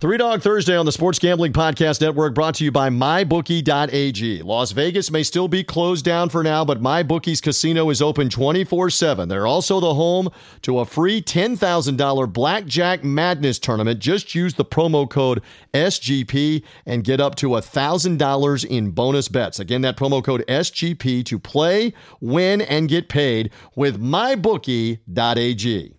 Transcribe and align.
Three 0.00 0.18
Dog 0.18 0.42
Thursday 0.42 0.76
on 0.76 0.86
the 0.86 0.92
Sports 0.92 1.20
Gambling 1.20 1.52
Podcast 1.52 2.00
Network 2.00 2.34
brought 2.34 2.56
to 2.56 2.64
you 2.64 2.72
by 2.72 2.90
MyBookie.ag. 2.90 4.42
Las 4.42 4.72
Vegas 4.72 5.10
may 5.10 5.22
still 5.22 5.46
be 5.46 5.62
closed 5.62 6.04
down 6.04 6.28
for 6.28 6.42
now, 6.42 6.64
but 6.64 6.82
MyBookie's 6.82 7.40
casino 7.40 7.88
is 7.90 8.02
open 8.02 8.28
24 8.28 8.90
7. 8.90 9.28
They're 9.28 9.46
also 9.46 9.78
the 9.78 9.94
home 9.94 10.30
to 10.62 10.80
a 10.80 10.84
free 10.84 11.22
$10,000 11.22 12.32
Blackjack 12.32 13.04
Madness 13.04 13.60
tournament. 13.60 14.00
Just 14.00 14.34
use 14.34 14.54
the 14.54 14.64
promo 14.64 15.08
code 15.08 15.40
SGP 15.72 16.64
and 16.84 17.04
get 17.04 17.20
up 17.20 17.36
to 17.36 17.50
$1,000 17.50 18.64
in 18.66 18.90
bonus 18.90 19.28
bets. 19.28 19.60
Again, 19.60 19.82
that 19.82 19.96
promo 19.96 20.22
code 20.22 20.44
SGP 20.48 21.24
to 21.24 21.38
play, 21.38 21.94
win, 22.20 22.60
and 22.60 22.88
get 22.88 23.08
paid 23.08 23.52
with 23.76 24.00
MyBookie.ag. 24.02 25.94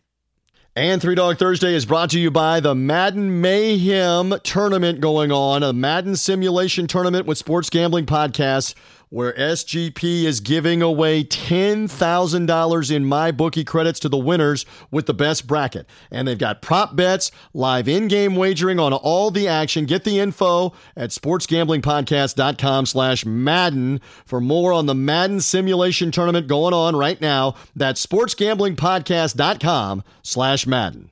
And 0.78 1.02
Three 1.02 1.16
Dog 1.16 1.38
Thursday 1.38 1.74
is 1.74 1.86
brought 1.86 2.10
to 2.10 2.20
you 2.20 2.30
by 2.30 2.60
the 2.60 2.76
Madden 2.76 3.40
Mayhem 3.40 4.38
tournament 4.44 5.00
going 5.00 5.32
on, 5.32 5.64
a 5.64 5.72
Madden 5.72 6.18
simulation 6.18 6.86
tournament 6.86 7.26
with 7.26 7.38
Sports 7.38 7.70
Gambling 7.70 8.06
Podcast 8.06 8.76
where 9.10 9.34
SGP 9.34 10.24
is 10.24 10.40
giving 10.40 10.82
away 10.82 11.24
$10,000 11.24 12.92
in 12.92 13.06
MyBookie 13.06 13.66
credits 13.66 14.00
to 14.02 14.10
the 14.10 14.18
winners 14.18 14.66
with 14.92 15.06
the 15.06 15.14
best 15.14 15.48
bracket. 15.48 15.88
And 16.12 16.28
they've 16.28 16.38
got 16.38 16.62
prop 16.62 16.96
bets, 16.96 17.32
live 17.54 17.88
in-game 17.88 18.36
wagering 18.36 18.80
on 18.80 18.94
all 18.94 19.32
the 19.32 19.48
action. 19.48 19.86
Get 19.86 20.04
the 20.04 20.20
info 20.20 20.74
at 20.96 21.12
sportsgamblingpodcast.com 21.12 22.86
slash 22.86 23.26
Madden 23.26 24.02
for 24.26 24.42
more 24.42 24.74
on 24.74 24.86
the 24.86 24.96
Madden 24.96 25.42
simulation 25.42 26.12
tournament 26.12 26.48
going 26.48 26.74
on 26.74 26.96
right 26.96 27.20
now. 27.22 27.56
That's 27.76 28.06
sportsgamblingpodcast.com 28.06 30.04
slash 30.24 30.68
Madden. 30.68 31.12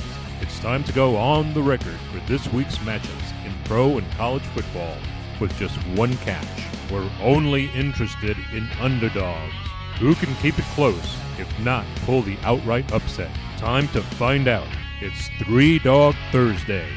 time 0.61 0.83
to 0.83 0.93
go 0.93 1.17
on 1.17 1.51
the 1.55 1.61
record 1.61 1.95
for 2.11 2.19
this 2.27 2.47
week's 2.53 2.77
matchups 2.79 3.45
in 3.45 3.51
pro 3.63 3.97
and 3.97 4.11
college 4.11 4.43
football 4.43 4.95
with 5.39 5.55
just 5.57 5.75
one 5.97 6.15
catch. 6.17 6.45
We're 6.91 7.09
only 7.19 7.71
interested 7.71 8.37
in 8.53 8.69
underdogs. 8.79 9.55
Who 9.97 10.13
can 10.13 10.35
keep 10.35 10.59
it 10.59 10.65
close, 10.75 11.17
if 11.39 11.47
not 11.61 11.87
pull 12.05 12.21
the 12.21 12.37
outright 12.43 12.91
upset? 12.93 13.31
Time 13.57 13.87
to 13.89 14.01
find 14.03 14.47
out. 14.47 14.67
It's 15.01 15.29
Three 15.43 15.79
Dog 15.79 16.13
Thursday. 16.31 16.87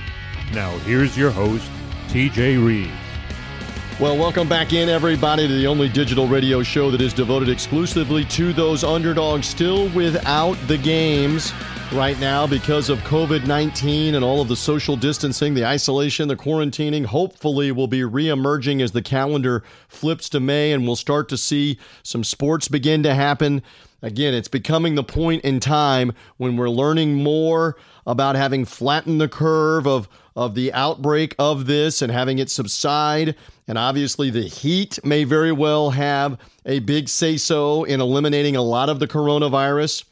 Now, 0.53 0.77
here's 0.81 1.17
your 1.17 1.31
host, 1.31 1.71
TJ 2.09 2.63
Reeves. 2.63 2.93
Well, 3.99 4.19
welcome 4.19 4.47
back 4.47 4.75
in, 4.75 4.91
everybody, 4.91 5.49
to 5.49 5.55
the 5.55 5.67
only 5.67 5.89
digital 5.89 6.29
radio 6.29 6.63
show 6.63 6.91
that 6.91 7.01
is 7.01 7.15
devoted 7.15 7.49
exclusively 7.49 8.27
to 8.27 8.53
those 8.53 8.85
underdogs 8.85 9.47
still 9.47 9.89
without 9.91 10.55
the 10.67 10.77
games 10.77 11.55
right 11.95 12.19
now 12.19 12.45
because 12.45 12.91
of 12.91 12.99
COVID 13.01 13.47
19 13.47 14.17
and 14.17 14.25
all 14.25 14.41
of 14.41 14.49
the 14.49 14.57
social 14.57 14.97
distancing, 14.97 15.55
the 15.55 15.65
isolation, 15.65 16.27
the 16.27 16.37
quarantining. 16.37 17.05
Hopefully, 17.05 17.71
will 17.71 17.87
be 17.87 18.01
reemerging 18.01 18.83
as 18.83 18.91
the 18.91 19.03
calendar 19.03 19.63
flips 19.87 20.29
to 20.31 20.41
May 20.41 20.73
and 20.73 20.85
we'll 20.85 20.97
start 20.97 21.29
to 21.29 21.37
see 21.37 21.79
some 22.03 22.25
sports 22.25 22.67
begin 22.67 23.05
to 23.05 23.15
happen. 23.15 23.63
Again, 24.03 24.35
it's 24.35 24.49
becoming 24.49 24.97
the 24.97 25.05
point 25.05 25.45
in 25.45 25.61
time 25.61 26.13
when 26.37 26.57
we're 26.57 26.69
learning 26.69 27.15
more 27.15 27.77
about 28.07 28.35
having 28.35 28.65
flattened 28.65 29.21
the 29.21 29.29
curve 29.29 29.87
of, 29.87 30.09
of 30.35 30.57
the 30.57 30.73
outbreak 30.73 31.37
of 31.39 31.67
this 31.67 32.03
and 32.03 32.11
having 32.11 32.41
it 32.41 32.51
subside. 32.51 33.37
And 33.69 33.79
obviously, 33.79 34.31
the 34.31 34.43
heat 34.43 34.99
may 35.05 35.23
very 35.23 35.53
well 35.53 35.91
have 35.91 36.39
a 36.67 36.81
big 36.81 37.09
say 37.09 37.37
so 37.37 37.85
in 37.85 38.01
eliminating 38.01 38.57
a 38.57 38.63
lot 38.63 38.89
of 38.89 38.99
the 38.99 39.07
coronavirus. 39.07 40.05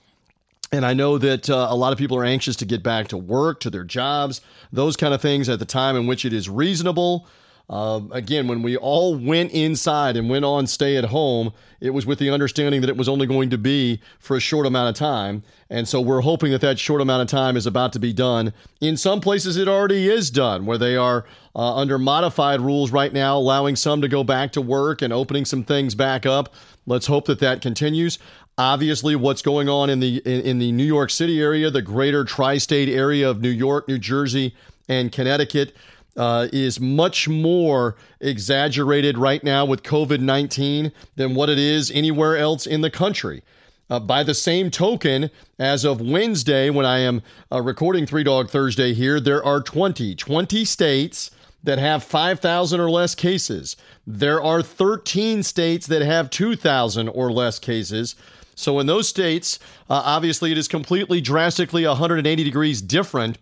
And 0.71 0.87
I 0.87 0.95
know 0.95 1.19
that 1.19 1.50
uh, 1.50 1.67
a 1.69 1.77
lot 1.77 1.93
of 1.93 1.99
people 1.99 2.17
are 2.17 2.25
anxious 2.25 2.56
to 2.56 2.65
get 2.65 2.83
back 2.83 3.09
to 3.09 3.19
work, 3.19 3.61
to 3.61 3.71
their 3.71 3.84
jobs, 3.84 4.41
those 4.73 4.97
kind 4.97 5.12
of 5.12 5.21
things 5.21 5.49
at 5.49 5.59
the 5.59 5.67
time 5.67 5.97
in 5.97 6.06
which 6.06 6.25
it 6.25 6.33
is 6.33 6.49
reasonable. 6.49 7.27
Uh, 7.69 8.00
again, 8.11 8.49
when 8.49 8.61
we 8.62 8.77
all 8.77 9.17
went 9.17 9.51
inside 9.53 10.17
and 10.17 10.28
went 10.28 10.45
on 10.45 10.67
stay 10.67 10.97
at 10.97 11.05
home, 11.05 11.53
it 11.81 11.91
was 11.91 12.05
with 12.05 12.19
the 12.19 12.28
understanding 12.28 12.81
that 12.81 12.91
it 12.91 12.97
was 12.97 13.09
only 13.09 13.27
going 13.27 13.51
to 13.51 13.59
be 13.59 14.01
for 14.19 14.37
a 14.37 14.41
short 14.41 14.67
amount 14.67 14.91
of 14.91 14.95
time. 14.95 15.43
And 15.71 15.89
so 15.89 16.01
we're 16.01 16.21
hoping 16.21 16.53
that 16.53 16.61
that 16.61 16.78
short 16.78 17.01
amount 17.01 17.22
of 17.22 17.28
time 17.28 17.56
is 17.56 17.67
about 17.67 17.93
to 17.95 17.99
be 17.99 18.12
done. 18.12 18.53
In 18.81 18.97
some 18.97 19.21
places, 19.21 19.56
it 19.56 19.69
already 19.69 20.09
is 20.09 20.31
done, 20.31 20.67
where 20.67 20.77
they 20.77 20.97
are 20.97 21.25
uh, 21.55 21.77
under 21.77 21.99
modified 21.99 22.61
rules 22.61 22.91
right 22.91 23.12
now, 23.12 23.39
allowing 23.39 23.77
some 23.77 24.03
to 24.03 24.09
go 24.09 24.22
back 24.22 24.53
to 24.53 24.61
work 24.61 25.01
and 25.01 25.12
opening 25.12 25.45
some 25.45 25.65
things 25.65 25.95
back 25.95 26.27
up. 26.27 26.53
Let's 26.87 27.06
hope 27.06 27.27
that 27.27 27.39
that 27.41 27.62
continues. 27.62 28.19
Obviously, 28.62 29.17
what's 29.17 29.43
going 29.43 29.69
on 29.69 29.91
in 29.91 29.99
the 29.99 30.23
in, 30.25 30.41
in 30.43 30.59
the 30.61 30.71
New 30.71 30.84
York 30.84 31.11
City 31.11 31.41
area, 31.41 31.69
the 31.69 31.83
greater 31.83 32.25
tri-state 32.25 32.89
area 32.89 33.28
of 33.28 33.41
New 33.41 33.50
York, 33.50 33.89
New 33.89 33.99
Jersey, 33.99 34.55
and 34.89 35.11
Connecticut 35.11 35.75
uh, 36.17 36.47
is 36.53 36.78
much 36.78 37.28
more 37.28 37.97
exaggerated 38.21 39.19
right 39.19 39.43
now 39.43 39.65
with 39.65 39.83
COVID 39.83 40.21
19 40.21 40.93
than 41.17 41.34
what 41.34 41.51
it 41.51 41.59
is 41.59 41.91
anywhere 41.91 42.37
else 42.37 42.65
in 42.65 42.83
the 42.83 42.91
country. 42.91 43.43
Uh, 43.91 43.99
by 43.99 44.22
the 44.22 44.33
same 44.33 44.71
token, 44.71 45.28
as 45.59 45.84
of 45.84 46.01
Wednesday, 46.01 46.71
when 46.71 46.87
I 46.87 47.01
am 47.01 47.21
uh, 47.51 47.61
recording 47.61 48.06
Three 48.06 48.22
Dog 48.22 48.49
Thursday 48.49 48.95
here, 48.95 49.19
there 49.19 49.45
are 49.45 49.61
20, 49.61 50.15
20 50.15 50.65
states 50.65 51.33
that 51.65 51.81
have 51.81 52.05
5,000 52.05 52.78
or 52.78 52.89
less 52.89 53.17
cases. 53.17 53.77
There 54.06 54.41
are 54.41 54.62
13 54.62 55.43
states 55.43 55.89
that 55.89 56.03
have 56.03 56.31
2,000 56.31 57.09
or 57.09 57.33
less 57.33 57.59
cases. 57.59 58.15
So, 58.55 58.79
in 58.81 58.87
those 58.87 59.09
states, 59.09 59.59
uh, 59.89 60.03
obviously, 60.05 60.53
it 60.53 60.59
is 60.59 60.69
completely 60.69 61.21
drastically 61.21 61.87
180 61.87 62.45
degrees 62.45 62.83
different 62.83 63.39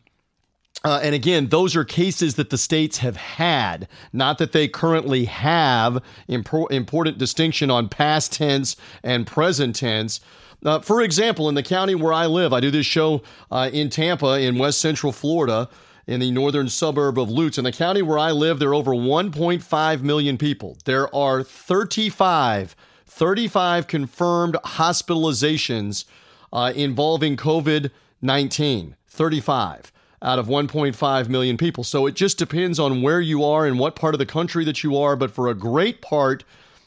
uh, 0.82 0.98
and 1.02 1.14
again, 1.14 1.48
those 1.48 1.76
are 1.76 1.84
cases 1.84 2.36
that 2.36 2.48
the 2.48 2.56
states 2.56 2.98
have 2.98 3.16
had, 3.16 3.86
not 4.14 4.38
that 4.38 4.52
they 4.52 4.66
currently 4.66 5.26
have. 5.26 6.02
Impor- 6.28 6.70
important 6.70 7.18
distinction 7.18 7.70
on 7.70 7.88
past 7.88 8.32
tense 8.32 8.76
and 9.02 9.26
present 9.26 9.76
tense. 9.76 10.20
Uh, 10.64 10.78
for 10.80 11.02
example, 11.02 11.48
in 11.48 11.54
the 11.54 11.62
county 11.62 11.94
where 11.94 12.12
I 12.12 12.26
live, 12.26 12.52
I 12.52 12.60
do 12.60 12.70
this 12.70 12.86
show 12.86 13.22
uh, 13.50 13.68
in 13.72 13.90
Tampa, 13.90 14.40
in 14.40 14.58
West 14.58 14.80
Central 14.80 15.12
Florida, 15.12 15.68
in 16.06 16.18
the 16.18 16.30
northern 16.30 16.68
suburb 16.70 17.18
of 17.18 17.30
Lutz. 17.30 17.58
In 17.58 17.64
the 17.64 17.72
county 17.72 18.00
where 18.00 18.18
I 18.18 18.30
live, 18.30 18.58
there 18.58 18.70
are 18.70 18.74
over 18.74 18.92
1.5 18.92 20.00
million 20.00 20.38
people. 20.38 20.78
There 20.86 21.14
are 21.14 21.42
35, 21.42 22.74
35 23.20 23.86
confirmed 23.86 24.54
hospitalizations 24.64 26.06
uh, 26.54 26.72
involving 26.74 27.36
COVID 27.36 27.90
19. 28.22 28.96
35 29.08 29.92
out 30.22 30.38
of 30.38 30.46
1.5 30.46 31.28
million 31.28 31.58
people. 31.58 31.84
So 31.84 32.06
it 32.06 32.14
just 32.14 32.38
depends 32.38 32.78
on 32.78 33.02
where 33.02 33.20
you 33.20 33.44
are 33.44 33.66
and 33.66 33.78
what 33.78 33.94
part 33.94 34.14
of 34.14 34.18
the 34.20 34.24
country 34.24 34.64
that 34.64 34.82
you 34.82 34.96
are. 34.96 35.16
But 35.16 35.32
for 35.32 35.48
a 35.48 35.54
great 35.54 36.00
part 36.00 36.44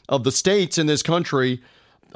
of 0.08 0.24
the 0.24 0.32
states 0.32 0.76
in 0.76 0.88
this 0.88 1.04
country, 1.04 1.62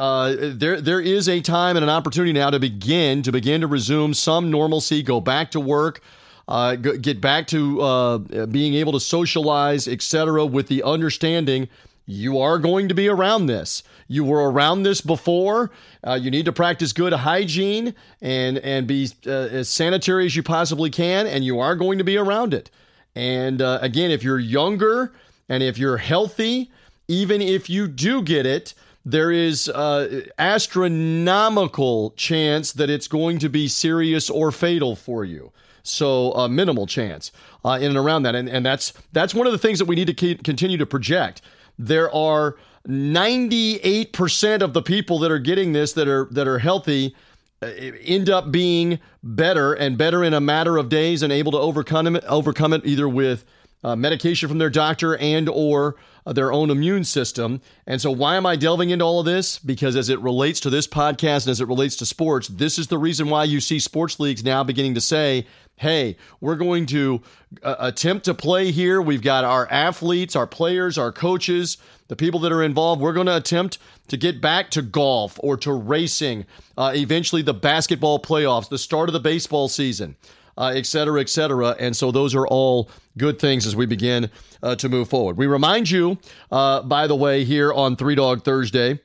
uh, 0.01 0.35
there 0.37 0.81
there 0.81 1.01
is 1.01 1.29
a 1.29 1.41
time 1.41 1.77
and 1.77 1.85
an 1.85 1.91
opportunity 1.91 2.33
now 2.33 2.51
to 2.51 2.59
begin 2.59 3.23
to 3.23 3.31
begin 3.31 3.61
to 3.61 3.69
resume 3.69 4.15
some 4.15 4.51
normalcy, 4.51 5.01
go 5.01 5.21
back 5.21 5.53
to 5.53 5.61
work, 5.61 6.01
uh, 6.49 6.75
get 6.75 7.21
back 7.21 7.47
to 7.49 7.81
uh, 7.83 8.19
being 8.47 8.75
able 8.75 8.95
to 8.95 9.01
socialize, 9.01 9.87
etc., 9.87 10.45
with 10.45 10.67
the 10.67 10.83
understanding 10.83 11.69
you 12.09 12.41
are 12.41 12.59
going 12.59 12.89
to 12.89 12.95
be 12.95 13.07
around 13.07 13.47
this. 13.47 13.83
You 14.09 14.25
were 14.25 14.51
around 14.51 14.83
this 14.83 15.01
before. 15.01 15.71
Uh, 16.07 16.15
you 16.15 16.31
need 16.31 16.47
to 16.47 16.53
practice 16.53 16.93
good 16.93 17.13
hygiene 17.13 17.95
and 18.21 18.59
and 18.59 18.87
be 18.87 19.09
uh, 19.27 19.31
as 19.31 19.69
sanitary 19.69 20.27
as 20.27 20.35
you 20.35 20.43
possibly 20.43 20.91
can, 20.91 21.27
and 21.27 21.45
you 21.45 21.61
are 21.61 21.77
going 21.77 21.99
to 21.99 22.05
be 22.05 22.17
around 22.17 22.55
it. 22.55 22.71
And 23.15 23.61
uh, 23.61 23.79
again, 23.83 24.11
if 24.11 24.23
you're 24.23 24.39
younger 24.39 25.13
and 25.49 25.63
if 25.63 25.79
you're 25.79 25.99
healthy, 25.99 26.71
even 27.07 27.43
if 27.43 27.69
you 27.69 27.87
do 27.87 28.23
get 28.23 28.47
it, 28.47 28.75
there 29.05 29.31
is 29.31 29.69
uh, 29.69 30.23
astronomical 30.39 32.13
chance 32.13 32.73
that 32.73 32.89
it's 32.91 33.09
going 33.09 33.39
to 33.41 33.49
be 33.49 33.69
serious 33.69 34.31
or 34.31 34.51
fatal 34.51 34.97
for 34.97 35.25
you. 35.25 35.53
So 35.83 36.33
a 36.33 36.49
minimal 36.49 36.87
chance 36.87 37.31
uh, 37.65 37.79
in 37.81 37.89
and 37.89 37.97
around 37.97 38.23
that, 38.23 38.35
and 38.35 38.49
and 38.49 38.65
that's 38.65 38.95
that's 39.13 39.35
one 39.35 39.47
of 39.47 39.53
the 39.53 39.59
things 39.59 39.79
that 39.79 39.87
we 39.87 39.97
need 39.97 40.07
to 40.07 40.15
keep, 40.15 40.45
continue 40.45 40.79
to 40.79 40.87
project 40.87 41.43
there 41.79 42.13
are 42.15 42.57
98% 42.89 44.63
of 44.63 44.73
the 44.73 44.83
people 44.83 45.19
that 45.19 45.31
are 45.31 45.39
getting 45.39 45.73
this 45.73 45.93
that 45.93 46.09
are 46.09 46.27
that 46.31 46.49
are 46.49 46.59
healthy 46.59 47.15
uh, 47.61 47.67
end 47.67 48.31
up 48.31 48.51
being 48.51 48.99
better 49.23 49.75
and 49.75 49.99
better 49.99 50.25
in 50.25 50.33
a 50.33 50.41
matter 50.41 50.77
of 50.79 50.89
days 50.89 51.23
and 51.23 51.33
able 51.33 51.53
to 51.53 51.59
overcome 51.59 52.17
it, 52.17 52.25
overcome 52.25 52.73
it 52.73 52.87
either 52.87 53.09
with 53.09 53.45
uh, 53.85 53.97
medication 53.97 54.49
from 54.49 54.59
their 54.59 54.71
doctor 54.71 55.17
and 55.17 55.49
or 55.49 55.97
uh, 56.27 56.33
their 56.33 56.53
own 56.53 56.71
immune 56.71 57.05
system. 57.05 57.61
And 57.87 58.01
so 58.01 58.11
why 58.11 58.37
am 58.37 58.47
I 58.47 58.57
delving 58.57 58.91
into 58.91 59.05
all 59.05 59.21
of 59.21 59.27
this? 59.27 59.59
Because 59.59 59.97
as 59.97 60.09
it 60.09 60.21
relates 60.21 60.61
to 60.61 60.71
this 60.71 60.87
podcast 60.87 61.45
and 61.45 61.53
as 61.53 61.61
it 61.61 61.69
relates 61.69 61.97
to 61.97 62.07
sports, 62.07 62.49
this 62.49 62.79
is 62.79 62.89
the 62.89 62.99
reason 62.99 63.31
why 63.31 63.45
you 63.45 63.61
see 63.61 63.79
sports 63.79 64.21
leagues 64.21 64.45
now 64.45 64.65
beginning 64.65 64.95
to 64.95 65.01
say, 65.01 65.47
hey, 65.77 66.17
we're 66.41 66.57
going 66.57 66.87
to 66.87 67.23
uh, 67.63 67.77
attempt 67.79 68.25
to 68.25 68.35
play 68.35 68.73
here. 68.73 69.01
We've 69.01 69.23
got 69.23 69.45
our 69.45 69.69
athletes, 69.71 70.35
our 70.35 70.47
players, 70.47 70.99
our 70.99 71.13
coaches, 71.13 71.79
the 72.09 72.17
people 72.17 72.41
that 72.41 72.53
are 72.53 72.63
involved. 72.63 73.01
We're 73.01 73.13
going 73.13 73.27
to 73.27 73.37
attempt 73.37 73.79
to 74.09 74.17
get 74.17 74.41
back 74.41 74.71
to 74.71 74.83
golf 74.83 75.39
or 75.43 75.57
to 75.59 75.73
racing, 75.73 76.47
uh, 76.77 76.93
eventually 76.95 77.43
the 77.43 77.55
basketball 77.55 78.19
playoffs, 78.19 78.69
the 78.69 78.79
start 78.79 79.09
of 79.09 79.13
the 79.13 79.21
baseball 79.21 79.69
season 79.69 80.17
uh, 80.59 80.73
et 80.75 80.85
cetera, 80.85 81.21
et 81.21 81.31
cetera. 81.31 81.75
And 81.79 81.97
so 81.97 82.11
those 82.11 82.35
are 82.35 82.47
all 82.47 82.91
good 83.17 83.39
things 83.39 83.67
as 83.67 83.75
we 83.75 83.87
begin 83.87 84.31
uh, 84.63 84.75
to 84.77 84.89
move 84.89 85.09
forward. 85.09 85.39
We 85.39 85.47
remind 85.47 85.91
you, 85.91 86.19
uh, 86.51 86.83
by 86.83 87.07
the 87.07 87.17
way, 87.17 87.45
here 87.45 87.73
on 87.73 87.97
Three 87.97 88.17
Dog 88.17 88.45
Thursday 88.45 89.01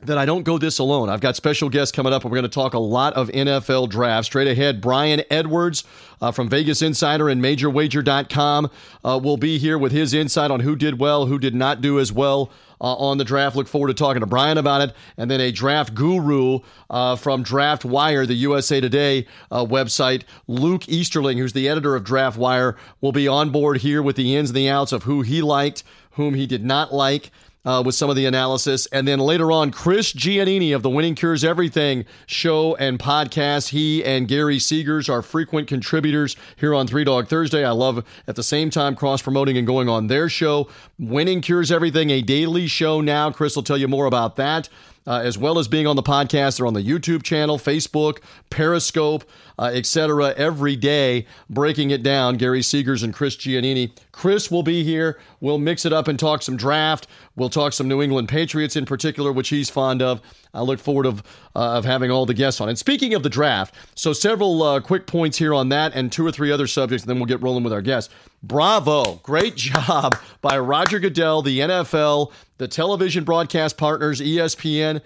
that 0.00 0.18
I 0.18 0.24
don't 0.24 0.42
go 0.42 0.58
this 0.58 0.78
alone. 0.78 1.08
I've 1.08 1.20
got 1.20 1.34
special 1.36 1.68
guests 1.68 1.94
coming 1.94 2.12
up, 2.12 2.22
and 2.22 2.30
we're 2.30 2.36
going 2.36 2.50
to 2.50 2.54
talk 2.54 2.74
a 2.74 2.78
lot 2.78 3.14
of 3.14 3.28
NFL 3.28 3.88
draft. 3.90 4.26
Straight 4.26 4.48
ahead, 4.48 4.80
Brian 4.80 5.22
Edwards 5.30 5.84
uh, 6.20 6.30
from 6.30 6.48
Vegas 6.48 6.82
Insider 6.82 7.28
and 7.28 7.42
MajorWager.com 7.42 8.70
uh, 9.04 9.20
will 9.22 9.36
be 9.36 9.58
here 9.58 9.78
with 9.78 9.92
his 9.92 10.12
insight 10.12 10.50
on 10.50 10.60
who 10.60 10.76
did 10.76 10.98
well, 10.98 11.26
who 11.26 11.38
did 11.38 11.54
not 11.54 11.80
do 11.80 11.98
as 11.98 12.12
well 12.12 12.50
uh, 12.80 12.94
on 12.94 13.18
the 13.18 13.24
draft. 13.24 13.56
Look 13.56 13.68
forward 13.68 13.88
to 13.88 13.94
talking 13.94 14.20
to 14.20 14.26
Brian 14.26 14.58
about 14.58 14.80
it. 14.82 14.94
And 15.16 15.30
then 15.30 15.40
a 15.40 15.52
draft 15.52 15.94
guru 15.94 16.60
uh, 16.90 17.16
from 17.16 17.42
Draft 17.42 17.84
Wire, 17.84 18.26
the 18.26 18.34
USA 18.34 18.80
Today 18.80 19.26
uh, 19.50 19.64
website, 19.64 20.22
Luke 20.46 20.88
Easterling, 20.88 21.38
who's 21.38 21.52
the 21.52 21.68
editor 21.68 21.94
of 21.94 22.04
Draft 22.04 22.36
Wire, 22.36 22.76
will 23.00 23.12
be 23.12 23.28
on 23.28 23.50
board 23.50 23.78
here 23.78 24.02
with 24.02 24.16
the 24.16 24.34
ins 24.34 24.50
and 24.50 24.56
the 24.56 24.68
outs 24.68 24.92
of 24.92 25.04
who 25.04 25.22
he 25.22 25.42
liked, 25.42 25.82
whom 26.12 26.34
he 26.34 26.46
did 26.46 26.64
not 26.64 26.92
like 26.92 27.30
uh, 27.64 27.82
with 27.84 27.94
some 27.94 28.10
of 28.10 28.16
the 28.16 28.26
analysis. 28.26 28.86
And 28.86 29.06
then 29.08 29.18
later 29.18 29.50
on, 29.50 29.70
Chris 29.70 30.12
Giannini 30.12 30.74
of 30.74 30.82
the 30.82 30.90
Winning 30.90 31.14
Cures 31.14 31.44
Everything 31.44 32.04
show 32.26 32.74
and 32.76 32.98
podcast. 32.98 33.70
He 33.70 34.04
and 34.04 34.28
Gary 34.28 34.58
Seegers 34.58 35.08
are 35.08 35.22
frequent 35.22 35.68
contributors 35.68 36.36
here 36.56 36.74
on 36.74 36.86
Three 36.86 37.04
Dog 37.04 37.28
Thursday. 37.28 37.64
I 37.64 37.70
love 37.70 38.04
at 38.26 38.36
the 38.36 38.42
same 38.42 38.70
time 38.70 38.94
cross 38.94 39.22
promoting 39.22 39.56
and 39.56 39.66
going 39.66 39.88
on 39.88 40.08
their 40.08 40.28
show. 40.28 40.68
Winning 40.98 41.40
Cures 41.40 41.72
Everything, 41.72 42.10
a 42.10 42.22
daily 42.22 42.66
show 42.66 43.00
now. 43.00 43.30
Chris 43.30 43.56
will 43.56 43.62
tell 43.62 43.78
you 43.78 43.88
more 43.88 44.06
about 44.06 44.36
that. 44.36 44.68
Uh, 45.06 45.20
as 45.22 45.36
well 45.36 45.58
as 45.58 45.68
being 45.68 45.86
on 45.86 45.96
the 45.96 46.02
podcast. 46.02 46.56
They're 46.56 46.66
on 46.66 46.72
the 46.72 46.82
YouTube 46.82 47.22
channel, 47.22 47.58
Facebook, 47.58 48.22
Periscope, 48.48 49.22
uh, 49.58 49.70
etc. 49.74 50.32
Every 50.34 50.76
day, 50.76 51.26
breaking 51.50 51.90
it 51.90 52.02
down. 52.02 52.38
Gary 52.38 52.60
Seegers 52.60 53.04
and 53.04 53.12
Chris 53.12 53.36
Giannini. 53.36 53.90
Chris 54.12 54.50
will 54.50 54.62
be 54.62 54.82
here. 54.82 55.20
We'll 55.40 55.58
mix 55.58 55.84
it 55.84 55.92
up 55.92 56.08
and 56.08 56.18
talk 56.18 56.40
some 56.40 56.56
draft. 56.56 57.06
We'll 57.36 57.48
talk 57.48 57.72
some 57.72 57.88
New 57.88 58.00
England 58.00 58.28
Patriots 58.28 58.76
in 58.76 58.84
particular, 58.86 59.32
which 59.32 59.48
he's 59.48 59.68
fond 59.68 60.02
of. 60.02 60.20
I 60.52 60.62
look 60.62 60.78
forward 60.78 61.06
of 61.06 61.22
uh, 61.56 61.78
of 61.78 61.84
having 61.84 62.10
all 62.10 62.26
the 62.26 62.34
guests 62.34 62.60
on. 62.60 62.68
And 62.68 62.78
speaking 62.78 63.14
of 63.14 63.22
the 63.22 63.28
draft, 63.28 63.74
so 63.94 64.12
several 64.12 64.62
uh, 64.62 64.80
quick 64.80 65.06
points 65.06 65.38
here 65.38 65.52
on 65.52 65.68
that, 65.70 65.94
and 65.94 66.12
two 66.12 66.24
or 66.24 66.30
three 66.30 66.52
other 66.52 66.66
subjects, 66.66 67.04
and 67.04 67.10
then 67.10 67.16
we'll 67.16 67.26
get 67.26 67.42
rolling 67.42 67.64
with 67.64 67.72
our 67.72 67.82
guests. 67.82 68.14
Bravo, 68.42 69.16
great 69.22 69.56
job 69.56 70.16
by 70.40 70.58
Roger 70.58 71.00
Goodell, 71.00 71.42
the 71.42 71.60
NFL, 71.60 72.32
the 72.58 72.68
television 72.68 73.24
broadcast 73.24 73.76
partners, 73.76 74.20
ESPN 74.20 75.00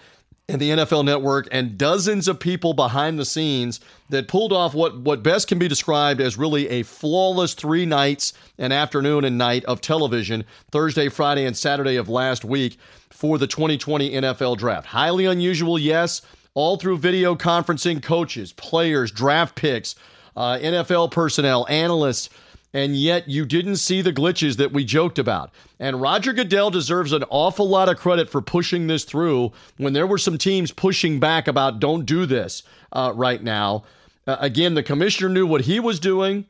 and 0.51 0.61
the 0.61 0.71
NFL 0.71 1.05
Network 1.05 1.47
and 1.53 1.77
dozens 1.77 2.27
of 2.27 2.41
people 2.41 2.73
behind 2.73 3.19
the 3.19 3.27
scenes 3.27 3.81
that 4.09 4.29
pulled 4.29 4.53
off 4.53 4.73
what, 4.73 4.99
what 4.99 5.23
best 5.23 5.47
can 5.47 5.59
be 5.59 5.69
described 5.69 6.23
as 6.23 6.39
really 6.39 6.69
a 6.71 6.83
flawless 6.83 7.53
three 7.53 7.85
nights, 7.85 8.33
an 8.57 8.73
afternoon 8.73 9.25
and 9.25 9.37
night 9.37 9.63
of 9.67 9.83
television, 9.83 10.45
Thursday, 10.71 11.11
Friday, 11.11 11.45
and 11.45 11.55
Saturday 11.55 11.97
of 11.97 12.09
last 12.09 12.47
week 12.47 12.79
for 13.11 13.37
the 13.37 13.47
2020 13.47 14.13
NFL 14.13 14.57
Draft. 14.57 14.87
Highly 14.87 15.27
unusual, 15.27 15.79
yes, 15.79 16.23
all 16.55 16.79
through 16.79 16.97
video 16.97 17.35
conferencing, 17.35 18.03
coaches, 18.03 18.53
players, 18.53 19.11
draft 19.11 19.55
picks, 19.55 19.97
uh, 20.35 20.57
NFL 20.57 21.11
personnel, 21.11 21.67
analysts 21.69 22.31
and 22.75 22.97
yet 22.97 23.29
you 23.29 23.47
didn't 23.47 23.77
see 23.77 24.03
the 24.03 24.13
glitches 24.13 24.57
that 24.57 24.73
we 24.73 24.85
joked 24.85 25.19
about. 25.19 25.51
And 25.81 26.01
Roger 26.01 26.33
Goodell 26.33 26.71
deserves 26.71 27.13
an 27.13 27.25
awful 27.31 27.69
lot 27.69 27.89
of 27.89 27.99
credit 27.99 28.29
for 28.29 28.43
pushing 28.43 28.87
this 28.87 29.05
through 29.05 29.53
when 29.77 29.93
there 29.93 30.07
were 30.07 30.19
some 30.19 30.39
teams 30.39 30.71
pushing 30.71 31.19
back 31.19 31.49
about 31.49 31.81
don't 31.81 32.05
do 32.05 32.27
this 32.27 32.63
uh, 32.93 33.13
right 33.15 33.43
now. 33.43 33.85
Uh, 34.27 34.37
again, 34.41 34.75
the 34.75 34.83
commissioner 34.83 35.31
knew 35.31 35.47
what 35.47 35.63
he 35.63 35.81
was 35.81 35.99
doing, 35.99 36.45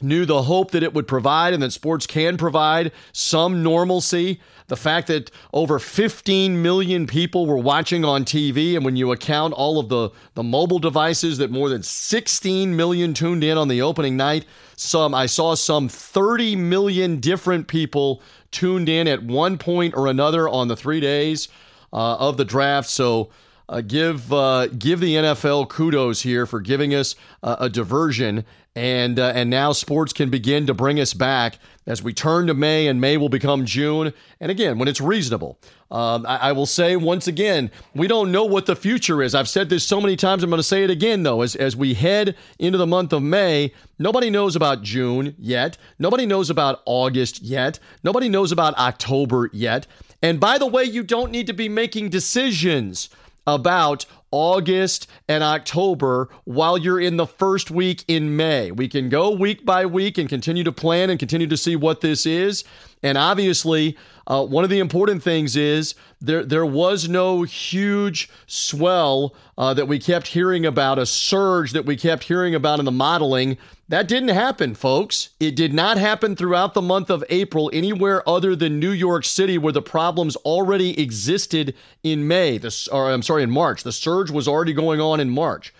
knew 0.00 0.24
the 0.24 0.42
hope 0.42 0.70
that 0.70 0.82
it 0.82 0.94
would 0.94 1.08
provide 1.08 1.52
and 1.52 1.62
that 1.62 1.72
sports 1.72 2.06
can 2.06 2.36
provide 2.36 2.92
some 3.12 3.62
normalcy. 3.62 4.40
The 4.68 4.76
fact 4.76 5.08
that 5.08 5.32
over 5.52 5.80
15 5.80 6.62
million 6.62 7.08
people 7.08 7.46
were 7.46 7.56
watching 7.56 8.04
on 8.04 8.24
TV, 8.24 8.76
and 8.76 8.84
when 8.84 8.94
you 8.94 9.10
account 9.10 9.52
all 9.52 9.80
of 9.80 9.88
the, 9.88 10.10
the 10.34 10.44
mobile 10.44 10.78
devices, 10.78 11.38
that 11.38 11.50
more 11.50 11.68
than 11.68 11.82
16 11.82 12.76
million 12.76 13.12
tuned 13.12 13.42
in 13.42 13.58
on 13.58 13.66
the 13.66 13.82
opening 13.82 14.16
night. 14.16 14.46
Some 14.80 15.14
I 15.14 15.26
saw 15.26 15.54
some 15.54 15.90
30 15.90 16.56
million 16.56 17.20
different 17.20 17.68
people 17.68 18.22
tuned 18.50 18.88
in 18.88 19.06
at 19.08 19.22
one 19.22 19.58
point 19.58 19.94
or 19.94 20.06
another 20.06 20.48
on 20.48 20.68
the 20.68 20.76
three 20.76 21.00
days 21.00 21.48
uh, 21.92 22.16
of 22.16 22.38
the 22.38 22.46
draft. 22.46 22.88
So 22.88 23.28
uh, 23.68 23.82
give 23.82 24.32
uh, 24.32 24.68
give 24.68 25.00
the 25.00 25.16
NFL 25.16 25.68
kudos 25.68 26.22
here 26.22 26.46
for 26.46 26.60
giving 26.60 26.94
us 26.94 27.14
a 27.42 27.68
diversion 27.68 28.46
and 28.76 29.18
uh, 29.18 29.32
and 29.34 29.50
now 29.50 29.72
sports 29.72 30.12
can 30.12 30.30
begin 30.30 30.66
to 30.66 30.74
bring 30.74 31.00
us 31.00 31.12
back 31.12 31.58
as 31.86 32.02
we 32.02 32.12
turn 32.12 32.46
to 32.46 32.54
May, 32.54 32.86
and 32.86 33.00
May 33.00 33.16
will 33.16 33.28
become 33.28 33.64
June. 33.64 34.12
And 34.38 34.50
again, 34.50 34.78
when 34.78 34.86
it's 34.86 35.00
reasonable, 35.00 35.58
um, 35.90 36.24
I, 36.24 36.36
I, 36.36 36.52
will 36.52 36.66
say 36.66 36.94
once 36.94 37.26
again, 37.26 37.72
we 37.94 38.06
don't 38.06 38.30
know 38.30 38.44
what 38.44 38.66
the 38.66 38.76
future 38.76 39.22
is. 39.22 39.34
I've 39.34 39.48
said 39.48 39.68
this 39.70 39.84
so 39.84 40.00
many 40.00 40.14
times. 40.14 40.44
I'm 40.44 40.50
going 40.50 40.58
to 40.58 40.62
say 40.62 40.84
it 40.84 40.90
again 40.90 41.24
though. 41.24 41.42
As 41.42 41.56
as 41.56 41.74
we 41.74 41.94
head 41.94 42.36
into 42.60 42.78
the 42.78 42.86
month 42.86 43.12
of 43.12 43.22
May, 43.22 43.72
nobody 43.98 44.30
knows 44.30 44.54
about 44.54 44.82
June 44.82 45.34
yet. 45.36 45.76
Nobody 45.98 46.24
knows 46.24 46.48
about 46.48 46.82
August 46.86 47.42
yet. 47.42 47.80
Nobody 48.04 48.28
knows 48.28 48.52
about 48.52 48.78
October 48.78 49.50
yet. 49.52 49.88
And 50.22 50.38
by 50.38 50.58
the 50.58 50.66
way, 50.66 50.84
you 50.84 51.02
don't 51.02 51.32
need 51.32 51.46
to 51.46 51.54
be 51.54 51.68
making 51.68 52.10
decisions 52.10 53.08
about 53.46 54.06
August 54.30 55.08
and 55.28 55.42
October 55.42 56.28
while 56.44 56.78
you're 56.78 57.00
in 57.00 57.16
the 57.16 57.26
first 57.26 57.70
week 57.70 58.04
in 58.06 58.36
May. 58.36 58.70
We 58.70 58.88
can 58.88 59.08
go 59.08 59.30
week 59.30 59.64
by 59.64 59.86
week 59.86 60.18
and 60.18 60.28
continue 60.28 60.64
to 60.64 60.72
plan 60.72 61.10
and 61.10 61.18
continue 61.18 61.48
to 61.48 61.56
see 61.56 61.74
what 61.74 62.00
this 62.00 62.26
is. 62.26 62.64
And 63.02 63.18
obviously, 63.18 63.96
uh, 64.26 64.44
one 64.44 64.62
of 64.62 64.70
the 64.70 64.78
important 64.78 65.22
things 65.22 65.56
is 65.56 65.94
there 66.20 66.44
there 66.44 66.66
was 66.66 67.08
no 67.08 67.42
huge 67.42 68.28
swell 68.46 69.34
uh, 69.58 69.74
that 69.74 69.88
we 69.88 69.98
kept 69.98 70.28
hearing 70.28 70.64
about, 70.64 70.98
a 70.98 71.06
surge 71.06 71.72
that 71.72 71.86
we 71.86 71.96
kept 71.96 72.24
hearing 72.24 72.54
about 72.54 72.78
in 72.78 72.84
the 72.84 72.92
modeling. 72.92 73.58
That 73.90 74.06
didn't 74.06 74.28
happen, 74.28 74.76
folks. 74.76 75.30
It 75.40 75.56
did 75.56 75.74
not 75.74 75.98
happen 75.98 76.36
throughout 76.36 76.74
the 76.74 76.80
month 76.80 77.10
of 77.10 77.24
April 77.28 77.70
anywhere 77.72 78.26
other 78.28 78.54
than 78.54 78.78
New 78.78 78.92
York 78.92 79.24
City, 79.24 79.58
where 79.58 79.72
the 79.72 79.82
problems 79.82 80.36
already 80.36 81.00
existed 81.00 81.74
in 82.04 82.28
May. 82.28 82.56
The, 82.56 82.88
or 82.92 83.10
I'm 83.10 83.22
sorry, 83.22 83.42
in 83.42 83.50
March. 83.50 83.82
The 83.82 83.90
surge 83.90 84.30
was 84.30 84.46
already 84.46 84.72
going 84.72 85.00
on 85.00 85.18
in 85.18 85.28
March 85.28 85.74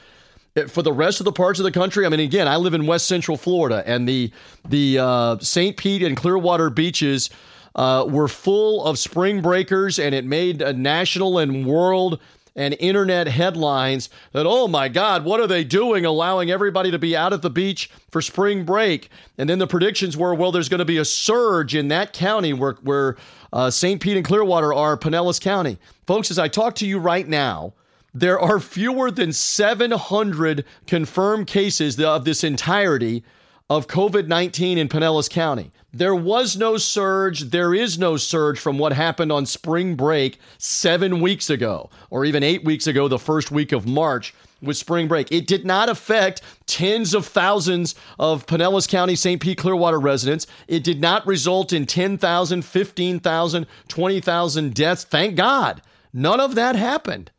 for 0.67 0.83
the 0.83 0.93
rest 0.93 1.21
of 1.21 1.25
the 1.25 1.33
parts 1.33 1.61
of 1.61 1.64
the 1.64 1.71
country, 1.71 2.05
I 2.05 2.09
mean, 2.09 2.21
again, 2.21 2.49
I 2.49 2.57
live 2.57 2.75
in 2.75 2.87
West 2.87 3.07
Central 3.07 3.37
Florida, 3.37 3.85
and 3.87 4.09
the 4.09 4.33
the 4.69 4.99
uh, 4.99 5.38
St. 5.38 5.76
Pete 5.76 6.02
and 6.02 6.17
Clearwater 6.17 6.71
beaches 6.71 7.31
uh, 7.76 8.05
were 8.09 8.26
full 8.26 8.85
of 8.85 8.99
spring 8.99 9.43
breakers, 9.43 9.99
and 9.99 10.14
it 10.14 10.25
made 10.25 10.61
a 10.61 10.73
national 10.73 11.38
and 11.38 11.67
world 11.67 12.21
and 12.57 12.76
internet 12.78 13.28
headlines 13.28 14.11
that, 14.33 14.47
oh 14.47 14.69
my 14.69 14.88
God, 14.88 15.25
what 15.25 15.40
are 15.40 15.47
they 15.47 15.64
doing, 15.64 16.04
allowing 16.04 16.50
everybody 16.50 16.90
to 16.90 16.99
be 16.99 17.16
out 17.16 17.33
at 17.33 17.42
the 17.42 17.50
beach 17.50 17.90
for 18.11 18.21
spring 18.21 18.64
break? 18.64 19.09
And 19.38 19.49
then 19.49 19.59
the 19.59 19.66
predictions 19.66 20.16
were, 20.16 20.35
well, 20.35 20.52
there's 20.52 20.69
going 20.69 20.78
to 20.80 20.85
be 20.85 20.99
a 20.99 21.04
surge 21.04 21.75
in 21.75 21.88
that 21.88 22.12
county 22.12 22.52
where 22.52 22.75
where 22.83 23.16
uh, 23.52 23.71
St. 23.71 24.00
Pete 24.00 24.16
and 24.16 24.25
Clearwater 24.25 24.73
are, 24.73 24.97
Pinellas 24.97 25.40
County, 25.40 25.78
folks. 26.07 26.30
As 26.30 26.38
I 26.38 26.49
talk 26.49 26.75
to 26.76 26.87
you 26.87 26.99
right 26.99 27.26
now 27.26 27.73
there 28.12 28.40
are 28.40 28.59
fewer 28.59 29.11
than 29.11 29.33
700 29.33 30.64
confirmed 30.87 31.47
cases 31.47 32.00
of 32.00 32.25
this 32.25 32.42
entirety 32.42 33.23
of 33.69 33.87
COVID 33.87 34.26
19 34.26 34.78
in 34.78 34.88
Pinellas 34.88 35.30
County. 35.30 35.71
There 35.92 36.14
was 36.14 36.56
no 36.56 36.76
surge. 36.76 37.50
There 37.50 37.75
is 37.75 37.99
no 37.99 38.16
surge 38.16 38.61
from 38.61 38.78
what 38.78 38.92
happened 38.92 39.32
on 39.32 39.44
spring 39.47 39.97
break 39.97 40.38
seven 40.59 41.20
weeks 41.20 41.50
ago, 41.50 41.90
or 42.11 42.25
even 42.25 42.42
eight 42.42 42.64
weeks 42.64 42.87
ago, 42.87 43.09
the 43.09 43.18
first 43.18 43.50
week 43.50 43.73
of 43.73 43.87
March 43.87 44.32
with 44.62 44.76
spring 44.76 45.09
break. 45.09 45.32
It 45.32 45.47
did 45.47 45.64
not 45.64 45.88
affect 45.88 46.42
tens 46.66 47.14
of 47.14 47.26
thousands 47.26 47.94
of 48.18 48.47
Pinellas 48.47 48.88
County, 48.88 49.16
St. 49.16 49.40
Pete, 49.40 49.59
Clearwater 49.59 49.99
residents. 49.99 50.47
It 50.68 50.85
did 50.85 51.00
not 51.00 51.26
result 51.26 51.73
in 51.73 51.87
10,000, 51.87 52.64
15,000, 52.64 53.66
20,000 53.88 54.75
deaths. 54.75 55.04
Thank 55.04 55.37
God. 55.37 55.82
None 56.12 56.40
of 56.40 56.54
that 56.54 56.76
happened. 56.76 57.30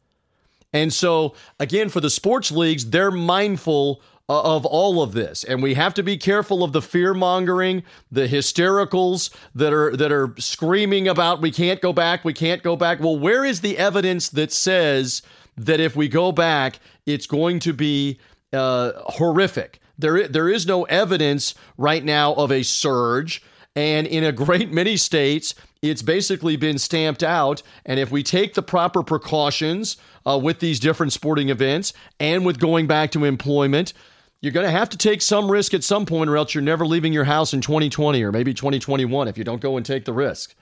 And 0.73 0.93
so, 0.93 1.35
again, 1.59 1.89
for 1.89 1.99
the 1.99 2.09
sports 2.09 2.51
leagues, 2.51 2.89
they're 2.89 3.11
mindful 3.11 4.01
of 4.39 4.65
all 4.65 5.01
of 5.01 5.13
this. 5.13 5.43
And 5.43 5.61
we 5.61 5.73
have 5.73 5.93
to 5.95 6.03
be 6.03 6.17
careful 6.17 6.63
of 6.63 6.71
the 6.71 6.81
fear 6.81 7.13
mongering 7.13 7.83
the 8.11 8.27
hystericals 8.27 9.29
that 9.55 9.73
are 9.73 9.95
that 9.97 10.11
are 10.11 10.33
screaming 10.37 11.07
about 11.07 11.41
we 11.41 11.51
can't 11.51 11.81
go 11.81 11.91
back 11.93 12.23
we 12.23 12.33
can't 12.33 12.63
go 12.63 12.75
back. 12.75 12.99
Well 12.99 13.17
where 13.17 13.43
is 13.43 13.61
the 13.61 13.77
evidence 13.77 14.29
that 14.29 14.51
says 14.51 15.21
that 15.57 15.79
if 15.79 15.95
we 15.95 16.07
go 16.07 16.31
back 16.31 16.79
it's 17.05 17.25
going 17.27 17.59
to 17.59 17.73
be 17.73 18.19
uh, 18.53 18.91
horrific? 19.05 19.79
There 19.97 20.27
there 20.27 20.49
is 20.49 20.65
no 20.65 20.83
evidence 20.83 21.55
right 21.77 22.03
now 22.03 22.33
of 22.33 22.51
a 22.51 22.63
surge 22.63 23.43
and 23.75 24.05
in 24.07 24.23
a 24.23 24.31
great 24.31 24.71
many 24.71 24.97
states 24.97 25.55
it's 25.81 26.03
basically 26.03 26.55
been 26.57 26.77
stamped 26.77 27.23
out. 27.23 27.63
And 27.85 27.99
if 27.99 28.11
we 28.11 28.21
take 28.21 28.53
the 28.53 28.61
proper 28.61 29.01
precautions 29.01 29.97
uh, 30.27 30.39
with 30.41 30.59
these 30.59 30.79
different 30.79 31.11
sporting 31.11 31.49
events 31.49 31.93
and 32.19 32.45
with 32.45 32.59
going 32.59 32.85
back 32.85 33.11
to 33.11 33.25
employment, 33.25 33.93
you're 34.41 34.51
going 34.51 34.65
to 34.65 34.71
have 34.71 34.89
to 34.89 34.97
take 34.97 35.21
some 35.21 35.49
risk 35.49 35.73
at 35.73 35.83
some 35.83 36.05
point, 36.05 36.29
or 36.29 36.35
else 36.35 36.53
you're 36.53 36.63
never 36.63 36.85
leaving 36.85 37.13
your 37.13 37.25
house 37.25 37.53
in 37.53 37.61
2020 37.61 38.23
or 38.23 38.31
maybe 38.31 38.53
2021 38.53 39.27
if 39.27 39.37
you 39.37 39.43
don't 39.43 39.61
go 39.61 39.77
and 39.77 39.85
take 39.85 40.05
the 40.05 40.13
risk. 40.13 40.55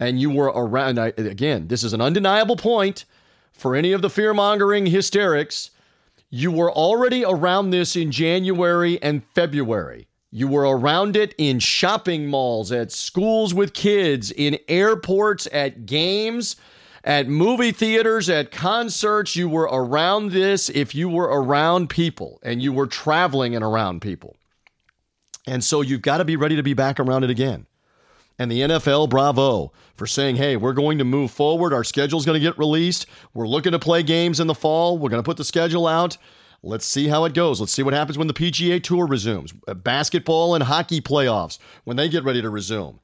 And 0.00 0.20
you 0.20 0.30
were 0.30 0.46
around, 0.46 0.98
again, 0.98 1.68
this 1.68 1.84
is 1.84 1.92
an 1.92 2.00
undeniable 2.00 2.56
point 2.56 3.04
for 3.52 3.76
any 3.76 3.92
of 3.92 4.02
the 4.02 4.10
fear 4.10 4.34
mongering 4.34 4.86
hysterics. 4.86 5.70
You 6.28 6.50
were 6.50 6.72
already 6.72 7.24
around 7.24 7.70
this 7.70 7.96
in 7.96 8.10
January 8.10 9.00
and 9.02 9.22
February. 9.34 10.08
You 10.32 10.48
were 10.48 10.62
around 10.62 11.16
it 11.16 11.34
in 11.38 11.58
shopping 11.58 12.28
malls, 12.28 12.72
at 12.72 12.92
schools 12.92 13.52
with 13.52 13.74
kids, 13.74 14.30
in 14.30 14.58
airports, 14.68 15.46
at 15.52 15.86
games, 15.86 16.56
at 17.04 17.28
movie 17.28 17.72
theaters, 17.72 18.28
at 18.28 18.50
concerts. 18.50 19.36
You 19.36 19.48
were 19.48 19.68
around 19.70 20.32
this 20.32 20.68
if 20.68 20.94
you 20.94 21.08
were 21.08 21.26
around 21.26 21.88
people 21.88 22.38
and 22.42 22.62
you 22.62 22.72
were 22.72 22.86
traveling 22.86 23.54
and 23.54 23.64
around 23.64 24.00
people. 24.00 24.36
And 25.46 25.64
so 25.64 25.80
you've 25.80 26.02
got 26.02 26.18
to 26.18 26.24
be 26.24 26.36
ready 26.36 26.56
to 26.56 26.62
be 26.62 26.74
back 26.74 27.00
around 27.00 27.24
it 27.24 27.30
again. 27.30 27.66
And 28.38 28.50
the 28.50 28.60
NFL, 28.60 29.10
bravo 29.10 29.72
for 29.96 30.06
saying, 30.06 30.36
hey, 30.36 30.56
we're 30.56 30.72
going 30.72 30.96
to 30.96 31.04
move 31.04 31.30
forward. 31.30 31.74
Our 31.74 31.84
schedule's 31.84 32.24
going 32.24 32.40
to 32.40 32.46
get 32.46 32.58
released. 32.58 33.04
We're 33.34 33.46
looking 33.46 33.72
to 33.72 33.78
play 33.78 34.02
games 34.02 34.40
in 34.40 34.46
the 34.46 34.54
fall. 34.54 34.96
We're 34.96 35.10
going 35.10 35.22
to 35.22 35.26
put 35.26 35.36
the 35.36 35.44
schedule 35.44 35.86
out. 35.86 36.16
Let's 36.62 36.86
see 36.86 37.08
how 37.08 37.24
it 37.26 37.34
goes. 37.34 37.60
Let's 37.60 37.72
see 37.72 37.82
what 37.82 37.92
happens 37.92 38.16
when 38.16 38.26
the 38.26 38.34
PGA 38.34 38.82
Tour 38.82 39.06
resumes. 39.06 39.52
Uh, 39.68 39.74
basketball 39.74 40.54
and 40.54 40.64
hockey 40.64 41.02
playoffs 41.02 41.58
when 41.84 41.98
they 41.98 42.08
get 42.08 42.24
ready 42.24 42.40
to 42.40 42.48
resume. 42.48 43.00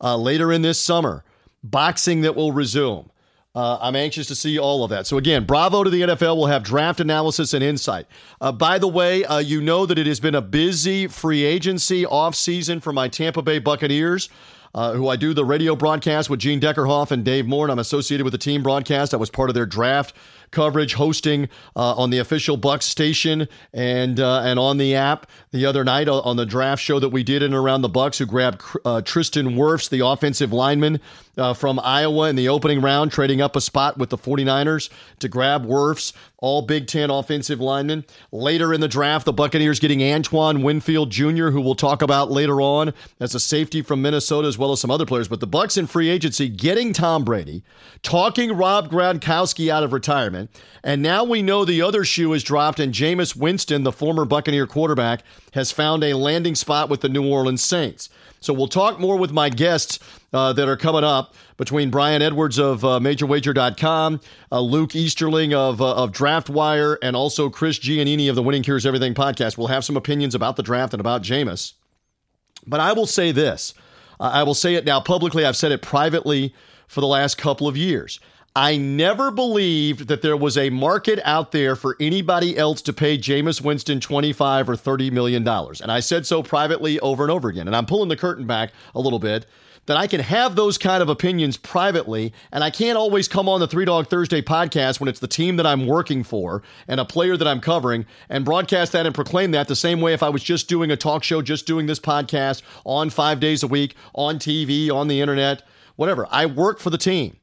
Uh, 0.00 0.16
later 0.16 0.52
in 0.52 0.62
this 0.62 0.80
summer, 0.80 1.24
boxing 1.62 2.22
that 2.22 2.34
will 2.34 2.50
resume. 2.50 3.10
Uh, 3.54 3.78
I'm 3.82 3.96
anxious 3.96 4.28
to 4.28 4.34
see 4.34 4.58
all 4.58 4.82
of 4.82 4.90
that. 4.90 5.06
So, 5.06 5.18
again, 5.18 5.44
bravo 5.44 5.84
to 5.84 5.90
the 5.90 6.00
NFL. 6.02 6.36
We'll 6.36 6.46
have 6.46 6.62
draft 6.62 7.00
analysis 7.00 7.52
and 7.52 7.62
insight. 7.62 8.06
Uh, 8.40 8.50
by 8.50 8.78
the 8.78 8.88
way, 8.88 9.24
uh, 9.24 9.38
you 9.38 9.60
know 9.60 9.84
that 9.84 9.98
it 9.98 10.06
has 10.06 10.20
been 10.20 10.34
a 10.34 10.40
busy 10.40 11.06
free 11.06 11.44
agency 11.44 12.04
offseason 12.04 12.82
for 12.82 12.94
my 12.94 13.08
Tampa 13.08 13.42
Bay 13.42 13.58
Buccaneers. 13.58 14.30
Uh, 14.74 14.94
who 14.94 15.06
I 15.06 15.16
do 15.16 15.34
the 15.34 15.44
radio 15.44 15.76
broadcast 15.76 16.30
with 16.30 16.40
Gene 16.40 16.58
Deckerhoff 16.58 17.10
and 17.10 17.22
Dave 17.22 17.44
Moore, 17.44 17.66
and 17.66 17.72
I'm 17.72 17.78
associated 17.78 18.24
with 18.24 18.32
the 18.32 18.38
team 18.38 18.62
broadcast. 18.62 19.12
I 19.12 19.18
was 19.18 19.28
part 19.28 19.50
of 19.50 19.54
their 19.54 19.66
draft 19.66 20.14
coverage, 20.50 20.94
hosting 20.94 21.50
uh, 21.76 21.94
on 21.94 22.08
the 22.08 22.16
official 22.16 22.56
Bucs 22.56 22.84
station 22.84 23.48
and 23.74 24.18
uh, 24.18 24.40
and 24.40 24.58
on 24.58 24.78
the 24.78 24.94
app 24.94 25.26
the 25.50 25.66
other 25.66 25.84
night 25.84 26.08
on 26.08 26.36
the 26.36 26.46
draft 26.46 26.82
show 26.82 26.98
that 26.98 27.10
we 27.10 27.22
did 27.22 27.42
in 27.42 27.52
and 27.52 27.54
around 27.54 27.82
the 27.82 27.90
Bucs, 27.90 28.16
who 28.16 28.24
grabbed 28.24 28.62
uh, 28.86 29.02
Tristan 29.02 29.56
Wirfs, 29.56 29.90
the 29.90 30.06
offensive 30.06 30.54
lineman 30.54 31.02
uh, 31.36 31.54
from 31.54 31.80
Iowa 31.80 32.28
in 32.28 32.36
the 32.36 32.48
opening 32.48 32.80
round, 32.80 33.10
trading 33.10 33.40
up 33.40 33.56
a 33.56 33.60
spot 33.60 33.96
with 33.96 34.10
the 34.10 34.18
49ers 34.18 34.90
to 35.20 35.28
grab 35.28 35.64
Wirfs, 35.64 36.12
all 36.38 36.62
Big 36.62 36.86
Ten 36.86 37.08
offensive 37.10 37.60
linemen. 37.60 38.04
Later 38.30 38.74
in 38.74 38.80
the 38.80 38.88
draft, 38.88 39.24
the 39.24 39.32
Buccaneers 39.32 39.80
getting 39.80 40.02
Antoine 40.02 40.62
Winfield 40.62 41.10
Jr., 41.10 41.48
who 41.50 41.60
we'll 41.60 41.74
talk 41.74 42.02
about 42.02 42.30
later 42.30 42.60
on 42.60 42.92
as 43.20 43.34
a 43.34 43.40
safety 43.40 43.80
from 43.80 44.02
Minnesota, 44.02 44.46
as 44.46 44.58
well 44.58 44.72
as 44.72 44.80
some 44.80 44.90
other 44.90 45.06
players. 45.06 45.28
But 45.28 45.40
the 45.40 45.46
Bucs 45.46 45.78
in 45.78 45.86
free 45.86 46.10
agency 46.10 46.48
getting 46.48 46.92
Tom 46.92 47.24
Brady, 47.24 47.62
talking 48.02 48.52
Rob 48.52 48.90
Gronkowski 48.90 49.68
out 49.70 49.84
of 49.84 49.92
retirement, 49.92 50.50
and 50.84 51.00
now 51.00 51.24
we 51.24 51.42
know 51.42 51.64
the 51.64 51.82
other 51.82 52.04
shoe 52.04 52.32
is 52.34 52.42
dropped, 52.42 52.80
and 52.80 52.92
Jameis 52.92 53.34
Winston, 53.34 53.84
the 53.84 53.92
former 53.92 54.24
Buccaneer 54.24 54.66
quarterback, 54.66 55.22
has 55.54 55.72
found 55.72 56.04
a 56.04 56.14
landing 56.14 56.54
spot 56.54 56.90
with 56.90 57.00
the 57.00 57.08
New 57.08 57.26
Orleans 57.26 57.64
Saints. 57.64 58.10
So 58.40 58.52
we'll 58.52 58.66
talk 58.66 58.98
more 58.98 59.16
with 59.16 59.30
my 59.30 59.48
guests 59.48 60.00
uh, 60.32 60.52
that 60.52 60.68
are 60.68 60.76
coming 60.76 61.04
up 61.04 61.34
between 61.56 61.90
Brian 61.90 62.22
Edwards 62.22 62.58
of 62.58 62.84
uh, 62.84 62.98
MajorWager.com, 62.98 64.20
uh, 64.50 64.60
Luke 64.60 64.94
Easterling 64.94 65.54
of, 65.54 65.80
uh, 65.80 65.94
of 65.94 66.12
DraftWire, 66.12 66.96
and 67.02 67.14
also 67.14 67.50
Chris 67.50 67.78
Giannini 67.78 68.28
of 68.28 68.36
the 68.36 68.42
Winning 68.42 68.62
Cures 68.62 68.86
Everything 68.86 69.14
podcast. 69.14 69.58
We'll 69.58 69.68
have 69.68 69.84
some 69.84 69.96
opinions 69.96 70.34
about 70.34 70.56
the 70.56 70.62
draft 70.62 70.94
and 70.94 71.00
about 71.00 71.22
Jameis. 71.22 71.74
But 72.66 72.80
I 72.80 72.92
will 72.92 73.06
say 73.06 73.32
this. 73.32 73.74
I 74.20 74.44
will 74.44 74.54
say 74.54 74.74
it 74.76 74.84
now 74.84 75.00
publicly. 75.00 75.44
I've 75.44 75.56
said 75.56 75.72
it 75.72 75.82
privately 75.82 76.54
for 76.86 77.00
the 77.00 77.08
last 77.08 77.38
couple 77.38 77.66
of 77.66 77.76
years. 77.76 78.20
I 78.54 78.76
never 78.76 79.30
believed 79.30 80.08
that 80.08 80.20
there 80.20 80.36
was 80.36 80.58
a 80.58 80.68
market 80.68 81.18
out 81.24 81.52
there 81.52 81.74
for 81.74 81.96
anybody 81.98 82.56
else 82.58 82.82
to 82.82 82.92
pay 82.92 83.16
Jameis 83.16 83.62
Winston 83.62 83.98
25 83.98 84.68
or 84.68 84.76
30 84.76 85.10
million 85.10 85.42
dollars. 85.42 85.80
And 85.80 85.90
I 85.90 86.00
said 86.00 86.26
so 86.26 86.42
privately 86.42 87.00
over 87.00 87.24
and 87.24 87.32
over 87.32 87.48
again. 87.48 87.66
And 87.66 87.74
I'm 87.74 87.86
pulling 87.86 88.10
the 88.10 88.16
curtain 88.16 88.46
back 88.46 88.72
a 88.94 89.00
little 89.00 89.18
bit 89.18 89.46
that 89.86 89.96
I 89.96 90.06
can 90.06 90.20
have 90.20 90.54
those 90.54 90.78
kind 90.78 91.02
of 91.02 91.08
opinions 91.08 91.56
privately, 91.56 92.32
and 92.52 92.62
I 92.62 92.70
can't 92.70 92.96
always 92.96 93.26
come 93.26 93.48
on 93.48 93.60
the 93.60 93.66
Three 93.66 93.84
Dog 93.84 94.08
Thursday 94.08 94.40
podcast 94.40 95.00
when 95.00 95.08
it's 95.08 95.20
the 95.20 95.26
team 95.26 95.56
that 95.56 95.66
I'm 95.66 95.86
working 95.86 96.22
for 96.22 96.62
and 96.86 97.00
a 97.00 97.04
player 97.04 97.36
that 97.36 97.48
I'm 97.48 97.60
covering 97.60 98.06
and 98.28 98.44
broadcast 98.44 98.92
that 98.92 99.06
and 99.06 99.14
proclaim 99.14 99.50
that 99.52 99.68
the 99.68 99.76
same 99.76 100.00
way 100.00 100.12
if 100.12 100.22
I 100.22 100.28
was 100.28 100.42
just 100.42 100.68
doing 100.68 100.90
a 100.90 100.96
talk 100.96 101.24
show, 101.24 101.42
just 101.42 101.66
doing 101.66 101.86
this 101.86 101.98
podcast 101.98 102.62
on 102.84 103.10
five 103.10 103.40
days 103.40 103.62
a 103.62 103.66
week, 103.66 103.96
on 104.14 104.38
TV, 104.38 104.90
on 104.90 105.08
the 105.08 105.20
internet, 105.20 105.62
whatever. 105.96 106.26
I 106.30 106.46
work 106.46 106.78
for 106.78 106.90
the 106.90 106.98
team. 106.98 107.38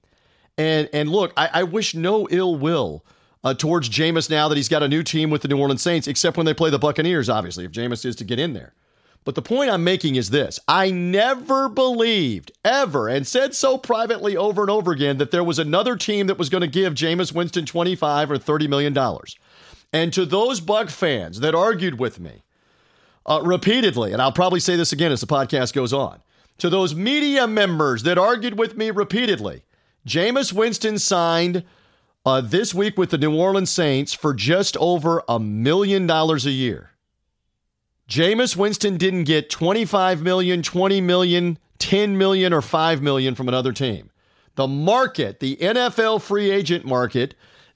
And 0.58 0.90
and 0.94 1.10
look, 1.10 1.34
I, 1.38 1.50
I 1.54 1.64
wish 1.64 1.96
no 1.96 2.28
ill 2.30 2.56
will 2.56 3.06
uh, 3.44 3.54
towards 3.54 3.90
Jameis 3.90 4.30
now 4.30 4.48
that 4.50 4.58
he's 4.58 4.70
got 4.70 4.84
a 4.84 4.88
new 4.88 5.04
team 5.04 5.30
with 5.30 5.42
the 5.42 5.48
New 5.48 5.58
Orleans 5.58 5.82
Saints, 5.82 6.08
except 6.08 6.38
when 6.38 6.46
they 6.46 6.54
play 6.54 6.70
the 6.70 6.80
Buccaneers, 6.80 7.30
obviously, 7.30 7.66
if 7.66 7.72
Jameis 7.72 8.06
is 8.06 8.16
to 8.18 8.24
get 8.24 8.40
in 8.40 8.54
there. 8.54 8.74
But 9.26 9.36
the 9.36 9.42
point 9.42 9.70
I'm 9.70 9.84
making 9.84 10.16
is 10.16 10.30
this 10.30 10.60
I 10.68 10.92
never 10.92 11.70
believed, 11.70 12.52
ever, 12.64 13.08
and 13.08 13.28
said 13.28 13.54
so 13.54 13.78
privately 13.78 14.36
over 14.38 14.62
and 14.62 14.72
over 14.72 14.92
again, 14.92 15.18
that 15.18 15.32
there 15.32 15.44
was 15.44 15.60
another 15.60 15.96
team 15.96 16.28
that 16.28 16.38
was 16.38 16.50
going 16.50 16.62
to 16.62 16.68
give 16.68 16.94
Jameis 16.94 17.34
Winston 17.34 17.66
25 17.66 18.32
or 18.32 18.38
$30 18.38 18.70
million. 18.70 18.98
And 19.92 20.14
to 20.14 20.26
those 20.26 20.60
Buck 20.60 20.90
fans 20.90 21.40
that 21.42 21.56
argued 21.56 22.00
with 22.00 22.20
me 22.20 22.44
uh, 23.26 23.42
repeatedly, 23.44 24.14
and 24.14 24.22
I'll 24.22 24.32
probably 24.32 24.60
say 24.60 24.76
this 24.76 24.94
again 24.94 25.12
as 25.12 25.22
the 25.22 25.28
podcast 25.28 25.74
goes 25.74 25.94
on, 25.94 26.22
to 26.60 26.70
those 26.70 26.94
media 26.94 27.48
members 27.48 28.04
that 28.04 28.18
argued 28.18 28.58
with 28.58 28.78
me 28.78 28.92
repeatedly, 28.92 29.64
Jameis 30.08 30.54
Winston 30.54 31.00
signed 31.00 31.64
uh, 32.26 32.42
this 32.42 32.74
week 32.74 32.98
with 32.98 33.12
the 33.12 33.18
New 33.18 33.36
Orleans 33.36 33.70
Saints 33.70 34.14
for 34.14 34.34
just 34.34 34.78
over 34.78 35.24
a 35.28 35.40
million 35.40 36.06
dollars 36.06 36.46
a 36.46 36.52
year. 36.52 36.92
Jameis 38.10 38.56
Winston 38.56 38.98
didn't 38.98 39.26
get 39.26 39.52
25 39.52 40.24
million, 40.24 40.64
20 40.64 41.00
million, 41.00 41.60
10 41.78 42.18
million, 42.18 42.54
or 42.54 42.62
5 42.62 43.02
million 43.04 43.36
from 43.36 43.48
another 43.48 43.72
team. 43.72 44.10
The 44.56 44.68
market, 44.68 45.40
the 45.40 45.58
NFL 45.58 46.24
free 46.24 46.50
agent 46.50 46.86
market, 46.86 47.36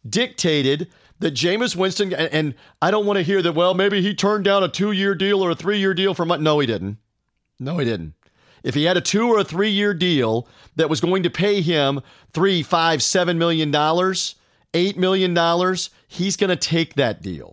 dictated 0.10 0.90
that 1.20 1.36
Jameis 1.36 1.76
Winston, 1.76 2.14
and 2.14 2.56
I 2.82 2.90
don't 2.90 3.06
want 3.06 3.18
to 3.18 3.24
hear 3.24 3.44
that, 3.44 3.54
well, 3.54 3.76
maybe 3.76 4.02
he 4.02 4.16
turned 4.16 4.44
down 4.44 4.64
a 4.64 4.68
two 4.68 4.92
year 4.92 5.14
deal 5.14 5.42
or 5.42 5.52
a 5.52 5.56
three 5.56 5.78
year 5.78 5.94
deal 5.94 6.16
from, 6.16 6.30
no, 6.42 6.60
he 6.60 6.66
didn't. 6.66 6.98
No, 7.60 7.78
he 7.78 7.86
didn't. 7.86 8.16
If 8.64 8.74
he 8.74 8.86
had 8.86 8.98
a 8.98 9.02
two 9.02 9.30
or 9.30 9.40
a 9.40 9.44
three 9.44 9.70
year 9.70 9.94
deal 9.94 10.48
that 10.78 10.90
was 10.90 11.00
going 11.00 11.22
to 11.24 11.30
pay 11.30 11.62
him 11.62 12.02
three, 12.34 12.64
five, 12.64 13.04
seven 13.04 13.38
million 13.38 13.70
dollars, 13.70 14.36
eight 14.74 14.98
million 14.98 15.36
dollars, 15.36 15.92
he's 16.08 16.36
going 16.36 16.50
to 16.50 16.56
take 16.56 16.96
that 16.96 17.22
deal. 17.22 17.53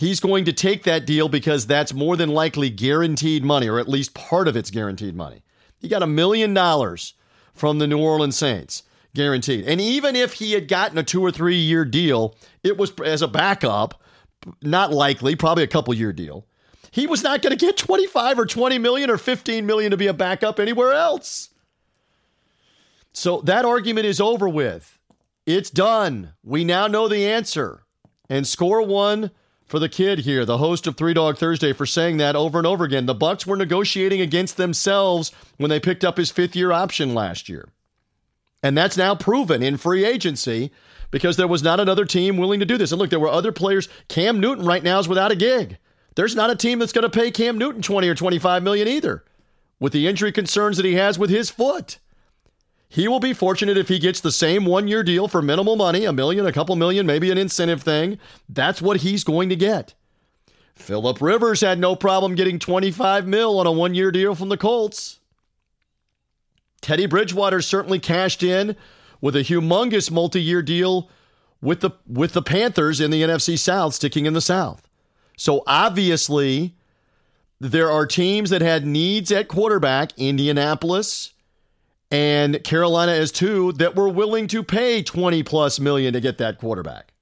He's 0.00 0.18
going 0.18 0.46
to 0.46 0.52
take 0.52 0.84
that 0.84 1.04
deal 1.04 1.28
because 1.28 1.66
that's 1.66 1.92
more 1.92 2.16
than 2.16 2.30
likely 2.30 2.70
guaranteed 2.70 3.44
money, 3.44 3.68
or 3.68 3.78
at 3.78 3.88
least 3.88 4.14
part 4.14 4.48
of 4.48 4.56
it's 4.56 4.70
guaranteed 4.70 5.14
money. 5.14 5.42
He 5.78 5.88
got 5.88 6.02
a 6.02 6.06
million 6.06 6.54
dollars 6.54 7.12
from 7.52 7.78
the 7.78 7.86
New 7.86 7.98
Orleans 7.98 8.36
Saints, 8.36 8.82
guaranteed. 9.14 9.66
And 9.66 9.78
even 9.78 10.16
if 10.16 10.34
he 10.34 10.52
had 10.52 10.68
gotten 10.68 10.96
a 10.96 11.02
two 11.02 11.22
or 11.22 11.30
three 11.30 11.56
year 11.56 11.84
deal, 11.84 12.34
it 12.64 12.78
was 12.78 12.92
as 13.04 13.20
a 13.20 13.28
backup, 13.28 14.02
not 14.62 14.90
likely, 14.90 15.36
probably 15.36 15.64
a 15.64 15.68
couple 15.68 15.92
year 15.92 16.14
deal 16.14 16.46
he 16.90 17.06
was 17.06 17.22
not 17.22 17.42
going 17.42 17.56
to 17.56 17.64
get 17.64 17.76
25 17.76 18.38
or 18.38 18.46
20 18.46 18.78
million 18.78 19.10
or 19.10 19.18
15 19.18 19.64
million 19.64 19.90
to 19.90 19.96
be 19.96 20.08
a 20.08 20.14
backup 20.14 20.58
anywhere 20.58 20.92
else. 20.92 21.50
So 23.12 23.40
that 23.42 23.64
argument 23.64 24.06
is 24.06 24.20
over 24.20 24.48
with. 24.48 24.98
It's 25.46 25.70
done. 25.70 26.32
We 26.42 26.64
now 26.64 26.86
know 26.86 27.08
the 27.08 27.26
answer. 27.26 27.84
And 28.28 28.46
score 28.46 28.82
one 28.82 29.30
for 29.70 29.78
the 29.78 29.88
kid 29.88 30.18
here, 30.20 30.44
the 30.44 30.58
host 30.58 30.88
of 30.88 30.96
Three 30.96 31.14
Dog 31.14 31.38
Thursday, 31.38 31.72
for 31.72 31.86
saying 31.86 32.16
that 32.16 32.34
over 32.34 32.58
and 32.58 32.66
over 32.66 32.82
again. 32.82 33.06
The 33.06 33.14
Bucs 33.14 33.46
were 33.46 33.56
negotiating 33.56 34.20
against 34.20 34.56
themselves 34.56 35.30
when 35.58 35.70
they 35.70 35.78
picked 35.78 36.04
up 36.04 36.16
his 36.16 36.32
fifth 36.32 36.56
year 36.56 36.72
option 36.72 37.14
last 37.14 37.48
year. 37.48 37.68
And 38.64 38.76
that's 38.76 38.96
now 38.96 39.14
proven 39.14 39.62
in 39.62 39.76
free 39.76 40.04
agency 40.04 40.72
because 41.12 41.36
there 41.36 41.46
was 41.46 41.62
not 41.62 41.78
another 41.78 42.04
team 42.04 42.36
willing 42.36 42.58
to 42.58 42.66
do 42.66 42.78
this. 42.78 42.90
And 42.90 42.98
look, 42.98 43.10
there 43.10 43.20
were 43.20 43.28
other 43.28 43.52
players. 43.52 43.88
Cam 44.08 44.40
Newton 44.40 44.66
right 44.66 44.82
now 44.82 44.98
is 44.98 45.06
without 45.06 45.30
a 45.30 45.36
gig. 45.36 45.78
There's 46.16 46.34
not 46.34 46.50
a 46.50 46.56
team 46.56 46.80
that's 46.80 46.92
going 46.92 47.08
to 47.08 47.08
pay 47.08 47.30
Cam 47.30 47.56
Newton 47.56 47.80
20 47.80 48.08
or 48.08 48.16
25 48.16 48.64
million 48.64 48.88
either 48.88 49.24
with 49.78 49.92
the 49.92 50.08
injury 50.08 50.32
concerns 50.32 50.78
that 50.78 50.86
he 50.86 50.94
has 50.94 51.16
with 51.16 51.30
his 51.30 51.48
foot. 51.48 52.00
He 52.92 53.06
will 53.06 53.20
be 53.20 53.32
fortunate 53.32 53.76
if 53.78 53.86
he 53.86 54.00
gets 54.00 54.20
the 54.20 54.32
same 54.32 54.64
one 54.64 54.88
year 54.88 55.04
deal 55.04 55.28
for 55.28 55.40
minimal 55.40 55.76
money, 55.76 56.04
a 56.04 56.12
million, 56.12 56.44
a 56.44 56.52
couple 56.52 56.74
million, 56.74 57.06
maybe 57.06 57.30
an 57.30 57.38
incentive 57.38 57.82
thing. 57.82 58.18
That's 58.48 58.82
what 58.82 58.98
he's 58.98 59.22
going 59.22 59.48
to 59.48 59.56
get. 59.56 59.94
Philip 60.74 61.22
Rivers 61.22 61.60
had 61.60 61.78
no 61.78 61.94
problem 61.94 62.34
getting 62.34 62.58
25 62.58 63.28
mil 63.28 63.60
on 63.60 63.66
a 63.68 63.70
one 63.70 63.94
year 63.94 64.10
deal 64.10 64.34
from 64.34 64.48
the 64.48 64.56
Colts. 64.56 65.20
Teddy 66.80 67.06
Bridgewater 67.06 67.62
certainly 67.62 68.00
cashed 68.00 68.42
in 68.42 68.74
with 69.20 69.36
a 69.36 69.44
humongous 69.44 70.10
multi 70.10 70.42
year 70.42 70.60
deal 70.60 71.08
with 71.62 71.82
the, 71.82 71.92
with 72.08 72.32
the 72.32 72.42
Panthers 72.42 73.00
in 73.00 73.12
the 73.12 73.22
NFC 73.22 73.56
South, 73.56 73.94
sticking 73.94 74.26
in 74.26 74.32
the 74.32 74.40
South. 74.40 74.88
So 75.36 75.62
obviously, 75.64 76.74
there 77.60 77.88
are 77.88 78.04
teams 78.04 78.50
that 78.50 78.62
had 78.62 78.84
needs 78.84 79.30
at 79.30 79.46
quarterback, 79.46 80.10
Indianapolis 80.18 81.34
and 82.10 82.62
Carolina 82.64 83.12
as 83.12 83.30
two, 83.30 83.72
that 83.72 83.94
were 83.94 84.08
willing 84.08 84.46
to 84.48 84.62
pay 84.62 85.02
20 85.02 85.42
plus 85.42 85.78
million 85.78 86.12
to 86.12 86.20
get 86.20 86.38
that 86.38 86.58
quarterback. 86.58 87.12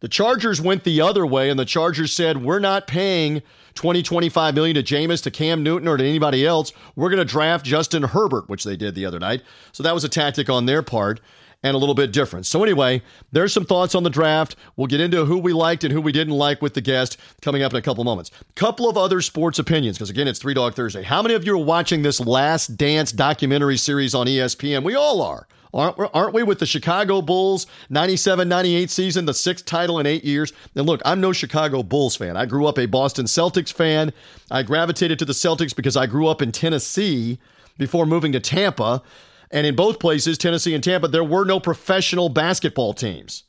The 0.00 0.08
Chargers 0.08 0.60
went 0.60 0.84
the 0.84 1.00
other 1.00 1.26
way, 1.26 1.50
and 1.50 1.58
the 1.58 1.64
Chargers 1.64 2.12
said, 2.12 2.44
We're 2.44 2.60
not 2.60 2.86
paying 2.86 3.42
20, 3.74 4.02
25 4.02 4.54
million 4.54 4.74
to 4.76 4.82
Jameis, 4.82 5.22
to 5.24 5.30
Cam 5.30 5.64
Newton, 5.64 5.88
or 5.88 5.96
to 5.96 6.04
anybody 6.04 6.46
else. 6.46 6.72
We're 6.94 7.08
going 7.08 7.18
to 7.18 7.24
draft 7.24 7.64
Justin 7.64 8.04
Herbert, 8.04 8.48
which 8.48 8.62
they 8.62 8.76
did 8.76 8.94
the 8.94 9.06
other 9.06 9.18
night. 9.18 9.42
So 9.72 9.82
that 9.82 9.94
was 9.94 10.04
a 10.04 10.08
tactic 10.08 10.48
on 10.48 10.66
their 10.66 10.82
part 10.82 11.20
and 11.62 11.74
a 11.74 11.78
little 11.78 11.94
bit 11.94 12.12
different. 12.12 12.46
So, 12.46 12.62
anyway, 12.62 13.02
there's 13.32 13.52
some 13.52 13.64
thoughts 13.64 13.94
on 13.94 14.04
the 14.04 14.10
draft. 14.10 14.54
We'll 14.76 14.86
get 14.86 15.00
into 15.00 15.24
who 15.24 15.38
we 15.38 15.52
liked 15.52 15.84
and 15.84 15.92
who 15.92 16.00
we 16.00 16.12
didn't 16.12 16.34
like 16.34 16.62
with 16.62 16.74
the 16.74 16.80
guest 16.80 17.16
coming 17.42 17.62
up 17.62 17.72
in 17.72 17.78
a 17.78 17.82
couple 17.82 18.04
moments. 18.04 18.30
Couple 18.54 18.88
of 18.88 18.96
other 18.96 19.20
sports 19.20 19.58
opinions, 19.58 19.96
because 19.96 20.10
again, 20.10 20.28
it's 20.28 20.38
Three 20.38 20.54
Dog 20.54 20.74
Thursday. 20.74 21.02
How 21.02 21.22
many 21.22 21.34
of 21.34 21.44
you 21.44 21.54
are 21.54 21.64
watching 21.64 22.02
this 22.02 22.20
Last 22.20 22.76
Dance 22.76 23.10
documentary 23.10 23.76
series 23.76 24.14
on 24.14 24.26
ESPN? 24.26 24.84
We 24.84 24.94
all 24.94 25.20
are. 25.20 25.48
Aren't, 25.74 25.98
aren't 26.14 26.32
we 26.32 26.42
with 26.42 26.60
the 26.60 26.66
Chicago 26.66 27.20
Bulls 27.20 27.66
97 27.90 28.48
98 28.48 28.90
season, 28.90 29.26
the 29.26 29.34
sixth 29.34 29.64
title 29.64 29.98
in 29.98 30.06
eight 30.06 30.24
years? 30.24 30.52
And 30.74 30.86
look, 30.86 31.02
I'm 31.04 31.20
no 31.20 31.32
Chicago 31.32 31.82
Bulls 31.82 32.16
fan. 32.16 32.36
I 32.36 32.46
grew 32.46 32.66
up 32.66 32.78
a 32.78 32.86
Boston 32.86 33.26
Celtics 33.26 33.72
fan. 33.72 34.12
I 34.50 34.62
gravitated 34.62 35.18
to 35.18 35.24
the 35.24 35.34
Celtics 35.34 35.76
because 35.76 35.96
I 35.96 36.06
grew 36.06 36.26
up 36.26 36.40
in 36.40 36.52
Tennessee 36.52 37.38
before 37.76 38.06
moving 38.06 38.32
to 38.32 38.40
Tampa. 38.40 39.02
And 39.50 39.66
in 39.66 39.76
both 39.76 39.98
places, 39.98 40.38
Tennessee 40.38 40.74
and 40.74 40.84
Tampa, 40.84 41.08
there 41.08 41.24
were 41.24 41.44
no 41.44 41.58
professional 41.60 42.28
basketball 42.28 42.92
teams. 42.92 43.44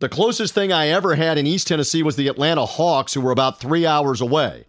The 0.00 0.08
closest 0.08 0.54
thing 0.54 0.72
I 0.72 0.88
ever 0.88 1.16
had 1.16 1.38
in 1.38 1.46
East 1.46 1.66
Tennessee 1.66 2.02
was 2.02 2.16
the 2.16 2.28
Atlanta 2.28 2.64
Hawks, 2.64 3.14
who 3.14 3.20
were 3.20 3.32
about 3.32 3.60
three 3.60 3.84
hours 3.84 4.20
away. 4.20 4.64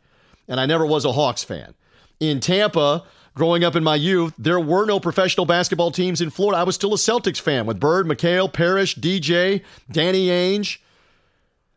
And 0.48 0.60
I 0.60 0.66
never 0.66 0.86
was 0.86 1.06
a 1.06 1.12
Hawks 1.12 1.44
fan. 1.44 1.76
In 2.20 2.40
Tampa, 2.40 3.04
growing 3.36 3.64
up 3.64 3.76
in 3.76 3.84
my 3.84 3.96
youth, 3.96 4.34
there 4.38 4.60
were 4.60 4.86
no 4.86 5.00
professional 5.00 5.46
basketball 5.46 5.92
teams 5.92 6.20
in 6.20 6.32
Florida. 6.32 6.58
I 6.58 6.64
was 6.64 6.76
still 6.76 6.94
a 6.94 6.98
Celtics 6.98 7.40
fan 7.40 7.66
with 7.66 7.80
Bird, 7.80 8.08
McHale, 8.08 8.52
Parish, 8.52 8.96
DJ, 8.96 9.64
Danny 9.90 10.28
Ainge. 10.28 10.80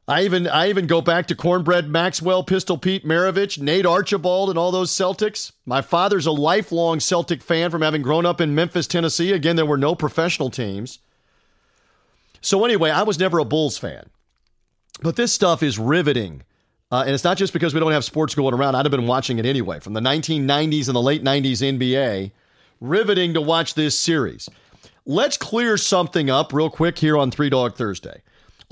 I 0.08 0.24
even 0.24 0.48
I 0.48 0.68
even 0.68 0.86
go 0.88 1.00
back 1.00 1.26
to 1.28 1.36
Cornbread 1.36 1.88
Maxwell, 1.88 2.42
Pistol 2.42 2.76
Pete 2.76 3.04
Maravich, 3.04 3.58
Nate 3.60 3.86
Archibald, 3.86 4.50
and 4.50 4.58
all 4.58 4.72
those 4.72 4.90
Celtics. 4.90 5.52
My 5.64 5.80
father's 5.80 6.26
a 6.26 6.32
lifelong 6.32 6.98
Celtic 6.98 7.40
fan 7.40 7.70
from 7.70 7.82
having 7.82 8.02
grown 8.02 8.26
up 8.26 8.40
in 8.40 8.54
Memphis, 8.54 8.88
Tennessee. 8.88 9.32
Again, 9.32 9.54
there 9.54 9.66
were 9.66 9.78
no 9.78 9.94
professional 9.94 10.50
teams. 10.50 10.98
So 12.40 12.64
anyway, 12.64 12.90
I 12.90 13.04
was 13.04 13.18
never 13.18 13.38
a 13.38 13.44
Bulls 13.44 13.78
fan. 13.78 14.10
But 15.02 15.14
this 15.14 15.32
stuff 15.32 15.62
is 15.62 15.78
riveting. 15.78 16.42
Uh, 16.90 17.04
and 17.06 17.14
it's 17.14 17.24
not 17.24 17.38
just 17.38 17.52
because 17.52 17.72
we 17.72 17.80
don't 17.80 17.92
have 17.92 18.04
sports 18.04 18.34
going 18.34 18.54
around. 18.54 18.74
I'd 18.74 18.84
have 18.84 18.90
been 18.90 19.06
watching 19.06 19.38
it 19.38 19.46
anyway 19.46 19.78
from 19.78 19.94
the 19.94 20.00
1990s 20.00 20.88
and 20.88 20.96
the 20.96 21.00
late 21.00 21.22
90s 21.22 21.78
NBA. 21.78 22.32
Riveting 22.80 23.34
to 23.34 23.40
watch 23.40 23.74
this 23.74 23.98
series. 23.98 24.48
Let's 25.06 25.36
clear 25.36 25.76
something 25.76 26.28
up 26.28 26.52
real 26.52 26.68
quick 26.68 26.98
here 26.98 27.16
on 27.16 27.30
Three 27.30 27.48
Dog 27.48 27.76
Thursday 27.76 28.22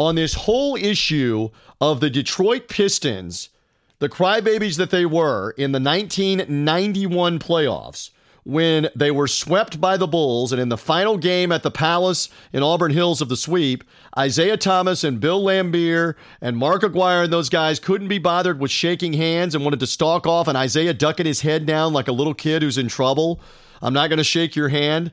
on 0.01 0.15
this 0.15 0.33
whole 0.33 0.77
issue 0.77 1.51
of 1.79 2.01
the 2.01 2.09
Detroit 2.09 2.69
Pistons, 2.69 3.51
the 3.99 4.09
crybabies 4.09 4.79
that 4.79 4.89
they 4.89 5.05
were 5.05 5.51
in 5.59 5.73
the 5.73 5.79
1991 5.79 7.39
playoffs 7.39 8.09
when 8.43 8.89
they 8.97 9.11
were 9.11 9.29
swept 9.29 9.79
by 9.79 9.99
the 9.99 10.07
Bulls. 10.07 10.53
And 10.53 10.61
in 10.61 10.71
the 10.71 10.79
final 10.79 11.19
game 11.19 11.53
at 11.53 11.63
the 11.63 11.71
Palace 11.71 12.31
in 12.51 12.63
Auburn 12.63 12.93
Hills 12.93 13.21
of 13.21 13.29
the 13.29 13.37
sweep, 13.37 13.85
Isiah 14.19 14.57
Thomas 14.57 15.05
and 15.05 15.21
Bill 15.21 15.45
Laimbeer 15.45 16.15
and 16.41 16.57
Mark 16.57 16.83
Aguirre 16.83 17.25
and 17.25 17.33
those 17.33 17.51
guys 17.51 17.79
couldn't 17.79 18.09
be 18.09 18.19
bothered 18.19 18.59
with 18.59 18.71
shaking 18.71 19.13
hands 19.13 19.55
and 19.55 19.63
wanted 19.63 19.81
to 19.81 19.87
stalk 19.87 20.27
off, 20.27 20.49
and 20.49 20.57
Isiah 20.57 20.95
ducking 20.95 21.27
his 21.27 21.43
head 21.43 21.67
down 21.67 21.93
like 21.93 22.09
a 22.09 22.13
little 22.13 22.33
kid 22.33 22.63
who's 22.63 22.79
in 22.79 22.89
trouble. 22.89 23.39
I'm 23.83 23.93
not 23.93 24.09
going 24.09 24.17
to 24.17 24.25
shake 24.25 24.57
your 24.57 24.71
hand. 24.71 25.13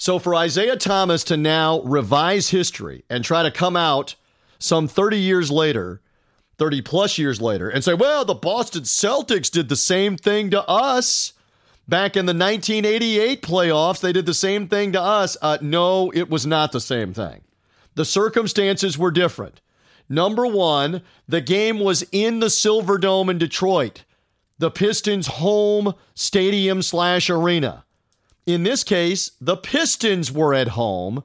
So 0.00 0.18
for 0.18 0.34
Isiah 0.42 0.78
Thomas 0.78 1.24
to 1.24 1.36
now 1.36 1.82
revise 1.82 2.48
history 2.48 3.04
and 3.10 3.22
try 3.22 3.42
to 3.42 3.50
come 3.50 3.76
out 3.76 4.14
some 4.58 4.88
30 4.88 5.18
years 5.18 5.50
later, 5.50 6.00
30 6.56 6.80
plus 6.80 7.18
years 7.18 7.38
later, 7.38 7.68
and 7.68 7.84
say, 7.84 7.92
well, 7.92 8.24
the 8.24 8.32
Boston 8.32 8.84
Celtics 8.84 9.50
did 9.50 9.68
the 9.68 9.76
same 9.76 10.16
thing 10.16 10.48
to 10.52 10.66
us 10.66 11.34
back 11.86 12.16
in 12.16 12.24
the 12.24 12.32
1988 12.32 13.42
playoffs. 13.42 14.00
They 14.00 14.14
did 14.14 14.24
the 14.24 14.32
same 14.32 14.68
thing 14.68 14.92
to 14.92 15.02
us. 15.02 15.36
Uh, 15.42 15.58
no, 15.60 16.10
it 16.14 16.30
was 16.30 16.46
not 16.46 16.72
the 16.72 16.80
same 16.80 17.12
thing. 17.12 17.42
The 17.94 18.06
circumstances 18.06 18.96
were 18.96 19.10
different. 19.10 19.60
Number 20.08 20.46
one, 20.46 21.02
the 21.28 21.42
game 21.42 21.78
was 21.78 22.06
in 22.10 22.40
the 22.40 22.46
Silverdome 22.46 23.28
in 23.28 23.36
Detroit, 23.36 24.04
the 24.58 24.70
Pistons' 24.70 25.26
home 25.26 25.92
stadium 26.14 26.80
slash 26.80 27.28
arena. 27.28 27.84
In 28.50 28.64
this 28.64 28.82
case, 28.82 29.30
the 29.40 29.56
Pistons 29.56 30.32
were 30.32 30.52
at 30.52 30.68
home 30.68 31.22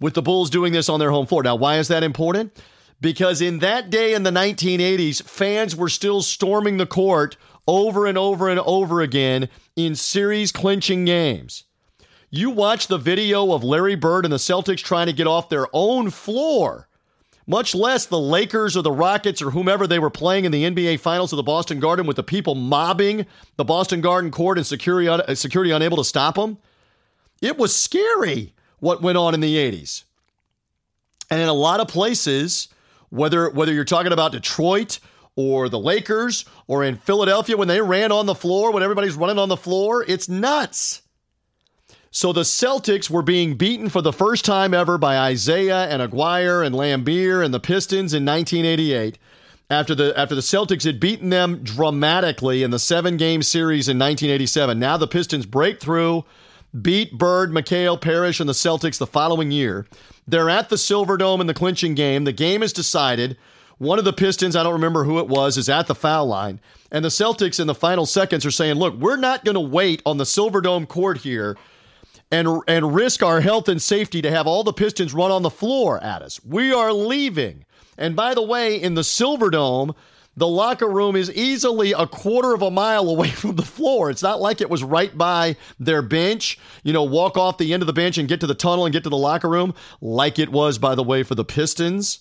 with 0.00 0.14
the 0.14 0.22
Bulls 0.22 0.48
doing 0.48 0.72
this 0.72 0.88
on 0.88 1.00
their 1.00 1.10
home 1.10 1.26
floor. 1.26 1.42
Now, 1.42 1.54
why 1.54 1.76
is 1.76 1.88
that 1.88 2.02
important? 2.02 2.58
Because 2.98 3.42
in 3.42 3.58
that 3.58 3.90
day 3.90 4.14
in 4.14 4.22
the 4.22 4.30
1980s, 4.30 5.22
fans 5.22 5.76
were 5.76 5.90
still 5.90 6.22
storming 6.22 6.78
the 6.78 6.86
court 6.86 7.36
over 7.68 8.06
and 8.06 8.16
over 8.16 8.48
and 8.48 8.58
over 8.60 9.02
again 9.02 9.50
in 9.76 9.94
series 9.94 10.50
clinching 10.50 11.04
games. 11.04 11.64
You 12.30 12.48
watch 12.48 12.86
the 12.86 12.96
video 12.96 13.52
of 13.52 13.62
Larry 13.62 13.94
Bird 13.94 14.24
and 14.24 14.32
the 14.32 14.38
Celtics 14.38 14.82
trying 14.82 15.08
to 15.08 15.12
get 15.12 15.26
off 15.26 15.50
their 15.50 15.66
own 15.74 16.08
floor, 16.08 16.88
much 17.46 17.74
less 17.74 18.06
the 18.06 18.18
Lakers 18.18 18.76
or 18.76 18.82
the 18.82 18.92
Rockets 18.92 19.42
or 19.42 19.50
whomever 19.50 19.86
they 19.86 19.98
were 19.98 20.10
playing 20.10 20.44
in 20.44 20.52
the 20.52 20.64
NBA 20.64 21.00
Finals 21.00 21.32
of 21.32 21.36
the 21.36 21.42
Boston 21.42 21.80
Garden 21.80 22.06
with 22.06 22.16
the 22.16 22.22
people 22.22 22.54
mobbing 22.54 23.26
the 23.56 23.64
Boston 23.64 24.00
Garden 24.00 24.30
court 24.30 24.58
and 24.58 24.66
security, 24.66 25.08
uh, 25.08 25.34
security 25.34 25.70
unable 25.70 25.96
to 25.96 26.04
stop 26.04 26.36
them. 26.36 26.58
It 27.40 27.58
was 27.58 27.74
scary 27.74 28.54
what 28.78 29.02
went 29.02 29.18
on 29.18 29.34
in 29.34 29.40
the 29.40 29.56
80s. 29.56 30.04
And 31.30 31.40
in 31.40 31.48
a 31.48 31.54
lot 31.54 31.80
of 31.80 31.88
places, 31.88 32.68
whether 33.10 33.50
whether 33.50 33.72
you're 33.72 33.84
talking 33.84 34.12
about 34.12 34.32
Detroit 34.32 34.98
or 35.36 35.68
the 35.68 35.78
Lakers 35.78 36.44
or 36.66 36.84
in 36.84 36.96
Philadelphia 36.96 37.56
when 37.56 37.68
they 37.68 37.80
ran 37.80 38.12
on 38.12 38.26
the 38.26 38.34
floor, 38.34 38.72
when 38.72 38.82
everybody's 38.82 39.14
running 39.14 39.38
on 39.38 39.48
the 39.48 39.56
floor, 39.56 40.04
it's 40.06 40.28
nuts. 40.28 41.01
So 42.14 42.30
the 42.30 42.42
Celtics 42.42 43.08
were 43.08 43.22
being 43.22 43.54
beaten 43.54 43.88
for 43.88 44.02
the 44.02 44.12
first 44.12 44.44
time 44.44 44.74
ever 44.74 44.98
by 44.98 45.30
Isiah 45.30 45.88
and 45.88 46.02
Aguirre 46.02 46.62
and 46.62 46.74
Laimbeer 46.74 47.42
and 47.42 47.54
the 47.54 47.58
Pistons 47.58 48.12
in 48.12 48.26
1988 48.26 49.16
after 49.70 49.94
the 49.94 50.12
after 50.14 50.34
the 50.34 50.42
Celtics 50.42 50.84
had 50.84 51.00
beaten 51.00 51.30
them 51.30 51.64
dramatically 51.64 52.62
in 52.62 52.70
the 52.70 52.78
seven 52.78 53.16
game 53.16 53.42
series 53.42 53.88
in 53.88 53.98
1987. 53.98 54.78
Now 54.78 54.98
the 54.98 55.06
Pistons 55.06 55.46
break 55.46 55.80
through, 55.80 56.26
beat 56.82 57.16
Bird, 57.16 57.50
McHale, 57.50 57.98
Parish, 57.98 58.40
and 58.40 58.48
the 58.48 58.52
Celtics 58.52 58.98
the 58.98 59.06
following 59.06 59.50
year. 59.50 59.86
They're 60.28 60.50
at 60.50 60.68
the 60.68 60.76
Silverdome 60.76 61.40
in 61.40 61.46
the 61.46 61.54
clinching 61.54 61.94
game. 61.94 62.24
The 62.24 62.32
game 62.32 62.62
is 62.62 62.74
decided. 62.74 63.38
One 63.78 63.98
of 63.98 64.04
the 64.04 64.12
Pistons, 64.12 64.54
I 64.54 64.62
don't 64.62 64.74
remember 64.74 65.04
who 65.04 65.18
it 65.18 65.28
was, 65.28 65.56
is 65.56 65.70
at 65.70 65.86
the 65.86 65.94
foul 65.94 66.26
line. 66.26 66.60
And 66.90 67.02
the 67.02 67.08
Celtics 67.08 67.58
in 67.58 67.66
the 67.66 67.74
final 67.74 68.04
seconds 68.04 68.44
are 68.44 68.50
saying, 68.50 68.74
look, 68.74 68.94
we're 68.96 69.16
not 69.16 69.46
going 69.46 69.54
to 69.54 69.60
wait 69.60 70.02
on 70.04 70.18
the 70.18 70.24
Silverdome 70.24 70.86
court 70.86 71.16
here 71.16 71.56
and, 72.32 72.48
and 72.66 72.94
risk 72.94 73.22
our 73.22 73.40
health 73.40 73.68
and 73.68 73.80
safety 73.80 74.22
to 74.22 74.30
have 74.30 74.46
all 74.46 74.64
the 74.64 74.72
Pistons 74.72 75.12
run 75.12 75.30
on 75.30 75.42
the 75.42 75.50
floor 75.50 76.02
at 76.02 76.22
us. 76.22 76.40
We 76.44 76.72
are 76.72 76.92
leaving. 76.92 77.66
And 77.98 78.16
by 78.16 78.34
the 78.34 78.42
way, 78.42 78.80
in 78.80 78.94
the 78.94 79.04
Silver 79.04 79.50
Dome, 79.50 79.94
the 80.34 80.48
locker 80.48 80.88
room 80.88 81.14
is 81.14 81.30
easily 81.30 81.92
a 81.92 82.06
quarter 82.06 82.54
of 82.54 82.62
a 82.62 82.70
mile 82.70 83.08
away 83.10 83.28
from 83.30 83.56
the 83.56 83.62
floor. 83.62 84.10
It's 84.10 84.22
not 84.22 84.40
like 84.40 84.62
it 84.62 84.70
was 84.70 84.82
right 84.82 85.16
by 85.16 85.56
their 85.78 86.00
bench, 86.00 86.58
you 86.82 86.94
know, 86.94 87.02
walk 87.02 87.36
off 87.36 87.58
the 87.58 87.74
end 87.74 87.82
of 87.82 87.86
the 87.86 87.92
bench 87.92 88.16
and 88.16 88.26
get 88.26 88.40
to 88.40 88.46
the 88.46 88.54
tunnel 88.54 88.86
and 88.86 88.94
get 88.94 89.04
to 89.04 89.10
the 89.10 89.16
locker 89.16 89.48
room, 89.48 89.74
like 90.00 90.38
it 90.38 90.48
was, 90.50 90.78
by 90.78 90.94
the 90.94 91.04
way, 91.04 91.22
for 91.22 91.34
the 91.34 91.44
Pistons 91.44 92.20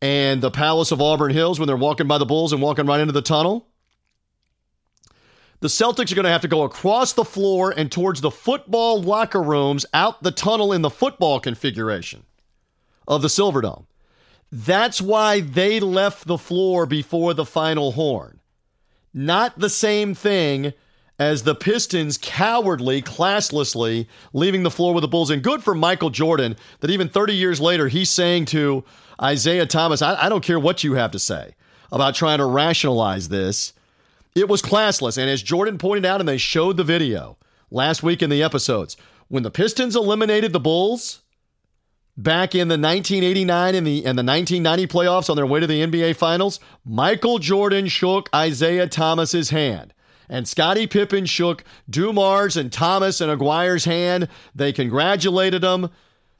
and 0.00 0.42
the 0.42 0.50
Palace 0.50 0.92
of 0.92 1.02
Auburn 1.02 1.30
Hills 1.30 1.58
when 1.58 1.66
they're 1.66 1.76
walking 1.76 2.06
by 2.06 2.16
the 2.16 2.26
Bulls 2.26 2.54
and 2.54 2.62
walking 2.62 2.86
right 2.86 3.00
into 3.00 3.12
the 3.12 3.22
tunnel. 3.22 3.68
The 5.66 5.70
Celtics 5.70 6.12
are 6.12 6.14
going 6.14 6.26
to 6.26 6.30
have 6.30 6.42
to 6.42 6.46
go 6.46 6.62
across 6.62 7.12
the 7.12 7.24
floor 7.24 7.74
and 7.76 7.90
towards 7.90 8.20
the 8.20 8.30
football 8.30 9.02
locker 9.02 9.42
rooms 9.42 9.84
out 9.92 10.22
the 10.22 10.30
tunnel 10.30 10.72
in 10.72 10.82
the 10.82 10.90
football 10.90 11.40
configuration 11.40 12.22
of 13.08 13.20
the 13.20 13.26
Silverdome. 13.26 13.86
That's 14.52 15.02
why 15.02 15.40
they 15.40 15.80
left 15.80 16.28
the 16.28 16.38
floor 16.38 16.86
before 16.86 17.34
the 17.34 17.44
final 17.44 17.90
horn. 17.90 18.38
Not 19.12 19.58
the 19.58 19.68
same 19.68 20.14
thing 20.14 20.72
as 21.18 21.42
the 21.42 21.56
Pistons 21.56 22.16
cowardly, 22.16 23.02
classlessly 23.02 24.06
leaving 24.32 24.62
the 24.62 24.70
floor 24.70 24.94
with 24.94 25.02
the 25.02 25.08
Bulls. 25.08 25.30
And 25.30 25.42
good 25.42 25.64
for 25.64 25.74
Michael 25.74 26.10
Jordan 26.10 26.54
that 26.78 26.90
even 26.92 27.08
30 27.08 27.34
years 27.34 27.60
later, 27.60 27.88
he's 27.88 28.08
saying 28.08 28.44
to 28.44 28.84
Isiah 29.20 29.66
Thomas, 29.66 30.00
I, 30.00 30.26
I 30.26 30.28
don't 30.28 30.44
care 30.44 30.60
what 30.60 30.84
you 30.84 30.92
have 30.92 31.10
to 31.10 31.18
say 31.18 31.56
about 31.90 32.14
trying 32.14 32.38
to 32.38 32.46
rationalize 32.46 33.30
this. 33.30 33.72
It 34.36 34.48
was 34.50 34.60
classless. 34.60 35.16
And 35.16 35.30
as 35.30 35.42
Jordan 35.42 35.78
pointed 35.78 36.04
out, 36.04 36.20
and 36.20 36.28
they 36.28 36.36
showed 36.36 36.76
the 36.76 36.84
video 36.84 37.38
last 37.70 38.02
week 38.02 38.22
in 38.22 38.28
the 38.28 38.42
episodes, 38.42 38.94
when 39.28 39.42
the 39.42 39.50
Pistons 39.50 39.96
eliminated 39.96 40.52
the 40.52 40.60
Bulls 40.60 41.22
back 42.18 42.54
in 42.54 42.68
the 42.68 42.74
1989 42.74 43.74
and 43.74 43.86
the 43.86 44.04
and 44.04 44.18
the 44.18 44.22
1990 44.22 44.86
playoffs 44.86 45.30
on 45.30 45.36
their 45.36 45.46
way 45.46 45.60
to 45.60 45.66
the 45.66 45.80
NBA 45.80 46.16
Finals, 46.16 46.60
Michael 46.84 47.38
Jordan 47.38 47.88
shook 47.88 48.28
Isiah 48.36 48.86
Thomas's 48.86 49.48
hand. 49.50 49.94
And 50.28 50.46
Scottie 50.46 50.86
Pippen 50.86 51.24
shook 51.24 51.64
Dumars 51.88 52.58
and 52.58 52.70
Thomas 52.70 53.22
and 53.22 53.30
Aguirre's 53.30 53.86
hand. 53.86 54.28
They 54.54 54.72
congratulated 54.72 55.62
them. 55.62 55.88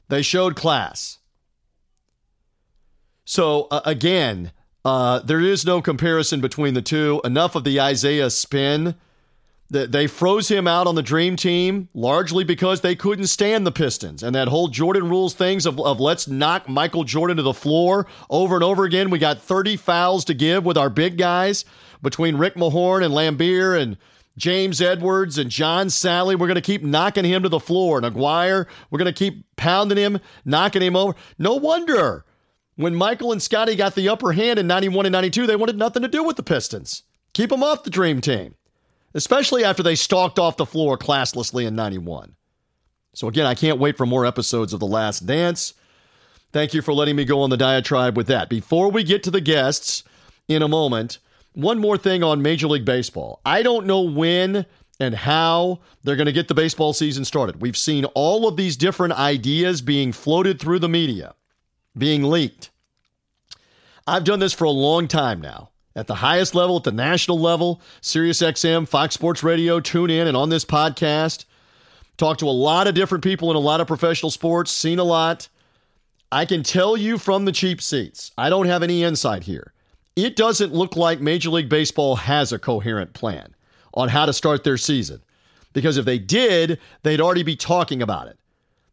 They 0.09 0.21
showed 0.21 0.55
class. 0.55 1.17
So, 3.25 3.67
uh, 3.71 3.81
again, 3.85 4.51
uh, 4.87 5.19
there 5.19 5.41
is 5.41 5.65
no 5.65 5.81
comparison 5.81 6.39
between 6.39 6.73
the 6.73 6.81
two. 6.81 7.19
Enough 7.25 7.55
of 7.55 7.65
the 7.65 7.77
Isiah 7.77 8.29
spin. 8.29 8.95
They 9.69 10.07
froze 10.07 10.47
him 10.47 10.65
out 10.65 10.87
on 10.87 10.95
the 10.95 11.03
dream 11.03 11.35
team 11.35 11.89
largely 11.93 12.45
because 12.45 12.79
they 12.79 12.95
couldn't 12.95 13.27
stand 13.27 13.67
the 13.67 13.71
Pistons 13.73 14.23
and 14.23 14.33
that 14.33 14.47
whole 14.47 14.69
Jordan 14.69 15.09
rules 15.09 15.33
things 15.33 15.65
of, 15.65 15.77
of 15.81 15.99
let's 15.99 16.25
knock 16.29 16.69
Michael 16.69 17.03
Jordan 17.03 17.35
to 17.35 17.43
the 17.43 17.53
floor 17.53 18.07
over 18.29 18.55
and 18.55 18.63
over 18.63 18.85
again. 18.85 19.09
We 19.09 19.19
got 19.19 19.41
30 19.41 19.75
fouls 19.75 20.23
to 20.23 20.33
give 20.33 20.63
with 20.63 20.77
our 20.77 20.89
big 20.89 21.17
guys 21.17 21.65
between 22.01 22.37
Rick 22.37 22.55
Mahorn 22.55 23.03
and 23.03 23.13
Laimbeer 23.13 23.77
and 23.77 23.97
James 24.37 24.79
Edwards 24.79 25.37
and 25.37 25.49
John 25.49 25.87
Salley. 25.87 26.39
We're 26.39 26.47
going 26.47 26.55
to 26.55 26.61
keep 26.61 26.81
knocking 26.81 27.25
him 27.25 27.43
to 27.43 27.49
the 27.49 27.59
floor. 27.59 27.97
And 27.97 28.05
Aguirre, 28.05 28.67
we're 28.89 28.99
going 28.99 29.13
to 29.13 29.19
keep 29.19 29.43
pounding 29.57 29.97
him, 29.97 30.21
knocking 30.45 30.81
him 30.81 30.95
over. 30.95 31.13
No 31.37 31.55
wonder 31.55 32.23
when 32.77 32.95
Michael 32.95 33.31
and 33.31 33.41
Scottie 33.41 33.75
got 33.75 33.95
the 33.95 34.07
upper 34.07 34.31
hand 34.31 34.59
in 34.59 34.67
91 34.67 35.07
and 35.07 35.13
92, 35.13 35.47
they 35.47 35.55
wanted 35.55 35.77
nothing 35.77 36.03
to 36.03 36.07
do 36.07 36.23
with 36.23 36.37
the 36.37 36.43
Pistons. 36.43 37.03
Keep 37.33 37.49
them 37.49 37.63
off 37.63 37.83
the 37.83 37.89
dream 37.89 38.21
team, 38.21 38.55
especially 39.13 39.63
after 39.63 39.83
they 39.83 39.95
stalked 39.95 40.39
off 40.39 40.57
the 40.57 40.65
floor 40.65 40.97
classlessly 40.97 41.65
in 41.65 41.75
91. 41.75 42.35
So, 43.13 43.27
again, 43.27 43.47
I 43.47 43.55
can't 43.55 43.79
wait 43.79 43.97
for 43.97 44.05
more 44.05 44.27
episodes 44.27 44.73
of 44.73 44.79
The 44.79 44.85
Last 44.85 45.25
Dance. 45.25 45.73
Thank 46.51 46.75
you 46.75 46.83
for 46.83 46.93
letting 46.93 47.15
me 47.15 47.25
go 47.25 47.41
on 47.41 47.49
the 47.49 47.57
diatribe 47.57 48.15
with 48.15 48.27
that. 48.27 48.47
Before 48.47 48.91
we 48.91 49.03
get 49.03 49.23
to 49.23 49.31
the 49.31 49.41
guests 49.41 50.03
in 50.47 50.61
a 50.61 50.67
moment, 50.67 51.17
one 51.53 51.79
more 51.79 51.97
thing 51.97 52.23
on 52.23 52.43
Major 52.43 52.67
League 52.67 52.85
Baseball. 52.85 53.41
I 53.43 53.63
don't 53.63 53.87
know 53.87 54.01
when 54.01 54.67
and 54.99 55.15
how 55.15 55.79
they're 56.03 56.15
going 56.15 56.27
to 56.27 56.31
get 56.31 56.47
the 56.47 56.53
baseball 56.53 56.93
season 56.93 57.25
started. 57.25 57.59
We've 57.59 57.77
seen 57.77 58.05
all 58.05 58.47
of 58.47 58.55
these 58.55 58.77
different 58.77 59.13
ideas 59.13 59.81
being 59.81 60.11
floated 60.11 60.59
through 60.59 60.79
the 60.79 60.89
media 60.89 61.33
being 61.97 62.23
leaked. 62.23 62.69
I've 64.05 64.23
done 64.23 64.39
this 64.39 64.53
for 64.53 64.63
a 64.63 64.69
long 64.69 65.07
time 65.07 65.41
now. 65.41 65.69
At 65.95 66.07
the 66.07 66.15
highest 66.15 66.53
level, 66.53 66.77
at 66.77 66.83
the 66.83 66.91
national 66.91 67.39
level, 67.39 67.81
SiriusXM, 68.01 68.87
Fox 68.87 69.15
Sports 69.15 69.41
Radio, 69.43 69.79
tune 69.79 70.11
in 70.11 70.27
and 70.27 70.37
on 70.37 70.49
this 70.49 70.63
podcast. 70.63 71.45
Talk 72.17 72.37
to 72.37 72.47
a 72.47 72.51
lot 72.51 72.87
of 72.87 72.93
different 72.93 73.23
people 73.23 73.49
in 73.49 73.57
a 73.57 73.59
lot 73.59 73.81
of 73.81 73.87
professional 73.87 74.29
sports, 74.29 74.71
seen 74.71 74.99
a 74.99 75.03
lot. 75.03 75.47
I 76.31 76.45
can 76.45 76.61
tell 76.61 76.95
you 76.95 77.17
from 77.17 77.45
the 77.45 77.51
cheap 77.51 77.81
seats, 77.81 78.31
I 78.37 78.49
don't 78.49 78.67
have 78.67 78.83
any 78.83 79.03
insight 79.03 79.43
here. 79.43 79.73
It 80.15 80.35
doesn't 80.35 80.73
look 80.73 80.95
like 80.95 81.19
Major 81.19 81.49
League 81.49 81.69
Baseball 81.69 82.15
has 82.15 82.51
a 82.51 82.59
coherent 82.59 83.13
plan 83.13 83.55
on 83.93 84.09
how 84.09 84.25
to 84.25 84.33
start 84.33 84.63
their 84.63 84.77
season. 84.77 85.21
Because 85.73 85.97
if 85.97 86.05
they 86.05 86.17
did, 86.17 86.79
they'd 87.03 87.21
already 87.21 87.43
be 87.43 87.55
talking 87.55 88.01
about 88.01 88.27
it. 88.27 88.37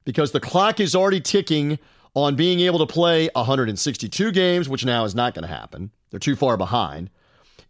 Because 0.05 0.33
the 0.33 0.40
clock 0.40 0.81
is 0.81 0.95
already 0.95 1.21
ticking 1.21 1.79
on 2.14 2.37
being 2.37 2.61
able 2.61 2.79
to 2.79 2.87
play 2.87 3.29
162 3.35 4.33
games, 4.33 4.68
which 4.68 4.85
now 4.85 5.05
is 5.05 5.14
not 5.14 5.35
going 5.35 5.42
to 5.42 5.55
happen. 5.55 5.90
They're 6.11 6.20
too 6.20 6.37
far 6.37 6.57
behind. 6.57 7.11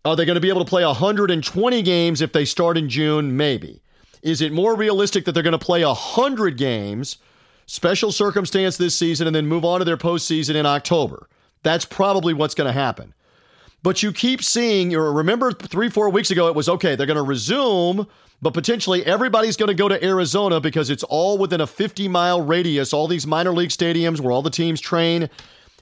Are 0.05 0.15
they 0.15 0.27
going 0.27 0.35
to 0.35 0.41
be 0.41 0.51
able 0.51 0.65
to 0.65 0.69
play 0.69 0.85
120 0.85 1.83
games 1.83 2.21
if 2.21 2.33
they 2.33 2.45
start 2.45 2.77
in 2.77 2.91
June? 2.91 3.37
Maybe. 3.37 3.81
Is 4.23 4.43
it 4.43 4.53
more 4.53 4.77
realistic 4.77 5.25
that 5.25 5.33
they're 5.33 5.43
going 5.43 5.59
to 5.59 5.59
play 5.59 5.85
100 5.85 6.59
games, 6.59 7.17
special 7.67 8.13
circumstance 8.13 8.77
this 8.77 8.95
season, 8.95 9.27
and 9.27 9.35
then 9.35 9.47
move 9.47 9.65
on 9.65 9.79
to 9.79 9.85
their 9.85 9.97
postseason 9.97 10.57
in 10.57 10.67
October? 10.67 11.27
That's 11.63 11.87
probably 11.87 12.35
what's 12.35 12.55
going 12.55 12.67
to 12.67 12.79
happen. 12.79 13.15
But 13.85 14.03
you 14.03 14.13
keep 14.13 14.43
seeing, 14.43 14.97
or 14.97 15.13
remember 15.13 15.53
three, 15.53 15.91
four 15.91 16.11
weeks 16.11 16.33
ago, 16.33 16.49
it 16.49 16.57
was 16.57 16.69
okay, 16.69 16.97
they're 16.97 17.07
going 17.07 17.17
to 17.17 17.23
resume 17.23 18.09
but 18.43 18.53
potentially 18.53 19.03
everybody's 19.07 19.57
going 19.57 19.69
to 19.69 19.75
go 19.75 19.89
to 19.89 20.05
Arizona 20.05 20.61
because 20.61 20.91
it's 20.91 21.03
all 21.03 21.39
within 21.39 21.63
a 21.63 21.67
50 21.67 22.09
mile 22.09 22.43
radius, 22.43 22.93
all 22.93 23.09
these 23.09 23.27
minor 23.27 23.53
league 23.53 23.71
stadiums 23.71 24.21
where 24.21 24.33
all 24.33 24.43
the 24.43 24.51
teams 24.51 24.83
train. 24.83 25.31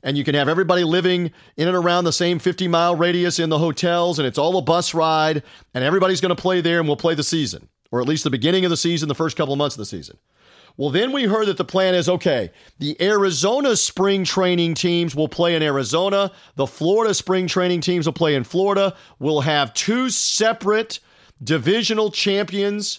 And 0.04 0.16
you 0.16 0.22
can 0.22 0.36
have 0.36 0.48
everybody 0.48 0.84
living 0.84 1.32
in 1.56 1.66
and 1.66 1.76
around 1.76 2.04
the 2.04 2.12
same 2.12 2.38
50 2.38 2.68
mile 2.68 2.94
radius 2.94 3.40
in 3.40 3.48
the 3.48 3.58
hotels, 3.58 4.20
and 4.20 4.28
it's 4.28 4.38
all 4.38 4.56
a 4.58 4.62
bus 4.62 4.94
ride, 4.94 5.42
and 5.74 5.82
everybody's 5.82 6.20
going 6.20 6.34
to 6.34 6.40
play 6.40 6.60
there 6.60 6.78
and 6.78 6.88
we'll 6.88 6.96
play 6.96 7.16
the 7.16 7.24
season, 7.24 7.68
or 7.90 8.00
at 8.00 8.06
least 8.06 8.22
the 8.22 8.30
beginning 8.30 8.64
of 8.64 8.70
the 8.70 8.76
season, 8.76 9.08
the 9.08 9.14
first 9.14 9.36
couple 9.36 9.54
of 9.54 9.58
months 9.58 9.74
of 9.74 9.80
the 9.80 9.86
season. 9.86 10.16
Well, 10.82 10.90
then 10.90 11.12
we 11.12 11.26
heard 11.26 11.46
that 11.46 11.58
the 11.58 11.64
plan 11.64 11.94
is 11.94 12.08
okay, 12.08 12.50
the 12.80 13.00
Arizona 13.00 13.76
spring 13.76 14.24
training 14.24 14.74
teams 14.74 15.14
will 15.14 15.28
play 15.28 15.54
in 15.54 15.62
Arizona, 15.62 16.32
the 16.56 16.66
Florida 16.66 17.14
spring 17.14 17.46
training 17.46 17.82
teams 17.82 18.04
will 18.04 18.12
play 18.12 18.34
in 18.34 18.42
Florida. 18.42 18.96
We'll 19.20 19.42
have 19.42 19.74
two 19.74 20.10
separate 20.10 20.98
divisional 21.40 22.10
champions, 22.10 22.98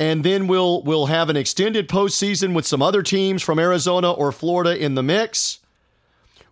and 0.00 0.24
then 0.24 0.48
we'll 0.48 0.82
we'll 0.82 1.06
have 1.06 1.30
an 1.30 1.36
extended 1.36 1.88
postseason 1.88 2.54
with 2.54 2.66
some 2.66 2.82
other 2.82 3.04
teams 3.04 3.40
from 3.40 3.60
Arizona 3.60 4.10
or 4.10 4.32
Florida 4.32 4.76
in 4.76 4.96
the 4.96 5.02
mix. 5.04 5.60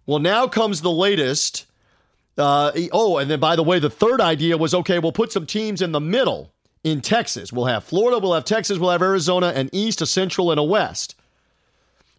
Well, 0.06 0.20
now 0.20 0.46
comes 0.46 0.82
the 0.82 0.92
latest. 0.92 1.66
Uh, 2.38 2.70
oh, 2.92 3.18
and 3.18 3.28
then 3.28 3.40
by 3.40 3.56
the 3.56 3.64
way, 3.64 3.80
the 3.80 3.90
third 3.90 4.20
idea 4.20 4.56
was 4.56 4.72
okay, 4.72 5.00
we'll 5.00 5.10
put 5.10 5.32
some 5.32 5.46
teams 5.46 5.82
in 5.82 5.90
the 5.90 6.00
middle 6.00 6.52
in 6.84 7.00
Texas. 7.00 7.52
We'll 7.52 7.66
have 7.66 7.84
Florida, 7.84 8.18
we'll 8.18 8.34
have 8.34 8.44
Texas, 8.44 8.78
we'll 8.78 8.90
have 8.90 9.02
Arizona, 9.02 9.48
an 9.48 9.70
East, 9.72 10.00
a 10.00 10.06
Central, 10.06 10.50
and 10.50 10.60
a 10.60 10.64
West. 10.64 11.14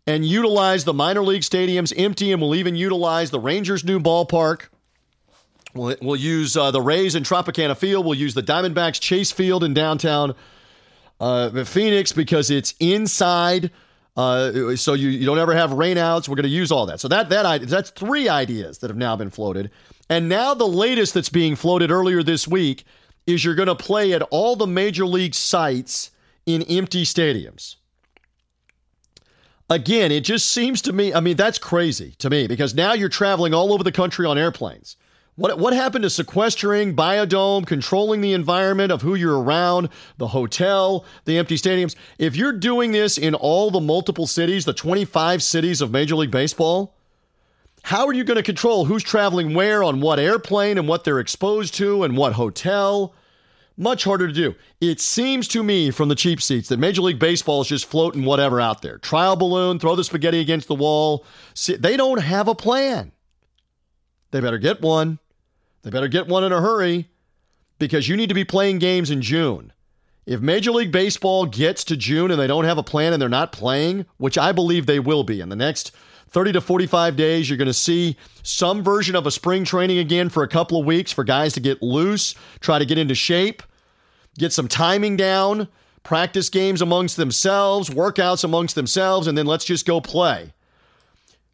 And 0.07 0.25
utilize 0.25 0.83
the 0.83 0.93
minor 0.93 1.21
league 1.21 1.43
stadiums 1.43 1.93
empty, 1.95 2.31
and 2.31 2.41
we'll 2.41 2.55
even 2.55 2.75
utilize 2.75 3.29
the 3.29 3.39
Rangers' 3.39 3.83
new 3.83 3.99
ballpark 3.99 4.67
We'll, 5.73 5.95
we'll 6.01 6.15
use 6.15 6.57
uh, 6.57 6.71
the 6.71 6.81
Rays 6.81 7.15
in 7.15 7.23
Tropicana 7.23 7.77
Field. 7.77 8.05
We'll 8.05 8.15
use 8.15 8.33
the 8.33 8.43
Diamondbacks 8.43 8.99
Chase 8.99 9.31
Field 9.31 9.63
in 9.63 9.73
downtown 9.73 10.35
uh, 11.19 11.63
Phoenix 11.63 12.11
because 12.11 12.49
it's 12.49 12.73
inside. 12.79 13.71
Uh, 14.17 14.75
so 14.75 14.93
you, 14.93 15.09
you 15.09 15.25
don't 15.25 15.39
ever 15.39 15.53
have 15.53 15.71
rainouts. 15.71 16.27
We're 16.27 16.35
going 16.35 16.43
to 16.43 16.49
use 16.49 16.71
all 16.71 16.85
that. 16.87 16.99
So 16.99 17.07
that 17.07 17.29
that 17.29 17.61
that's 17.61 17.89
three 17.91 18.27
ideas 18.27 18.79
that 18.79 18.89
have 18.89 18.97
now 18.97 19.15
been 19.15 19.29
floated, 19.29 19.71
and 20.09 20.27
now 20.27 20.53
the 20.53 20.67
latest 20.67 21.13
that's 21.13 21.29
being 21.29 21.55
floated 21.55 21.91
earlier 21.91 22.21
this 22.21 22.45
week 22.47 22.83
is 23.27 23.45
you're 23.45 23.55
going 23.55 23.67
to 23.67 23.75
play 23.75 24.13
at 24.13 24.21
all 24.23 24.55
the 24.55 24.67
major 24.67 25.05
league 25.05 25.35
sites 25.35 26.11
in 26.45 26.63
empty 26.63 27.03
stadiums. 27.03 27.75
Again, 29.69 30.11
it 30.11 30.25
just 30.25 30.51
seems 30.51 30.81
to 30.81 30.93
me. 30.93 31.13
I 31.13 31.21
mean, 31.21 31.37
that's 31.37 31.57
crazy 31.57 32.13
to 32.17 32.29
me 32.29 32.47
because 32.47 32.75
now 32.75 32.93
you're 32.93 33.09
traveling 33.09 33.53
all 33.53 33.71
over 33.71 33.83
the 33.83 33.91
country 33.91 34.25
on 34.25 34.37
airplanes. 34.37 34.97
What, 35.35 35.57
what 35.57 35.73
happened 35.73 36.03
to 36.03 36.09
sequestering, 36.09 36.93
biodome, 36.93 37.65
controlling 37.65 38.19
the 38.19 38.33
environment 38.33 38.91
of 38.91 39.01
who 39.01 39.15
you're 39.15 39.41
around, 39.41 39.87
the 40.17 40.27
hotel, 40.27 41.05
the 41.23 41.37
empty 41.37 41.55
stadiums? 41.55 41.95
If 42.19 42.35
you're 42.35 42.51
doing 42.51 42.91
this 42.91 43.17
in 43.17 43.33
all 43.33 43.71
the 43.71 43.79
multiple 43.79 44.27
cities, 44.27 44.65
the 44.65 44.73
25 44.73 45.41
cities 45.41 45.79
of 45.79 45.89
Major 45.89 46.15
League 46.15 46.31
Baseball, 46.31 46.93
how 47.83 48.05
are 48.07 48.13
you 48.13 48.23
going 48.23 48.37
to 48.37 48.43
control 48.43 48.85
who's 48.85 49.03
traveling 49.03 49.53
where 49.53 49.83
on 49.83 50.01
what 50.01 50.19
airplane 50.19 50.77
and 50.77 50.87
what 50.87 51.03
they're 51.03 51.19
exposed 51.19 51.73
to 51.75 52.03
and 52.03 52.15
what 52.15 52.33
hotel? 52.33 53.13
Much 53.77 54.03
harder 54.03 54.27
to 54.27 54.33
do. 54.33 54.53
It 54.79 54.99
seems 54.99 55.47
to 55.49 55.63
me 55.63 55.91
from 55.91 56.09
the 56.09 56.15
cheap 56.15 56.41
seats 56.41 56.69
that 56.69 56.77
Major 56.77 57.01
League 57.01 57.19
Baseball 57.19 57.61
is 57.61 57.67
just 57.67 57.85
floating 57.85 58.23
whatever 58.25 58.61
out 58.61 58.81
there. 58.81 58.97
Trial 58.99 59.35
balloon, 59.35 59.79
throw 59.79 59.95
the 59.95 60.03
spaghetti 60.03 60.39
against 60.39 60.67
the 60.67 60.75
wall. 60.75 61.25
They 61.67 61.97
don't 61.97 62.21
have 62.21 62.47
a 62.47 62.55
plan. 62.55 63.11
They 64.31 64.39
better 64.39 64.59
get 64.59 64.81
one. 64.81 65.19
They 65.81 65.89
better 65.89 66.07
get 66.07 66.27
one 66.27 66.43
in 66.43 66.51
a 66.51 66.61
hurry 66.61 67.09
because 67.79 68.07
you 68.07 68.15
need 68.15 68.29
to 68.29 68.35
be 68.35 68.45
playing 68.45 68.79
games 68.79 69.09
in 69.09 69.21
June. 69.21 69.73
If 70.27 70.39
Major 70.39 70.71
League 70.71 70.91
Baseball 70.91 71.47
gets 71.47 71.83
to 71.85 71.97
June 71.97 72.29
and 72.29 72.39
they 72.39 72.47
don't 72.47 72.65
have 72.65 72.77
a 72.77 72.83
plan 72.83 73.13
and 73.13 73.21
they're 73.21 73.27
not 73.27 73.51
playing, 73.51 74.05
which 74.17 74.37
I 74.37 74.51
believe 74.51 74.85
they 74.85 74.99
will 74.99 75.23
be 75.23 75.41
in 75.41 75.49
the 75.49 75.55
next 75.55 75.91
30 76.31 76.53
to 76.53 76.61
45 76.61 77.15
days, 77.15 77.49
you're 77.49 77.57
going 77.57 77.67
to 77.67 77.73
see 77.73 78.15
some 78.41 78.83
version 78.83 79.15
of 79.15 79.27
a 79.27 79.31
spring 79.31 79.63
training 79.65 79.97
again 79.97 80.29
for 80.29 80.43
a 80.43 80.47
couple 80.47 80.79
of 80.79 80.85
weeks 80.85 81.11
for 81.11 81.23
guys 81.23 81.53
to 81.53 81.59
get 81.59 81.81
loose, 81.81 82.35
try 82.61 82.79
to 82.79 82.85
get 82.85 82.97
into 82.97 83.15
shape. 83.15 83.63
get 84.37 84.53
some 84.53 84.67
timing 84.69 85.17
down, 85.17 85.67
practice 86.03 86.49
games 86.49 86.81
amongst 86.81 87.17
themselves, 87.17 87.89
workouts 87.89 88.43
amongst 88.45 88.75
themselves, 88.75 89.27
and 89.27 89.37
then 89.37 89.45
let's 89.45 89.65
just 89.65 89.85
go 89.85 89.99
play. 89.99 90.53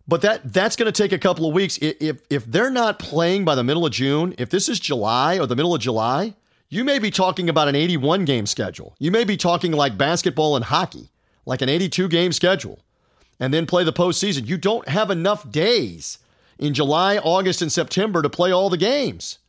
But 0.08 0.22
that 0.22 0.54
that's 0.54 0.76
going 0.76 0.92
to 0.92 1.04
take 1.04 1.12
a 1.12 1.18
couple 1.18 1.48
of 1.48 1.54
weeks. 1.54 1.78
If 1.82 2.22
if 2.30 2.46
they're 2.46 2.70
not 2.70 2.98
playing 3.00 3.44
by 3.46 3.56
the 3.56 3.64
middle 3.64 3.86
of 3.86 3.92
June, 3.92 4.34
if 4.38 4.50
this 4.50 4.70
is 4.70 4.80
July 4.80 5.38
or 5.38 5.48
the 5.48 5.56
middle 5.56 5.76
of 5.76 5.82
July, 5.82 6.36
you 6.70 6.84
may 6.86 7.00
be 7.00 7.12
talking 7.12 7.50
about 7.50 7.68
an 7.68 7.76
81 7.76 8.26
game 8.26 8.46
schedule. 8.46 8.96
You 9.00 9.12
may 9.12 9.24
be 9.26 9.36
talking 9.36 9.74
like 9.74 9.98
basketball 9.98 10.56
and 10.56 10.64
hockey, 10.64 11.10
like 11.46 11.62
an 11.62 11.68
82 11.68 12.08
game 12.08 12.32
schedule, 12.32 12.80
and 13.40 13.54
then 13.54 13.66
play 13.66 13.84
the 13.84 13.94
postseason. 13.94 14.48
You 14.48 14.58
don't 14.58 14.88
have 14.88 15.10
enough 15.12 15.50
days 15.50 16.20
in 16.60 16.74
July, 16.74 17.18
August, 17.18 17.62
and 17.62 17.72
September 17.72 18.22
to 18.22 18.30
play 18.30 18.52
all 18.52 18.70
the 18.70 18.78
games 18.78 19.40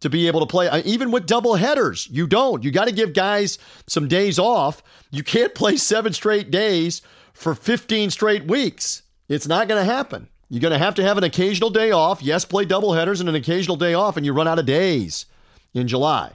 to 0.00 0.10
be 0.10 0.26
able 0.26 0.40
to 0.40 0.46
play. 0.46 0.68
Uh, 0.68 0.82
even 0.84 1.10
with 1.10 1.26
double 1.26 1.56
headers, 1.56 2.08
you 2.10 2.26
don't. 2.26 2.62
You 2.62 2.70
got 2.70 2.86
to 2.86 2.92
give 2.92 3.12
guys 3.12 3.58
some 3.86 4.08
days 4.08 4.38
off. 4.38 4.82
You 5.10 5.22
can't 5.22 5.54
play 5.56 5.76
seven 5.76 6.12
straight 6.12 6.50
days 6.50 7.02
for 7.32 7.54
15 7.54 8.10
straight 8.10 8.46
weeks. 8.46 9.02
It's 9.28 9.48
not 9.48 9.68
going 9.68 9.84
to 9.84 9.92
happen. 9.92 10.28
You're 10.48 10.62
going 10.62 10.72
to 10.72 10.78
have 10.78 10.94
to 10.94 11.04
have 11.04 11.18
an 11.18 11.24
occasional 11.24 11.68
day 11.68 11.90
off. 11.90 12.22
Yes, 12.22 12.44
play 12.44 12.64
double 12.64 12.94
headers 12.94 13.20
and 13.20 13.28
an 13.28 13.34
occasional 13.34 13.76
day 13.76 13.92
off, 13.92 14.16
and 14.16 14.24
you 14.24 14.32
run 14.32 14.48
out 14.48 14.58
of 14.58 14.64
days 14.64 15.26
in 15.74 15.86
July. 15.86 16.32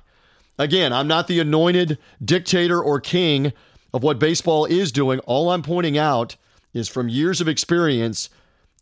Again, 0.60 0.94
I'm 0.94 1.08
not 1.08 1.28
the 1.28 1.40
anointed 1.40 1.98
dictator 2.24 2.82
or 2.82 3.00
king 3.00 3.54
of 3.92 4.04
what 4.04 4.20
baseball 4.20 4.66
is 4.66 4.92
doing. 4.92 5.20
All 5.22 5.50
I'm 5.50 5.64
pointing 5.64 5.98
out 5.98 6.36
is 6.74 6.90
from 6.90 7.10
years 7.10 7.42
of 7.42 7.48
experience 7.48 8.30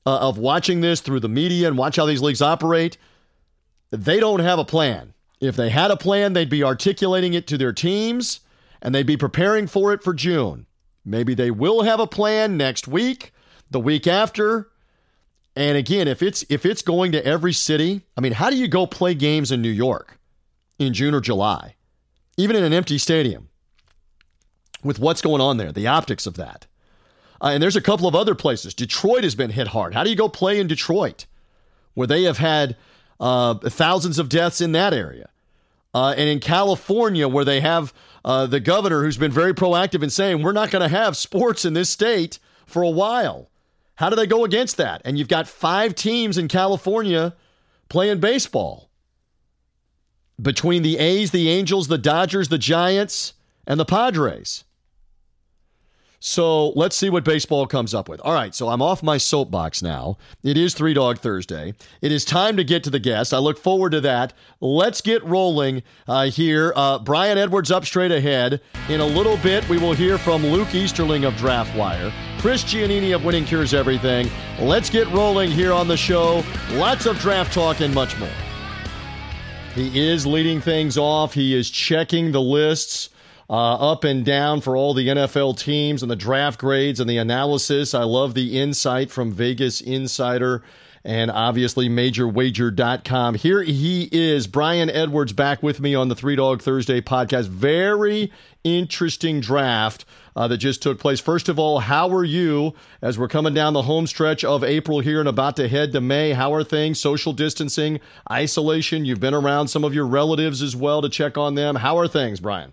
uh, 0.05 0.17
of 0.19 0.37
watching 0.37 0.81
this 0.81 1.01
through 1.01 1.19
the 1.19 1.29
media 1.29 1.67
and 1.67 1.77
watch 1.77 1.97
how 1.97 2.05
these 2.05 2.21
leagues 2.21 2.41
operate, 2.41 2.97
they 3.91 4.19
don't 4.19 4.39
have 4.39 4.59
a 4.59 4.65
plan. 4.65 5.13
If 5.39 5.55
they 5.55 5.69
had 5.69 5.91
a 5.91 5.97
plan, 5.97 6.33
they'd 6.33 6.49
be 6.49 6.63
articulating 6.63 7.33
it 7.33 7.47
to 7.47 7.57
their 7.57 7.73
teams 7.73 8.41
and 8.81 8.95
they'd 8.95 9.07
be 9.07 9.17
preparing 9.17 9.67
for 9.67 9.93
it 9.93 10.03
for 10.03 10.13
June. 10.13 10.65
Maybe 11.03 11.33
they 11.33 11.51
will 11.51 11.83
have 11.83 11.99
a 11.99 12.07
plan 12.07 12.57
next 12.57 12.87
week 12.87 13.33
the 13.69 13.79
week 13.79 14.07
after. 14.07 14.69
And 15.55 15.77
again, 15.77 16.07
if 16.07 16.21
it's 16.21 16.45
if 16.49 16.65
it's 16.65 16.81
going 16.81 17.11
to 17.13 17.25
every 17.25 17.53
city, 17.53 18.01
I 18.15 18.21
mean, 18.21 18.33
how 18.33 18.49
do 18.49 18.55
you 18.55 18.67
go 18.67 18.85
play 18.85 19.13
games 19.13 19.51
in 19.51 19.61
New 19.61 19.69
York 19.69 20.17
in 20.79 20.93
June 20.93 21.13
or 21.13 21.21
July, 21.21 21.75
even 22.37 22.55
in 22.55 22.63
an 22.63 22.73
empty 22.73 22.97
stadium, 22.97 23.49
with 24.83 24.99
what's 24.99 25.21
going 25.21 25.41
on 25.41 25.57
there, 25.57 25.71
the 25.71 25.87
optics 25.87 26.25
of 26.25 26.35
that? 26.35 26.67
Uh, 27.41 27.49
and 27.53 27.63
there's 27.63 27.75
a 27.75 27.81
couple 27.81 28.07
of 28.07 28.13
other 28.13 28.35
places. 28.35 28.73
Detroit 28.75 29.23
has 29.23 29.33
been 29.33 29.49
hit 29.49 29.69
hard. 29.69 29.93
How 29.95 30.03
do 30.03 30.09
you 30.11 30.15
go 30.15 30.29
play 30.29 30.59
in 30.59 30.67
Detroit, 30.67 31.25
where 31.95 32.07
they 32.07 32.23
have 32.23 32.37
had 32.37 32.75
uh, 33.19 33.55
thousands 33.55 34.19
of 34.19 34.29
deaths 34.29 34.61
in 34.61 34.73
that 34.73 34.93
area? 34.93 35.29
Uh, 35.93 36.13
and 36.15 36.29
in 36.29 36.39
California, 36.39 37.27
where 37.27 37.43
they 37.43 37.59
have 37.59 37.93
uh, 38.23 38.45
the 38.45 38.59
governor 38.59 39.03
who's 39.03 39.17
been 39.17 39.31
very 39.31 39.53
proactive 39.53 40.03
in 40.03 40.09
saying, 40.09 40.41
we're 40.41 40.51
not 40.51 40.69
going 40.69 40.83
to 40.83 40.95
have 40.95 41.17
sports 41.17 41.65
in 41.65 41.73
this 41.73 41.89
state 41.89 42.37
for 42.65 42.83
a 42.83 42.89
while. 42.89 43.49
How 43.95 44.09
do 44.09 44.15
they 44.15 44.27
go 44.27 44.45
against 44.45 44.77
that? 44.77 45.01
And 45.03 45.17
you've 45.17 45.27
got 45.27 45.47
five 45.47 45.95
teams 45.95 46.37
in 46.37 46.47
California 46.47 47.35
playing 47.89 48.19
baseball 48.19 48.89
between 50.41 50.81
the 50.81 50.97
A's, 50.97 51.31
the 51.31 51.49
Angels, 51.49 51.87
the 51.87 51.97
Dodgers, 51.97 52.47
the 52.47 52.57
Giants, 52.57 53.33
and 53.67 53.79
the 53.79 53.85
Padres. 53.85 54.63
So 56.23 56.69
let's 56.69 56.95
see 56.95 57.09
what 57.09 57.23
baseball 57.23 57.65
comes 57.65 57.95
up 57.95 58.07
with. 58.07 58.21
All 58.21 58.33
right, 58.33 58.53
so 58.53 58.69
I'm 58.69 58.81
off 58.81 59.01
my 59.01 59.17
soapbox 59.17 59.81
now. 59.81 60.19
It 60.43 60.55
is 60.55 60.75
Three 60.75 60.93
Dog 60.93 61.17
Thursday. 61.17 61.73
It 61.99 62.11
is 62.11 62.23
time 62.23 62.57
to 62.57 62.63
get 62.63 62.83
to 62.83 62.91
the 62.91 62.99
guest. 62.99 63.33
I 63.33 63.39
look 63.39 63.57
forward 63.57 63.91
to 63.93 64.01
that. 64.01 64.33
Let's 64.59 65.01
get 65.01 65.23
rolling 65.23 65.81
uh, 66.07 66.25
here. 66.25 66.73
Uh, 66.75 66.99
Brian 66.99 67.39
Edwards 67.39 67.71
up 67.71 67.85
straight 67.85 68.11
ahead. 68.11 68.61
In 68.87 68.99
a 68.99 69.05
little 69.05 69.37
bit, 69.37 69.67
we 69.67 69.79
will 69.79 69.93
hear 69.93 70.19
from 70.19 70.45
Luke 70.45 70.75
Easterling 70.75 71.25
of 71.25 71.33
DraftWire. 71.33 72.13
Chris 72.37 72.63
Giannini 72.63 73.15
of 73.15 73.25
Winning 73.25 73.45
Cures 73.45 73.73
Everything. 73.73 74.29
Let's 74.59 74.91
get 74.91 75.07
rolling 75.07 75.49
here 75.49 75.73
on 75.73 75.87
the 75.87 75.97
show. 75.97 76.43
Lots 76.73 77.07
of 77.07 77.17
draft 77.17 77.51
talk 77.51 77.79
and 77.79 77.95
much 77.95 78.15
more. 78.19 78.29
He 79.73 80.07
is 80.07 80.27
leading 80.27 80.61
things 80.61 80.99
off. 80.99 81.33
He 81.33 81.55
is 81.55 81.71
checking 81.71 82.31
the 82.31 82.41
lists 82.41 83.09
uh, 83.51 83.91
up 83.91 84.05
and 84.05 84.23
down 84.23 84.61
for 84.61 84.77
all 84.77 84.93
the 84.93 85.09
NFL 85.09 85.59
teams 85.59 86.01
and 86.01 86.09
the 86.09 86.15
draft 86.15 86.57
grades 86.57 87.01
and 87.01 87.09
the 87.09 87.17
analysis. 87.17 87.93
I 87.93 88.03
love 88.03 88.33
the 88.33 88.57
insight 88.57 89.11
from 89.11 89.33
Vegas 89.33 89.81
Insider 89.81 90.63
and 91.03 91.29
obviously 91.29 91.89
majorwager.com. 91.89 93.35
Here 93.35 93.61
he 93.63 94.07
is, 94.09 94.47
Brian 94.47 94.89
Edwards, 94.89 95.33
back 95.33 95.61
with 95.61 95.81
me 95.81 95.95
on 95.95 96.07
the 96.07 96.15
Three 96.15 96.37
Dog 96.37 96.61
Thursday 96.61 97.01
podcast. 97.01 97.47
Very 97.47 98.31
interesting 98.63 99.41
draft 99.41 100.05
uh, 100.35 100.47
that 100.47 100.59
just 100.59 100.81
took 100.81 100.99
place. 100.99 101.19
First 101.19 101.49
of 101.49 101.59
all, 101.59 101.79
how 101.79 102.09
are 102.09 102.23
you 102.23 102.73
as 103.01 103.19
we're 103.19 103.27
coming 103.27 103.53
down 103.53 103.73
the 103.73 103.81
home 103.81 104.07
stretch 104.07 104.45
of 104.45 104.63
April 104.63 105.01
here 105.01 105.19
and 105.19 105.27
about 105.27 105.57
to 105.57 105.67
head 105.67 105.91
to 105.91 105.99
May? 105.99 106.31
How 106.31 106.53
are 106.53 106.63
things? 106.63 107.01
Social 107.01 107.33
distancing, 107.33 107.99
isolation. 108.31 109.03
You've 109.03 109.19
been 109.19 109.33
around 109.33 109.67
some 109.67 109.83
of 109.83 109.93
your 109.93 110.07
relatives 110.07 110.61
as 110.61 110.73
well 110.73 111.01
to 111.01 111.09
check 111.09 111.37
on 111.37 111.55
them. 111.55 111.75
How 111.75 111.97
are 111.97 112.07
things, 112.07 112.39
Brian? 112.39 112.71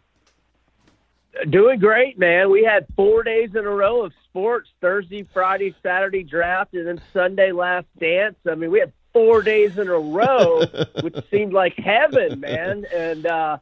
Doing 1.48 1.78
great, 1.78 2.18
man. 2.18 2.50
We 2.50 2.64
had 2.64 2.86
four 2.96 3.22
days 3.22 3.50
in 3.54 3.64
a 3.64 3.70
row 3.70 4.04
of 4.04 4.12
sports 4.24 4.70
Thursday, 4.80 5.24
Friday, 5.32 5.74
Saturday 5.82 6.22
draft, 6.22 6.74
and 6.74 6.86
then 6.86 7.00
Sunday 7.12 7.52
last 7.52 7.86
dance. 7.98 8.36
I 8.50 8.54
mean, 8.54 8.70
we 8.70 8.80
had 8.80 8.92
four 9.12 9.42
days 9.42 9.78
in 9.78 9.88
a 9.88 9.98
row, 9.98 10.62
which 11.02 11.16
seemed 11.30 11.52
like 11.52 11.74
heaven, 11.76 12.40
man. 12.40 12.86
And, 12.94 13.26
uh, 13.26 13.58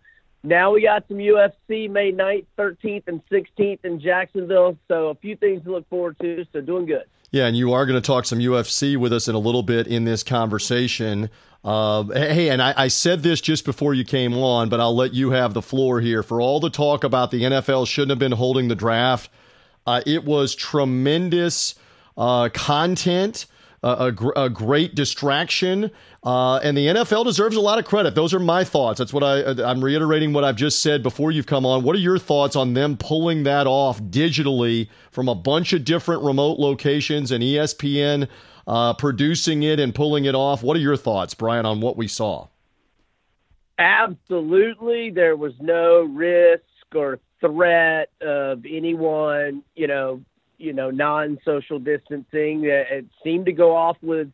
now 0.46 0.70
we 0.70 0.82
got 0.82 1.08
some 1.08 1.16
UFC 1.16 1.90
May 1.90 2.12
9th, 2.12 2.46
13th, 2.56 3.08
and 3.08 3.20
16th 3.28 3.84
in 3.84 3.98
Jacksonville. 3.98 4.78
So 4.86 5.08
a 5.08 5.14
few 5.16 5.34
things 5.34 5.64
to 5.64 5.72
look 5.72 5.88
forward 5.88 6.16
to. 6.20 6.46
So 6.52 6.60
doing 6.60 6.86
good. 6.86 7.02
Yeah, 7.32 7.46
and 7.46 7.56
you 7.56 7.72
are 7.72 7.84
going 7.84 8.00
to 8.00 8.06
talk 8.06 8.24
some 8.24 8.38
UFC 8.38 8.96
with 8.96 9.12
us 9.12 9.26
in 9.26 9.34
a 9.34 9.40
little 9.40 9.64
bit 9.64 9.88
in 9.88 10.04
this 10.04 10.22
conversation. 10.22 11.30
Uh, 11.66 12.04
hey, 12.04 12.48
and 12.50 12.62
I, 12.62 12.74
I, 12.76 12.86
said 12.88 13.24
this 13.24 13.40
just 13.40 13.64
before 13.64 13.92
you 13.92 14.04
came 14.04 14.34
on, 14.34 14.68
but 14.68 14.78
I'll 14.78 14.94
let 14.94 15.14
you 15.14 15.30
have 15.30 15.52
the 15.52 15.60
floor 15.60 16.00
here. 16.00 16.22
For 16.22 16.40
all 16.40 16.60
the 16.60 16.70
talk 16.70 17.02
about 17.02 17.32
the 17.32 17.42
NFL 17.42 17.88
shouldn't 17.88 18.10
have 18.10 18.20
been 18.20 18.30
holding 18.30 18.68
the 18.68 18.76
draft, 18.76 19.30
uh, 19.84 20.00
it 20.06 20.24
was 20.24 20.54
tremendous 20.54 21.74
uh, 22.16 22.50
content 22.54 23.46
a, 23.86 24.12
a, 24.36 24.50
great 24.50 24.94
distraction. 24.94 25.90
Uh, 26.24 26.56
and 26.56 26.76
the 26.76 26.86
NFL 26.86 27.24
deserves 27.24 27.56
a 27.56 27.60
lot 27.60 27.78
of 27.78 27.84
credit. 27.84 28.14
Those 28.14 28.34
are 28.34 28.40
my 28.40 28.64
thoughts. 28.64 28.98
That's 28.98 29.12
what 29.12 29.22
I, 29.22 29.62
I'm 29.62 29.84
reiterating 29.84 30.32
what 30.32 30.44
I've 30.44 30.56
just 30.56 30.82
said 30.82 31.02
before 31.02 31.30
you've 31.30 31.46
come 31.46 31.64
on. 31.64 31.84
What 31.84 31.94
are 31.94 32.00
your 32.00 32.18
thoughts 32.18 32.56
on 32.56 32.74
them 32.74 32.96
pulling 32.96 33.44
that 33.44 33.66
off 33.66 34.00
digitally 34.02 34.88
from 35.10 35.28
a 35.28 35.34
bunch 35.34 35.72
of 35.72 35.84
different 35.84 36.22
remote 36.22 36.58
locations 36.58 37.30
and 37.30 37.42
ESPN 37.44 38.28
uh, 38.66 38.94
producing 38.94 39.62
it 39.62 39.78
and 39.80 39.94
pulling 39.94 40.24
it 40.24 40.34
off? 40.34 40.62
What 40.62 40.76
are 40.76 40.80
your 40.80 40.96
thoughts, 40.96 41.34
Brian, 41.34 41.66
on 41.66 41.80
what 41.80 41.96
we 41.96 42.08
saw? 42.08 42.48
Absolutely. 43.78 45.10
There 45.10 45.36
was 45.36 45.52
no 45.60 46.02
risk 46.02 46.62
or 46.94 47.18
threat 47.40 48.10
of 48.20 48.64
anyone, 48.68 49.62
you 49.74 49.86
know, 49.86 50.22
you 50.58 50.72
know, 50.72 50.90
non-social 50.90 51.78
distancing. 51.78 52.64
It 52.64 53.06
seemed 53.22 53.46
to 53.46 53.52
go 53.52 53.76
off 53.76 53.98
with 54.00 54.32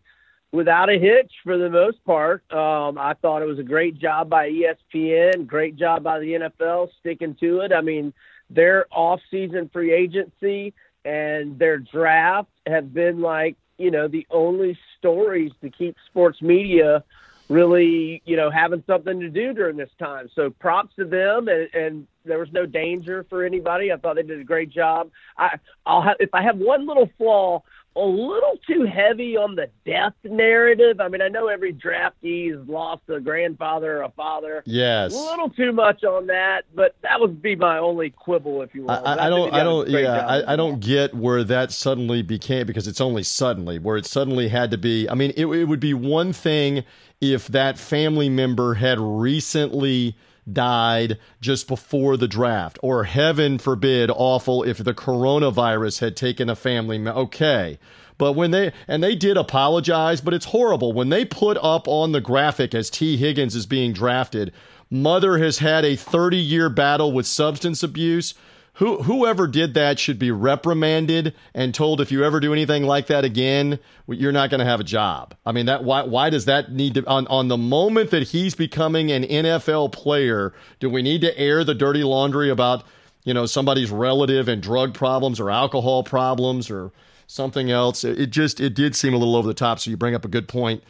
without 0.52 0.90
a 0.90 0.98
hitch 0.98 1.32
for 1.42 1.58
the 1.58 1.70
most 1.70 2.04
part. 2.04 2.44
Um, 2.52 2.98
I 2.98 3.14
thought 3.20 3.42
it 3.42 3.46
was 3.46 3.58
a 3.58 3.64
great 3.64 3.98
job 3.98 4.28
by 4.28 4.50
ESPN, 4.50 5.46
great 5.46 5.76
job 5.76 6.02
by 6.02 6.20
the 6.20 6.32
NFL 6.34 6.90
sticking 7.00 7.34
to 7.36 7.60
it. 7.60 7.72
I 7.72 7.80
mean, 7.80 8.12
their 8.50 8.86
off-season 8.92 9.70
free 9.72 9.92
agency 9.92 10.74
and 11.04 11.58
their 11.58 11.78
draft 11.78 12.50
have 12.66 12.92
been 12.92 13.20
like, 13.20 13.56
you 13.82 13.90
know, 13.90 14.06
the 14.06 14.26
only 14.30 14.78
stories 14.98 15.50
to 15.60 15.68
keep 15.68 15.96
sports 16.08 16.40
media 16.40 17.02
really, 17.48 18.22
you 18.24 18.36
know, 18.36 18.50
having 18.50 18.82
something 18.86 19.20
to 19.20 19.28
do 19.28 19.52
during 19.52 19.76
this 19.76 19.90
time. 19.98 20.30
So 20.34 20.50
props 20.50 20.94
to 20.96 21.04
them, 21.04 21.48
and, 21.48 21.68
and 21.74 22.06
there 22.24 22.38
was 22.38 22.48
no 22.52 22.64
danger 22.64 23.26
for 23.28 23.44
anybody. 23.44 23.92
I 23.92 23.96
thought 23.96 24.16
they 24.16 24.22
did 24.22 24.40
a 24.40 24.44
great 24.44 24.70
job. 24.70 25.10
I, 25.36 25.58
I'll 25.84 26.02
have 26.02 26.16
if 26.20 26.30
I 26.32 26.42
have 26.42 26.56
one 26.56 26.86
little 26.86 27.10
flaw, 27.18 27.62
a 27.94 28.00
little 28.00 28.58
too 28.66 28.84
heavy 28.84 29.36
on 29.36 29.54
the 29.54 29.68
death 29.84 30.14
narrative. 30.24 31.00
I 31.00 31.08
mean, 31.08 31.20
I 31.20 31.28
know 31.28 31.48
every 31.48 31.74
draftee 31.74 32.56
has 32.56 32.66
lost 32.66 33.02
a 33.08 33.20
grandfather 33.20 33.98
or 33.98 34.02
a 34.02 34.10
father. 34.10 34.62
Yes, 34.64 35.12
a 35.12 35.16
little 35.16 35.50
too 35.50 35.72
much 35.72 36.02
on 36.04 36.26
that, 36.28 36.62
but 36.74 36.94
that 37.02 37.20
would 37.20 37.42
be 37.42 37.54
my 37.54 37.78
only 37.78 38.10
quibble, 38.10 38.62
if 38.62 38.74
you 38.74 38.82
will. 38.84 38.90
I, 38.90 39.26
I 39.26 39.28
don't, 39.28 39.52
I 39.52 39.62
don't, 39.62 39.88
yeah, 39.88 40.26
I, 40.26 40.54
I, 40.54 40.56
don't 40.56 40.80
get 40.80 41.14
where 41.14 41.44
that 41.44 41.70
suddenly 41.70 42.22
became 42.22 42.66
because 42.66 42.88
it's 42.88 43.00
only 43.00 43.22
suddenly 43.22 43.78
where 43.78 43.96
it 43.96 44.06
suddenly 44.06 44.48
had 44.48 44.70
to 44.70 44.78
be. 44.78 45.08
I 45.08 45.14
mean, 45.14 45.32
it, 45.36 45.46
it 45.46 45.64
would 45.64 45.80
be 45.80 45.94
one 45.94 46.32
thing 46.32 46.84
if 47.20 47.48
that 47.48 47.78
family 47.78 48.28
member 48.28 48.74
had 48.74 48.98
recently 49.00 50.16
died 50.50 51.18
just 51.40 51.68
before 51.68 52.16
the 52.16 52.28
draft, 52.28 52.78
or 52.82 53.04
heaven 53.04 53.58
forbid, 53.58 54.10
awful 54.10 54.62
if 54.62 54.78
the 54.78 54.94
coronavirus 54.94 56.00
had 56.00 56.16
taken 56.16 56.48
a 56.48 56.56
family. 56.56 56.98
Okay. 57.06 57.78
But 58.18 58.34
when 58.34 58.50
they, 58.50 58.72
and 58.86 59.02
they 59.02 59.14
did 59.14 59.36
apologize, 59.36 60.20
but 60.20 60.34
it's 60.34 60.46
horrible. 60.46 60.92
When 60.92 61.08
they 61.08 61.24
put 61.24 61.58
up 61.60 61.88
on 61.88 62.12
the 62.12 62.20
graphic 62.20 62.74
as 62.74 62.90
Tee 62.90 63.16
Higgins 63.16 63.56
is 63.56 63.66
being 63.66 63.92
drafted, 63.92 64.52
mother 64.90 65.38
has 65.38 65.58
had 65.58 65.84
a 65.84 65.96
30 65.96 66.36
year 66.36 66.68
battle 66.68 67.12
with 67.12 67.26
substance 67.26 67.82
abuse. 67.82 68.34
Who, 68.76 69.02
whoever 69.02 69.46
did 69.46 69.74
that 69.74 69.98
should 69.98 70.18
be 70.18 70.30
reprimanded 70.30 71.34
and 71.54 71.74
told 71.74 72.00
if 72.00 72.10
you 72.10 72.24
ever 72.24 72.40
do 72.40 72.54
anything 72.54 72.84
like 72.84 73.08
that 73.08 73.22
again, 73.22 73.78
you're 74.08 74.32
not 74.32 74.48
going 74.48 74.60
to 74.60 74.64
have 74.64 74.80
a 74.80 74.84
job. 74.84 75.34
I 75.44 75.52
mean, 75.52 75.66
that 75.66 75.84
why 75.84 76.04
why 76.04 76.30
does 76.30 76.46
that 76.46 76.72
need 76.72 76.94
to 76.94 77.06
on 77.06 77.26
on 77.26 77.48
the 77.48 77.58
moment 77.58 78.10
that 78.12 78.28
he's 78.28 78.54
becoming 78.54 79.12
an 79.12 79.24
NFL 79.24 79.92
player? 79.92 80.54
Do 80.80 80.88
we 80.88 81.02
need 81.02 81.20
to 81.20 81.38
air 81.38 81.64
the 81.64 81.74
dirty 81.74 82.02
laundry 82.02 82.48
about 82.48 82.84
you 83.24 83.34
know 83.34 83.44
somebody's 83.44 83.90
relative 83.90 84.48
and 84.48 84.62
drug 84.62 84.94
problems 84.94 85.38
or 85.38 85.50
alcohol 85.50 86.02
problems 86.02 86.70
or 86.70 86.92
something 87.26 87.70
else? 87.70 88.04
It, 88.04 88.18
it 88.18 88.30
just 88.30 88.58
it 88.58 88.72
did 88.72 88.96
seem 88.96 89.12
a 89.12 89.18
little 89.18 89.36
over 89.36 89.46
the 89.46 89.52
top. 89.52 89.80
So 89.80 89.90
you 89.90 89.98
bring 89.98 90.14
up 90.14 90.24
a 90.24 90.28
good 90.28 90.48
point 90.48 90.82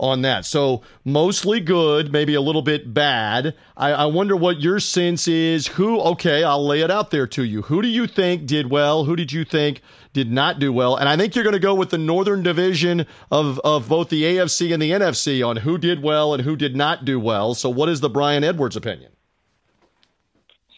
on 0.00 0.22
that. 0.22 0.46
So 0.46 0.82
mostly 1.04 1.60
good, 1.60 2.10
maybe 2.10 2.34
a 2.34 2.40
little 2.40 2.62
bit 2.62 2.92
bad. 2.92 3.54
I, 3.76 3.92
I, 3.92 4.06
wonder 4.06 4.34
what 4.34 4.60
your 4.60 4.80
sense 4.80 5.28
is. 5.28 5.66
Who, 5.68 6.00
okay, 6.00 6.42
I'll 6.42 6.66
lay 6.66 6.80
it 6.80 6.90
out 6.90 7.10
there 7.10 7.26
to 7.28 7.44
you. 7.44 7.62
Who 7.62 7.82
do 7.82 7.88
you 7.88 8.06
think 8.06 8.46
did 8.46 8.70
well? 8.70 9.04
Who 9.04 9.14
did 9.14 9.30
you 9.30 9.44
think 9.44 9.82
did 10.14 10.32
not 10.32 10.58
do 10.58 10.72
well? 10.72 10.96
And 10.96 11.06
I 11.06 11.16
think 11.18 11.34
you're 11.34 11.44
going 11.44 11.52
to 11.52 11.60
go 11.60 11.74
with 11.74 11.90
the 11.90 11.98
Northern 11.98 12.42
Division 12.42 13.06
of, 13.30 13.60
of 13.60 13.88
both 13.88 14.08
the 14.08 14.22
AFC 14.22 14.72
and 14.72 14.82
the 14.82 14.90
NFC 14.90 15.46
on 15.46 15.58
who 15.58 15.76
did 15.76 16.02
well 16.02 16.32
and 16.32 16.42
who 16.42 16.56
did 16.56 16.74
not 16.74 17.04
do 17.04 17.20
well. 17.20 17.54
So 17.54 17.68
what 17.68 17.90
is 17.90 18.00
the 18.00 18.10
Brian 18.10 18.42
Edwards 18.42 18.76
opinion? 18.76 19.12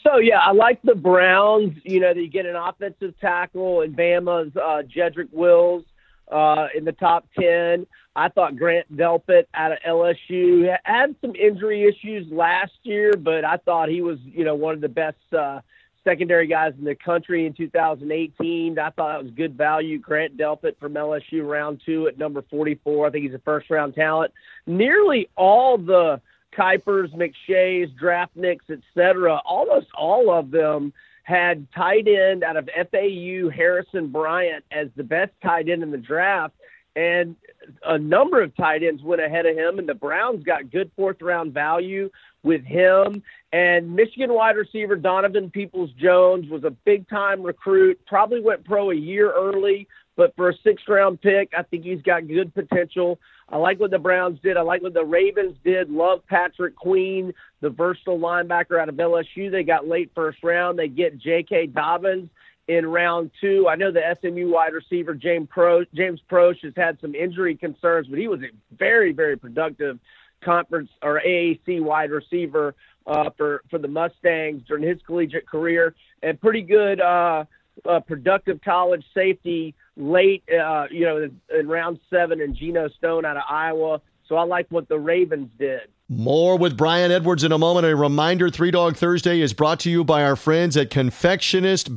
So 0.03 0.19
yeah, 0.19 0.41
I 0.41 0.51
like 0.51 0.83
the 0.83 0.97
Browns. 0.97 1.79
You 1.85 2.01
know, 2.01 2.13
they 2.13 2.27
get 2.27 2.45
an 2.45 2.57
offensive 2.57 3.15
tackle 3.21 3.83
and 3.83 3.97
Bama's 3.97 4.57
uh, 4.57 4.83
Jedrick 4.83 5.33
Wills 5.33 5.85
uh, 6.31 6.67
in 6.77 6.85
the 6.85 6.93
top 6.93 7.29
ten. 7.39 7.87
I 8.15 8.29
thought 8.29 8.57
Grant 8.57 8.95
Delpit 8.95 9.47
out 9.55 9.73
of 9.73 9.79
LSU 9.87 10.77
had 10.85 11.17
some 11.21 11.35
injury 11.35 11.85
issues 11.85 12.31
last 12.31 12.73
year, 12.83 13.15
but 13.17 13.45
I 13.45 13.57
thought 13.57 13.89
he 13.89 14.03
was, 14.03 14.19
you 14.21 14.45
know, 14.45 14.55
one 14.55 14.75
of 14.75 14.83
the 14.83 14.89
best 14.89 15.17
uh, 15.33 15.61
secondary 16.05 16.47
guys 16.47 16.75
in 16.79 16.85
the 16.85 16.95
country 16.95 17.47
in 17.47 17.55
2018. 17.55 18.79
I 18.79 18.91
thought 18.91 19.19
it 19.19 19.23
was 19.23 19.33
good 19.33 19.57
value. 19.57 19.99
Grant 19.99 20.37
Delpit 20.37 20.79
from 20.79 20.95
LSU, 20.95 21.47
round 21.49 21.81
two 21.87 22.07
at 22.07 22.19
number 22.19 22.43
44. 22.51 23.07
I 23.07 23.11
think 23.11 23.25
he's 23.25 23.35
a 23.35 23.39
first 23.39 23.71
round 23.71 23.95
talent. 23.95 24.33
Nearly 24.67 25.31
all 25.37 25.79
the 25.79 26.21
Kipers, 26.57 27.15
McShays, 27.15 27.91
Draftnicks, 27.99 28.69
etc. 28.69 29.41
Almost 29.47 29.87
all 29.95 30.31
of 30.31 30.51
them 30.51 30.93
had 31.23 31.67
tight 31.73 32.09
end 32.09 32.45
out 32.45 32.57
of 32.57 32.69
FAU 32.91 33.49
Harrison 33.49 34.09
Bryant 34.09 34.65
as 34.71 34.89
the 34.97 35.05
best 35.05 35.33
tight 35.43 35.69
end 35.69 35.83
in 35.83 35.91
the 35.91 35.97
draft 35.97 36.55
and 36.97 37.37
a 37.85 37.99
number 37.99 38.43
of 38.43 38.55
tight 38.57 38.83
ends 38.83 39.03
went 39.03 39.23
ahead 39.23 39.47
of 39.47 39.57
him, 39.57 39.79
and 39.79 39.89
the 39.89 39.95
Browns 39.95 40.45
got 40.45 40.71
good 40.71 40.91
fourth 40.97 41.23
round 41.23 41.55
value 41.55 42.11
with 42.43 42.65
him. 42.65 43.23
And 43.53 43.95
Michigan 43.95 44.33
wide 44.33 44.57
receiver 44.57 44.97
Donovan 44.97 45.51
Peoples 45.51 45.91
Jones 45.99 46.49
was 46.51 46.65
a 46.65 46.71
big 46.71 47.09
time 47.09 47.43
recruit, 47.43 48.01
probably 48.07 48.41
went 48.41 48.65
pro 48.65 48.91
a 48.91 48.95
year 48.95 49.33
early, 49.33 49.87
but 50.17 50.35
for 50.37 50.51
a 50.51 50.55
sixth 50.63 50.87
round 50.89 51.21
pick, 51.21 51.53
I 51.57 51.63
think 51.63 51.85
he's 51.85 52.03
got 52.03 52.29
good 52.29 52.53
potential. 52.55 53.19
I 53.49 53.57
like 53.57 53.81
what 53.81 53.91
the 53.91 53.99
Browns 53.99 54.39
did. 54.43 54.57
I 54.57 54.63
like 54.63 54.83
what 54.83 54.95
the 54.95 55.05
Ravens 55.05 55.57
did. 55.65 55.91
Love 55.91 56.21
Patrick 56.27 56.75
Queen, 56.77 57.33
the 57.61 57.71
versatile 57.71 58.19
linebacker 58.19 58.81
out 58.81 58.89
of 58.89 58.95
LSU. 58.97 59.51
They 59.51 59.63
got 59.63 59.87
late 59.87 60.11
first 60.15 60.43
round. 60.43 60.79
They 60.79 60.89
get 60.89 61.19
J.K. 61.19 61.69
Dobbins 61.69 62.29
in 62.77 62.87
round 62.87 63.31
two. 63.41 63.67
I 63.69 63.77
know 63.77 63.91
the 63.93 64.17
SMU 64.21 64.51
wide 64.51 64.73
receiver 64.73 65.15
James 65.15 65.49
Pro 65.51 65.85
James 65.95 66.21
Proche 66.31 66.63
has 66.63 66.73
had 66.77 66.99
some 67.01 67.15
injury 67.15 67.57
concerns, 67.57 68.07
but 68.09 68.19
he 68.19 68.29
was 68.29 68.41
a 68.41 68.77
very 68.77 69.13
very 69.13 69.37
productive 69.37 69.99
conference 70.45 70.91
or 71.03 71.21
AAC 71.25 71.81
wide 71.81 72.11
receiver 72.11 72.75
uh, 73.07 73.31
for 73.37 73.63
for 73.71 73.79
the 73.79 73.89
Mustangs 73.89 74.63
during 74.67 74.85
his 74.85 74.99
collegiate 75.07 75.49
career, 75.49 75.95
and 76.23 76.41
pretty 76.41 76.63
good 76.63 77.01
uh, 77.01 77.45
uh, 77.89 78.01
productive 78.01 78.61
college 78.63 79.05
safety 79.15 79.75
late, 79.97 80.43
uh, 80.49 80.87
you 80.91 81.05
know, 81.05 81.19
in, 81.19 81.41
in 81.59 81.69
round 81.69 81.99
seven, 82.11 82.41
and 82.41 82.55
Geno 82.57 82.89
Stone 82.89 83.25
out 83.25 83.37
of 83.37 83.45
Iowa. 83.49 84.01
So 84.29 84.37
I 84.37 84.45
like 84.45 84.67
what 84.71 84.89
the 84.89 84.99
Ravens 84.99 85.51
did. 85.59 85.83
More 86.09 86.59
with 86.59 86.77
Brian 86.77 87.11
Edwards 87.11 87.45
in 87.45 87.53
a 87.53 87.59
moment. 87.59 87.87
A 87.87 87.97
reminder 87.97 88.51
Three 88.51 88.71
Dog 88.71 88.97
Thursday 88.97 89.41
is 89.41 89.53
brought 89.53 89.81
to 89.81 89.91
you 89.91 90.05
by 90.05 90.25
our 90.25 90.37
friends 90.37 90.77
at 90.77 90.91
Confectionist. 90.91 91.97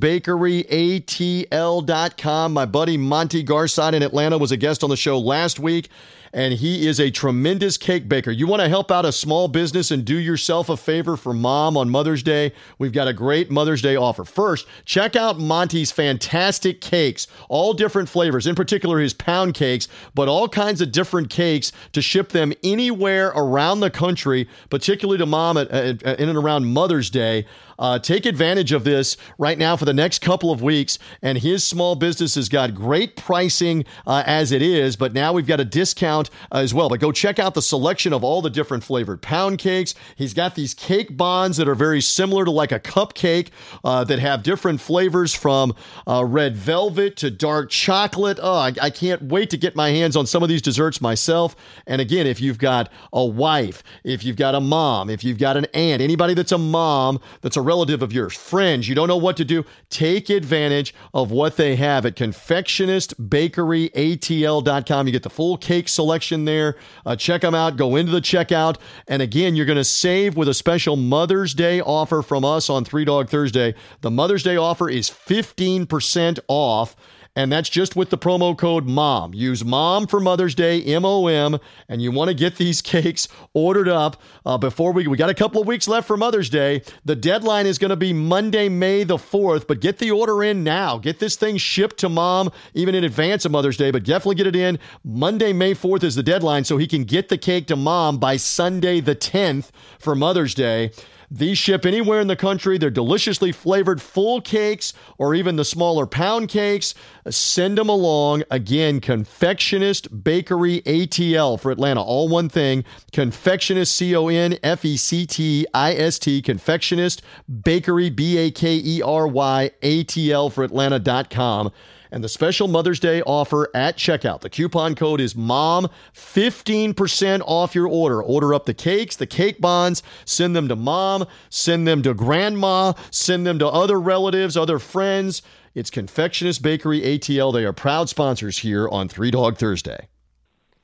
My 2.53 2.65
buddy 2.65 2.97
Monty 2.97 3.43
Garside 3.43 3.93
in 3.93 4.03
Atlanta 4.03 4.37
was 4.37 4.51
a 4.51 4.57
guest 4.57 4.83
on 4.83 4.89
the 4.89 4.95
show 4.95 5.19
last 5.19 5.59
week 5.59 5.89
and 6.35 6.53
he 6.55 6.85
is 6.85 6.99
a 6.99 7.09
tremendous 7.09 7.77
cake 7.77 8.09
baker. 8.09 8.29
You 8.29 8.45
want 8.45 8.61
to 8.61 8.67
help 8.67 8.91
out 8.91 9.05
a 9.05 9.13
small 9.13 9.47
business 9.47 9.89
and 9.89 10.03
do 10.03 10.17
yourself 10.17 10.67
a 10.67 10.75
favor 10.75 11.15
for 11.15 11.33
mom 11.33 11.77
on 11.77 11.89
Mother's 11.89 12.21
Day? 12.21 12.51
We've 12.77 12.91
got 12.91 13.07
a 13.07 13.13
great 13.13 13.49
Mother's 13.49 13.81
Day 13.81 13.95
offer. 13.95 14.25
First, 14.25 14.67
check 14.83 15.15
out 15.15 15.39
Monty's 15.39 15.93
fantastic 15.93 16.81
cakes, 16.81 17.27
all 17.47 17.73
different 17.73 18.09
flavors, 18.09 18.47
in 18.47 18.53
particular 18.53 18.99
his 18.99 19.13
pound 19.13 19.53
cakes, 19.53 19.87
but 20.13 20.27
all 20.27 20.49
kinds 20.49 20.81
of 20.81 20.91
different 20.91 21.29
cakes 21.29 21.71
to 21.93 22.01
ship 22.01 22.29
them 22.33 22.51
anywhere 22.65 23.29
around 23.29 23.79
the 23.79 23.89
country, 23.89 24.49
particularly 24.69 25.17
to 25.17 25.25
mom 25.25 25.55
at, 25.55 25.69
at, 25.69 26.03
at, 26.03 26.19
in 26.19 26.27
and 26.27 26.37
around 26.37 26.65
Mother's 26.65 27.09
Day. 27.09 27.45
Uh, 27.77 27.99
take 27.99 28.25
advantage 28.25 28.71
of 28.71 28.83
this 28.83 29.17
right 29.37 29.57
now 29.57 29.75
for 29.75 29.85
the 29.85 29.93
next 29.93 30.19
couple 30.19 30.51
of 30.51 30.61
weeks. 30.61 30.97
And 31.21 31.37
his 31.37 31.63
small 31.63 31.95
business 31.95 32.35
has 32.35 32.49
got 32.49 32.73
great 32.75 33.15
pricing 33.15 33.85
uh, 34.07 34.23
as 34.25 34.51
it 34.51 34.61
is, 34.61 34.95
but 34.95 35.13
now 35.13 35.33
we've 35.33 35.47
got 35.47 35.59
a 35.59 35.65
discount 35.65 36.29
uh, 36.51 36.57
as 36.57 36.73
well. 36.73 36.89
But 36.89 36.99
go 36.99 37.11
check 37.11 37.39
out 37.39 37.53
the 37.53 37.61
selection 37.61 38.13
of 38.13 38.23
all 38.23 38.41
the 38.41 38.49
different 38.49 38.83
flavored 38.83 39.21
pound 39.21 39.59
cakes. 39.59 39.93
He's 40.15 40.33
got 40.33 40.55
these 40.55 40.73
cake 40.73 41.15
bonds 41.17 41.57
that 41.57 41.67
are 41.67 41.75
very 41.75 42.01
similar 42.01 42.45
to 42.45 42.51
like 42.51 42.71
a 42.71 42.79
cupcake 42.79 43.49
uh, 43.83 44.03
that 44.05 44.19
have 44.19 44.43
different 44.43 44.81
flavors 44.81 45.33
from 45.33 45.75
uh, 46.07 46.23
red 46.25 46.55
velvet 46.55 47.17
to 47.17 47.31
dark 47.31 47.69
chocolate. 47.69 48.39
Oh, 48.41 48.53
I, 48.53 48.73
I 48.81 48.89
can't 48.89 49.23
wait 49.23 49.49
to 49.49 49.57
get 49.57 49.75
my 49.75 49.89
hands 49.89 50.15
on 50.15 50.25
some 50.25 50.43
of 50.43 50.49
these 50.49 50.61
desserts 50.61 51.01
myself. 51.01 51.55
And 51.87 52.01
again, 52.01 52.27
if 52.27 52.39
you've 52.41 52.57
got 52.57 52.91
a 53.11 53.25
wife, 53.25 53.83
if 54.03 54.23
you've 54.23 54.37
got 54.37 54.55
a 54.55 54.61
mom, 54.61 55.09
if 55.09 55.23
you've 55.23 55.37
got 55.37 55.57
an 55.57 55.65
aunt, 55.73 56.01
anybody 56.01 56.33
that's 56.33 56.51
a 56.51 56.57
mom 56.57 57.19
that's 57.41 57.57
a 57.57 57.61
relative 57.65 58.01
of 58.01 58.13
yours, 58.13 58.33
friends, 58.33 58.87
you 58.87 58.95
don't 58.95 59.07
know 59.07 59.17
what 59.17 59.37
to 59.37 59.45
do, 59.45 59.65
take 59.89 60.29
advantage 60.29 60.93
of 61.13 61.31
what 61.31 61.57
they 61.57 61.75
have 61.75 62.05
at 62.05 62.15
confectionistbakeryatl.com. 62.15 65.07
You 65.07 65.11
get 65.11 65.23
the 65.23 65.29
full 65.29 65.57
cake 65.57 65.89
selection 65.89 66.45
there. 66.45 66.77
Uh, 67.05 67.15
check 67.15 67.41
them 67.41 67.55
out. 67.55 67.77
Go 67.77 67.95
into 67.95 68.11
the 68.11 68.21
checkout. 68.21 68.77
And 69.07 69.21
again, 69.21 69.55
you're 69.55 69.65
going 69.65 69.77
to 69.77 69.83
save 69.83 70.37
with 70.37 70.47
a 70.47 70.53
special 70.53 70.95
Mother's 70.95 71.53
Day 71.53 71.81
offer 71.81 72.21
from 72.21 72.45
us 72.45 72.69
on 72.69 72.85
Three 72.85 73.05
Dog 73.05 73.29
Thursday. 73.29 73.73
The 74.01 74.11
Mother's 74.11 74.43
Day 74.43 74.57
offer 74.57 74.89
is 74.89 75.09
15% 75.09 76.39
off 76.47 76.95
and 77.35 77.51
that's 77.51 77.69
just 77.69 77.95
with 77.95 78.09
the 78.09 78.17
promo 78.17 78.57
code 78.57 78.85
MOM. 78.85 79.33
Use 79.33 79.65
MOM 79.65 80.07
for 80.07 80.19
Mother's 80.19 80.55
Day, 80.55 80.81
M 80.81 81.05
O 81.05 81.27
M, 81.27 81.59
and 81.89 82.01
you 82.01 82.11
want 82.11 82.29
to 82.29 82.33
get 82.33 82.55
these 82.55 82.81
cakes 82.95 83.27
ordered 83.53 83.89
up 83.89 84.21
uh, 84.45 84.57
before 84.57 84.93
we 84.93 85.07
we 85.07 85.17
got 85.17 85.29
a 85.29 85.33
couple 85.33 85.61
of 85.61 85.67
weeks 85.67 85.87
left 85.87 86.07
for 86.07 86.17
Mother's 86.17 86.49
Day. 86.49 86.81
The 87.03 87.15
deadline 87.15 87.65
is 87.65 87.77
going 87.77 87.89
to 87.89 87.95
be 87.95 88.13
Monday, 88.13 88.69
May 88.69 89.03
the 89.03 89.17
4th, 89.17 89.67
but 89.67 89.81
get 89.81 89.99
the 89.99 90.11
order 90.11 90.43
in 90.43 90.63
now. 90.63 90.97
Get 90.97 91.19
this 91.19 91.35
thing 91.35 91.57
shipped 91.57 91.97
to 91.97 92.09
Mom 92.09 92.51
even 92.73 92.95
in 92.95 93.03
advance 93.03 93.45
of 93.45 93.51
Mother's 93.51 93.77
Day, 93.77 93.91
but 93.91 94.03
definitely 94.03 94.35
get 94.35 94.47
it 94.47 94.55
in. 94.55 94.79
Monday, 95.03 95.53
May 95.53 95.73
4th 95.73 96.03
is 96.03 96.15
the 96.15 96.23
deadline 96.23 96.63
so 96.63 96.77
he 96.77 96.87
can 96.87 97.03
get 97.03 97.29
the 97.29 97.37
cake 97.37 97.67
to 97.67 97.75
Mom 97.75 98.17
by 98.17 98.37
Sunday 98.37 98.99
the 98.99 99.15
10th 99.15 99.71
for 99.99 100.15
Mother's 100.15 100.53
Day. 100.53 100.91
These 101.29 101.57
ship 101.57 101.85
anywhere 101.85 102.19
in 102.19 102.27
the 102.27 102.35
country. 102.35 102.77
They're 102.77 102.89
deliciously 102.89 103.51
flavored 103.51 104.01
full 104.01 104.41
cakes 104.41 104.93
or 105.17 105.33
even 105.33 105.55
the 105.55 105.65
smaller 105.65 106.05
pound 106.05 106.49
cakes. 106.49 106.93
Send 107.29 107.77
them 107.77 107.89
along. 107.89 108.43
Again, 108.51 109.01
Confectionist 109.01 110.23
Bakery 110.23 110.81
ATL 110.81 111.59
for 111.59 111.71
Atlanta. 111.71 112.01
All 112.01 112.27
one 112.27 112.49
thing. 112.49 112.83
Confectionist, 113.11 113.87
C 113.87 114.15
O 114.15 114.27
N 114.27 114.57
F 114.63 114.85
E 114.85 114.97
C 114.97 115.25
T 115.25 115.65
I 115.73 115.93
S 115.93 116.19
T, 116.19 116.41
Confectionist 116.41 117.21
Bakery, 117.63 118.09
B 118.09 118.37
A 118.37 118.51
K 118.51 118.81
E 118.83 119.01
R 119.01 119.27
Y, 119.27 119.71
ATL 119.81 120.51
for 120.51 120.63
Atlanta.com 120.63 121.71
and 122.11 122.23
the 122.23 122.29
special 122.29 122.67
Mother's 122.67 122.99
Day 122.99 123.21
offer 123.23 123.69
at 123.73 123.97
checkout. 123.97 124.41
The 124.41 124.49
coupon 124.49 124.95
code 124.95 125.21
is 125.21 125.35
MOM, 125.35 125.89
15% 126.13 127.41
off 127.45 127.75
your 127.75 127.87
order. 127.87 128.21
Order 128.21 128.53
up 128.53 128.65
the 128.65 128.73
cakes, 128.73 129.15
the 129.15 129.27
cake 129.27 129.59
bonds, 129.59 130.03
send 130.25 130.55
them 130.55 130.67
to 130.67 130.75
mom, 130.75 131.25
send 131.49 131.87
them 131.87 132.01
to 132.03 132.13
grandma, 132.13 132.93
send 133.11 133.45
them 133.45 133.59
to 133.59 133.67
other 133.67 133.99
relatives, 133.99 134.57
other 134.57 134.79
friends. 134.79 135.41
It's 135.73 135.89
Confectionist 135.89 136.61
Bakery 136.61 137.01
ATL. 137.01 137.53
They 137.53 137.65
are 137.65 137.73
proud 137.73 138.09
sponsors 138.09 138.59
here 138.59 138.87
on 138.87 139.09
Three 139.09 139.31
Dog 139.31 139.57
Thursday. 139.57 140.07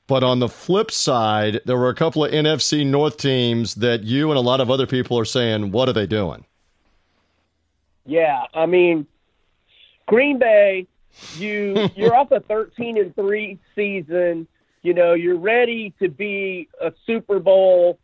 But 0.06 0.22
on 0.22 0.40
the 0.40 0.48
flip 0.48 0.90
side, 0.90 1.60
there 1.64 1.78
were 1.78 1.88
a 1.88 1.94
couple 1.94 2.24
of 2.24 2.32
NFC 2.32 2.84
North 2.84 3.16
teams 3.16 3.76
that 3.76 4.02
you 4.02 4.30
and 4.30 4.36
a 4.36 4.42
lot 4.42 4.60
of 4.60 4.70
other 4.70 4.86
people 4.86 5.18
are 5.18 5.24
saying, 5.24 5.70
what 5.70 5.88
are 5.88 5.94
they 5.94 6.06
doing? 6.06 6.44
Yeah, 8.04 8.44
I 8.52 8.66
mean, 8.66 9.06
Green 10.06 10.38
Bay 10.38 10.86
you 11.36 11.88
you're 11.96 12.14
off 12.14 12.30
a 12.30 12.40
13 12.40 12.98
and 12.98 13.14
3 13.14 13.58
season 13.74 14.46
you 14.82 14.94
know 14.94 15.14
you're 15.14 15.38
ready 15.38 15.94
to 16.00 16.08
be 16.08 16.68
a 16.80 16.92
super 17.06 17.38
bowl 17.38 17.98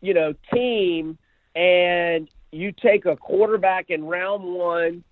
you 0.00 0.14
know 0.14 0.34
team 0.52 1.18
and 1.54 2.28
you 2.52 2.72
take 2.72 3.04
a 3.06 3.16
quarterback 3.16 3.90
in 3.90 4.04
round 4.04 4.44
one. 4.44 5.04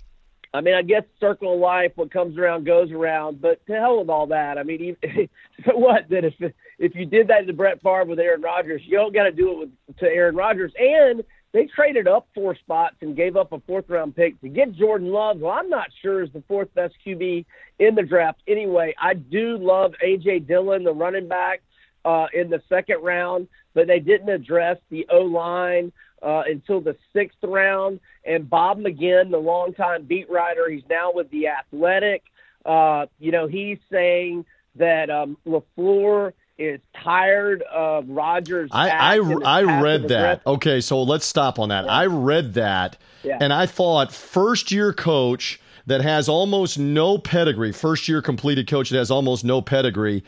I 0.54 0.60
mean, 0.60 0.74
I 0.74 0.82
guess 0.82 1.02
circle 1.20 1.54
of 1.54 1.60
life, 1.60 1.92
what 1.96 2.10
comes 2.10 2.38
around 2.38 2.64
goes 2.64 2.90
around. 2.90 3.42
But 3.42 3.64
to 3.66 3.74
hell 3.74 3.98
with 4.00 4.08
all 4.08 4.28
that. 4.28 4.56
I 4.56 4.62
mean, 4.62 4.96
so 5.64 5.76
what? 5.76 6.08
That 6.08 6.24
if 6.24 6.34
if 6.78 6.94
you 6.94 7.04
did 7.04 7.28
that 7.28 7.46
to 7.46 7.52
Brett 7.52 7.82
Favre 7.82 8.04
with 8.04 8.18
Aaron 8.18 8.40
Rodgers, 8.40 8.82
you 8.84 8.96
don't 8.96 9.12
got 9.12 9.24
to 9.24 9.32
do 9.32 9.50
it 9.50 9.58
with 9.58 9.96
to 9.98 10.06
Aaron 10.06 10.36
Rodgers. 10.36 10.72
And 10.78 11.24
they 11.56 11.64
traded 11.74 12.06
up 12.06 12.28
four 12.34 12.54
spots 12.54 12.96
and 13.00 13.16
gave 13.16 13.34
up 13.34 13.50
a 13.50 13.60
fourth 13.60 13.88
round 13.88 14.14
pick 14.14 14.38
to 14.42 14.48
get 14.50 14.74
Jordan 14.74 15.10
Love, 15.10 15.38
who 15.38 15.48
I'm 15.48 15.70
not 15.70 15.86
sure 16.02 16.22
is 16.22 16.28
the 16.34 16.42
fourth 16.46 16.68
best 16.74 16.92
QB 17.04 17.46
in 17.78 17.94
the 17.94 18.02
draft. 18.02 18.42
Anyway, 18.46 18.94
I 19.00 19.14
do 19.14 19.56
love 19.56 19.94
AJ 20.04 20.46
Dillon, 20.46 20.84
the 20.84 20.92
running 20.92 21.28
back, 21.28 21.62
uh, 22.04 22.26
in 22.34 22.50
the 22.50 22.60
second 22.68 23.02
round, 23.02 23.48
but 23.72 23.86
they 23.86 24.00
didn't 24.00 24.28
address 24.28 24.76
the 24.90 25.06
O 25.10 25.20
line 25.20 25.92
uh, 26.22 26.42
until 26.46 26.82
the 26.82 26.94
sixth 27.14 27.38
round. 27.42 28.00
And 28.26 28.50
Bob 28.50 28.78
McGinn, 28.78 29.30
the 29.30 29.38
longtime 29.38 30.04
beat 30.04 30.28
writer, 30.28 30.68
he's 30.68 30.84
now 30.90 31.10
with 31.10 31.30
the 31.30 31.48
Athletic. 31.48 32.22
Uh, 32.66 33.06
you 33.18 33.32
know, 33.32 33.46
he's 33.46 33.78
saying 33.90 34.44
that 34.74 35.08
um, 35.08 35.38
LaFleur 35.46 36.34
is 36.58 36.80
tired 37.06 37.62
of 37.62 38.08
Rodgers. 38.08 38.70
I 38.72 38.90
I, 38.90 39.16
I 39.44 39.80
read 39.80 40.08
that. 40.08 40.42
Okay, 40.46 40.80
so 40.80 41.02
let's 41.02 41.24
stop 41.24 41.58
on 41.58 41.68
that. 41.68 41.84
Yeah. 41.84 41.90
I 41.92 42.06
read 42.06 42.54
that, 42.54 42.96
yeah. 43.22 43.38
and 43.40 43.52
I 43.52 43.66
thought 43.66 44.12
first 44.12 44.72
year 44.72 44.92
coach 44.92 45.60
that 45.86 46.00
has 46.00 46.28
almost 46.28 46.78
no 46.78 47.16
pedigree, 47.16 47.72
first 47.72 48.08
year 48.08 48.20
completed 48.20 48.66
coach 48.66 48.90
that 48.90 48.98
has 48.98 49.10
almost 49.10 49.44
no 49.44 49.62
pedigree. 49.62 50.24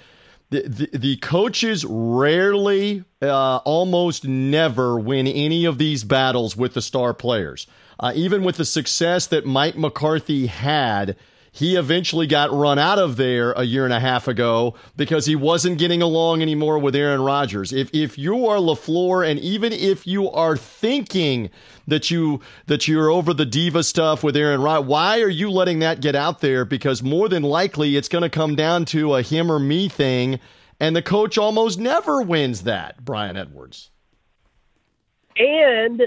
The, 0.51 0.63
the, 0.63 0.99
the 0.99 1.17
coaches 1.17 1.85
rarely, 1.85 3.05
uh, 3.21 3.57
almost 3.59 4.25
never 4.25 4.99
win 4.99 5.27
any 5.27 5.67
of 5.67 5.77
these 5.77 6.05
battles 6.05 6.57
with 6.57 6.75
the 6.75 6.81
star 6.81 7.13
players. 7.13 7.67
Uh, 8.01 8.13
even 8.15 8.45
with 8.45 8.57
the 8.57 8.65
success 8.65 9.27
that 9.27 9.45
Mike 9.45 9.77
McCarthy 9.77 10.47
had, 10.47 11.17
he 11.53 11.77
eventually 11.77 12.27
got 12.27 12.53
run 12.53 12.79
out 12.79 12.99
of 12.99 13.17
there 13.17 13.53
a 13.53 13.65
year 13.65 13.85
and 13.85 13.93
a 13.93 14.01
half 14.01 14.29
ago 14.29 14.75
because 14.97 15.27
he 15.27 15.37
wasn't 15.37 15.79
getting 15.79 16.03
along 16.03 16.43
anymore 16.43 16.79
with 16.79 16.95
Aaron 16.95 17.23
Rodgers. 17.23 17.73
If 17.73 17.91
if 17.93 18.19
you 18.19 18.47
are 18.47 18.59
LaFleur 18.59 19.29
and 19.29 19.39
even 19.41 19.73
if 19.73 20.07
you 20.07 20.31
are 20.31 20.57
thinking 20.57 21.51
that 21.87 22.11
you 22.11 22.41
that 22.67 22.87
you're 22.87 23.11
over 23.11 23.33
the 23.33 23.47
diva 23.47 23.83
stuff 23.83 24.23
with 24.23 24.37
Aaron 24.37 24.61
Rodgers, 24.61 24.89
why 24.89 25.21
are 25.21 25.29
you 25.29 25.51
letting 25.51 25.79
that 25.81 26.01
get 26.01 26.15
out 26.15 26.41
there? 26.41 26.65
Because 26.65 27.03
more 27.03 27.29
than 27.29 27.43
likely 27.43 27.97
it's 27.97 28.09
going 28.09 28.23
to 28.23 28.31
come 28.31 28.55
down 28.55 28.85
to 28.87 29.15
a 29.15 29.23
him 29.23 29.51
or 29.51 29.59
me 29.59 29.89
thing, 29.89 30.41
and 30.79 30.95
the 30.95 31.03
coach 31.03 31.39
almost 31.39 31.79
never 31.79 32.23
wins 32.23 32.63
that. 32.63 33.05
Brian 33.05 33.37
Edwards. 33.37 33.91
And 35.37 36.03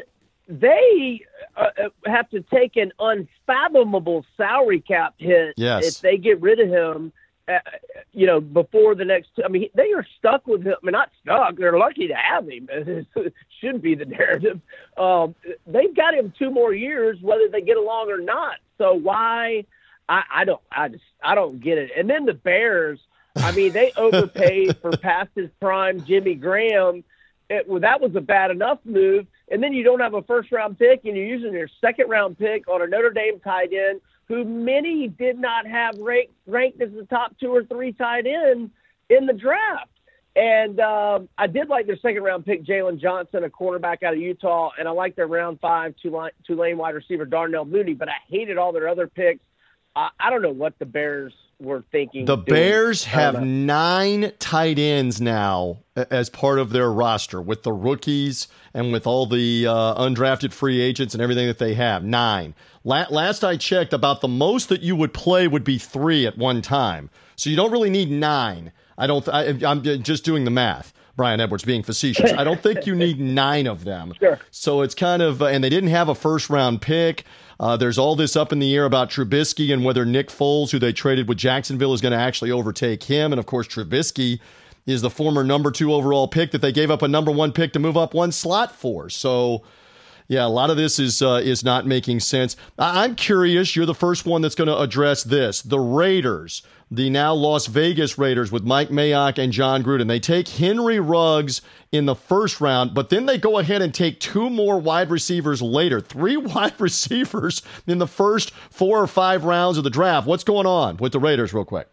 they 0.60 1.22
uh, 1.56 1.68
uh, 1.86 1.90
have 2.06 2.30
to 2.32 2.42
take 2.42 2.76
an 2.76 2.92
unfathomable 3.00 4.26
salary 4.36 4.82
cap 4.82 5.16
hit 5.18 5.54
yes. 5.56 5.88
if 5.88 6.02
they 6.02 6.18
get 6.18 6.42
rid 6.42 6.60
of 6.60 6.70
him. 6.70 7.14
Uh, 7.48 7.60
you 8.14 8.28
know, 8.28 8.40
before 8.40 8.94
the 8.94 9.04
next. 9.04 9.30
I 9.44 9.48
mean, 9.48 9.70
they 9.74 9.94
are 9.94 10.06
stuck 10.20 10.46
with 10.46 10.64
him. 10.64 10.76
I 10.82 10.86
mean, 10.86 10.92
not 10.92 11.10
stuck. 11.22 11.58
They're 11.58 11.78
lucky 11.78 12.08
to 12.08 12.14
have 12.14 12.48
him. 12.48 12.70
It 13.16 13.34
should 13.60 13.82
be 13.82 13.96
the 13.96 14.06
narrative. 14.06 14.60
Um, 14.98 15.36
they've 15.66 15.96
got 15.96 16.14
him 16.14 16.34
two 16.38 16.52
more 16.52 16.74
years, 16.74 17.18
whether 17.22 17.48
they 17.48 17.62
get 17.62 17.78
along 17.78 18.10
or 18.10 18.20
not. 18.20 18.58
So 18.78 18.94
why? 18.94 19.66
I, 20.08 20.24
I 20.34 20.46
don't. 20.46 20.62
I 20.72 20.90
just. 20.90 21.04
I 21.24 21.36
don't 21.36 21.60
get 21.60 21.78
it. 21.78 21.92
And 21.98 22.10
then 22.10 22.26
the 22.26 22.34
Bears. 22.34 23.00
I 23.36 23.52
mean, 23.54 23.72
they 23.72 23.92
overpaid 23.98 24.78
for 24.78 24.96
past 24.98 25.30
his 25.36 25.50
prime 25.60 26.06
Jimmy 26.06 26.36
Graham. 26.36 27.04
It, 27.50 27.68
well, 27.68 27.82
that 27.82 28.02
was 28.02 28.16
a 28.16 28.22
bad 28.22 28.52
enough 28.52 28.80
move 28.86 29.26
and 29.52 29.62
then 29.62 29.74
you 29.74 29.84
don't 29.84 30.00
have 30.00 30.14
a 30.14 30.24
first 30.24 30.52
round 30.52 30.80
pick 30.80 31.02
and 31.04 31.16
you're 31.16 31.26
using 31.26 31.54
your 31.54 31.68
second 31.82 32.10
round 32.10 32.40
pick 32.40 32.68
on 32.68 32.82
a 32.82 32.88
Notre 32.88 33.12
Dame 33.12 33.40
tight 33.42 33.72
end 33.74 34.02
who 34.28 34.46
many 34.46 35.10
did 35.10 35.38
not 35.38 35.68
have 35.68 35.98
ranked, 36.00 36.34
ranked 36.48 36.82
as 36.82 36.90
the 36.94 37.06
top 37.06 37.38
two 37.38 37.54
or 37.54 37.66
three 37.66 37.92
tight 37.92 38.26
end 38.26 38.72
in 39.10 39.26
the 39.26 39.34
draft. 39.34 39.90
And 40.38 40.80
um, 40.80 41.28
I 41.38 41.48
did 41.48 41.68
like 41.68 41.86
their 41.86 41.98
second 41.98 42.24
round 42.24 42.46
pick, 42.46 42.64
Jaylon 42.64 43.02
Johnson, 43.02 43.44
a 43.44 43.50
cornerback 43.50 44.02
out 44.04 44.14
of 44.14 44.20
Utah, 44.20 44.72
and 44.80 44.88
I 44.88 44.92
like 44.92 45.18
their 45.18 45.28
round 45.28 45.60
five 45.60 45.94
Tulane, 46.02 46.78
wide 46.78 46.96
receiver, 46.96 47.26
Darnell 47.26 47.66
Mooney, 47.66 47.94
but 47.94 48.08
I 48.08 48.16
hated 48.30 48.58
all 48.58 48.72
their 48.72 48.88
other 48.88 49.08
picks. 49.08 49.44
I, 49.94 50.10
I 50.18 50.30
don't 50.30 50.42
know 50.42 50.54
what 50.54 50.80
the 50.80 50.86
Bears 50.86 51.34
were 51.62 51.84
thinking. 51.92 52.26
The 52.26 52.38
Bears 52.38 53.06
have 53.06 53.44
nine 53.44 54.32
tight 54.40 54.80
ends 54.80 55.22
now 55.22 55.80
as 55.96 56.30
part 56.30 56.60
of 56.60 56.72
their 56.72 56.92
roster 56.92 57.42
with 57.42 57.64
the 57.64 57.72
rookies 57.72 58.48
and 58.74 58.92
with 58.92 59.06
all 59.06 59.26
the 59.26 59.68
uh, 59.68 59.96
undrafted 59.96 60.54
free 60.54 60.82
agents 60.82 61.14
and 61.14 61.22
everything 61.22 61.48
that 61.48 61.60
they 61.60 61.74
have. 61.76 62.04
Nine. 62.04 62.56
La- 62.84 63.08
last 63.10 63.44
I 63.44 63.58
checked, 63.58 63.94
about 63.94 64.22
the 64.22 64.28
most 64.28 64.70
that 64.70 64.82
you 64.82 64.96
would 64.96 65.14
play 65.14 65.48
would 65.48 65.64
be 65.64 65.78
three 65.78 66.26
at 66.26 66.38
one 66.38 66.62
time. 66.62 67.10
So 67.36 67.50
you 67.50 67.56
don't 67.56 67.72
really 67.72 67.90
need 67.90 68.10
nine. 68.10 68.72
I 68.98 69.08
don't. 69.08 69.24
Th- 69.26 69.64
I, 69.64 69.70
I'm 69.70 69.84
just 69.84 70.26
doing 70.26 70.46
the 70.46 70.52
math. 70.52 70.94
Brian 71.16 71.40
Edwards 71.40 71.64
being 71.64 71.84
facetious. 71.84 72.32
I 72.32 72.44
don't 72.44 72.62
think 72.62 72.86
you 72.86 72.96
need 72.96 73.20
nine 73.20 73.68
of 73.68 73.84
them. 73.84 74.14
Sure. 74.22 74.40
So 74.52 74.82
it's 74.82 74.94
kind 74.94 75.22
of, 75.22 75.42
uh, 75.42 75.48
and 75.48 75.64
they 75.64 75.70
didn't 75.70 75.90
have 75.90 76.08
a 76.10 76.16
first 76.16 76.50
round 76.50 76.82
pick. 76.82 77.26
Uh, 77.62 77.78
there's 77.78 78.00
all 78.00 78.16
this 78.16 78.36
up 78.36 78.52
in 78.52 78.58
the 78.58 78.74
air 78.76 78.86
about 78.86 79.12
Trubisky 79.12 79.72
and 79.72 79.86
whether 79.86 80.04
Nick 80.04 80.30
Foles, 80.30 80.72
who 80.72 80.80
they 80.80 80.92
traded 80.92 81.30
with 81.30 81.38
Jacksonville, 81.38 81.94
is 81.94 82.02
going 82.02 82.12
to 82.12 82.18
actually 82.18 82.50
overtake 82.50 83.04
him. 83.04 83.32
And 83.32 83.40
of 83.40 83.46
course, 83.46 83.68
Trubisky 83.68 84.40
is 84.88 85.04
the 85.04 85.12
former 85.12 85.44
number 85.44 85.70
two 85.70 85.94
overall 85.94 86.28
pick 86.28 86.50
that 86.52 86.62
they 86.64 86.72
gave 86.72 86.90
up 86.90 87.04
a 87.04 87.08
number 87.08 87.32
one 87.32 87.52
pick 87.52 87.72
to 87.74 87.80
move 87.80 87.96
up 87.96 88.16
one 88.16 88.32
slot 88.32 88.76
for. 88.76 89.12
So 89.12 89.62
yeah, 90.28 90.44
a 90.44 90.48
lot 90.48 90.72
of 90.72 90.78
this 90.78 90.98
is 90.98 91.22
uh, 91.22 91.40
is 91.44 91.64
not 91.64 91.86
making 91.86 92.22
sense. 92.22 92.58
I- 92.80 93.06
am 93.06 93.14
curious. 93.14 93.76
You're 93.76 93.86
the 93.86 93.94
first 93.94 94.26
one 94.26 94.42
that's 94.42 94.56
going 94.56 94.68
to 94.70 94.80
address 94.80 95.24
this. 95.24 95.62
The 95.62 95.80
Raiders, 95.80 96.64
the 96.92 97.10
now 97.10 97.34
Las 97.34 97.68
Vegas 97.68 98.18
Raiders, 98.18 98.52
with 98.52 98.66
Mike 98.66 98.90
Mayock 98.90 99.42
and 99.42 99.54
Jon 99.54 99.82
Gruden. 99.82 100.10
They 100.10 100.20
take 100.20 100.50
Henry 100.50 101.00
Ruggs 101.00 101.62
in 101.94 102.06
the 102.06 102.16
first 102.16 102.60
round, 102.60 102.94
but 102.94 103.10
then 103.10 103.26
they 103.26 103.38
go 103.38 103.58
ahead 103.58 103.82
and 103.82 103.94
take 103.94 104.20
two 104.20 104.50
more 104.50 104.78
wide 104.78 105.10
receivers 105.10 105.62
later. 105.62 106.02
Three 106.02 106.36
wide 106.38 106.80
receivers 106.80 107.62
in 107.88 107.98
the 107.98 108.08
first 108.08 108.52
four 108.52 109.02
or 109.02 109.08
five 109.08 109.46
rounds 109.46 109.78
of 109.78 109.86
the 109.86 109.90
draft. 109.90 110.28
What's 110.28 110.44
going 110.44 110.68
on 110.68 110.98
with 110.98 111.14
the 111.14 111.20
Raiders, 111.20 111.54
real 111.54 111.66
quick? 111.66 111.88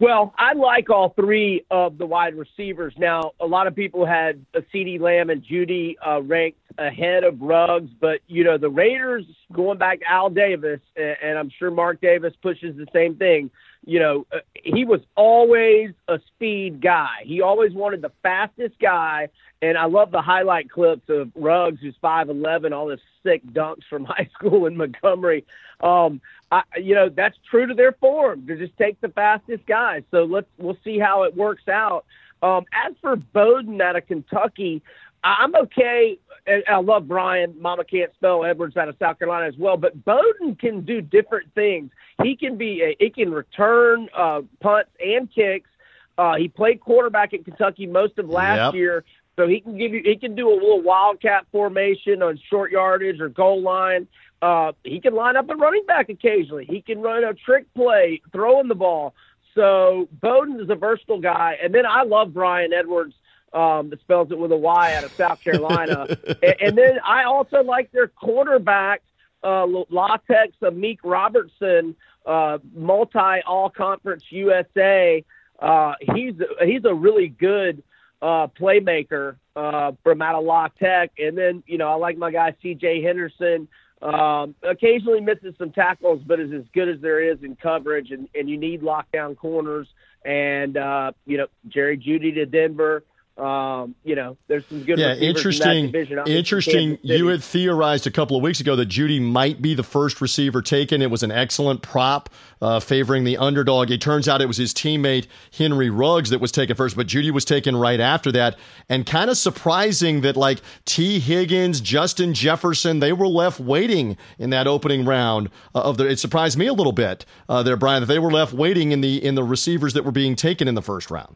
Well, 0.00 0.34
I 0.36 0.54
like 0.54 0.90
all 0.90 1.10
three 1.10 1.64
of 1.70 1.98
the 1.98 2.06
wide 2.06 2.34
receivers. 2.34 2.94
Now, 2.98 3.32
a 3.40 3.46
lot 3.46 3.66
of 3.66 3.76
people 3.76 4.04
had 4.04 4.44
CeeDee 4.54 5.00
Lamb 5.00 5.30
and 5.30 5.42
Jeudy 5.42 5.96
uh, 6.04 6.20
ranked 6.22 6.58
ahead 6.78 7.24
of 7.24 7.40
Ruggs, 7.40 7.90
but 8.00 8.20
you 8.26 8.44
know 8.44 8.58
the 8.58 8.68
Raiders 8.68 9.24
going 9.52 9.78
back 9.78 10.00
to 10.00 10.10
Al 10.10 10.30
Davis, 10.30 10.80
and 10.96 11.38
I'm 11.38 11.50
sure 11.50 11.70
Mark 11.70 12.00
Davis 12.00 12.34
pushes 12.42 12.76
the 12.76 12.86
same 12.92 13.16
thing. 13.16 13.50
You 13.86 13.98
know, 14.00 14.26
uh, 14.32 14.38
he 14.54 14.84
was 14.84 15.00
always 15.14 15.90
a 16.08 16.18
speed 16.26 16.80
guy. 16.80 17.22
He 17.24 17.42
always 17.42 17.72
wanted 17.72 18.02
the 18.02 18.12
fastest 18.22 18.78
guy, 18.80 19.28
and 19.60 19.76
I 19.76 19.84
love 19.84 20.10
the 20.10 20.22
highlight 20.22 20.70
clips 20.70 21.08
of 21.08 21.30
Ruggs, 21.34 21.80
who's 21.80 21.96
five 22.00 22.28
eleven, 22.28 22.72
all 22.72 22.86
this 22.86 23.00
sick 23.22 23.44
dunks 23.46 23.84
from 23.88 24.04
high 24.04 24.28
school 24.34 24.66
in 24.66 24.76
Montgomery. 24.76 25.44
Um, 25.80 26.20
I, 26.50 26.62
you 26.78 26.94
know, 26.94 27.08
that's 27.08 27.36
true 27.50 27.66
to 27.66 27.74
their 27.74 27.92
form 27.92 28.46
to 28.46 28.56
just 28.56 28.76
take 28.76 29.00
the 29.00 29.08
fastest 29.08 29.66
guys. 29.66 30.02
So 30.10 30.24
let's 30.24 30.48
we'll 30.58 30.78
see 30.84 30.98
how 30.98 31.24
it 31.24 31.36
works 31.36 31.68
out. 31.68 32.04
Um, 32.42 32.66
as 32.72 32.92
for 33.00 33.16
Bowden 33.16 33.80
out 33.80 33.96
of 33.96 34.06
Kentucky, 34.06 34.82
I'm 35.24 35.54
okay. 35.56 36.18
I 36.46 36.76
love 36.76 37.08
Brian. 37.08 37.54
Mama 37.58 37.84
can't 37.84 38.12
spell 38.14 38.44
Edwards 38.44 38.76
out 38.76 38.88
of 38.88 38.96
South 38.98 39.18
Carolina 39.18 39.46
as 39.46 39.56
well. 39.56 39.76
But 39.76 40.04
Bowden 40.04 40.56
can 40.56 40.82
do 40.82 41.00
different 41.00 41.52
things. 41.54 41.90
He 42.22 42.36
can 42.36 42.56
be. 42.56 42.82
A, 42.82 42.96
he 42.98 43.10
can 43.10 43.32
return 43.32 44.08
uh, 44.16 44.42
punts 44.60 44.90
and 45.04 45.32
kicks. 45.32 45.70
Uh, 46.18 46.36
he 46.36 46.48
played 46.48 46.80
quarterback 46.80 47.32
at 47.34 47.44
Kentucky 47.44 47.86
most 47.86 48.18
of 48.18 48.28
last 48.28 48.58
yep. 48.58 48.74
year, 48.74 49.04
so 49.36 49.48
he 49.48 49.60
can 49.60 49.78
give 49.78 49.92
you. 49.92 50.02
He 50.04 50.16
can 50.16 50.34
do 50.34 50.50
a 50.50 50.54
little 50.54 50.82
wildcat 50.82 51.46
formation 51.50 52.22
on 52.22 52.38
short 52.50 52.70
yardage 52.70 53.20
or 53.20 53.30
goal 53.30 53.62
line. 53.62 54.06
Uh, 54.42 54.72
he 54.84 55.00
can 55.00 55.14
line 55.14 55.36
up 55.36 55.48
a 55.48 55.56
running 55.56 55.86
back 55.86 56.10
occasionally. 56.10 56.66
He 56.66 56.82
can 56.82 57.00
run 57.00 57.24
a 57.24 57.32
trick 57.32 57.72
play, 57.74 58.20
throwing 58.32 58.68
the 58.68 58.74
ball. 58.74 59.14
So 59.54 60.08
Bowden 60.20 60.60
is 60.60 60.68
a 60.68 60.74
versatile 60.74 61.20
guy. 61.20 61.56
And 61.62 61.74
then 61.74 61.86
I 61.86 62.02
love 62.02 62.34
Brian 62.34 62.72
Edwards 62.72 63.14
um, 63.54 63.90
that 63.90 64.00
spells 64.00 64.30
it 64.32 64.38
with 64.38 64.50
a 64.52 64.56
Y 64.56 64.94
out 64.94 65.04
of 65.04 65.12
South 65.12 65.40
Carolina. 65.42 66.06
and, 66.42 66.56
and, 66.60 66.78
then 66.78 66.98
I 67.04 67.24
also 67.24 67.62
like 67.62 67.92
their 67.92 68.08
quarterback, 68.08 69.02
uh, 69.44 69.64
La 69.66 70.16
Tech's 70.16 70.56
Amik 70.60 70.98
Robertson, 71.04 71.94
uh, 72.26 72.58
multi 72.74 73.40
all 73.46 73.70
conference 73.70 74.24
USA. 74.30 75.24
Uh, 75.60 75.94
he's 76.00 76.34
he's 76.62 76.84
a 76.84 76.92
really 76.92 77.28
good 77.28 77.82
uh, 78.20 78.48
playmaker 78.48 79.36
uh, 79.54 79.92
from 80.02 80.20
out 80.20 80.34
of 80.34 80.44
La 80.44 80.68
Tech. 80.68 81.12
And 81.18 81.38
then 81.38 81.62
you 81.66 81.78
know 81.78 81.88
I 81.88 81.94
like 81.94 82.18
my 82.18 82.32
guy 82.32 82.54
C.J. 82.60 83.02
Henderson. 83.02 83.68
Um, 84.02 84.54
occasionally 84.62 85.22
misses 85.22 85.54
some 85.56 85.70
tackles, 85.70 86.20
but 86.26 86.38
is 86.38 86.52
as 86.52 86.64
good 86.74 86.90
as 86.90 87.00
there 87.00 87.22
is 87.22 87.42
in 87.42 87.56
coverage, 87.56 88.10
and, 88.10 88.28
and 88.34 88.50
you 88.50 88.58
need 88.58 88.82
lockdown 88.82 89.34
corners. 89.34 89.88
And 90.24 90.76
uh, 90.76 91.12
you 91.24 91.38
know 91.38 91.46
Jerry 91.68 91.96
Jeudy 91.96 92.34
to 92.34 92.46
Denver 92.46 93.04
Um, 93.36 93.96
you 94.04 94.14
know, 94.14 94.36
there's 94.46 94.64
some 94.66 94.84
good 94.84 94.96
yeah, 94.96 95.08
receivers 95.08 95.36
interesting. 95.36 95.70
in 95.70 95.86
that 95.86 95.92
division. 95.92 96.18
I'm 96.20 96.26
Interesting. 96.28 96.98
You 97.02 97.26
had 97.26 97.42
theorized 97.42 98.06
a 98.06 98.10
couple 98.12 98.36
of 98.36 98.44
weeks 98.44 98.60
ago 98.60 98.76
that 98.76 98.88
Jeudy 98.88 99.20
might 99.20 99.60
be 99.60 99.74
the 99.74 99.82
first 99.82 100.20
receiver 100.20 100.62
taken. 100.62 101.02
It 101.02 101.10
was 101.10 101.24
an 101.24 101.32
excellent 101.32 101.82
prop 101.82 102.30
uh, 102.62 102.78
favoring 102.78 103.24
the 103.24 103.36
underdog. 103.36 103.90
It 103.90 104.00
turns 104.00 104.28
out 104.28 104.40
it 104.40 104.46
was 104.46 104.58
his 104.58 104.72
teammate 104.72 105.26
Henry 105.52 105.90
Ruggs 105.90 106.30
that 106.30 106.40
was 106.40 106.52
taken 106.52 106.76
first, 106.76 106.96
but 106.96 107.08
Jeudy 107.08 107.32
was 107.32 107.44
taken 107.44 107.74
right 107.74 107.98
after 107.98 108.30
that. 108.32 108.56
And 108.88 109.04
kind 109.04 109.28
of 109.28 109.36
surprising 109.36 110.20
that 110.20 110.36
like 110.36 110.60
Tee 110.84 111.18
Higgins, 111.18 111.80
Justin 111.80 112.34
Jefferson, 112.34 113.00
they 113.00 113.12
were 113.12 113.28
left 113.28 113.58
waiting 113.58 114.16
in 114.38 114.50
that 114.50 114.68
opening 114.68 115.04
round 115.04 115.50
uh, 115.74 115.80
of 115.80 115.96
the. 115.96 116.06
It 116.06 116.20
surprised 116.20 116.56
me 116.56 116.68
a 116.68 116.72
little 116.72 116.92
bit 116.92 117.26
uh, 117.48 117.64
there, 117.64 117.76
Brian, 117.76 118.00
that 118.00 118.06
they 118.06 118.20
were 118.20 118.30
left 118.30 118.52
waiting 118.52 118.92
in 118.92 119.00
the 119.00 119.24
in 119.24 119.34
the 119.34 119.42
receivers 119.42 119.92
that 119.94 120.04
were 120.04 120.12
being 120.12 120.36
taken 120.36 120.68
in 120.68 120.76
the 120.76 120.82
first 120.82 121.10
round. 121.10 121.34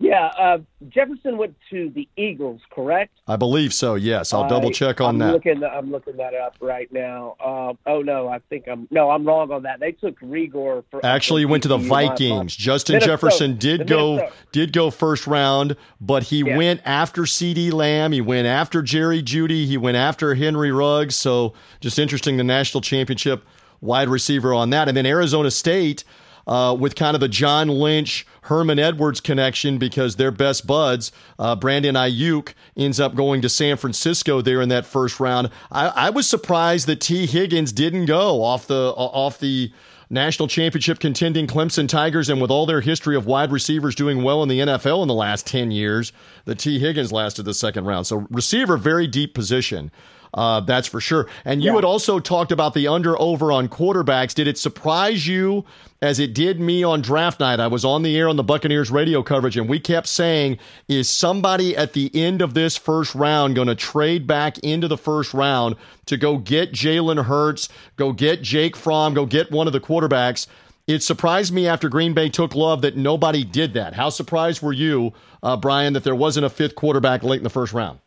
Yeah, 0.00 0.26
uh, 0.26 0.58
Jefferson 0.88 1.38
went 1.38 1.54
to 1.70 1.88
the 1.90 2.08
Eagles, 2.16 2.60
correct? 2.70 3.12
I 3.28 3.36
believe 3.36 3.72
so. 3.72 3.94
Yes, 3.94 4.32
I'll 4.32 4.48
double 4.48 4.72
check 4.72 5.00
on 5.00 5.10
I'm 5.14 5.18
that. 5.20 5.32
Looking, 5.32 5.62
I'm 5.62 5.92
looking 5.92 6.16
that 6.16 6.34
up 6.34 6.56
right 6.60 6.92
now. 6.92 7.36
Uh, 7.42 7.74
oh 7.86 8.02
no, 8.02 8.26
I 8.28 8.40
think 8.50 8.64
I'm 8.66 8.88
no, 8.90 9.10
I'm 9.10 9.24
wrong 9.24 9.52
on 9.52 9.62
that. 9.62 9.78
They 9.78 9.92
took 9.92 10.18
Reagor 10.20 10.82
for 10.90 11.04
Actually, 11.06 11.42
he 11.42 11.46
went 11.46 11.62
to 11.62 11.68
the 11.68 11.78
Vikings. 11.78 12.56
Justin 12.56 12.94
Minnesota. 12.94 13.12
Jefferson 13.12 13.56
did 13.56 13.86
go 13.86 14.28
did 14.50 14.72
go 14.72 14.90
first 14.90 15.28
round, 15.28 15.76
but 16.00 16.24
he 16.24 16.40
Yeah. 16.40 16.56
went 16.56 16.80
after 16.84 17.22
CeeDee 17.22 17.72
Lamb. 17.72 18.10
He 18.10 18.20
went 18.20 18.48
after 18.48 18.82
Jerry 18.82 19.22
Jeudy. 19.22 19.64
He 19.64 19.76
went 19.78 19.96
after 19.96 20.34
Henry 20.34 20.72
Ruggs. 20.72 21.14
So 21.14 21.54
just 21.80 22.00
interesting, 22.00 22.36
the 22.36 22.44
national 22.44 22.80
championship 22.80 23.44
wide 23.80 24.08
receiver 24.08 24.52
on 24.52 24.70
that, 24.70 24.88
and 24.88 24.96
then 24.96 25.06
Arizona 25.06 25.52
State. 25.52 26.02
Uh, 26.46 26.76
with 26.78 26.94
kind 26.94 27.14
of 27.14 27.20
the 27.20 27.28
John 27.28 27.68
Lynch, 27.68 28.26
Herman 28.42 28.78
Edwards 28.78 29.20
connection 29.20 29.78
because 29.78 30.16
they're 30.16 30.30
best 30.30 30.66
buds. 30.66 31.10
Uh, 31.38 31.56
Brandon 31.56 31.94
Aiyuk 31.94 32.52
ends 32.76 33.00
up 33.00 33.14
going 33.14 33.40
to 33.42 33.48
San 33.48 33.76
Francisco 33.76 34.42
there 34.42 34.60
in 34.60 34.68
that 34.68 34.84
first 34.84 35.20
round. 35.20 35.50
I, 35.72 35.88
I 35.88 36.10
was 36.10 36.28
surprised 36.28 36.86
that 36.86 37.00
Tee 37.00 37.26
Higgins 37.26 37.72
didn't 37.72 38.06
go 38.06 38.42
off 38.42 38.66
the 38.66 38.92
off 38.96 39.38
the 39.38 39.72
national 40.10 40.48
championship 40.48 40.98
contending 40.98 41.46
Clemson 41.46 41.88
Tigers, 41.88 42.28
and 42.28 42.40
with 42.40 42.50
all 42.50 42.66
their 42.66 42.80
history 42.80 43.16
of 43.16 43.26
wide 43.26 43.50
receivers 43.52 43.94
doing 43.94 44.22
well 44.22 44.42
in 44.42 44.48
the 44.48 44.60
NFL 44.60 45.02
in 45.02 45.08
the 45.08 45.14
last 45.14 45.46
10 45.46 45.70
years, 45.70 46.12
the 46.44 46.54
Tee 46.54 46.78
Higgins 46.78 47.12
lasted 47.12 47.44
the 47.44 47.54
second 47.54 47.84
round. 47.84 48.06
So, 48.06 48.26
receiver, 48.30 48.76
very 48.76 49.06
deep 49.06 49.34
position. 49.34 49.90
Uh, 50.34 50.58
that's 50.58 50.88
for 50.88 51.00
sure. 51.00 51.28
And 51.44 51.62
you 51.62 51.70
Yeah. 51.70 51.76
had 51.76 51.84
also 51.84 52.18
talked 52.18 52.50
about 52.50 52.74
the 52.74 52.88
under 52.88 53.18
over 53.20 53.52
on 53.52 53.68
quarterbacks. 53.68 54.34
Did 54.34 54.48
it 54.48 54.58
surprise 54.58 55.28
you 55.28 55.64
as 56.02 56.18
it 56.18 56.34
did 56.34 56.58
me 56.58 56.82
on 56.82 57.00
draft 57.02 57.38
night? 57.38 57.60
I 57.60 57.68
was 57.68 57.84
on 57.84 58.02
the 58.02 58.16
air 58.16 58.28
on 58.28 58.34
the 58.34 58.42
Buccaneers 58.42 58.90
radio 58.90 59.22
coverage, 59.22 59.56
and 59.56 59.68
we 59.68 59.78
kept 59.78 60.08
saying, 60.08 60.58
is 60.88 61.08
somebody 61.08 61.76
at 61.76 61.92
the 61.92 62.10
end 62.12 62.42
of 62.42 62.52
this 62.54 62.76
first 62.76 63.14
round 63.14 63.54
going 63.54 63.68
to 63.68 63.76
trade 63.76 64.26
back 64.26 64.58
into 64.58 64.88
the 64.88 64.98
first 64.98 65.32
round 65.32 65.76
to 66.06 66.16
go 66.16 66.36
get 66.36 66.72
Jalen 66.72 67.24
Hurts, 67.26 67.68
go 67.96 68.12
get 68.12 68.42
Jake 68.42 68.74
Fromm, 68.76 69.14
go 69.14 69.26
get 69.26 69.52
one 69.52 69.68
of 69.68 69.72
the 69.72 69.80
quarterbacks? 69.80 70.48
It 70.88 71.02
surprised 71.04 71.52
me 71.54 71.68
after 71.68 71.88
Green 71.88 72.12
Bay 72.12 72.28
took 72.28 72.56
love 72.56 72.82
that 72.82 72.96
nobody 72.96 73.44
did 73.44 73.72
that. 73.74 73.94
How 73.94 74.10
surprised 74.10 74.60
were 74.62 74.72
you, 74.72 75.12
uh, 75.44 75.56
Brian, 75.56 75.92
that 75.92 76.02
there 76.02 76.14
wasn't 76.16 76.44
a 76.44 76.50
fifth 76.50 76.74
quarterback 76.74 77.22
late 77.22 77.38
in 77.38 77.44
the 77.44 77.50
first 77.50 77.72
round? 77.72 78.00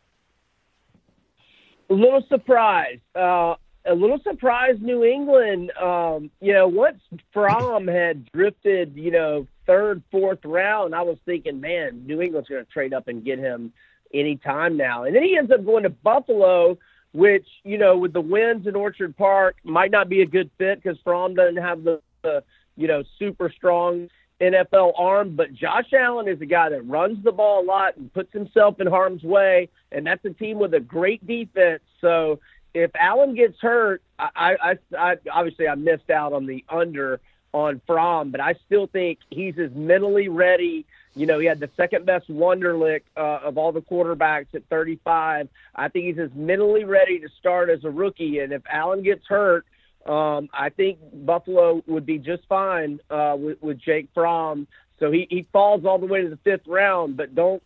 A 1.90 1.94
little 1.94 2.24
surprised. 2.28 3.00
Uh, 3.14 3.54
a 3.86 3.94
little 3.94 4.18
surprised 4.22 4.82
New 4.82 5.04
England, 5.04 5.72
um, 5.80 6.30
you 6.40 6.52
know, 6.52 6.68
once 6.68 7.00
Fromm 7.32 7.86
had 7.86 8.30
drifted, 8.32 8.94
you 8.94 9.10
know, 9.10 9.46
third, 9.66 10.02
fourth 10.10 10.44
round, 10.44 10.94
I 10.94 11.02
was 11.02 11.16
thinking, 11.24 11.60
man, 11.60 12.04
New 12.06 12.20
England's 12.20 12.48
going 12.48 12.64
to 12.64 12.70
trade 12.70 12.92
up 12.92 13.08
and 13.08 13.24
get 13.24 13.38
him 13.38 13.72
any 14.12 14.36
time 14.36 14.76
now. 14.76 15.04
And 15.04 15.14
then 15.14 15.22
he 15.22 15.36
ends 15.38 15.50
up 15.50 15.64
going 15.64 15.84
to 15.84 15.90
Buffalo, 15.90 16.78
which, 17.12 17.46
you 17.64 17.78
know, 17.78 17.96
with 17.96 18.12
the 18.12 18.20
winds 18.20 18.66
in 18.66 18.76
Orchard 18.76 19.16
Park, 19.16 19.56
might 19.64 19.90
not 19.90 20.08
be 20.08 20.22
a 20.22 20.26
good 20.26 20.50
fit 20.58 20.82
because 20.82 20.98
Fromm 21.02 21.34
doesn't 21.34 21.56
have 21.56 21.84
the, 21.84 22.00
the, 22.22 22.42
you 22.76 22.88
know, 22.88 23.02
super 23.18 23.50
strong 23.50 24.08
NFL 24.40 24.92
arm, 24.96 25.34
but 25.34 25.52
Josh 25.52 25.92
Allen 25.92 26.28
is 26.28 26.40
a 26.40 26.46
guy 26.46 26.68
that 26.68 26.82
runs 26.82 27.22
the 27.24 27.32
ball 27.32 27.62
a 27.62 27.66
lot 27.66 27.96
and 27.96 28.12
puts 28.12 28.32
himself 28.32 28.80
in 28.80 28.86
harm's 28.86 29.22
way, 29.22 29.68
and 29.90 30.06
that's 30.06 30.24
a 30.24 30.30
team 30.30 30.58
with 30.58 30.74
a 30.74 30.80
great 30.80 31.26
defense. 31.26 31.82
So 32.00 32.38
if 32.74 32.90
Allen 32.94 33.34
gets 33.34 33.58
hurt, 33.60 34.02
I, 34.18 34.56
I, 34.62 34.78
I 34.96 35.16
obviously 35.32 35.66
I 35.66 35.74
missed 35.74 36.10
out 36.10 36.32
on 36.32 36.46
the 36.46 36.64
under 36.68 37.20
on 37.52 37.80
Fromm, 37.86 38.30
but 38.30 38.40
I 38.40 38.54
still 38.66 38.86
think 38.86 39.18
he's 39.30 39.58
as 39.58 39.70
mentally 39.74 40.28
ready. 40.28 40.86
You 41.14 41.26
know, 41.26 41.38
he 41.38 41.46
had 41.46 41.58
the 41.58 41.70
second 41.76 42.06
best 42.06 42.28
Wonderlic 42.28 43.02
uh, 43.16 43.40
of 43.42 43.58
all 43.58 43.72
the 43.72 43.80
quarterbacks 43.80 44.54
at 44.54 44.64
35. 44.68 45.48
I 45.74 45.88
think 45.88 46.04
he's 46.06 46.18
as 46.18 46.30
mentally 46.34 46.84
ready 46.84 47.18
to 47.20 47.28
start 47.40 47.70
as 47.70 47.84
a 47.84 47.90
rookie, 47.90 48.38
and 48.40 48.52
if 48.52 48.62
Allen 48.70 49.02
gets 49.02 49.26
hurt, 49.26 49.66
um, 50.06 50.48
I 50.52 50.70
think 50.70 50.98
Buffalo 51.12 51.82
would 51.86 52.06
be 52.06 52.18
just 52.18 52.42
fine 52.48 53.00
uh, 53.10 53.36
with, 53.38 53.62
with 53.62 53.78
Jake 53.78 54.08
Fromm. 54.14 54.66
So 54.98 55.12
he, 55.12 55.26
he 55.30 55.46
falls 55.52 55.84
all 55.84 55.98
the 55.98 56.06
way 56.06 56.22
to 56.22 56.28
the 56.28 56.38
fifth 56.44 56.66
round, 56.66 57.16
but 57.16 57.34
don't 57.34 57.62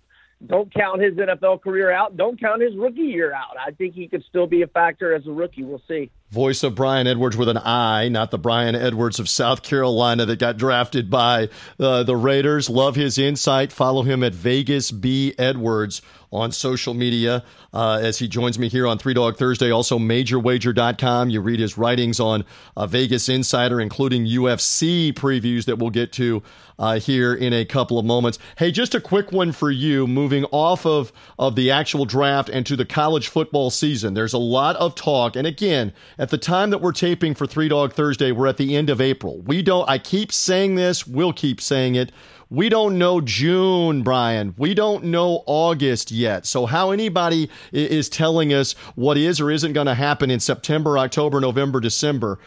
don't 0.47 0.73
count 0.75 1.01
his 1.01 1.15
NFL 1.15 1.63
career 1.63 1.91
out. 1.91 2.17
Don't 2.17 2.41
count 2.41 2.63
his 2.63 2.77
rookie 2.77 3.03
year 3.03 3.33
out. 3.33 3.57
I 3.65 3.71
think 3.71 3.95
he 3.95 4.09
could 4.09 4.25
still 4.29 4.47
be 4.47 4.63
a 4.63 4.67
factor 4.67 5.15
as 5.15 5.27
a 5.27 5.31
rookie. 5.31 5.63
We'll 5.63 5.83
see. 5.87 6.11
Voice 6.31 6.63
of 6.65 6.75
Brian 6.75 7.07
Edwards 7.07 7.37
with 7.37 7.49
an 7.49 7.59
I, 7.59 8.09
not 8.09 8.31
the 8.31 8.39
Brian 8.39 8.75
Edwards 8.75 9.21
of 9.21 9.29
South 9.29 9.63
Carolina 9.63 10.27
that 10.27 10.39
got 10.39 10.57
drafted 10.57 11.11
by 11.11 11.49
uh, 11.79 12.03
the 12.03 12.17
Raiders. 12.17 12.69
Love 12.69 12.97
his 12.97 13.19
insight. 13.19 13.71
Follow 13.71 14.03
him 14.03 14.25
at 14.25 14.35
Vegas 14.35 14.91
B 14.91 15.35
Edwards 15.39 16.03
on 16.33 16.51
social 16.51 16.95
media 16.95 17.45
uh, 17.73 18.01
as 18.03 18.19
he 18.19 18.27
joins 18.27 18.59
me 18.59 18.69
here 18.69 18.87
on 18.87 18.99
Three 18.99 19.15
Dog 19.15 19.37
Thursday. 19.37 19.71
Also, 19.71 19.99
MajorWager.com. 19.99 21.31
You 21.31 21.41
read 21.41 21.61
his 21.61 21.77
writings 21.77 22.19
on 22.19 22.45
uh, 22.77 22.87
Vegas 22.87 23.29
Insider, 23.29 23.81
including 23.81 24.27
UFC 24.27 25.13
previews 25.13 25.67
that 25.67 25.79
we'll 25.79 25.91
get 25.91 26.13
to 26.15 26.43
uh, 26.79 26.99
here 26.99 27.35
in 27.35 27.53
a 27.53 27.65
couple 27.65 27.99
of 27.99 28.05
moments. 28.05 28.39
Hey, 28.57 28.73
just 28.73 28.95
a 28.95 29.01
quick 29.01 29.31
one 29.31 29.53
for 29.53 29.71
you. 29.71 30.07
Moving 30.07 30.45
off 30.47 30.87
of 30.87 31.13
of 31.39 31.55
the 31.55 31.71
actual 31.71 32.05
draft 32.05 32.49
and 32.49 32.67
to 32.67 32.77
the 32.77 32.85
college 32.85 33.29
football 33.29 33.71
season, 33.71 34.15
there's 34.15 34.33
a 34.33 34.39
lot 34.39 34.77
of 34.77 34.95
talk, 34.95 35.37
and 35.37 35.47
again 35.47 35.93
at 36.19 36.31
the 36.31 36.39
time 36.39 36.71
that 36.71 36.79
we're 36.79 36.93
taping 36.93 37.35
for 37.35 37.47
Three 37.47 37.69
Dog 37.69 37.93
Thursday, 37.93 38.33
we're 38.33 38.47
at 38.47 38.57
the 38.57 38.77
end 38.77 38.91
of 38.91 39.01
April. 39.01 39.41
We 39.43 39.63
don't, 39.63 39.89
I 39.89 39.99
keep 39.99 40.33
saying 40.33 40.75
this, 40.75 41.07
we'll 41.07 41.33
keep 41.33 41.61
saying 41.61 41.95
it. 41.95 42.13
We 42.53 42.69
don't 42.69 42.99
know 42.99 43.23
June, 43.23 44.03
Brian. 44.03 44.53
We 44.59 44.75
don't 44.75 45.05
know 45.05 45.43
August 45.47 46.11
yet. 46.11 46.45
So, 46.45 46.67
how 46.67 46.91
anybody 46.91 47.49
is 47.73 48.11
telling 48.11 48.53
us 48.53 48.75
what 48.95 49.17
is 49.17 49.41
or 49.41 49.51
isn't 49.51 49.73
going 49.73 49.87
to 49.87 49.95
happen 49.95 50.31
in 50.31 50.39
September, 50.39 50.99
October, 50.99 51.41
November, 51.41 51.81
December. 51.81 52.39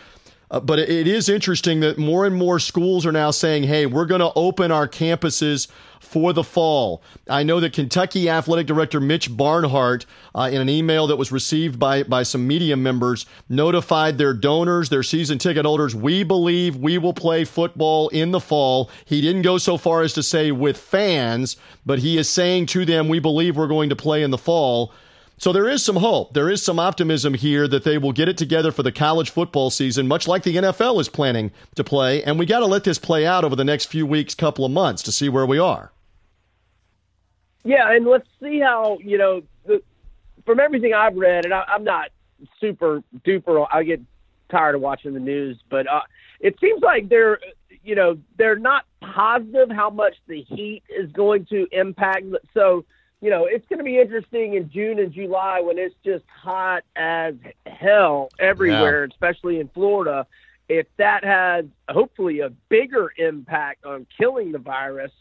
Uh, 0.52 0.60
but 0.60 0.80
it- 0.80 1.08
is 1.08 1.30
interesting 1.30 1.80
that 1.80 1.98
more 1.98 2.26
and 2.26 2.36
more 2.36 2.60
schools 2.60 3.06
are 3.06 3.12
now 3.12 3.32
saying, 3.32 3.64
hey, 3.64 3.86
we're 3.86 4.06
going 4.06 4.22
to 4.22 4.32
open 4.36 4.72
our 4.72 4.88
campuses 4.88 5.68
for 6.00 6.34
the 6.34 6.44
fall. 6.44 7.02
I 7.28 7.44
know 7.44 7.60
that 7.60 7.74
Kentucky 7.74 8.30
Athletic 8.30 8.68
Director 8.68 9.00
Mitch 9.00 9.36
Barnhart, 9.36 10.06
uh, 10.36 10.50
in 10.52 10.62
an 10.62 10.70
email 10.70 11.08
that 11.08 11.16
was 11.16 11.32
received 11.32 11.80
by, 11.80 12.04
by 12.04 12.24
some 12.24 12.46
media 12.48 12.78
members, 12.78 13.26
notified 13.50 14.18
their 14.18 14.34
donors, 14.34 14.90
their 14.90 15.04
season 15.04 15.40
ticket 15.40 15.66
holders, 15.66 15.96
we 15.96 16.24
believe 16.24 16.76
we 16.76 16.98
will 16.98 17.14
play 17.14 17.44
football 17.44 18.10
in 18.10 18.32
the 18.32 18.40
fall. 18.40 18.90
He 19.06 19.20
didn't 19.22 19.42
go 19.42 19.58
so 19.58 19.78
far 19.78 20.04
as 20.04 20.14
to 20.14 20.24
say 20.24 20.52
with 20.52 20.78
fans, 20.78 21.58
but 21.86 22.00
he 22.00 22.18
is 22.18 22.30
saying 22.30 22.68
to 22.68 22.86
them, 22.86 23.10
we 23.10 23.20
believe 23.20 23.58
we're 23.58 23.68
going 23.68 23.90
to 23.90 23.96
play 23.96 24.22
in 24.22 24.32
the 24.32 24.38
fall. 24.38 24.94
So 25.38 25.52
there 25.52 25.68
is 25.68 25.84
some 25.84 25.98
hope. 25.98 26.34
There 26.34 26.50
is 26.50 26.64
some 26.64 26.80
optimism 26.80 27.34
here 27.34 27.68
that 27.68 27.84
they 27.84 27.98
will 27.98 28.14
get 28.14 28.30
it 28.30 28.38
together 28.38 28.72
for 28.72 28.84
the 28.84 28.92
college 28.92 29.30
football 29.30 29.70
season, 29.70 30.08
much 30.08 30.28
like 30.28 30.44
the 30.44 30.56
NFL 30.56 31.00
is 31.02 31.10
planning 31.10 31.52
to 31.76 31.84
play. 31.84 32.24
And 32.24 32.40
we 32.40 32.46
got 32.46 32.60
to 32.60 32.66
let 32.66 32.86
this 32.86 32.98
play 32.98 33.26
out 33.26 33.44
over 33.44 33.56
the 33.56 33.66
next 33.66 33.88
few 33.88 34.06
weeks, 34.06 34.34
couple 34.34 34.64
of 34.64 34.72
months 34.72 35.04
to 35.04 35.12
see 35.12 35.28
where 35.28 35.46
we 35.46 35.60
are. 35.60 35.92
Yeah, 37.66 37.92
and 37.92 38.06
let's 38.06 38.28
see 38.42 38.60
how 38.60 39.00
you 39.02 39.18
know. 39.18 39.42
The, 39.66 39.82
from 40.46 40.60
everything 40.60 40.94
I've 40.94 41.16
read, 41.16 41.46
and 41.46 41.54
I, 41.54 41.64
I'm 41.68 41.84
not 41.84 42.12
super 42.62 43.02
duper. 43.26 43.68
I 43.74 43.84
get 43.84 44.02
tired 44.50 44.76
of 44.76 44.82
watching 44.82 45.14
the 45.14 45.20
news, 45.20 45.58
but 45.70 45.88
uh, 45.88 46.02
it 46.40 46.56
seems 46.60 46.82
like 46.84 47.10
they're, 47.10 47.40
you 47.84 47.96
know, 47.96 48.18
they're 48.38 48.60
not 48.60 48.86
positive 49.02 49.70
how 49.72 49.90
much 49.90 50.14
the 50.28 50.44
heat 50.44 50.84
is 50.90 51.12
going 51.12 51.46
to 51.48 51.68
impact. 51.72 52.26
So, 52.54 52.86
you 53.22 53.30
know, 53.30 53.46
it's 53.46 53.68
going 53.68 53.80
to 53.80 53.84
be 53.84 54.00
interesting 54.00 54.54
in 54.56 54.70
June 54.70 55.00
and 55.00 55.12
July 55.12 55.62
when 55.62 55.78
it's 55.78 55.96
just 56.04 56.26
hot 56.28 56.84
as 56.96 57.36
hell 57.66 58.30
everywhere, 58.40 59.04
especially 59.06 59.60
in 59.60 59.68
Florida. 59.70 60.28
If 60.68 60.88
that 60.98 61.24
has 61.24 61.66
hopefully 61.90 62.40
a 62.40 62.50
bigger 62.50 63.14
impact 63.18 63.86
on 63.86 64.08
killing 64.18 64.52
the 64.52 64.58
virus 64.60 65.12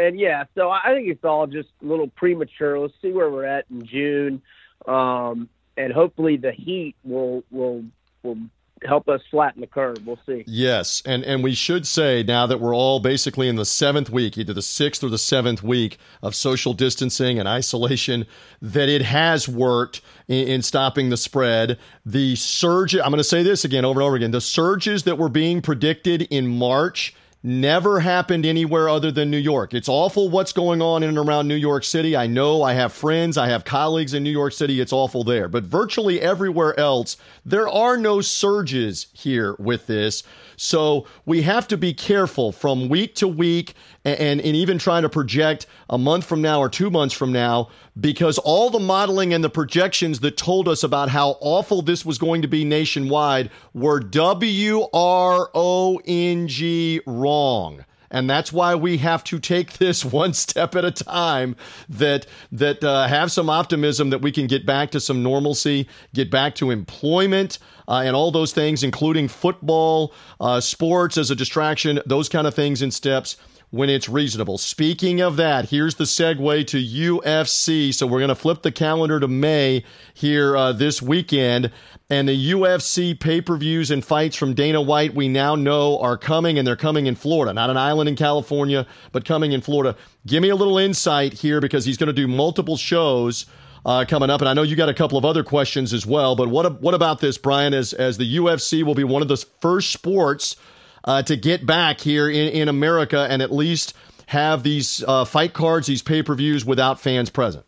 and 0.00 0.18
yeah, 0.18 0.44
so 0.54 0.70
I 0.70 0.94
think 0.94 1.08
it's 1.08 1.24
all 1.24 1.46
just 1.46 1.68
a 1.82 1.84
little 1.84 2.08
premature. 2.08 2.78
Let's 2.78 2.94
see 3.02 3.12
where 3.12 3.28
we're 3.28 3.44
at 3.44 3.66
in 3.70 3.84
June, 3.86 4.42
um, 4.86 5.48
and 5.76 5.92
hopefully 5.92 6.38
the 6.38 6.52
heat 6.52 6.96
will 7.04 7.44
will 7.50 7.84
will 8.22 8.38
help 8.84 9.08
us 9.08 9.20
flatten 9.30 9.60
the 9.60 9.66
curve. 9.66 9.98
We'll 10.06 10.18
see. 10.26 10.44
Yes, 10.46 11.02
and 11.04 11.24
and 11.24 11.42
we 11.42 11.54
should 11.54 11.86
say 11.86 12.22
now 12.22 12.46
that 12.46 12.60
we're 12.60 12.74
all 12.74 13.00
basically 13.00 13.48
in 13.48 13.56
the 13.56 13.64
seventh 13.64 14.10
week, 14.10 14.38
either 14.38 14.52
the 14.52 14.62
sixth 14.62 15.04
or 15.04 15.08
the 15.08 15.18
seventh 15.18 15.62
week 15.62 15.98
of 16.22 16.34
social 16.34 16.72
distancing 16.72 17.38
and 17.38 17.48
isolation, 17.48 18.26
that 18.62 18.88
it 18.88 19.02
has 19.02 19.48
worked 19.48 20.00
in, 20.28 20.48
in 20.48 20.62
stopping 20.62 21.10
the 21.10 21.16
spread. 21.16 21.78
The 22.06 22.36
surge. 22.36 22.94
I'm 22.94 23.10
going 23.10 23.18
to 23.18 23.24
say 23.24 23.42
this 23.42 23.64
again 23.64 23.84
over 23.84 24.00
and 24.00 24.06
over 24.06 24.16
again. 24.16 24.30
The 24.30 24.40
surges 24.40 25.04
that 25.04 25.18
were 25.18 25.28
being 25.28 25.62
predicted 25.62 26.22
in 26.22 26.46
March 26.46 27.14
never 27.42 28.00
happened 28.00 28.44
anywhere 28.44 28.88
other 28.88 29.10
than 29.10 29.30
New 29.30 29.38
York. 29.38 29.72
It's 29.72 29.88
awful 29.88 30.28
what's 30.28 30.52
going 30.52 30.82
on 30.82 31.02
in 31.02 31.08
and 31.08 31.18
around 31.18 31.48
New 31.48 31.54
York 31.54 31.84
City. 31.84 32.14
I 32.16 32.26
know 32.26 32.62
I 32.62 32.74
have 32.74 32.92
friends, 32.92 33.38
I 33.38 33.48
have 33.48 33.64
colleagues 33.64 34.12
in 34.12 34.22
New 34.22 34.30
York 34.30 34.52
City. 34.52 34.80
It's 34.80 34.92
awful 34.92 35.24
there. 35.24 35.48
But 35.48 35.64
virtually 35.64 36.20
everywhere 36.20 36.78
else, 36.78 37.16
there 37.44 37.68
are 37.68 37.96
no 37.96 38.20
surges 38.20 39.06
here 39.12 39.56
with 39.58 39.86
this. 39.86 40.22
So 40.56 41.06
we 41.24 41.42
have 41.42 41.66
to 41.68 41.78
be 41.78 41.94
careful 41.94 42.52
from 42.52 42.90
week 42.90 43.14
to 43.16 43.28
week 43.28 43.74
and, 44.04 44.40
and 44.42 44.56
even 44.56 44.76
trying 44.76 45.02
to 45.02 45.08
project 45.08 45.66
a 45.88 45.96
month 45.96 46.26
from 46.26 46.42
now 46.42 46.60
or 46.60 46.68
two 46.68 46.90
months 46.90 47.14
from 47.14 47.32
now 47.32 47.70
because 48.00 48.38
all 48.38 48.70
the 48.70 48.80
modeling 48.80 49.34
and 49.34 49.44
the 49.44 49.50
projections 49.50 50.20
that 50.20 50.36
told 50.36 50.68
us 50.68 50.82
about 50.82 51.10
how 51.10 51.36
awful 51.40 51.82
this 51.82 52.04
was 52.04 52.18
going 52.18 52.42
to 52.42 52.48
be 52.48 52.64
nationwide 52.64 53.50
were 53.74 54.00
W 54.00 54.86
R 54.92 55.50
O 55.54 56.00
N 56.06 56.48
G 56.48 57.00
wrong 57.06 57.84
and 58.10 58.28
that's 58.28 58.52
why 58.52 58.74
we 58.74 58.98
have 58.98 59.22
to 59.24 59.38
take 59.38 59.74
this 59.74 60.04
one 60.12 60.32
step 60.34 60.74
at 60.74 60.84
a 60.84 60.90
time. 60.90 61.56
That 61.88 62.26
that 62.52 62.82
uh, 62.82 63.06
have 63.06 63.30
some 63.30 63.48
optimism 63.48 64.10
that 64.10 64.20
we 64.20 64.32
can 64.32 64.46
get 64.46 64.66
back 64.66 64.90
to 64.92 65.00
some 65.00 65.22
normalcy, 65.22 65.88
get 66.12 66.30
back 66.30 66.54
to 66.56 66.70
employment. 66.70 67.58
Uh, 67.88 68.02
and 68.04 68.14
all 68.14 68.30
those 68.30 68.52
things, 68.52 68.84
including 68.84 69.26
football, 69.26 70.14
uh, 70.38 70.60
sports 70.60 71.18
as 71.18 71.32
a 71.32 71.34
distraction, 71.34 72.00
those 72.06 72.28
kind 72.28 72.46
of 72.46 72.54
things 72.54 72.82
in 72.82 72.90
steps 72.90 73.36
when 73.70 73.88
it's 73.88 74.08
reasonable. 74.08 74.58
Speaking 74.58 75.20
of 75.20 75.36
that, 75.36 75.70
here's 75.70 75.94
the 75.94 76.04
segue 76.04 76.66
to 76.66 76.76
UFC. 76.76 77.94
So 77.94 78.06
we're 78.06 78.18
going 78.18 78.28
to 78.28 78.34
flip 78.34 78.62
the 78.62 78.72
calendar 78.72 79.20
to 79.20 79.28
May 79.28 79.84
here 80.12 80.56
uh, 80.56 80.72
this 80.72 81.00
weekend. 81.00 81.70
And 82.08 82.28
the 82.28 82.52
UFC 82.52 83.18
pay 83.18 83.40
per 83.40 83.56
views 83.56 83.92
and 83.92 84.04
fights 84.04 84.34
from 84.34 84.54
Dana 84.54 84.82
White, 84.82 85.14
we 85.14 85.28
now 85.28 85.54
know 85.54 85.98
are 86.00 86.18
coming, 86.18 86.58
and 86.58 86.66
they're 86.66 86.74
coming 86.74 87.06
in 87.06 87.14
Florida, 87.14 87.52
not 87.52 87.70
an 87.70 87.76
island 87.76 88.08
in 88.08 88.16
California, 88.16 88.86
but 89.12 89.24
coming 89.24 89.52
in 89.52 89.60
Florida. 89.60 89.96
Give 90.26 90.42
me 90.42 90.48
a 90.48 90.56
little 90.56 90.76
insight 90.76 91.34
here 91.34 91.60
because 91.60 91.84
he's 91.84 91.96
going 91.96 92.08
to 92.08 92.12
do 92.12 92.26
multiple 92.26 92.76
shows. 92.76 93.46
Uh, 93.82 94.04
coming 94.06 94.28
up, 94.28 94.42
and 94.42 94.48
I 94.50 94.52
know 94.52 94.60
you 94.60 94.76
got 94.76 94.90
a 94.90 94.94
couple 94.94 95.16
of 95.16 95.24
other 95.24 95.42
questions 95.42 95.94
as 95.94 96.04
well. 96.04 96.36
But 96.36 96.50
what 96.50 96.82
what 96.82 96.92
about 96.92 97.20
this, 97.20 97.38
Brian? 97.38 97.72
As 97.72 97.94
as 97.94 98.18
the 98.18 98.36
UFC 98.36 98.82
will 98.82 98.94
be 98.94 99.04
one 99.04 99.22
of 99.22 99.28
the 99.28 99.38
first 99.38 99.90
sports 99.90 100.56
uh, 101.04 101.22
to 101.22 101.36
get 101.36 101.66
back 101.66 102.00
here 102.00 102.28
in, 102.28 102.48
in 102.48 102.68
America 102.68 103.26
and 103.28 103.42
at 103.42 103.52
least 103.52 103.94
have 104.26 104.62
these 104.62 105.02
uh, 105.06 105.24
fight 105.24 105.52
cards, 105.52 105.86
these 105.86 106.02
pay 106.02 106.22
per 106.22 106.34
views 106.34 106.64
without 106.64 107.00
fans 107.00 107.30
present. 107.30 107.64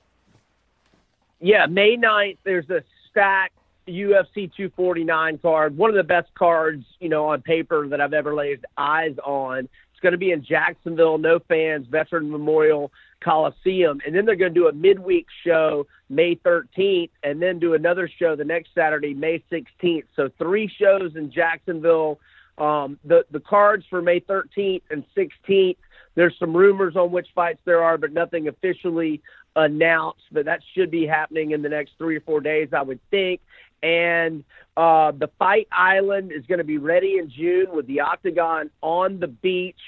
Yeah, 1.40 1.66
May 1.66 1.96
9th, 1.96 2.38
there's 2.44 2.70
a 2.70 2.84
stacked 3.10 3.54
UFC 3.88 4.52
249 4.54 5.38
card, 5.38 5.76
one 5.76 5.90
of 5.90 5.96
the 5.96 6.04
best 6.04 6.32
cards, 6.34 6.84
you 7.00 7.08
know, 7.08 7.26
on 7.30 7.42
paper 7.42 7.88
that 7.88 8.00
I've 8.00 8.12
ever 8.12 8.34
laid 8.34 8.64
eyes 8.76 9.16
on. 9.24 9.68
It's 9.92 10.00
going 10.00 10.12
to 10.12 10.18
be 10.18 10.30
in 10.30 10.44
Jacksonville, 10.44 11.18
no 11.18 11.40
fans, 11.40 11.88
Veteran 11.88 12.30
Memorial 12.30 12.92
Coliseum, 13.20 14.00
and 14.06 14.14
then 14.14 14.24
they're 14.24 14.36
going 14.36 14.54
to 14.54 14.60
do 14.60 14.68
a 14.68 14.72
midweek 14.72 15.26
show 15.44 15.86
May 16.08 16.36
13th, 16.36 17.10
and 17.22 17.42
then 17.42 17.58
do 17.58 17.74
another 17.74 18.08
show 18.08 18.36
the 18.36 18.44
next 18.44 18.70
Saturday, 18.74 19.14
May 19.14 19.42
16th. 19.50 20.04
So 20.14 20.30
three 20.38 20.68
shows 20.68 21.16
in 21.16 21.32
Jacksonville. 21.32 22.20
Um, 22.58 22.98
the 23.04 23.24
the 23.30 23.40
cards 23.40 23.84
for 23.88 24.02
May 24.02 24.20
13th 24.20 24.82
and 24.90 25.04
16th. 25.16 25.76
There's 26.14 26.38
some 26.38 26.54
rumors 26.54 26.94
on 26.94 27.10
which 27.10 27.28
fights 27.34 27.60
there 27.64 27.82
are, 27.82 27.96
but 27.96 28.12
nothing 28.12 28.46
officially 28.46 29.22
announced. 29.56 30.24
But 30.30 30.44
that 30.44 30.60
should 30.74 30.90
be 30.90 31.06
happening 31.06 31.52
in 31.52 31.62
the 31.62 31.70
next 31.70 31.92
three 31.96 32.16
or 32.16 32.20
four 32.20 32.40
days, 32.40 32.68
I 32.72 32.82
would 32.82 33.00
think 33.10 33.40
and 33.82 34.44
uh, 34.76 35.10
the 35.12 35.28
Fight 35.38 35.68
Island 35.72 36.32
is 36.32 36.46
going 36.46 36.58
to 36.58 36.64
be 36.64 36.78
ready 36.78 37.18
in 37.18 37.28
June 37.30 37.72
with 37.72 37.86
the 37.86 38.00
Octagon 38.00 38.70
on 38.80 39.18
the 39.18 39.26
beach. 39.26 39.80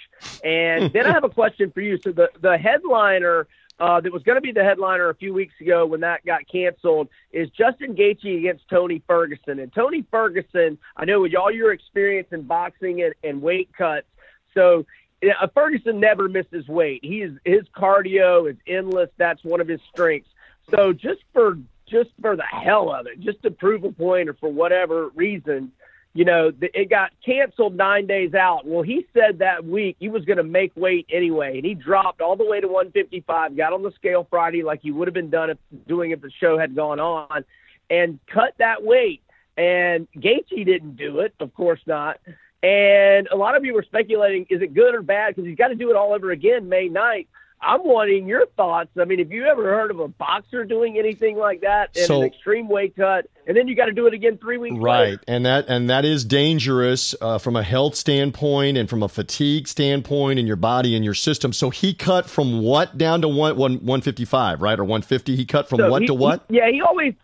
And 0.43 0.93
then 0.93 1.07
I 1.07 1.13
have 1.13 1.25
a 1.25 1.31
question 1.31 1.71
for 1.71 1.81
you. 1.81 1.99
So 2.03 2.13
the 2.13 2.31
the 2.41 2.59
headliner 2.59 3.47
uh, 3.85 4.01
that 4.01 4.11
was 4.11 4.23
going 4.23 4.37
to 4.37 4.41
be 4.41 4.51
the 4.51 4.65
headliner 4.65 5.11
a 5.11 5.15
few 5.15 5.35
weeks 5.35 5.53
ago 5.61 5.85
when 5.85 6.01
that 6.01 6.25
got 6.25 6.49
canceled 6.49 7.07
is 7.33 7.51
Justin 7.51 7.95
Gaethje 7.95 8.39
against 8.39 8.67
Tony 8.71 9.03
Ferguson. 9.07 9.59
And 9.59 9.71
Tony 9.75 10.07
Ferguson, 10.11 10.79
I 10.97 11.05
know 11.05 11.21
with 11.21 11.35
all 11.35 11.51
your 11.51 11.71
experience 11.71 12.29
in 12.31 12.45
boxing 12.45 13.03
and, 13.03 13.15
and 13.23 13.43
weight 13.43 13.69
cuts, 13.77 14.07
so 14.55 14.87
uh, 15.23 15.49
Ferguson 15.55 16.01
never 16.01 16.31
misses 16.31 16.67
weight. 16.67 17.05
He 17.05 17.21
is 17.21 17.33
his 17.45 17.65
cardio 17.77 18.51
is 18.51 18.57
endless. 18.67 19.11
That's 19.19 19.45
one 19.45 19.61
of 19.61 19.69
his 19.69 19.81
strengths. 19.93 20.31
So 20.71 20.95
just 20.95 21.21
for 21.35 21.59
just 21.87 22.09
for 22.23 22.37
the 22.37 22.43
hell 22.43 22.91
of 22.91 23.07
it, 23.07 23.21
just 23.21 23.43
to 23.43 23.51
prove 23.51 23.85
a 23.85 23.93
point 23.93 24.31
or 24.31 24.35
for 24.35 24.51
whatever 24.51 25.11
reason, 25.11 25.73
you 26.15 26.25
know, 26.25 26.53
it 26.61 26.89
got 26.89 27.11
canceled 27.27 27.77
nine 27.77 28.07
days 28.07 28.35
out. 28.35 28.65
Well, 28.65 28.83
he 28.83 29.05
said 29.13 29.41
that 29.41 29.65
week 29.65 29.97
he 29.99 30.09
was 30.09 30.25
going 30.25 30.37
to 30.37 30.45
make 30.45 30.73
weight 30.77 31.07
anyway, 31.13 31.57
and 31.57 31.65
he 31.65 31.75
dropped 31.75 32.21
all 32.21 32.37
the 32.37 32.45
way 32.45 32.61
to 32.61 32.69
155, 32.69 33.57
got 33.57 33.73
on 33.73 33.83
the 33.83 33.91
scale 33.93 34.25
Friday 34.31 34.63
like 34.63 34.81
he 34.81 34.93
would 34.93 35.09
have 35.09 35.15
been 35.15 35.31
done 35.31 35.51
if 35.51 35.59
doing 35.89 36.13
if 36.13 36.21
the 36.21 36.31
show 36.41 36.57
had 36.57 36.77
gone 36.77 37.01
on, 37.01 37.45
and 37.91 38.21
cut 38.33 38.55
that 38.59 38.85
weight. 38.85 39.23
And 39.57 40.07
Gaethje 40.17 40.65
didn't 40.65 40.97
do 40.97 41.19
it, 41.21 41.35
of 41.41 41.53
course 41.55 41.81
not. 41.87 42.21
And 42.63 43.29
a 43.29 43.37
lot 43.37 43.57
of 43.57 43.65
you 43.65 43.75
were 43.75 43.83
speculating, 43.83 44.47
is 44.49 44.63
it 44.63 44.73
good 44.73 44.95
or 44.95 45.03
bad? 45.03 45.35
Because 45.35 45.49
he's 45.49 45.59
got 45.59 45.69
to 45.69 45.75
do 45.75 45.91
it 45.91 45.97
all 45.97 46.15
over 46.15 46.31
again 46.31 46.69
May 46.69 46.89
9th. 46.89 47.27
I'm 47.65 47.85
wanting 47.85 48.27
your 48.27 48.47
thoughts. 48.57 48.91
I 49.01 49.05
mean, 49.05 49.19
have 49.19 49.33
you 49.33 49.47
ever 49.47 49.63
heard 49.63 49.91
of 49.91 49.99
a 49.99 50.09
boxer 50.09 50.65
doing 50.65 50.99
anything 50.99 51.37
like 51.37 51.63
that 51.63 51.97
in 51.97 52.07
so, 52.07 52.21
an 52.21 52.27
extreme 52.27 52.69
weight 52.69 52.95
cut, 52.95 53.27
and 53.47 53.57
then 53.57 53.69
you 53.69 53.75
got 53.75 53.87
to 53.87 53.93
do 53.93 54.07
it 54.07 54.15
again 54.15 54.39
three 54.39 54.59
weeks 54.59 54.77
right. 54.79 55.01
later? 55.01 55.23
and 55.27 55.47
that 55.47 55.67
and 55.69 55.89
that 55.89 56.05
is 56.05 56.25
dangerous 56.25 57.15
uh, 57.21 57.39
from 57.39 57.57
a 57.57 57.63
health 57.63 57.95
standpoint 57.95 58.77
and 58.77 58.91
from 58.91 59.03
a 59.03 59.09
fatigue 59.09 59.67
standpoint 59.67 60.39
in 60.39 60.47
your 60.47 60.57
body 60.57 60.95
and 60.95 61.05
your 61.05 61.15
system. 61.15 61.53
So 61.53 61.71
he 61.71 61.95
cut 61.95 62.29
from 62.29 62.61
what 62.61 62.99
down 62.99 63.23
to 63.23 63.29
one 63.29 63.57
one 63.57 63.77
one 63.87 64.01
fifty 64.03 64.25
five, 64.25 64.61
right, 64.61 64.79
or 64.79 64.85
one 64.85 65.03
fifty? 65.03 65.35
He 65.35 65.47
cut 65.47 65.69
from 65.69 65.79
so 65.79 65.91
what 65.91 66.03
he, 66.03 66.09
to 66.09 66.15
what? 66.15 66.45
He, 66.49 66.57
yeah, 66.57 66.71
he 66.71 66.83
always 66.83 67.15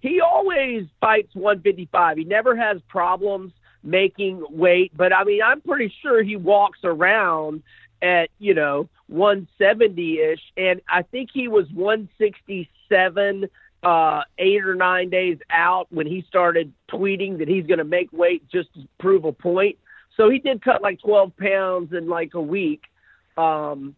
he 0.00 0.20
always 0.20 0.86
fights 1.00 1.34
one 1.34 1.60
fifty 1.60 1.88
five. 1.92 2.16
He 2.16 2.24
never 2.24 2.56
has 2.56 2.80
problems 2.88 3.52
making 3.82 4.42
weight, 4.50 4.92
but 4.96 5.12
I 5.12 5.24
mean, 5.24 5.42
I'm 5.42 5.60
pretty 5.60 5.92
sure 6.00 6.22
he 6.22 6.36
walks 6.36 6.78
around 6.84 7.62
at 8.04 8.28
you 8.38 8.54
know 8.54 8.88
170 9.08 10.18
ish, 10.20 10.40
and 10.56 10.80
I 10.88 11.02
think 11.02 11.30
he 11.32 11.48
was 11.48 11.66
167 11.72 13.48
uh, 13.82 14.22
eight 14.38 14.64
or 14.64 14.74
nine 14.74 15.10
days 15.10 15.38
out 15.50 15.86
when 15.90 16.06
he 16.06 16.24
started 16.28 16.72
tweeting 16.90 17.38
that 17.38 17.48
he's 17.48 17.66
going 17.66 17.78
to 17.78 17.84
make 17.84 18.12
weight 18.12 18.48
just 18.48 18.72
to 18.74 18.86
prove 18.98 19.24
a 19.24 19.32
point. 19.32 19.78
So 20.16 20.30
he 20.30 20.38
did 20.38 20.62
cut 20.62 20.80
like 20.80 21.00
12 21.00 21.36
pounds 21.36 21.92
in 21.92 22.08
like 22.08 22.34
a 22.34 22.40
week. 22.40 22.82
Um, 23.36 23.96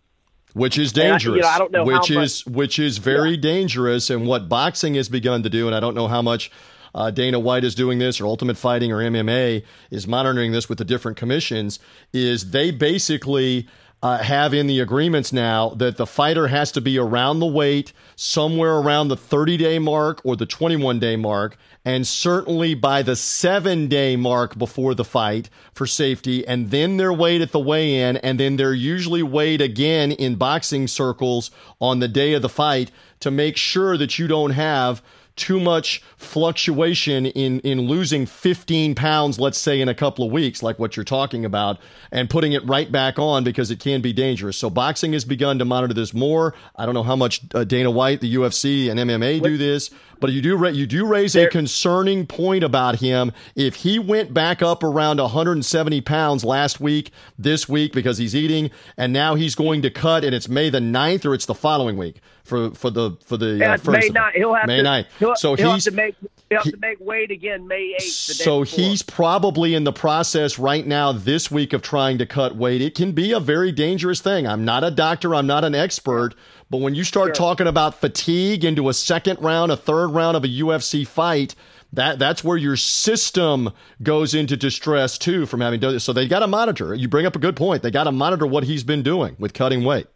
which 0.54 0.78
is 0.78 0.92
dangerous. 0.92 1.34
I, 1.34 1.36
you 1.36 1.42
know, 1.42 1.48
I 1.48 1.58
don't 1.58 1.72
know 1.72 1.84
which 1.84 2.10
is 2.10 2.46
much, 2.46 2.54
which 2.54 2.78
is 2.78 2.96
very 2.98 3.32
yeah. 3.32 3.40
dangerous, 3.40 4.08
and 4.08 4.26
what 4.26 4.48
boxing 4.48 4.94
has 4.94 5.08
begun 5.08 5.42
to 5.42 5.50
do, 5.50 5.66
and 5.66 5.76
I 5.76 5.80
don't 5.80 5.94
know 5.94 6.08
how 6.08 6.22
much 6.22 6.50
uh, 6.94 7.10
Dana 7.10 7.38
White 7.38 7.62
is 7.62 7.74
doing 7.74 7.98
this, 7.98 8.20
or 8.20 8.26
Ultimate 8.26 8.56
Fighting, 8.56 8.90
or 8.90 8.96
MMA 8.96 9.62
is 9.90 10.06
monitoring 10.06 10.52
this 10.52 10.66
with 10.66 10.78
the 10.78 10.84
different 10.84 11.18
commissions. 11.18 11.78
Is 12.14 12.52
they 12.52 12.70
basically 12.70 13.68
uh, 14.02 14.18
have 14.18 14.52
in 14.52 14.66
the 14.66 14.80
agreements 14.80 15.32
now 15.32 15.70
that 15.70 15.96
the 15.96 16.06
fighter 16.06 16.48
has 16.48 16.70
to 16.72 16.80
be 16.80 16.98
around 16.98 17.40
the 17.40 17.46
weight, 17.46 17.92
somewhere 18.14 18.76
around 18.76 19.08
the 19.08 19.16
30 19.16 19.56
day 19.56 19.78
mark 19.78 20.20
or 20.24 20.36
the 20.36 20.46
21 20.46 20.98
day 20.98 21.16
mark, 21.16 21.56
and 21.84 22.06
certainly 22.06 22.74
by 22.74 23.02
the 23.02 23.16
seven 23.16 23.88
day 23.88 24.14
mark 24.14 24.56
before 24.58 24.94
the 24.94 25.04
fight 25.04 25.48
for 25.72 25.86
safety. 25.86 26.46
And 26.46 26.70
then 26.70 26.98
they're 26.98 27.12
weighed 27.12 27.42
at 27.42 27.52
the 27.52 27.58
weigh 27.58 28.00
in, 28.02 28.18
and 28.18 28.38
then 28.38 28.56
they're 28.56 28.74
usually 28.74 29.22
weighed 29.22 29.60
again 29.60 30.12
in 30.12 30.36
boxing 30.36 30.88
circles 30.88 31.50
on 31.80 32.00
the 32.00 32.08
day 32.08 32.34
of 32.34 32.42
the 32.42 32.48
fight 32.48 32.90
to 33.20 33.30
make 33.30 33.56
sure 33.56 33.96
that 33.96 34.18
you 34.18 34.26
don't 34.28 34.50
have 34.50 35.02
too 35.36 35.60
much 35.60 36.02
fluctuation 36.16 37.26
in 37.26 37.60
in 37.60 37.82
losing 37.82 38.26
15 38.26 38.94
pounds 38.94 39.38
let's 39.38 39.58
say 39.58 39.80
in 39.80 39.88
a 39.88 39.94
couple 39.94 40.24
of 40.24 40.32
weeks 40.32 40.62
like 40.62 40.78
what 40.78 40.96
you're 40.96 41.04
talking 41.04 41.44
about 41.44 41.78
and 42.10 42.30
putting 42.30 42.52
it 42.52 42.66
right 42.66 42.90
back 42.90 43.18
on 43.18 43.44
because 43.44 43.70
it 43.70 43.78
can 43.78 44.00
be 44.00 44.12
dangerous. 44.12 44.56
So 44.56 44.70
boxing 44.70 45.12
has 45.12 45.24
begun 45.24 45.58
to 45.58 45.64
monitor 45.64 45.94
this 45.94 46.14
more. 46.14 46.54
I 46.74 46.86
don't 46.86 46.94
know 46.94 47.02
how 47.02 47.16
much 47.16 47.42
uh, 47.54 47.64
dana 47.64 47.90
white 47.90 48.20
the 48.20 48.34
ufc 48.36 48.90
and 48.90 48.98
mma 48.98 49.42
do 49.42 49.56
this 49.56 49.90
But 50.20 50.32
you 50.32 50.40
do 50.40 50.70
you 50.72 50.86
do 50.86 51.06
raise 51.06 51.36
a 51.36 51.48
concerning 51.48 52.26
point 52.26 52.64
about 52.64 52.96
him. 52.96 53.32
If 53.54 53.76
he 53.76 53.98
went 53.98 54.32
back 54.32 54.62
up 54.62 54.82
around 54.82 55.20
170 55.20 56.00
pounds 56.00 56.44
last 56.44 56.80
week, 56.80 57.10
this 57.38 57.68
week 57.68 57.92
because 57.92 58.18
he's 58.18 58.34
eating, 58.34 58.70
and 58.96 59.12
now 59.12 59.34
he's 59.34 59.54
going 59.54 59.82
to 59.82 59.90
cut, 59.90 60.24
and 60.24 60.34
it's 60.34 60.48
May 60.48 60.70
the 60.70 60.80
9th 60.80 61.24
or 61.24 61.34
it's 61.34 61.46
the 61.46 61.54
following 61.54 61.96
week 61.96 62.20
for 62.46 62.70
for 62.70 62.90
the 62.90 63.16
for 63.24 63.36
the 63.36 63.56
yeah, 63.56 63.74
uh, 63.74 63.76
first 63.76 63.90
May 63.90 64.08
9th. 64.10 64.32
He'll 64.34 64.54
have 64.54 64.66
May 64.66 64.78
to, 64.78 64.82
9th. 64.82 65.06
He'll, 65.18 65.36
so 65.36 65.54
he'll 65.54 65.74
he's 65.74 65.84
have 65.84 65.92
to 65.92 65.96
make 65.96 66.14
he'll 66.48 66.58
have 66.58 66.64
he, 66.64 66.70
to 66.70 66.78
make 66.78 67.00
weight 67.00 67.30
again 67.30 67.66
May 67.66 67.96
8th. 68.00 68.34
so 68.34 68.62
he's 68.62 69.02
probably 69.02 69.74
in 69.74 69.84
the 69.84 69.92
process 69.92 70.58
right 70.58 70.86
now 70.86 71.12
this 71.12 71.50
week 71.50 71.72
of 71.72 71.82
trying 71.82 72.18
to 72.18 72.26
cut 72.26 72.56
weight. 72.56 72.80
It 72.80 72.94
can 72.94 73.12
be 73.12 73.32
a 73.32 73.40
very 73.40 73.72
dangerous 73.72 74.20
thing. 74.20 74.46
I'm 74.46 74.64
not 74.64 74.84
a 74.84 74.90
doctor. 74.90 75.34
I'm 75.34 75.46
not 75.46 75.64
an 75.64 75.74
expert. 75.74 76.34
But 76.68 76.78
when 76.78 76.94
you 76.94 77.04
start 77.04 77.28
sure. 77.28 77.34
talking 77.34 77.66
about 77.66 78.00
fatigue 78.00 78.64
into 78.64 78.88
a 78.88 78.94
second 78.94 79.40
round, 79.40 79.70
a 79.70 79.76
third 79.76 80.08
round 80.08 80.36
of 80.36 80.44
a 80.44 80.48
UFC 80.48 81.06
fight, 81.06 81.54
that 81.92 82.18
that's 82.18 82.42
where 82.42 82.56
your 82.56 82.76
system 82.76 83.72
goes 84.02 84.34
into 84.34 84.56
distress 84.56 85.16
too 85.16 85.46
from 85.46 85.60
having 85.60 85.80
done 85.80 85.92
this. 85.92 86.04
So 86.04 86.12
they 86.12 86.26
got 86.26 86.40
to 86.40 86.48
monitor. 86.48 86.94
You 86.94 87.08
bring 87.08 87.26
up 87.26 87.36
a 87.36 87.38
good 87.38 87.56
point. 87.56 87.82
They 87.82 87.90
got 87.90 88.04
to 88.04 88.12
monitor 88.12 88.46
what 88.46 88.64
he's 88.64 88.82
been 88.82 89.02
doing 89.02 89.36
with 89.38 89.54
cutting 89.54 89.84
weight. 89.84 90.06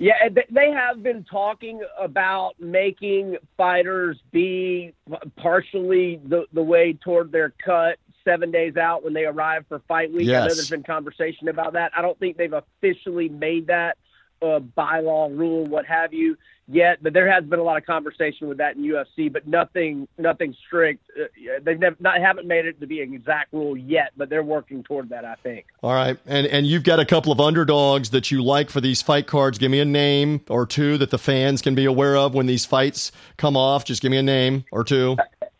Yeah, 0.00 0.28
they 0.50 0.70
have 0.70 1.02
been 1.02 1.24
talking 1.24 1.80
about 1.98 2.52
making 2.60 3.36
fighters 3.56 4.16
be 4.30 4.94
partially 5.36 6.20
the, 6.24 6.44
the 6.52 6.62
way 6.62 6.92
toward 6.92 7.32
their 7.32 7.52
cut 7.64 7.98
seven 8.24 8.52
days 8.52 8.76
out 8.76 9.02
when 9.02 9.12
they 9.12 9.24
arrive 9.24 9.64
for 9.68 9.80
fight 9.88 10.12
week. 10.12 10.28
Yes. 10.28 10.36
I 10.44 10.46
know 10.46 10.54
there's 10.54 10.70
been 10.70 10.84
conversation 10.84 11.48
about 11.48 11.72
that. 11.72 11.90
I 11.96 12.02
don't 12.02 12.16
think 12.20 12.36
they've 12.36 12.52
officially 12.52 13.28
made 13.28 13.66
that 13.66 13.98
uh, 14.42 14.60
bylaw, 14.76 15.36
rule, 15.36 15.66
what 15.66 15.86
have 15.86 16.12
you, 16.12 16.36
yet. 16.66 17.02
But 17.02 17.12
there 17.12 17.30
has 17.30 17.44
been 17.44 17.58
a 17.58 17.62
lot 17.62 17.76
of 17.76 17.86
conversation 17.86 18.48
with 18.48 18.58
that 18.58 18.76
in 18.76 18.82
UFC, 18.82 19.32
but 19.32 19.46
nothing, 19.46 20.06
nothing 20.18 20.54
strict. 20.66 21.04
Uh, 21.18 21.24
they've 21.62 21.78
never, 21.78 21.96
not 22.00 22.20
haven't 22.20 22.46
made 22.46 22.66
it 22.66 22.80
to 22.80 22.86
be 22.86 23.02
an 23.02 23.14
exact 23.14 23.52
rule 23.52 23.76
yet, 23.76 24.12
but 24.16 24.28
they're 24.28 24.42
working 24.42 24.82
toward 24.82 25.08
that. 25.10 25.24
I 25.24 25.34
think. 25.42 25.66
All 25.82 25.92
right, 25.92 26.18
and 26.26 26.46
and 26.46 26.66
you've 26.66 26.84
got 26.84 27.00
a 27.00 27.04
couple 27.04 27.32
of 27.32 27.40
underdogs 27.40 28.10
that 28.10 28.30
you 28.30 28.42
like 28.42 28.70
for 28.70 28.80
these 28.80 29.02
fight 29.02 29.26
cards. 29.26 29.58
Give 29.58 29.70
me 29.70 29.80
a 29.80 29.84
name 29.84 30.40
or 30.48 30.66
two 30.66 30.98
that 30.98 31.10
the 31.10 31.18
fans 31.18 31.62
can 31.62 31.74
be 31.74 31.84
aware 31.84 32.16
of 32.16 32.34
when 32.34 32.46
these 32.46 32.64
fights 32.64 33.12
come 33.36 33.56
off. 33.56 33.84
Just 33.84 34.02
give 34.02 34.10
me 34.10 34.18
a 34.18 34.22
name 34.22 34.64
or 34.72 34.84
two. 34.84 35.16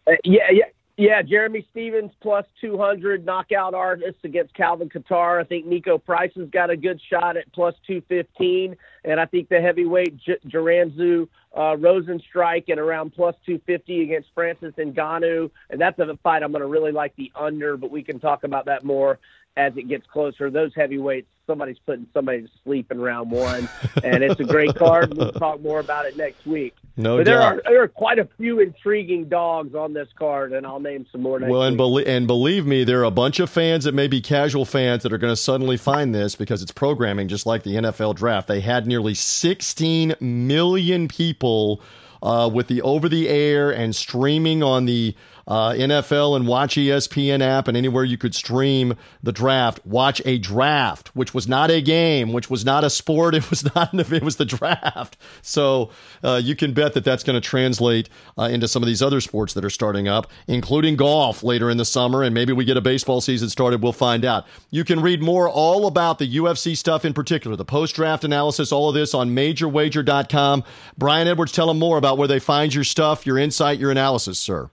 Uh, 0.08 0.12
yeah, 0.24 0.50
yeah. 0.50 0.64
Yeah, 0.98 1.22
Jeremy 1.22 1.64
Stephens 1.70 2.10
plus 2.20 2.44
200 2.60 3.24
knockout 3.24 3.72
artist 3.72 4.18
against 4.24 4.52
Calvin 4.54 4.88
Kattar. 4.88 5.40
I 5.40 5.44
think 5.44 5.64
Niko 5.64 6.04
Price 6.04 6.32
has 6.34 6.50
got 6.50 6.70
a 6.70 6.76
good 6.76 7.00
shot 7.08 7.36
at 7.36 7.50
plus 7.52 7.76
215. 7.86 8.76
And 9.04 9.20
I 9.20 9.24
think 9.26 9.48
the 9.48 9.60
heavyweight 9.60 10.16
J- 10.18 10.40
Jairzinho 10.48 11.28
uh, 11.54 11.76
Rozenstruik 11.76 12.68
at 12.68 12.80
around 12.80 13.14
plus 13.14 13.36
250 13.46 14.02
against 14.02 14.30
Francis 14.34 14.74
Ngannou. 14.76 15.52
And 15.70 15.80
that's 15.80 16.00
a 16.00 16.18
fight 16.24 16.42
I'm 16.42 16.50
going 16.50 16.62
to 16.62 16.66
really 16.66 16.90
like 16.90 17.14
the 17.14 17.30
under, 17.36 17.76
but 17.76 17.92
we 17.92 18.02
can 18.02 18.18
talk 18.18 18.42
about 18.42 18.64
that 18.64 18.82
more 18.82 19.20
as 19.58 19.76
it 19.76 19.88
gets 19.88 20.06
closer. 20.06 20.50
Those 20.50 20.72
heavyweights, 20.74 21.26
somebody's 21.46 21.78
putting 21.84 22.06
somebody 22.14 22.42
to 22.42 22.48
sleep 22.62 22.92
in 22.92 23.00
round 23.00 23.30
one, 23.30 23.68
and 24.04 24.22
it's 24.22 24.38
a 24.40 24.44
great 24.44 24.74
card. 24.76 25.14
We'll 25.14 25.32
talk 25.32 25.60
more 25.60 25.80
about 25.80 26.06
it 26.06 26.16
next 26.16 26.46
week. 26.46 26.74
No 26.96 27.18
but 27.18 27.24
doubt. 27.24 27.32
there 27.32 27.42
are 27.42 27.62
there 27.64 27.82
are 27.82 27.88
quite 27.88 28.18
a 28.18 28.28
few 28.38 28.60
intriguing 28.60 29.28
dogs 29.28 29.74
on 29.74 29.92
this 29.92 30.08
card, 30.16 30.52
and 30.52 30.64
I'll 30.64 30.80
name 30.80 31.06
some 31.10 31.22
more 31.22 31.40
next 31.40 31.50
well, 31.50 31.62
and, 31.62 31.74
week. 31.74 31.78
belie- 31.78 32.04
and 32.04 32.26
believe 32.26 32.66
me, 32.66 32.84
there 32.84 33.00
are 33.00 33.04
a 33.04 33.10
bunch 33.10 33.40
of 33.40 33.50
fans 33.50 33.84
that 33.84 33.94
may 33.94 34.06
be 34.06 34.20
casual 34.20 34.64
fans 34.64 35.02
that 35.02 35.12
are 35.12 35.18
going 35.18 35.32
to 35.32 35.36
suddenly 35.36 35.76
find 35.76 36.14
this 36.14 36.36
because 36.36 36.62
it's 36.62 36.72
programming 36.72 37.26
just 37.26 37.44
like 37.44 37.64
the 37.64 37.74
NFL 37.74 38.14
draft. 38.14 38.46
They 38.46 38.60
had 38.60 38.86
nearly 38.86 39.14
16 39.14 40.14
million 40.20 41.08
people 41.08 41.82
uh, 42.22 42.48
with 42.52 42.68
the 42.68 42.82
over 42.82 43.08
the 43.08 43.28
air 43.28 43.70
and 43.70 43.94
streaming 43.94 44.62
on 44.62 44.86
the 44.86 45.14
uh, 45.48 45.70
NFL 45.70 46.36
and 46.36 46.46
Watch 46.46 46.76
ESPN 46.76 47.40
app 47.40 47.68
and 47.68 47.76
anywhere 47.76 48.04
you 48.04 48.18
could 48.18 48.34
stream 48.34 48.94
the 49.22 49.32
draft. 49.32 49.84
Watch 49.86 50.20
a 50.26 50.38
draft, 50.38 51.08
which 51.16 51.32
was 51.32 51.48
not 51.48 51.70
a 51.70 51.80
game, 51.80 52.34
which 52.34 52.50
was 52.50 52.64
not 52.64 52.84
a 52.84 52.90
sport. 52.90 53.34
It 53.38 53.50
was 53.50 53.64
not. 53.74 53.94
It 53.94 54.22
was 54.22 54.36
the 54.36 54.44
draft. 54.44 55.16
So 55.42 55.90
uh, 56.24 56.40
you 56.42 56.56
can 56.56 56.72
bet 56.74 56.94
that 56.94 57.04
that's 57.04 57.22
going 57.22 57.40
to 57.40 57.46
translate 57.46 58.08
uh, 58.36 58.44
into 58.44 58.66
some 58.66 58.82
of 58.82 58.88
these 58.88 59.00
other 59.00 59.20
sports 59.20 59.54
that 59.54 59.64
are 59.64 59.70
starting 59.70 60.08
up, 60.08 60.28
including 60.48 60.96
golf 60.96 61.44
later 61.44 61.70
in 61.70 61.76
the 61.76 61.84
summer, 61.84 62.24
and 62.24 62.34
maybe 62.34 62.52
we 62.52 62.64
get 62.64 62.76
a 62.76 62.80
baseball 62.80 63.20
season 63.20 63.48
started. 63.48 63.80
We'll 63.80 63.92
find 63.92 64.24
out. 64.24 64.46
You 64.70 64.84
can 64.84 65.00
read 65.00 65.22
more 65.22 65.48
all 65.48 65.86
about 65.86 66.18
the 66.18 66.36
UFC 66.36 66.76
stuff 66.76 67.04
in 67.04 67.14
particular, 67.14 67.56
the 67.56 67.64
post 67.64 67.94
draft 67.94 68.24
analysis, 68.24 68.72
all 68.72 68.88
of 68.88 68.94
this 68.94 69.14
on 69.14 69.30
MajorWager.com. 69.30 70.64
Brian 70.96 71.28
Edwards, 71.28 71.52
tell 71.52 71.68
them 71.68 71.78
more 71.78 71.96
about 71.96 72.18
where 72.18 72.28
they 72.28 72.40
find 72.40 72.74
your 72.74 72.84
stuff, 72.84 73.24
your 73.24 73.38
insight, 73.38 73.78
your 73.78 73.90
analysis, 73.90 74.38
sir. 74.38 74.68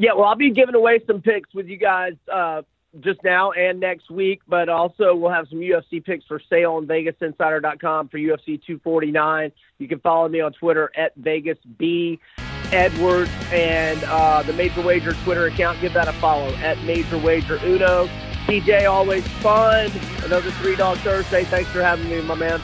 Yeah, 0.00 0.12
well, 0.14 0.26
I'll 0.26 0.36
be 0.36 0.52
giving 0.52 0.76
away 0.76 1.00
some 1.08 1.20
picks 1.20 1.52
with 1.52 1.66
you 1.66 1.76
guys 1.76 2.12
uh, 2.32 2.62
just 3.00 3.18
now 3.24 3.50
and 3.50 3.80
next 3.80 4.12
week, 4.12 4.40
but 4.46 4.68
also 4.68 5.12
we'll 5.16 5.32
have 5.32 5.48
some 5.48 5.58
UFC 5.58 6.02
picks 6.04 6.24
for 6.24 6.40
sale 6.48 6.74
on 6.74 6.86
VegasInsider.com 6.86 8.08
for 8.08 8.16
UFC 8.16 8.62
249. 8.64 9.50
You 9.78 9.88
can 9.88 9.98
follow 9.98 10.28
me 10.28 10.40
on 10.40 10.52
Twitter 10.52 10.92
at 10.96 11.18
VegasB 11.18 12.20
Edwards 12.70 13.30
and 13.50 14.02
uh, 14.04 14.44
the 14.44 14.52
Major 14.52 14.82
Wager 14.82 15.14
Twitter 15.24 15.46
account. 15.46 15.80
Give 15.80 15.92
that 15.94 16.06
a 16.06 16.12
follow 16.14 16.54
at 16.58 16.80
Major 16.84 17.18
Wager 17.18 17.58
Uno. 17.64 18.06
TJ, 18.46 18.88
always 18.88 19.26
fun. 19.26 19.90
Another 20.24 20.52
Three 20.52 20.76
Dog 20.76 20.98
Thursday. 20.98 21.42
Thanks 21.42 21.70
for 21.70 21.82
having 21.82 22.08
me, 22.08 22.22
my 22.22 22.36
man. 22.36 22.60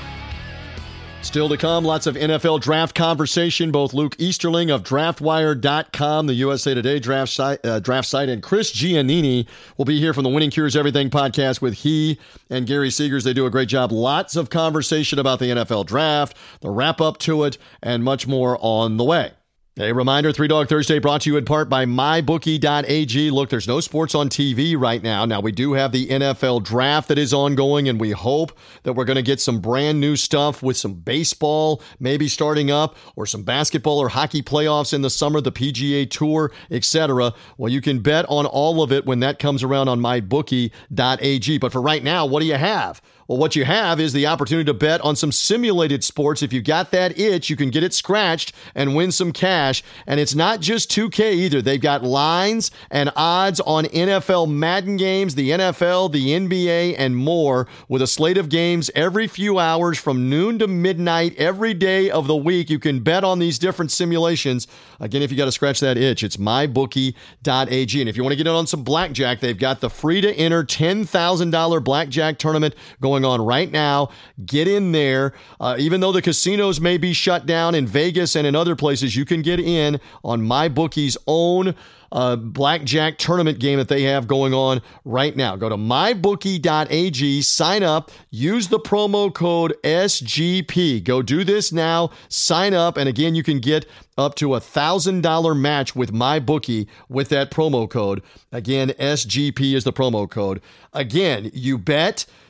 Still 1.24 1.48
to 1.48 1.56
come, 1.56 1.84
lots 1.84 2.06
of 2.06 2.14
NFL 2.14 2.60
draft 2.60 2.94
conversation. 2.94 3.72
Both 3.72 3.92
Luke 3.92 4.14
Easterling 4.18 4.70
of 4.70 4.84
DraftWire.com, 4.84 6.26
the 6.28 6.34
USA 6.34 6.74
Today 6.74 7.00
draft 7.00 7.32
site, 7.32 7.64
uh, 7.66 7.80
draft 7.80 8.06
site, 8.06 8.28
and 8.28 8.40
Chris 8.40 8.72
Giannini 8.72 9.48
will 9.76 9.84
be 9.86 9.98
here 9.98 10.14
from 10.14 10.22
the 10.22 10.30
Winning 10.30 10.50
Cures 10.50 10.76
Everything 10.76 11.10
podcast 11.10 11.60
with 11.60 11.74
he 11.74 12.20
and 12.50 12.68
Gary 12.68 12.90
Seegers. 12.90 13.24
They 13.24 13.32
do 13.32 13.46
a 13.46 13.50
great 13.50 13.68
job. 13.68 13.90
Lots 13.90 14.36
of 14.36 14.48
conversation 14.48 15.18
about 15.18 15.40
the 15.40 15.46
NFL 15.46 15.86
draft, 15.86 16.36
the 16.60 16.70
wrap 16.70 17.00
up 17.00 17.18
to 17.20 17.42
it, 17.44 17.58
and 17.82 18.04
much 18.04 18.28
more 18.28 18.56
on 18.60 18.96
the 18.96 19.04
way. 19.04 19.32
A 19.76 19.90
reminder 19.90 20.30
Three 20.30 20.46
Dog 20.46 20.68
Thursday 20.68 21.00
brought 21.00 21.22
to 21.22 21.30
you 21.30 21.36
in 21.36 21.44
part 21.44 21.68
by 21.68 21.84
MyBookie.ag. 21.84 23.30
Look, 23.32 23.50
there's 23.50 23.66
no 23.66 23.80
sports 23.80 24.14
on 24.14 24.28
TV 24.28 24.78
right 24.78 25.02
now. 25.02 25.24
Now, 25.24 25.40
we 25.40 25.50
do 25.50 25.72
have 25.72 25.90
the 25.90 26.06
NFL 26.06 26.62
draft 26.62 27.08
that 27.08 27.18
is 27.18 27.34
ongoing, 27.34 27.88
and 27.88 27.98
we 27.98 28.12
hope 28.12 28.56
that 28.84 28.92
we're 28.92 29.04
going 29.04 29.16
to 29.16 29.22
get 29.22 29.40
some 29.40 29.58
brand 29.58 29.98
new 29.98 30.14
stuff 30.14 30.62
with 30.62 30.76
some 30.76 30.94
baseball 30.94 31.82
maybe 31.98 32.28
starting 32.28 32.70
up, 32.70 32.96
or 33.16 33.26
some 33.26 33.42
basketball 33.42 33.98
or 33.98 34.10
hockey 34.10 34.42
playoffs 34.42 34.94
in 34.94 35.02
the 35.02 35.10
summer, 35.10 35.40
the 35.40 35.50
PGA 35.50 36.08
Tour, 36.08 36.52
etc. 36.70 37.34
Well, 37.58 37.72
you 37.72 37.80
can 37.80 37.98
bet 37.98 38.26
on 38.28 38.46
all 38.46 38.80
of 38.80 38.92
it 38.92 39.06
when 39.06 39.18
that 39.20 39.40
comes 39.40 39.64
around 39.64 39.88
on 39.88 39.98
MyBookie.ag. 39.98 41.58
But 41.58 41.72
for 41.72 41.82
right 41.82 42.04
now, 42.04 42.26
what 42.26 42.38
do 42.38 42.46
you 42.46 42.54
have? 42.54 43.02
Well, 43.26 43.38
what 43.38 43.56
you 43.56 43.64
have 43.64 44.00
is 44.00 44.12
the 44.12 44.26
opportunity 44.26 44.66
to 44.66 44.74
bet 44.74 45.00
on 45.00 45.16
some 45.16 45.32
simulated 45.32 46.04
sports. 46.04 46.42
If 46.42 46.52
you 46.52 46.60
got 46.60 46.90
that 46.90 47.18
itch, 47.18 47.48
you 47.48 47.56
can 47.56 47.70
get 47.70 47.82
it 47.82 47.94
scratched 47.94 48.52
and 48.74 48.94
win 48.94 49.12
some 49.12 49.32
cash. 49.32 49.82
And 50.06 50.20
it's 50.20 50.34
not 50.34 50.60
just 50.60 50.90
2K 50.90 51.32
either. 51.32 51.62
They've 51.62 51.80
got 51.80 52.04
lines 52.04 52.70
and 52.90 53.10
odds 53.16 53.60
on 53.60 53.84
NFL 53.86 54.50
Madden 54.50 54.98
games, 54.98 55.34
the 55.34 55.50
NFL, 55.50 56.12
the 56.12 56.28
NBA, 56.28 56.96
and 56.98 57.16
more 57.16 57.66
with 57.88 58.02
a 58.02 58.06
slate 58.06 58.36
of 58.36 58.50
games 58.50 58.90
every 58.94 59.26
few 59.26 59.58
hours 59.58 59.98
from 59.98 60.28
noon 60.28 60.58
to 60.58 60.66
midnight 60.66 61.34
every 61.38 61.72
day 61.72 62.10
of 62.10 62.26
the 62.26 62.36
week. 62.36 62.68
You 62.68 62.78
can 62.78 63.00
bet 63.00 63.24
on 63.24 63.38
these 63.38 63.58
different 63.58 63.90
simulations. 63.90 64.66
Again, 65.00 65.22
if 65.22 65.30
you 65.30 65.36
got 65.36 65.46
to 65.46 65.52
scratch 65.52 65.80
that 65.80 65.96
itch, 65.96 66.22
it's 66.22 66.36
mybookie.ag. 66.36 68.00
And 68.00 68.08
if 68.08 68.16
you 68.16 68.22
want 68.22 68.32
to 68.32 68.36
get 68.36 68.46
in 68.46 68.54
on 68.54 68.66
some 68.66 68.84
blackjack, 68.84 69.40
they've 69.40 69.58
got 69.58 69.80
the 69.80 69.88
free 69.88 70.20
to 70.20 70.32
enter 70.34 70.62
$10,000 70.62 71.84
blackjack 71.84 72.38
tournament 72.38 72.74
going 73.14 73.24
on 73.24 73.44
right 73.46 73.70
now. 73.70 74.10
Get 74.44 74.66
in 74.66 74.90
there. 74.92 75.34
Uh, 75.60 75.76
even 75.78 76.00
though 76.00 76.10
the 76.10 76.22
casinos 76.22 76.80
may 76.80 76.98
be 76.98 77.12
shut 77.12 77.46
down 77.46 77.74
in 77.74 77.86
Vegas 77.86 78.34
and 78.34 78.46
in 78.46 78.56
other 78.56 78.74
places, 78.74 79.14
you 79.14 79.24
can 79.24 79.40
get 79.42 79.60
in 79.60 80.00
on 80.24 80.42
MyBookie's 80.42 81.16
own 81.28 81.74
uh, 82.10 82.36
blackjack 82.36 83.18
tournament 83.18 83.58
game 83.58 83.78
that 83.78 83.88
they 83.88 84.02
have 84.02 84.26
going 84.26 84.54
on 84.54 84.80
right 85.04 85.36
now. 85.36 85.56
Go 85.56 85.68
to 85.68 85.76
mybookie.ag, 85.76 87.42
sign 87.42 87.82
up, 87.82 88.10
use 88.30 88.68
the 88.68 88.78
promo 88.78 89.32
code 89.34 89.74
SGP. 89.82 91.02
Go 91.02 91.22
do 91.22 91.44
this 91.44 91.72
now, 91.72 92.10
sign 92.28 92.72
up, 92.72 92.96
and 92.96 93.08
again, 93.08 93.34
you 93.34 93.42
can 93.42 93.58
get 93.58 93.86
up 94.16 94.36
to 94.36 94.54
a 94.54 94.60
$1,000 94.60 95.58
match 95.58 95.96
with 95.96 96.12
MyBookie 96.12 96.86
with 97.08 97.30
that 97.30 97.50
promo 97.50 97.90
code. 97.90 98.22
Again, 98.52 98.90
SGP 98.90 99.74
is 99.74 99.82
the 99.82 99.92
promo 99.92 100.30
code. 100.30 100.62
Again, 100.92 101.50
you 101.52 101.76
bet, 101.76 102.26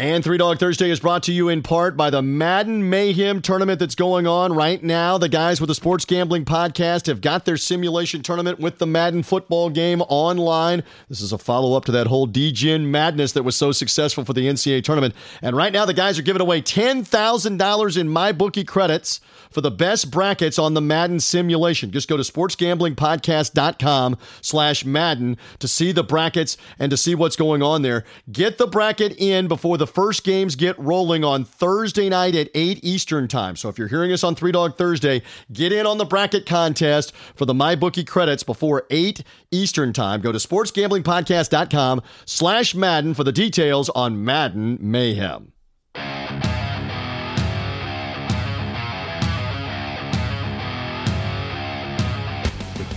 And 0.00 0.24
Three 0.24 0.38
Dog 0.38 0.58
Thursday 0.58 0.88
is 0.88 0.98
brought 0.98 1.24
to 1.24 1.32
you 1.32 1.50
in 1.50 1.62
part 1.62 1.94
by 1.94 2.08
the 2.08 2.22
Madden 2.22 2.88
Mayhem 2.88 3.42
tournament 3.42 3.78
that's 3.78 3.94
going 3.94 4.26
on 4.26 4.54
right 4.54 4.82
now. 4.82 5.18
The 5.18 5.28
guys 5.28 5.60
with 5.60 5.68
the 5.68 5.74
Sports 5.74 6.06
Gambling 6.06 6.46
Podcast 6.46 7.06
have 7.06 7.20
got 7.20 7.44
their 7.44 7.58
simulation 7.58 8.22
tournament 8.22 8.58
with 8.58 8.78
the 8.78 8.86
Madden 8.86 9.22
football 9.22 9.68
game 9.68 10.00
online. 10.00 10.84
This 11.10 11.20
is 11.20 11.34
a 11.34 11.38
follow 11.38 11.76
up 11.76 11.84
to 11.84 11.92
that 11.92 12.06
whole 12.06 12.26
DGen 12.26 12.86
madness 12.86 13.32
that 13.32 13.42
was 13.42 13.56
so 13.56 13.72
successful 13.72 14.24
for 14.24 14.32
the 14.32 14.46
NCAA 14.46 14.82
tournament. 14.82 15.14
And 15.42 15.54
right 15.54 15.70
now, 15.70 15.84
the 15.84 15.92
guys 15.92 16.18
are 16.18 16.22
giving 16.22 16.40
away 16.40 16.62
$10,000 16.62 17.98
in 17.98 18.08
MyBookie 18.08 18.66
credits 18.66 19.20
for 19.50 19.60
the 19.60 19.70
best 19.70 20.10
brackets 20.10 20.58
on 20.58 20.74
the 20.74 20.80
Madden 20.80 21.20
simulation. 21.20 21.90
Just 21.90 22.08
go 22.08 22.16
to 22.16 22.22
sportsgamblingpodcast.com 22.22 24.18
slash 24.40 24.84
Madden 24.84 25.36
to 25.58 25.68
see 25.68 25.92
the 25.92 26.04
brackets 26.04 26.56
and 26.78 26.90
to 26.90 26.96
see 26.96 27.14
what's 27.14 27.36
going 27.36 27.62
on 27.62 27.82
there. 27.82 28.04
Get 28.30 28.58
the 28.58 28.66
bracket 28.66 29.14
in 29.18 29.48
before 29.48 29.78
the 29.78 29.86
first 29.86 30.24
games 30.24 30.56
get 30.56 30.78
rolling 30.78 31.24
on 31.24 31.44
Thursday 31.44 32.08
night 32.08 32.34
at 32.34 32.48
8 32.54 32.80
Eastern 32.82 33.28
Time. 33.28 33.56
So 33.56 33.68
if 33.68 33.78
you're 33.78 33.88
hearing 33.88 34.12
us 34.12 34.24
on 34.24 34.34
Three 34.34 34.52
Dog 34.52 34.76
Thursday, 34.76 35.22
get 35.52 35.72
in 35.72 35.86
on 35.86 35.98
the 35.98 36.04
bracket 36.04 36.46
contest 36.46 37.12
for 37.34 37.44
the 37.44 37.54
MyBookie 37.54 38.06
credits 38.06 38.42
before 38.42 38.86
8 38.90 39.22
Eastern 39.50 39.92
Time. 39.92 40.20
Go 40.20 40.32
to 40.32 40.38
sportsgamblingpodcast.com 40.38 42.02
slash 42.26 42.74
Madden 42.74 43.14
for 43.14 43.24
the 43.24 43.32
details 43.32 43.88
on 43.90 44.24
Madden 44.24 44.78
Mayhem. 44.80 45.52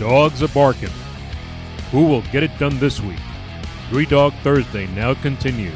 Dogs 0.04 0.43
are 0.43 0.49
barking. 0.49 0.89
Who 1.91 2.04
will 2.04 2.24
get 2.24 2.43
it 2.43 2.51
done 2.60 2.78
this 2.78 2.99
week? 2.99 3.22
Three 3.89 4.06
Dog 4.06 4.34
Thursday 4.43 4.86
now 4.88 5.14
continues. 5.14 5.74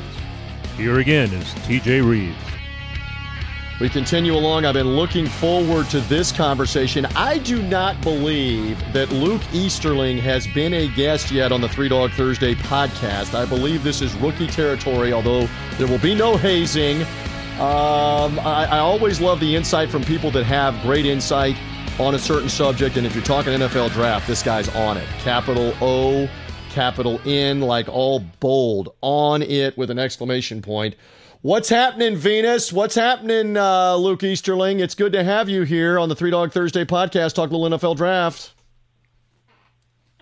Here 0.76 1.00
again 1.00 1.32
is 1.32 1.46
TJ 1.66 2.06
Reeves. 2.06 2.36
We 3.80 3.88
continue 3.88 4.36
along. 4.36 4.66
I've 4.66 4.74
been 4.74 4.98
looking 4.98 5.28
forward 5.28 5.90
to 5.92 6.02
this 6.02 6.34
conversation. 6.34 7.06
I 7.16 7.38
do 7.38 7.62
not 7.64 8.02
believe 8.02 8.78
that 8.92 9.10
Luke 9.14 9.42
Easterling 9.54 10.18
has 10.18 10.46
been 10.48 10.74
a 10.74 10.90
guest 10.90 11.32
yet 11.32 11.54
on 11.54 11.62
the 11.62 11.70
Three 11.70 11.88
Dog 11.88 12.12
Thursday 12.12 12.54
podcast. 12.54 13.34
I 13.34 13.46
believe 13.46 13.82
this 13.82 14.02
is 14.02 14.14
rookie 14.16 14.48
territory, 14.48 15.14
although 15.14 15.48
there 15.78 15.88
will 15.88 16.00
be 16.00 16.14
no 16.14 16.36
hazing. 16.36 17.04
Um, 17.62 18.38
I, 18.40 18.68
I 18.72 18.80
always 18.80 19.22
love 19.22 19.40
the 19.40 19.56
insight 19.56 19.90
from 19.90 20.04
people 20.04 20.32
that 20.32 20.44
have 20.44 20.80
great 20.82 21.06
insight 21.06 21.56
on 22.00 22.16
a 22.16 22.20
certain 22.20 22.50
subject. 22.50 22.98
And 22.98 23.06
if 23.06 23.16
you're 23.16 23.24
talking 23.24 23.54
NFL 23.54 23.92
draft, 23.92 24.28
this 24.28 24.44
guy's 24.44 24.74
on 24.76 24.98
it. 24.98 25.08
Capital 25.20 25.74
O, 25.82 26.30
capital 26.70 27.20
N, 27.26 27.62
like 27.62 27.90
all 27.90 28.20
bold, 28.40 28.94
on 29.02 29.42
it 29.42 29.78
with 29.78 29.90
an 29.90 30.00
exclamation 30.00 30.62
point. 30.62 30.96
What's 31.42 31.70
happening, 31.70 32.16
Venus? 32.16 32.74
What's 32.74 32.96
happening, 32.96 33.58
uh, 33.58 33.96
Luke 33.96 34.24
Easterling? 34.24 34.80
It's 34.80 34.96
good 34.96 35.14
to 35.14 35.24
have 35.24 35.50
you 35.50 35.64
here 35.64 36.00
on 36.00 36.10
the 36.10 36.16
Three 36.16 36.32
Dog 36.32 36.52
Thursday 36.52 36.84
podcast, 36.84 37.36
talk 37.36 37.52
a 37.52 37.56
little 37.56 37.78
NFL 37.78 37.96
draft. 37.96 38.54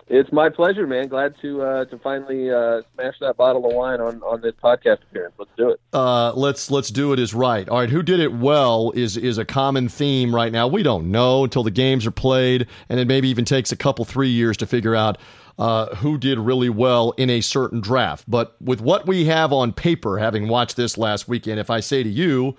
It's 0.07 0.31
my 0.31 0.49
pleasure, 0.49 0.85
man. 0.85 1.07
Glad 1.07 1.33
to 1.41 1.61
uh, 1.63 1.85
to 1.85 1.97
finally 1.97 2.51
uh, 2.51 2.81
smash 2.93 3.15
that 3.21 3.37
bottle 3.37 3.65
of 3.65 3.73
wine 3.73 3.99
on, 3.99 4.21
on 4.21 4.39
this 4.39 4.53
podcast 4.63 5.01
appearance. 5.01 5.33
Let's 5.39 5.49
do 5.57 5.69
it. 5.71 5.79
Uh, 5.93 6.31
let's 6.33 6.69
let's 6.69 6.89
do 6.89 7.11
it 7.11 7.19
is 7.19 7.33
right. 7.33 7.67
All 7.67 7.79
right, 7.79 7.89
who 7.89 8.03
did 8.03 8.19
it 8.19 8.31
well 8.31 8.91
is 8.91 9.17
is 9.17 9.39
a 9.39 9.45
common 9.45 9.89
theme 9.89 10.33
right 10.33 10.51
now. 10.51 10.67
We 10.67 10.83
don't 10.83 11.09
know 11.09 11.43
until 11.43 11.63
the 11.63 11.71
games 11.71 12.05
are 12.05 12.11
played, 12.11 12.67
and 12.87 12.99
it 12.99 13.07
maybe 13.07 13.29
even 13.29 13.45
takes 13.45 13.71
a 13.71 13.75
couple 13.75 14.05
three 14.05 14.29
years 14.29 14.57
to 14.57 14.67
figure 14.67 14.95
out 14.95 15.17
uh, 15.57 15.95
who 15.95 16.19
did 16.19 16.37
really 16.37 16.69
well 16.69 17.11
in 17.17 17.31
a 17.31 17.41
certain 17.41 17.81
draft. 17.81 18.29
But 18.29 18.55
with 18.61 18.81
what 18.81 19.07
we 19.07 19.25
have 19.25 19.51
on 19.51 19.73
paper, 19.73 20.19
having 20.19 20.47
watched 20.47 20.75
this 20.75 20.99
last 20.99 21.27
weekend, 21.27 21.59
if 21.59 21.71
I 21.71 21.79
say 21.79 22.03
to 22.03 22.09
you, 22.09 22.55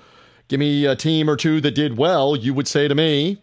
give 0.49 0.59
me 0.59 0.85
a 0.85 0.97
team 0.97 1.31
or 1.31 1.37
two 1.37 1.61
that 1.61 1.77
did 1.77 1.97
well, 1.97 2.35
you 2.35 2.55
would 2.55 2.67
say 2.67 2.89
to 2.89 2.95
me, 2.97 3.41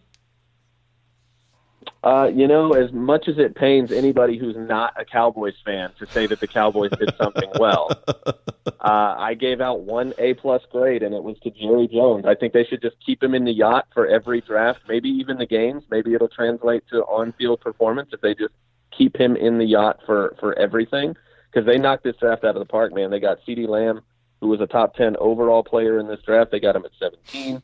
uh, 2.04 2.26
you 2.26 2.46
know, 2.46 2.72
as 2.72 2.92
much 2.92 3.28
as 3.28 3.38
it 3.38 3.54
pains 3.54 3.90
anybody 3.90 4.36
who's 4.36 4.56
not 4.58 4.92
a 5.00 5.06
Cowboys 5.06 5.54
fan 5.64 5.90
to 5.98 6.06
say 6.12 6.26
that 6.26 6.38
the 6.38 6.46
Cowboys 6.46 6.90
did 6.98 7.10
something 7.16 7.50
well, 7.58 7.90
uh, 8.66 8.72
I 8.80 9.32
gave 9.32 9.62
out 9.62 9.80
one 9.80 10.12
A 10.18 10.34
plus 10.34 10.60
grade, 10.70 11.02
and 11.02 11.14
it 11.14 11.22
was 11.22 11.38
to 11.40 11.50
Jerry 11.50 11.88
Jones. 11.88 12.26
I 12.26 12.34
think 12.34 12.52
they 12.52 12.64
should 12.64 12.82
just 12.82 12.96
keep 13.04 13.22
him 13.22 13.34
in 13.34 13.46
the 13.46 13.52
yacht 13.52 13.86
for 13.94 14.06
every 14.06 14.42
draft, 14.42 14.80
maybe 14.86 15.08
even 15.08 15.38
the 15.38 15.46
games. 15.46 15.82
Maybe 15.90 16.12
it'll 16.12 16.28
translate 16.28 16.86
to 16.90 16.98
on-field 17.04 17.62
performance 17.62 18.10
if 18.12 18.20
they 18.20 18.34
just 18.34 18.52
keep 18.96 19.16
him 19.16 19.34
in 19.34 19.56
the 19.56 19.64
yacht 19.64 20.00
for 20.04 20.36
for 20.38 20.58
everything. 20.58 21.16
Because 21.50 21.66
they 21.66 21.78
knocked 21.78 22.04
this 22.04 22.16
draft 22.16 22.44
out 22.44 22.54
of 22.54 22.60
the 22.60 22.70
park, 22.70 22.92
man. 22.92 23.10
They 23.10 23.20
got 23.20 23.38
CeeDee 23.48 23.66
Lamb, 23.66 24.02
who 24.42 24.48
was 24.48 24.60
a 24.60 24.66
top 24.66 24.94
ten 24.94 25.16
overall 25.16 25.64
player 25.64 25.98
in 25.98 26.06
this 26.06 26.20
draft. 26.20 26.50
They 26.50 26.60
got 26.60 26.76
him 26.76 26.84
at 26.84 26.90
17. 26.98 27.62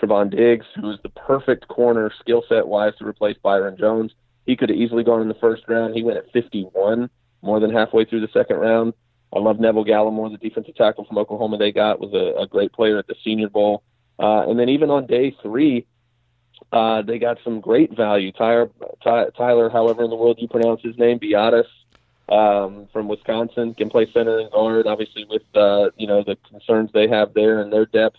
Trevon 0.00 0.30
Diggs, 0.30 0.66
who 0.76 0.90
is 0.90 0.98
the 1.02 1.10
perfect 1.10 1.68
corner 1.68 2.10
skill 2.20 2.42
set 2.48 2.66
wise 2.66 2.94
to 2.98 3.06
replace 3.06 3.36
Byron 3.42 3.76
Jones. 3.78 4.12
He 4.46 4.56
could 4.56 4.70
have 4.70 4.78
easily 4.78 5.04
gone 5.04 5.20
in 5.20 5.28
the 5.28 5.34
first 5.34 5.64
round. 5.68 5.94
He 5.94 6.02
went 6.02 6.18
at 6.18 6.32
51, 6.32 7.10
more 7.42 7.60
than 7.60 7.72
halfway 7.72 8.04
through 8.04 8.20
the 8.20 8.32
second 8.32 8.56
round. 8.56 8.94
I 9.32 9.38
love 9.38 9.60
Neville 9.60 9.84
Gallimore, 9.84 10.30
the 10.30 10.38
defensive 10.38 10.74
tackle 10.74 11.04
from 11.04 11.18
Oklahoma. 11.18 11.58
They 11.58 11.70
got 11.70 12.00
was 12.00 12.12
a, 12.14 12.42
a 12.42 12.46
great 12.46 12.72
player 12.72 12.98
at 12.98 13.06
the 13.06 13.14
Senior 13.22 13.48
Bowl, 13.48 13.82
uh, 14.18 14.48
and 14.48 14.58
then 14.58 14.68
even 14.68 14.90
on 14.90 15.06
day 15.06 15.36
three, 15.42 15.86
uh, 16.72 17.02
they 17.02 17.18
got 17.18 17.38
some 17.44 17.60
great 17.60 17.96
value. 17.96 18.32
Tyler, 18.32 18.70
Ty, 19.04 19.26
Tyler, 19.36 19.70
however 19.70 20.02
in 20.02 20.10
the 20.10 20.16
world 20.16 20.38
you 20.40 20.48
pronounce 20.48 20.82
his 20.82 20.98
name, 20.98 21.20
Biadasz 21.20 21.64
um, 22.28 22.88
from 22.92 23.06
Wisconsin, 23.06 23.74
can 23.74 23.88
play 23.88 24.10
center 24.12 24.40
and 24.40 24.50
guard. 24.50 24.86
Obviously, 24.88 25.24
with 25.28 25.42
uh, 25.54 25.90
you 25.96 26.08
know 26.08 26.24
the 26.24 26.36
concerns 26.48 26.90
they 26.92 27.06
have 27.08 27.32
there 27.34 27.60
and 27.60 27.72
their 27.72 27.86
depth 27.86 28.16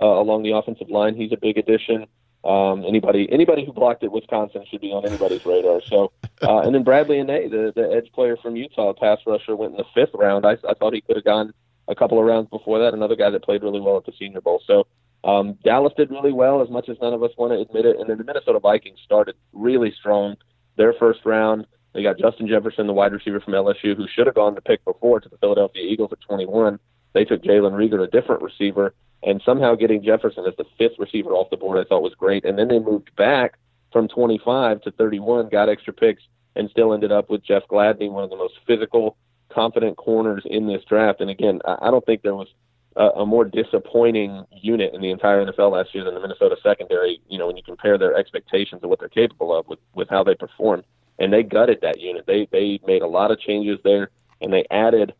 uh, 0.00 0.06
along 0.06 0.42
the 0.42 0.52
offensive 0.52 0.90
line. 0.90 1.14
He's 1.14 1.32
a 1.32 1.36
big 1.36 1.58
addition. 1.58 2.06
Um, 2.44 2.84
anybody 2.84 3.28
anybody 3.30 3.64
who 3.64 3.72
blocked 3.72 4.02
at 4.02 4.10
Wisconsin 4.10 4.64
should 4.68 4.80
be 4.80 4.90
on 4.90 5.06
anybody's 5.06 5.46
radar. 5.46 5.80
So, 5.86 6.12
uh, 6.42 6.58
and 6.60 6.74
then 6.74 6.84
Bradlee 6.84 7.22
Anae, 7.24 7.48
the 7.48 7.72
the 7.74 7.88
edge 7.92 8.10
player 8.12 8.36
from 8.36 8.56
Utah, 8.56 8.92
pass 8.92 9.18
rusher, 9.26 9.54
went 9.54 9.72
in 9.72 9.76
the 9.78 9.84
fifth 9.94 10.14
round. 10.14 10.44
I, 10.44 10.56
I 10.68 10.74
thought 10.74 10.92
he 10.92 11.02
could 11.02 11.16
have 11.16 11.24
gone 11.24 11.52
a 11.88 11.94
couple 11.94 12.18
of 12.18 12.24
rounds 12.24 12.48
before 12.50 12.80
that. 12.80 12.94
Another 12.94 13.14
guy 13.14 13.30
that 13.30 13.44
played 13.44 13.62
really 13.62 13.80
well 13.80 13.96
at 13.96 14.06
the 14.06 14.12
Senior 14.18 14.40
Bowl. 14.40 14.60
So 14.66 14.86
um, 15.24 15.56
Dallas 15.64 15.92
did 15.96 16.10
really 16.10 16.32
well, 16.32 16.62
as 16.62 16.70
much 16.70 16.88
as 16.88 16.96
none 17.00 17.14
of 17.14 17.22
us 17.22 17.30
want 17.36 17.52
to 17.52 17.60
admit 17.60 17.86
it. 17.86 18.00
And 18.00 18.08
then 18.10 18.18
the 18.18 18.24
Minnesota 18.24 18.58
Vikings 18.58 18.98
started 19.04 19.36
really 19.52 19.92
strong. 19.98 20.36
Their 20.76 20.94
first 20.94 21.20
round, 21.24 21.66
they 21.94 22.02
got 22.02 22.18
Justin 22.18 22.48
Jefferson, 22.48 22.86
the 22.86 22.92
wide 22.92 23.12
receiver 23.12 23.40
from 23.40 23.52
LSU, 23.52 23.96
who 23.96 24.06
should 24.08 24.26
have 24.26 24.34
gone 24.34 24.54
the 24.54 24.60
pick 24.60 24.84
before 24.84 25.20
to 25.20 25.28
the 25.28 25.36
Philadelphia 25.38 25.82
Eagles 25.82 26.10
at 26.12 26.20
21. 26.22 26.78
They 27.12 27.24
took 27.24 27.42
Jalen 27.42 27.72
Reagor, 27.72 28.02
a 28.02 28.10
different 28.10 28.42
receiver, 28.42 28.94
and 29.22 29.40
somehow 29.44 29.74
getting 29.74 30.02
Jefferson 30.02 30.44
as 30.46 30.56
the 30.56 30.64
fifth 30.78 30.98
receiver 30.98 31.30
off 31.30 31.50
the 31.50 31.56
board 31.56 31.78
I 31.78 31.88
thought 31.88 32.02
was 32.02 32.14
great. 32.14 32.44
And 32.44 32.58
then 32.58 32.68
they 32.68 32.78
moved 32.78 33.14
back 33.16 33.58
from 33.92 34.08
25 34.08 34.82
to 34.82 34.90
31, 34.92 35.48
got 35.48 35.68
extra 35.68 35.92
picks, 35.92 36.22
and 36.56 36.68
still 36.70 36.92
ended 36.92 37.12
up 37.12 37.30
with 37.30 37.44
Jeff 37.44 37.62
Gladney, 37.70 38.10
one 38.10 38.24
of 38.24 38.30
the 38.30 38.36
most 38.36 38.54
physical, 38.66 39.16
confident 39.50 39.96
corners 39.96 40.42
in 40.46 40.66
this 40.66 40.82
draft. 40.84 41.20
And 41.20 41.30
again, 41.30 41.60
I 41.64 41.90
don't 41.90 42.04
think 42.04 42.22
there 42.22 42.34
was 42.34 42.48
a, 42.96 43.20
a 43.20 43.26
more 43.26 43.44
disappointing 43.44 44.44
unit 44.50 44.94
in 44.94 45.00
the 45.00 45.10
entire 45.10 45.44
NFL 45.44 45.72
last 45.72 45.94
year 45.94 46.04
than 46.04 46.14
the 46.14 46.20
Minnesota 46.20 46.56
secondary. 46.62 47.20
You 47.28 47.38
know, 47.38 47.46
when 47.46 47.56
you 47.56 47.62
compare 47.62 47.98
their 47.98 48.14
expectations 48.16 48.82
of 48.82 48.90
what 48.90 48.98
they're 48.98 49.08
capable 49.08 49.56
of 49.56 49.66
with 49.68 49.78
with 49.94 50.08
how 50.08 50.24
they 50.24 50.34
performed, 50.34 50.84
and 51.18 51.32
they 51.32 51.42
gutted 51.42 51.80
that 51.82 52.00
unit. 52.00 52.24
They 52.26 52.48
they 52.50 52.80
made 52.86 53.02
a 53.02 53.06
lot 53.06 53.30
of 53.30 53.40
changes 53.40 53.78
there, 53.84 54.10
and 54.40 54.52
they 54.52 54.66
added 54.70 55.14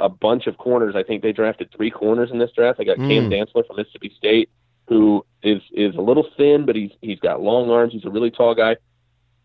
a 0.00 0.08
bunch 0.08 0.46
of 0.46 0.58
corners. 0.58 0.94
I 0.96 1.02
think 1.02 1.22
they 1.22 1.32
drafted 1.32 1.70
three 1.74 1.90
corners 1.90 2.30
in 2.30 2.38
this 2.38 2.50
draft. 2.52 2.78
They 2.78 2.84
got 2.84 2.98
mm. 2.98 3.08
Cam 3.08 3.30
Dantzler 3.30 3.66
from 3.66 3.76
Mississippi 3.76 4.12
State, 4.16 4.50
who 4.88 5.24
is 5.42 5.62
is 5.72 5.94
a 5.96 6.00
little 6.00 6.26
thin, 6.36 6.66
but 6.66 6.76
he's 6.76 6.92
he's 7.00 7.20
got 7.20 7.40
long 7.40 7.70
arms. 7.70 7.92
He's 7.92 8.04
a 8.04 8.10
really 8.10 8.30
tall 8.30 8.54
guy. 8.54 8.76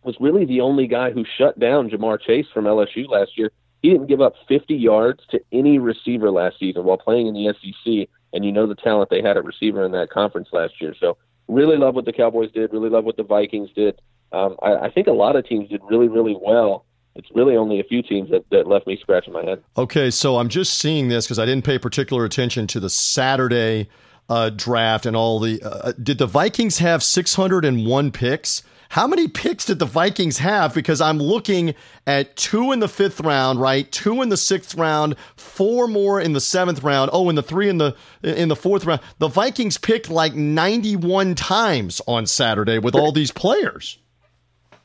Was 0.03 0.15
really 0.19 0.45
the 0.45 0.61
only 0.61 0.87
guy 0.87 1.11
who 1.11 1.23
shut 1.37 1.59
down 1.59 1.89
Ja'Marr 1.89 2.19
Chase 2.19 2.47
from 2.53 2.65
LSU 2.65 3.07
last 3.07 3.37
year. 3.37 3.51
He 3.83 3.89
didn't 3.89 4.07
give 4.07 4.21
up 4.21 4.33
50 4.47 4.75
yards 4.75 5.21
to 5.29 5.39
any 5.51 5.79
receiver 5.79 6.31
last 6.31 6.59
season 6.59 6.83
while 6.83 6.97
playing 6.97 7.27
in 7.27 7.33
the 7.33 7.53
SEC, 7.53 8.09
and 8.33 8.43
you 8.43 8.51
know 8.51 8.67
the 8.67 8.75
talent 8.75 9.09
they 9.09 9.21
had 9.21 9.37
at 9.37 9.45
receiver 9.45 9.83
in 9.83 9.91
that 9.91 10.09
conference 10.09 10.49
last 10.51 10.81
year. 10.81 10.95
So 10.99 11.17
really 11.47 11.77
love 11.77 11.95
what 11.95 12.05
the 12.05 12.13
Cowboys 12.13 12.51
did. 12.51 12.73
Really 12.73 12.89
love 12.89 13.05
what 13.05 13.17
the 13.17 13.23
Vikings 13.23 13.69
did. 13.75 14.01
Um, 14.31 14.55
I, 14.61 14.75
I 14.75 14.91
think 14.91 15.07
a 15.07 15.11
lot 15.11 15.35
of 15.35 15.47
teams 15.47 15.69
did 15.69 15.81
really 15.89 16.07
really 16.07 16.35
well 16.39 16.85
it's 17.15 17.29
really 17.33 17.55
only 17.55 17.79
a 17.79 17.83
few 17.83 18.01
teams 18.01 18.29
that, 18.29 18.49
that 18.51 18.67
left 18.67 18.87
me 18.87 18.97
scratching 19.01 19.33
my 19.33 19.43
head. 19.43 19.63
Okay, 19.77 20.11
so 20.11 20.37
I'm 20.37 20.49
just 20.49 20.77
seeing 20.77 21.09
this 21.09 21.25
because 21.25 21.39
I 21.39 21.45
didn't 21.45 21.65
pay 21.65 21.77
particular 21.77 22.25
attention 22.25 22.67
to 22.67 22.79
the 22.79 22.89
Saturday 22.89 23.89
uh, 24.29 24.49
draft 24.49 25.05
and 25.05 25.15
all 25.15 25.39
the. 25.39 25.61
Uh, 25.61 25.93
did 26.01 26.17
the 26.17 26.27
Vikings 26.27 26.77
have 26.77 27.03
601 27.03 28.11
picks? 28.11 28.63
How 28.91 29.07
many 29.07 29.29
picks 29.29 29.63
did 29.65 29.79
the 29.79 29.85
Vikings 29.85 30.39
have? 30.39 30.73
Because 30.73 30.99
I'm 30.99 31.17
looking 31.17 31.75
at 32.05 32.35
two 32.35 32.73
in 32.73 32.79
the 32.79 32.89
fifth 32.89 33.21
round, 33.21 33.61
right? 33.61 33.89
Two 33.89 34.21
in 34.21 34.27
the 34.27 34.35
sixth 34.35 34.75
round, 34.75 35.15
four 35.37 35.87
more 35.87 36.19
in 36.19 36.33
the 36.33 36.41
seventh 36.41 36.83
round. 36.83 37.09
Oh, 37.13 37.29
and 37.29 37.37
the 37.37 37.41
three 37.41 37.69
in 37.69 37.77
the 37.77 37.95
in 38.21 38.49
the 38.49 38.55
fourth 38.55 38.83
round. 38.83 38.99
The 39.19 39.29
Vikings 39.29 39.77
picked 39.77 40.09
like 40.09 40.35
91 40.35 41.35
times 41.35 42.01
on 42.05 42.25
Saturday 42.25 42.79
with 42.79 42.93
all 42.93 43.13
these 43.13 43.31
players. 43.31 43.97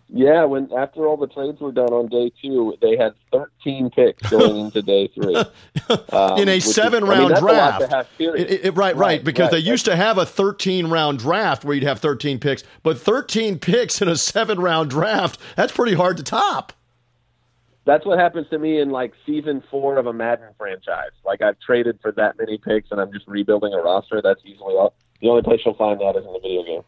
Yeah, 0.09 0.45
when 0.45 0.73
after 0.73 1.07
all 1.07 1.17
the 1.17 1.27
trades 1.27 1.61
were 1.61 1.73
done 1.73 1.93
on 1.93 2.07
day 2.07 2.31
two, 2.41 2.77
they 2.81 2.97
had 2.97 3.15
13 3.33 3.91
picks 3.91 4.31
going 4.31 4.57
into 4.67 4.81
day 4.81 5.09
three 5.09 5.35
um, 6.13 6.39
in 6.39 6.49
a 6.49 6.61
seven-round 6.61 7.35
I 7.35 7.41
mean, 7.41 7.41
draft. 7.41 8.11
It, 8.21 8.51
it, 8.67 8.77
right, 8.77 8.95
right, 8.95 8.97
right, 8.97 9.25
because 9.25 9.47
right, 9.47 9.53
they 9.53 9.59
used 9.59 9.85
to 9.87 9.97
have 9.97 10.17
a 10.19 10.25
13-round 10.25 11.19
draft 11.19 11.65
where 11.65 11.75
you'd 11.75 11.83
have 11.83 11.99
13 11.99 12.39
picks, 12.39 12.63
but 12.85 12.99
13 12.99 13.59
picks 13.61 14.01
in 14.01 14.07
a 14.09 14.17
seven-round 14.17 14.91
draft—that's 14.91 15.73
pretty 15.73 15.95
hard 15.95 16.17
to 16.19 16.23
top. 16.23 16.73
That's 17.85 18.05
what 18.05 18.19
happens 18.19 18.49
to 18.51 18.59
me 18.59 18.81
in 18.81 18.91
like 18.91 19.13
season 19.25 19.63
four 19.71 19.97
of 19.97 20.07
a 20.07 20.13
Madden 20.13 20.49
franchise. 20.57 21.13
Like 21.25 21.43
I've 21.43 21.59
traded 21.59 21.99
for 22.01 22.13
that 22.13 22.39
many 22.39 22.59
picks, 22.59 22.93
and 22.93 23.01
I'm 23.01 23.13
just 23.13 23.27
rebuilding 23.27 23.73
a 23.73 23.79
roster. 23.79 24.23
That's 24.23 24.41
usually 24.45 24.75
all. 24.75 24.95
The 25.21 25.29
only 25.29 25.43
place 25.43 25.61
you'll 25.65 25.75
find 25.75 26.01
that 26.01 26.17
is 26.17 26.25
in 26.25 26.33
the 26.33 26.41
video 26.41 26.63
game. 26.63 26.83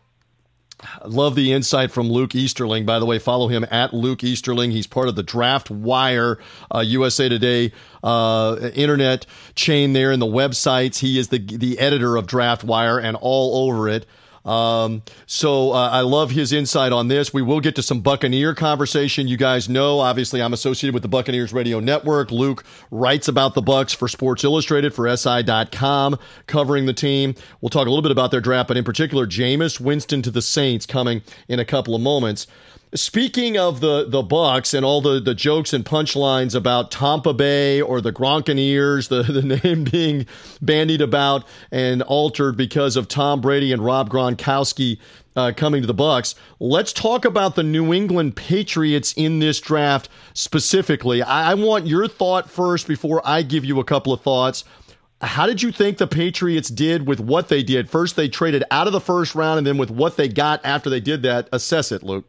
Love 1.05 1.35
the 1.35 1.53
insight 1.53 1.91
from 1.91 2.11
Luke 2.11 2.35
Easterling. 2.35 2.87
By 2.87 2.99
the 2.99 3.07
way, 3.07 3.18
follow 3.18 3.49
him 3.49 3.66
at 3.70 3.93
Luke 3.93 4.22
Easterling. 4.22 4.70
He's 4.70 4.87
part 4.87 5.09
of 5.09 5.16
the 5.16 5.22
Draft 5.22 5.70
Wire 5.70 6.39
uh, 6.72 6.81
USA 6.81 7.29
Today 7.29 7.72
uh, 8.03 8.70
internet 8.74 9.26
chain 9.57 9.93
there 9.93 10.12
in 10.12 10.20
the 10.20 10.26
websites. 10.26 10.99
He 10.99 11.18
is 11.18 11.29
the 11.29 11.39
the 11.39 11.79
editor 11.79 12.16
of 12.16 12.26
Draft 12.26 12.62
Wire 12.62 12.99
and 12.99 13.16
all 13.20 13.68
over 13.68 13.89
it. 13.89 14.07
Um, 14.45 15.03
so 15.26 15.72
uh, 15.72 15.91
I 15.91 16.01
love 16.01 16.30
his 16.30 16.53
insight 16.53 16.93
on 16.93 17.09
this. 17.09 17.32
We 17.32 17.43
will 17.43 17.61
get 17.61 17.76
to 17.76 17.82
some 17.82 18.01
Buccaneer 18.01 18.55
conversation. 18.55 19.28
You 19.28 19.36
guys 19.36 19.68
know, 19.68 20.01
obviously, 20.01 20.43
I'm 20.43 20.53
associated 20.53 20.95
with 20.95 21.03
the 21.03 21.09
Buccaneers 21.09 21.53
Radio 21.53 21.80
Network. 21.80 22.30
Luke 22.30 22.64
writes 22.91 23.28
about 23.28 23.55
the 23.55 23.62
Bucs 23.62 23.95
for 23.95 24.09
Sports 24.09 24.45
Illustrated 24.45 24.95
for 24.95 25.14
SI.com, 25.14 26.18
covering 26.47 26.86
the 26.86 26.93
team. 26.93 27.34
We'll 27.61 27.70
talk 27.70 27.86
a 27.86 27.91
little 27.91 28.03
bit 28.03 28.12
about 28.12 28.30
their 28.30 28.41
draft, 28.41 28.68
but 28.68 28.76
in 28.76 28.84
particular, 28.84 29.26
Jameis 29.26 29.80
Winston 29.80 30.22
to 30.22 30.30
the 30.30 30.43
Saints 30.43 30.86
coming 30.86 31.22
in 31.49 31.59
a 31.59 31.64
couple 31.64 31.95
of 31.95 32.01
moments. 32.01 32.47
Speaking 32.95 33.59
of 33.59 33.80
the 33.80 34.07
the 34.09 34.22
Bucs 34.22 34.72
and 34.72 34.82
all 34.82 35.03
the, 35.03 35.20
the 35.20 35.34
jokes 35.34 35.74
and 35.74 35.84
punchlines 35.84 36.55
about 36.55 36.91
Tampa 36.91 37.34
Bay 37.34 37.82
or 37.82 38.01
the 38.01 38.12
Gronkaneers, 38.12 39.09
the, 39.09 39.22
the 39.30 39.43
name 39.62 39.84
being 39.84 40.26
bandied 40.62 41.03
about 41.03 41.45
and 41.70 42.01
altered 42.01 42.57
because 42.57 42.97
of 42.97 43.07
Tom 43.07 43.43
Brady 43.43 43.74
and 43.74 43.84
Rob 43.84 44.09
Gronkowski 44.09 44.99
uh, 45.36 45.53
coming 45.55 45.82
to 45.82 45.86
the 45.86 45.95
Bucs. 45.95 46.34
Let's 46.61 46.95
talk 46.95 47.26
about 47.26 47.57
the 47.57 47.62
New 47.62 47.93
England 47.93 48.36
Patriots 48.36 49.12
in 49.18 49.39
this 49.39 49.61
draft 49.61 50.09
specifically. 50.32 51.22
I, 51.22 51.51
I 51.51 51.55
want 51.55 51.86
your 51.86 52.09
thought 52.09 52.51
first 52.51 52.89
before 52.89 53.20
I 53.22 53.43
give 53.43 53.66
you 53.66 53.80
a 53.80 53.84
couple 53.84 54.14
of 54.14 54.22
thoughts. 54.22 54.64
How 55.20 55.47
did 55.47 55.61
you 55.61 55.72
think 55.72 55.99
the 55.99 56.07
Patriots 56.07 56.70
did 56.70 57.07
with 57.07 57.20
what 57.20 57.49
they 57.49 57.62
did? 57.62 57.91
First, 57.91 58.16
they 58.16 58.28
traded 58.28 58.64
out 58.70 58.86
of 58.86 58.95
the 58.95 59.01
first 59.01 59.34
round, 59.34 59.59
and 59.59 59.66
then 59.66 59.76
with 59.76 59.91
what 59.91 60.16
they 60.16 60.28
got 60.28 60.64
after 60.64 60.89
they 60.89 61.01
did 61.01 61.22
that, 61.22 61.49
assess 61.53 61.93
it, 61.93 62.03
Luke. 62.03 62.24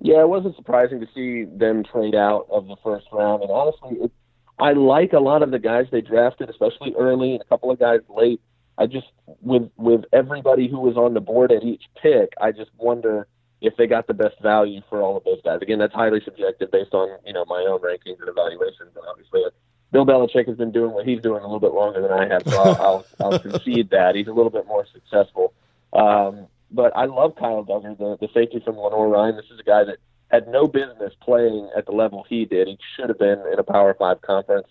Yeah, 0.00 0.20
it 0.20 0.28
wasn't 0.28 0.56
surprising 0.56 1.00
to 1.00 1.08
see 1.14 1.44
them 1.44 1.84
trade 1.84 2.14
out 2.14 2.46
of 2.50 2.68
the 2.68 2.76
first 2.84 3.06
round. 3.12 3.42
And 3.42 3.50
honestly, 3.50 3.98
it, 4.04 4.12
I 4.58 4.72
like 4.72 5.12
a 5.12 5.20
lot 5.20 5.42
of 5.42 5.50
the 5.50 5.58
guys 5.58 5.86
they 5.90 6.00
drafted, 6.00 6.50
especially 6.50 6.94
early, 6.98 7.32
and 7.32 7.40
a 7.40 7.44
couple 7.44 7.70
of 7.70 7.78
guys 7.78 8.00
late. 8.08 8.40
I 8.76 8.86
just 8.86 9.08
with 9.42 9.70
with 9.76 10.04
everybody 10.12 10.68
who 10.68 10.78
was 10.78 10.96
on 10.96 11.14
the 11.14 11.20
board 11.20 11.50
at 11.50 11.64
each 11.64 11.82
pick, 12.00 12.32
I 12.40 12.52
just 12.52 12.70
wonder 12.76 13.26
if 13.60 13.76
they 13.76 13.88
got 13.88 14.06
the 14.06 14.14
best 14.14 14.40
value 14.40 14.80
for 14.88 15.02
all 15.02 15.16
of 15.16 15.24
those 15.24 15.40
guys. 15.44 15.58
Again, 15.62 15.80
that's 15.80 15.94
highly 15.94 16.20
subjective 16.24 16.70
based 16.70 16.94
on 16.94 17.18
you 17.26 17.32
know 17.32 17.44
my 17.46 17.66
own 17.68 17.80
rankings 17.80 18.20
and 18.20 18.28
evaluations. 18.28 18.94
And 18.94 19.04
obviously, 19.08 19.42
Bill 19.90 20.06
Belichick 20.06 20.46
has 20.46 20.56
been 20.56 20.72
doing 20.72 20.92
what 20.92 21.06
he's 21.06 21.20
doing 21.22 21.42
a 21.42 21.46
little 21.46 21.60
bit 21.60 21.72
longer 21.72 22.02
than 22.02 22.12
I 22.12 22.28
have, 22.28 22.42
so 22.46 22.58
I'll, 22.58 22.76
I'll, 23.20 23.32
I'll 23.32 23.38
concede 23.50 23.90
that 23.90 24.14
he's 24.14 24.28
a 24.28 24.32
little 24.32 24.50
bit 24.50 24.66
more 24.66 24.86
successful. 24.92 25.54
Um, 25.92 26.47
but 26.78 26.96
I 26.96 27.06
love 27.06 27.34
Kyle 27.34 27.64
Dugger, 27.64 27.98
the, 27.98 28.16
the 28.20 28.32
safety 28.32 28.62
from 28.64 28.76
Lenoir-Rhyne. 28.76 29.34
This 29.34 29.50
is 29.50 29.58
a 29.58 29.64
guy 29.64 29.82
that 29.82 29.98
had 30.30 30.46
no 30.46 30.68
business 30.68 31.12
playing 31.20 31.68
at 31.76 31.86
the 31.86 31.90
level 31.90 32.24
he 32.28 32.44
did. 32.44 32.68
He 32.68 32.78
should 32.94 33.08
have 33.08 33.18
been 33.18 33.42
in 33.52 33.58
a 33.58 33.64
Power 33.64 33.96
Five 33.98 34.22
conference. 34.22 34.68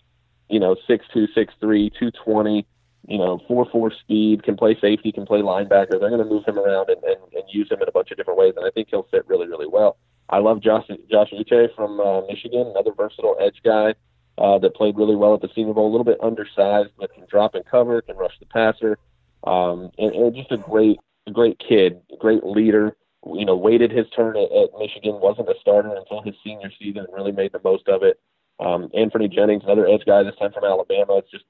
You 0.48 0.58
know, 0.58 0.74
six 0.86 1.04
two, 1.12 1.26
six 1.34 1.52
three, 1.60 1.90
two 1.90 2.10
twenty. 2.24 2.66
You 3.06 3.18
know, 3.18 3.42
four 3.46 3.66
four 3.70 3.92
speed, 3.92 4.42
can 4.42 4.56
play 4.56 4.74
safety, 4.80 5.12
can 5.12 5.26
play 5.26 5.40
linebacker. 5.40 6.00
They're 6.00 6.14
going 6.16 6.26
to 6.26 6.32
move 6.34 6.46
him 6.46 6.58
around 6.58 6.88
and, 6.88 7.02
and, 7.04 7.20
and 7.34 7.44
use 7.50 7.70
him 7.70 7.82
in 7.82 7.88
a 7.88 7.92
bunch 7.92 8.10
of 8.10 8.16
different 8.16 8.38
ways, 8.38 8.54
and 8.56 8.64
I 8.64 8.70
think 8.70 8.88
he'll 8.90 9.08
fit 9.10 9.28
really, 9.28 9.46
really 9.46 9.68
well. 9.68 9.98
I 10.30 10.38
love 10.38 10.62
Josh 10.62 10.86
Josh 11.10 11.30
Uche 11.30 11.74
from 11.76 12.00
uh, 12.00 12.22
Michigan, 12.22 12.68
another 12.68 12.92
versatile 12.96 13.36
edge 13.38 13.60
guy 13.62 13.94
uh, 14.38 14.56
that 14.60 14.74
played 14.74 14.96
really 14.96 15.16
well 15.16 15.34
at 15.34 15.42
the 15.42 15.50
Senior 15.54 15.74
Bowl. 15.74 15.90
A 15.90 15.92
little 15.92 16.04
bit 16.04 16.18
undersized, 16.22 16.88
but 16.98 17.12
can 17.12 17.26
drop 17.28 17.54
and 17.54 17.66
cover, 17.66 18.00
can 18.00 18.16
rush 18.16 18.38
the 18.40 18.46
passer, 18.46 18.96
um, 19.44 19.90
and, 19.98 20.14
and 20.14 20.34
just 20.34 20.50
a 20.52 20.56
great 20.56 20.98
a 21.28 21.32
great 21.32 21.58
kid, 21.58 22.00
great 22.18 22.44
leader. 22.44 22.96
You 23.26 23.44
know, 23.44 23.56
waited 23.56 23.90
his 23.90 24.06
turn 24.14 24.36
at, 24.36 24.50
at 24.52 24.70
Michigan, 24.78 25.20
wasn't 25.20 25.48
a 25.48 25.54
starter 25.60 25.94
until 25.94 26.22
his 26.22 26.34
senior 26.44 26.70
season, 26.78 27.04
and 27.04 27.12
really 27.12 27.32
made 27.32 27.52
the 27.52 27.60
most 27.62 27.88
of 27.88 28.02
it. 28.02 28.20
Um, 28.60 28.90
Anfernee 28.96 29.32
Jennings, 29.32 29.62
another 29.64 29.86
edge 29.86 30.02
guy, 30.06 30.22
this 30.22 30.36
time 30.36 30.52
from 30.52 30.64
Alabama. 30.64 31.18
It's 31.18 31.30
just 31.30 31.44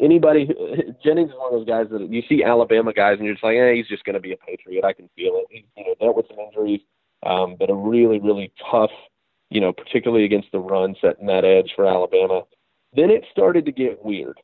anybody. 0.00 0.46
Jennings 1.04 1.30
is 1.30 1.36
one 1.36 1.52
of 1.52 1.58
those 1.58 1.66
guys 1.66 1.86
that 1.90 2.10
you 2.10 2.22
see 2.28 2.44
Alabama 2.44 2.92
guys, 2.92 3.16
and 3.18 3.24
you're 3.24 3.34
just 3.34 3.44
like, 3.44 3.56
eh, 3.56 3.74
he's 3.74 3.88
just 3.88 4.04
going 4.04 4.14
to 4.14 4.20
be 4.20 4.32
a 4.32 4.36
Patriot. 4.36 4.84
I 4.84 4.92
can 4.92 5.08
feel 5.16 5.32
it. 5.36 5.46
He's 5.50 5.64
you 5.76 5.84
know 5.84 5.94
dealt 6.00 6.16
with 6.16 6.26
some 6.28 6.38
injuries, 6.38 6.80
um, 7.24 7.56
but 7.58 7.70
a 7.70 7.74
really, 7.74 8.18
really 8.18 8.52
tough. 8.70 8.92
You 9.50 9.60
know, 9.60 9.72
particularly 9.72 10.24
against 10.24 10.52
the 10.52 10.60
run, 10.60 10.94
setting 11.00 11.26
that 11.26 11.44
edge 11.44 11.72
for 11.74 11.86
Alabama. 11.86 12.42
Then 12.94 13.10
it 13.10 13.24
started 13.32 13.64
to 13.66 13.72
get 13.72 14.04
weird. 14.04 14.38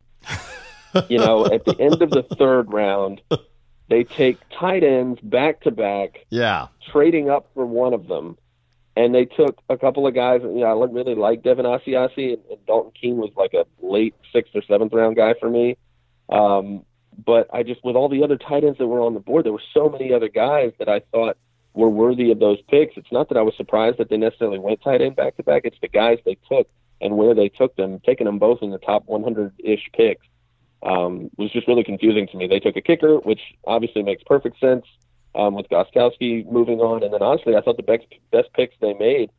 you 1.08 1.18
know, 1.18 1.46
at 1.46 1.64
the 1.64 1.76
end 1.78 2.02
of 2.02 2.10
the 2.10 2.24
third 2.36 2.72
round, 2.72 3.20
they 3.88 4.04
take 4.04 4.38
tight 4.50 4.82
ends 4.82 5.20
back 5.20 5.60
to 5.62 5.70
back. 5.70 6.26
Yeah. 6.30 6.68
Trading 6.92 7.30
up 7.30 7.48
for 7.54 7.64
one 7.64 7.94
of 7.94 8.08
them. 8.08 8.36
And 8.96 9.14
they 9.14 9.26
took 9.26 9.58
a 9.68 9.76
couple 9.76 10.06
of 10.06 10.14
guys. 10.14 10.40
You 10.42 10.60
know, 10.60 10.82
I 10.82 10.86
really 10.86 11.14
like 11.14 11.42
Devin 11.42 11.66
Asiasi, 11.66 12.34
and, 12.34 12.42
and 12.50 12.66
Dalton 12.66 12.92
Keene 12.98 13.18
was 13.18 13.30
like 13.36 13.52
a 13.52 13.66
late 13.84 14.14
sixth 14.32 14.56
or 14.56 14.62
seventh 14.62 14.92
round 14.92 15.16
guy 15.16 15.34
for 15.38 15.50
me. 15.50 15.76
Um, 16.30 16.84
but 17.24 17.48
I 17.52 17.62
just, 17.62 17.84
with 17.84 17.94
all 17.94 18.08
the 18.08 18.24
other 18.24 18.36
tight 18.36 18.64
ends 18.64 18.78
that 18.78 18.86
were 18.86 19.00
on 19.00 19.14
the 19.14 19.20
board, 19.20 19.44
there 19.44 19.52
were 19.52 19.62
so 19.74 19.88
many 19.88 20.12
other 20.12 20.28
guys 20.28 20.72
that 20.78 20.88
I 20.88 21.00
thought 21.12 21.36
were 21.74 21.90
worthy 21.90 22.30
of 22.30 22.38
those 22.38 22.58
picks. 22.68 22.96
It's 22.96 23.12
not 23.12 23.28
that 23.28 23.38
I 23.38 23.42
was 23.42 23.54
surprised 23.56 23.98
that 23.98 24.08
they 24.08 24.16
necessarily 24.16 24.58
went 24.58 24.82
tight 24.82 25.02
end 25.02 25.14
back 25.14 25.36
to 25.36 25.42
back. 25.42 25.62
It's 25.64 25.78
the 25.80 25.88
guys 25.88 26.18
they 26.24 26.38
took 26.50 26.68
and 27.00 27.18
where 27.18 27.34
they 27.34 27.50
took 27.50 27.76
them, 27.76 28.00
taking 28.04 28.24
them 28.24 28.38
both 28.38 28.62
in 28.62 28.70
the 28.70 28.78
top 28.78 29.04
100 29.06 29.52
ish 29.62 29.90
picks 29.94 30.26
um, 30.82 31.30
was 31.36 31.50
just 31.52 31.68
really 31.68 31.84
confusing 31.84 32.26
to 32.28 32.36
me. 32.36 32.46
They 32.46 32.60
took 32.60 32.76
a 32.76 32.80
kicker, 32.80 33.16
which 33.16 33.40
obviously 33.66 34.02
makes 34.02 34.22
perfect 34.24 34.60
sense 34.60 34.84
um, 35.34 35.54
with 35.54 35.68
Gostkowski 35.68 36.50
moving 36.50 36.80
on. 36.80 37.02
And 37.02 37.12
then 37.12 37.22
honestly, 37.22 37.56
I 37.56 37.60
thought 37.60 37.76
the 37.76 37.82
best, 37.82 38.06
best 38.30 38.52
picks 38.54 38.74
they 38.80 38.94
made 38.94 39.30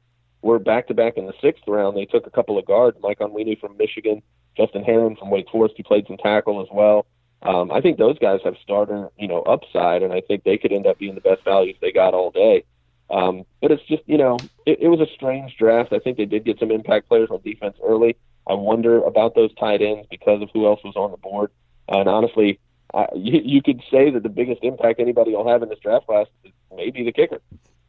were 0.42 0.60
back 0.60 0.88
to 0.88 0.94
back 0.94 1.18
in 1.18 1.26
the 1.26 1.34
sixth 1.42 1.64
round. 1.68 1.98
They 1.98 2.06
took 2.06 2.28
a 2.28 2.32
couple 2.32 2.58
of 2.58 2.66
guards, 2.66 2.98
Mike 3.02 3.20
Onwenu 3.20 3.60
from 3.60 3.78
Michigan, 3.78 4.22
Justin 4.56 4.84
Herron 4.84 5.16
from 5.16 5.30
Wake 5.30 5.50
Forest, 5.52 5.76
who 5.78 5.84
played 5.84 6.08
some 6.08 6.18
tackle 6.18 6.62
as 6.62 6.68
well. 6.72 7.06
Um, 7.42 7.72
I 7.72 7.82
think 7.82 7.98
those 7.98 8.18
guys 8.18 8.40
have 8.44 8.56
starter, 8.64 9.10
you 9.18 9.28
know, 9.28 9.42
upside, 9.44 10.02
and 10.02 10.12
I 10.12 10.22
think 10.22 10.44
they 10.44 10.58
could 10.58 10.72
end 10.72 10.88
up 10.88 10.98
being 10.98 11.16
the 11.16 11.22
best 11.22 11.44
values 11.44 11.76
they 11.82 11.92
got 11.92 12.14
all 12.14 12.32
day. 12.32 12.64
Um, 13.10 13.46
but 13.62 13.72
it's 13.72 13.84
just, 13.84 14.04
you 14.06 14.18
know, 14.18 14.38
it, 14.66 14.80
it 14.82 14.88
was 14.88 15.00
a 15.00 15.14
strange 15.14 15.56
draft. 15.58 15.94
I 15.94 16.00
think 16.00 16.18
they 16.18 16.26
did 16.26 16.44
get 16.44 16.60
some 16.60 16.72
impact 16.72 17.08
players 17.08 17.30
on 17.30 17.42
defense 17.42 17.78
early. 17.84 18.18
I 18.48 18.54
wonder 18.54 19.02
about 19.04 19.36
those 19.36 19.54
tight 19.56 19.82
ends 19.82 20.08
because 20.10 20.42
of 20.42 20.50
who 20.54 20.66
else 20.66 20.80
was 20.84 20.96
on 20.96 21.12
the 21.12 21.18
board. 21.18 21.52
Uh, 21.92 22.00
and 22.00 22.10
honestly, 22.10 22.60
I, 22.94 23.08
you, 23.16 23.42
you 23.44 23.62
could 23.62 23.82
say 23.92 24.10
that 24.10 24.24
the 24.24 24.30
biggest 24.30 24.64
impact 24.64 25.00
anybody 25.00 25.32
will 25.32 25.48
have 25.48 25.64
in 25.64 25.70
this 25.70 25.80
draft 25.80 26.08
class 26.08 26.28
is 26.44 26.52
maybe 26.76 27.04
the 27.04 27.12
kicker. 27.12 27.42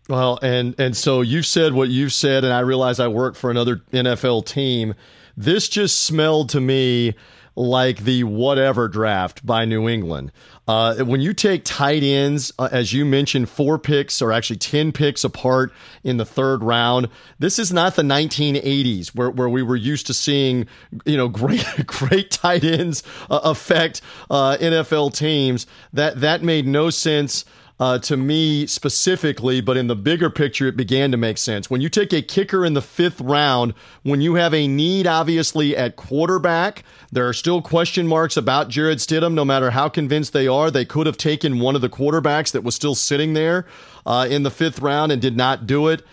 Well, 0.09 0.38
and 0.42 0.74
and 0.78 0.96
so 0.96 1.20
you've 1.20 1.44
said 1.44 1.74
what 1.74 1.90
you've 1.90 2.14
said, 2.14 2.42
and 2.42 2.52
I 2.52 2.61
realize 2.61 2.98
I 2.98 3.09
work 3.09 3.34
for 3.36 3.50
another 3.50 3.82
NFL 3.92 4.46
team. 4.46 4.94
This 5.36 5.68
just 5.68 6.02
smelled 6.02 6.48
to 6.50 6.61
me 6.61 7.14
like 7.59 8.04
the 8.04 8.22
whatever 8.22 8.86
draft 8.86 9.44
by 9.44 9.64
New 9.64 9.88
England. 9.88 10.30
Uh, 10.68 10.96
when 10.96 11.20
you 11.20 11.34
take 11.34 11.64
tight 11.64 12.04
ends, 12.04 12.52
uh, 12.59 12.68
as 12.70 12.92
you 12.92 13.04
mentioned, 13.04 13.48
four 13.48 13.78
picks 13.78 14.22
or 14.22 14.30
actually 14.30 14.59
10 14.59 14.92
picks 14.92 15.24
apart 15.24 15.72
in 16.04 16.18
the 16.18 16.24
third 16.24 16.62
round, 16.62 17.09
this 17.38 17.59
is 17.59 17.72
not 17.72 17.96
the 17.96 18.02
1980s 18.02 19.09
where, 19.09 19.30
where 19.30 19.48
we 19.48 19.62
were 19.62 19.76
used 19.76 20.06
to 20.06 20.14
seeing, 20.14 20.68
you 21.04 21.16
know, 21.16 21.28
great, 21.28 21.66
great 21.86 22.30
tight 22.30 22.62
ends 22.62 23.02
uh, 23.28 23.40
affect 23.42 24.02
uh, 24.30 24.56
NFL 24.61 25.14
teams. 25.14 25.66
That, 25.92 26.20
that 26.20 26.42
made 26.42 26.66
no 26.66 26.90
sense 26.90 27.44
uh, 27.81 27.99
to 28.01 28.16
me 28.16 28.66
specifically, 28.66 29.61
but 29.61 29.76
in 29.76 29.87
the 29.87 29.95
bigger 29.97 30.31
picture, 30.31 30.66
it 30.66 30.76
began 30.76 31.11
to 31.12 31.16
make 31.16 31.39
sense. 31.39 31.70
When 31.70 31.81
you 31.81 31.89
take 31.89 32.12
a 32.12 32.22
kicker 32.22 32.64
in 32.64 32.74
the 32.74 32.83
fifth 32.83 33.20
round, 33.20 33.74
when 34.03 34.20
you 34.20 34.35
have 34.35 34.53
a 34.53 34.66
need, 34.66 35.07
obviously, 35.07 35.76
at 35.76 35.97
quarterback, 35.97 36.85
there 37.12 37.29
are 37.29 37.33
still 37.33 37.62
question 37.62 38.07
marks 38.07 38.37
about 38.37 38.68
Jarrett 38.68 38.99
Stidham, 38.99 39.35
no 39.35 39.45
matter 39.45 39.70
how 39.70 39.89
convinced 39.89 40.33
they 40.33 40.49
are. 40.49 40.70
They 40.70 40.85
could 40.85 41.07
have 41.07 41.16
taken 41.16 41.61
one 41.61 41.76
of 41.76 41.81
the 41.81 41.89
quarterbacks 41.89 42.51
that 42.53 42.64
was 42.64 42.74
still 42.74 42.95
sitting 42.95 43.35
there 43.35 43.66
uh, 44.05 44.26
in 44.29 44.43
the 44.43 44.51
fifth 44.51 44.81
round 44.81 45.12
and 45.12 45.22
did 45.22 45.37
not 45.37 45.66
do 45.66 45.89
it. 45.89 46.05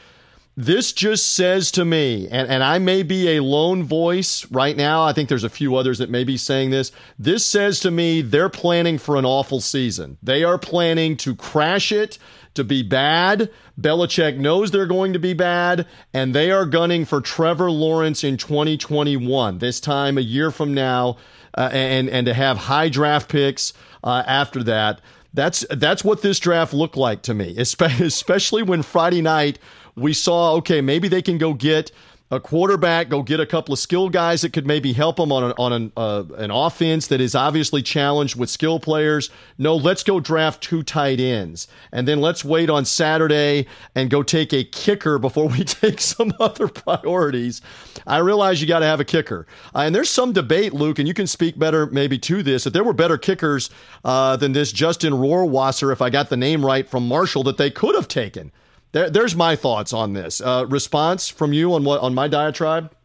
This 0.58 0.94
just 0.94 1.34
says 1.34 1.70
to 1.72 1.84
me, 1.84 2.30
and, 2.30 2.48
and 2.48 2.64
I 2.64 2.80
may 2.80 3.04
be 3.04 3.36
a 3.36 3.44
lone 3.44 3.84
voice 3.84 4.50
right 4.50 4.76
now. 4.76 5.04
I 5.04 5.12
think 5.12 5.28
there's 5.28 5.44
a 5.44 5.50
few 5.50 5.76
others 5.76 5.98
that 5.98 6.10
may 6.10 6.24
be 6.24 6.38
saying 6.38 6.70
this. 6.70 6.94
This 7.20 7.46
says 7.46 7.82
to 7.82 7.92
me 7.92 8.22
they're 8.22 8.50
planning 8.50 8.98
for 8.98 9.18
an 9.18 9.26
awful 9.26 9.60
season. 9.60 10.18
They 10.24 10.46
are 10.46 10.58
planning 10.58 11.18
to 11.18 11.36
crash 11.36 11.92
it, 11.92 12.18
to 12.54 12.64
be 12.64 12.84
bad. 12.84 13.52
Belichick 13.80 14.38
knows 14.38 14.72
they're 14.72 14.86
going 14.86 15.12
to 15.12 15.20
be 15.20 15.34
bad, 15.34 15.88
and 16.14 16.34
they 16.34 16.52
are 16.52 16.66
gunning 16.66 17.04
for 17.04 17.20
Trevor 17.20 17.70
Lawrence 17.70 18.24
in 18.24 18.38
2021, 18.38 19.58
this 19.58 19.82
time 19.82 20.18
a 20.18 20.22
year 20.22 20.52
from 20.52 20.74
now, 20.74 21.18
uh, 21.58 21.70
and, 21.74 22.10
and 22.10 22.26
to 22.28 22.34
have 22.34 22.58
high 22.58 22.88
draft 22.88 23.30
picks 23.30 23.74
uh, 24.06 24.24
after 24.26 24.64
that. 24.64 25.02
That's, 25.34 25.66
that's 25.70 26.06
what 26.06 26.22
this 26.22 26.40
draft 26.40 26.74
looked 26.74 26.96
like 26.96 27.24
to 27.24 27.34
me, 27.34 27.56
especially 27.58 28.64
when 28.64 28.84
Friday 28.84 29.22
night 29.22 29.60
we 29.96 30.14
saw, 30.14 30.54
okay, 30.56 30.82
maybe 30.82 31.08
they 31.08 31.22
can 31.22 31.38
go 31.38 31.54
get 31.54 31.92
a 32.32 32.40
quarterback, 32.40 33.10
go 33.10 33.22
get 33.22 33.40
a 33.40 33.46
couple 33.46 33.72
of 33.72 33.78
skill 33.78 34.10
guys 34.10 34.42
that 34.42 34.52
could 34.52 34.66
maybe 34.66 34.94
help 34.94 35.18
them 35.18 35.32
on 35.32 35.44
an, 35.44 35.54
on 35.60 35.74
an, 35.74 35.92
uh, 35.96 36.24
an 36.38 36.50
offense 36.50 37.06
that 37.08 37.22
is 37.22 37.36
obviously 37.36 37.84
challenged 37.84 38.36
with 38.36 38.50
skill 38.50 38.80
players. 38.80 39.30
No, 39.60 39.76
let's 39.76 40.02
go 40.02 40.20
draft 40.20 40.64
two 40.64 40.82
tight 40.82 41.20
ends. 41.20 41.68
And 41.92 42.08
then 42.08 42.22
let's 42.22 42.44
wait 42.44 42.68
on 42.68 42.84
Saturday 42.84 43.68
and 43.94 44.10
go 44.10 44.24
take 44.24 44.54
a 44.54 44.64
kicker 44.64 45.20
before 45.20 45.48
we 45.50 45.64
take 45.64 46.02
some 46.02 46.34
other 46.40 46.68
priorities. 46.68 47.62
I 48.08 48.18
realize 48.18 48.60
you 48.60 48.68
got 48.68 48.80
to 48.80 48.88
have 48.88 49.00
a 49.00 49.06
kicker. 49.06 49.46
Uh, 49.76 49.82
and 49.82 49.94
there's 49.94 50.10
some 50.10 50.34
debate, 50.34 50.74
Luke, 50.74 50.98
and 50.98 51.08
you 51.08 51.14
can 51.14 51.28
speak 51.28 51.60
better 51.60 51.86
maybe 51.86 52.18
to 52.20 52.42
this, 52.42 52.64
that 52.64 52.74
there 52.74 52.84
were 52.84 52.94
better 52.94 53.20
kickers 53.20 53.70
uh, 54.04 54.36
than 54.36 54.52
this 54.52 54.72
Justin 54.72 55.14
Rohrwasser, 55.14 55.94
if 55.94 56.02
I 56.02 56.10
got 56.10 56.30
the 56.30 56.38
name 56.38 56.66
right, 56.66 56.90
from 56.90 57.08
Marshall 57.08 57.44
that 57.44 57.58
they 57.58 57.70
could 57.70 57.94
have 57.94 58.08
taken. 58.08 58.52
There, 58.96 59.10
there's 59.10 59.36
my 59.36 59.58
thoughts 59.58 59.92
on 59.92 60.14
this. 60.14 60.40
Uh, 60.40 60.66
response 60.70 61.28
from 61.28 61.52
you 61.52 61.74
on 61.74 61.84
what 61.84 62.00
on 62.00 62.14
my 62.14 62.30
diatribe? 62.30 62.96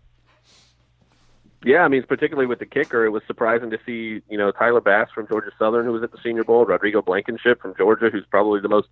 Yeah, 1.65 1.81
I 1.81 1.89
mean, 1.89 2.05
particularly 2.05 2.47
with 2.47 2.61
the 2.61 2.67
kicker, 2.67 3.05
it 3.05 3.11
was 3.11 3.25
surprising 3.27 3.71
to 3.71 3.79
see 3.85 4.23
you 4.31 4.39
know 4.39 4.53
Tyler 4.53 4.81
Bass 4.81 5.09
from 5.13 5.27
Georgia 5.27 5.51
Southern, 5.59 5.85
who 5.85 5.91
was 5.91 6.05
at 6.05 6.13
the 6.13 6.19
Senior 6.23 6.45
Bowl, 6.45 6.65
Rodrigo 6.65 7.03
Blankenship 7.03 7.61
from 7.61 7.75
Georgia, 7.77 8.09
who's 8.09 8.25
probably 8.31 8.61
the 8.61 8.69
most 8.69 8.87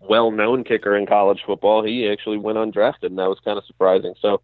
well-known 0.00 0.64
kicker 0.64 0.96
in 0.96 1.04
college 1.04 1.42
football. 1.44 1.84
He 1.84 2.08
actually 2.08 2.38
went 2.38 2.56
undrafted, 2.56 3.02
and 3.08 3.18
that 3.18 3.28
was 3.28 3.38
kind 3.44 3.58
of 3.58 3.66
surprising. 3.66 4.14
So, 4.22 4.40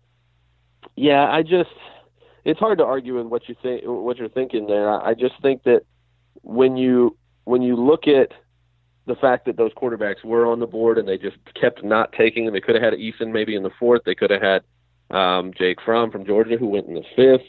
yeah, 0.97 1.26
I 1.26 1.42
just 1.42 1.70
it's 2.44 2.61
hard 2.61 2.76
to 2.76 2.84
argue 2.84 3.16
with 3.16 3.28
what 3.28 3.49
you 3.49 3.57
think, 3.62 3.84
what 3.86 4.18
you're 4.18 4.28
thinking 4.28 4.66
there. 4.66 5.03
I 5.03 5.14
just 5.14 5.40
think 5.40 5.62
that 5.62 5.84
when 6.42 6.76
you 6.76 7.16
when 7.44 7.62
you 7.62 7.74
look 7.74 8.07
at 8.07 8.32
the 9.07 9.15
fact 9.15 9.47
that 9.47 9.57
those 9.57 9.73
quarterbacks 9.73 10.25
were 10.25 10.47
on 10.47 10.61
the 10.61 10.67
board 10.67 10.99
and 10.99 11.09
they 11.09 11.17
just 11.17 11.37
kept 11.61 11.85
not 11.85 12.13
taking 12.13 12.45
them. 12.45 12.55
They 12.55 12.61
could 12.61 12.75
have 12.75 12.83
had 12.83 12.95
Eason 12.95 13.33
maybe 13.33 13.55
in 13.55 13.63
the 13.63 13.71
fourth. 13.79 14.03
They 14.05 14.15
could 14.15 14.31
have 14.31 14.43
had 14.43 14.63
um, 15.17 15.53
Jake 15.57 15.79
Fromm 15.85 16.11
from 16.11 16.27
Georgia 16.27 16.57
who 16.59 16.67
went 16.67 16.89
in 16.89 16.95
the 16.95 17.05
fifth. 17.15 17.47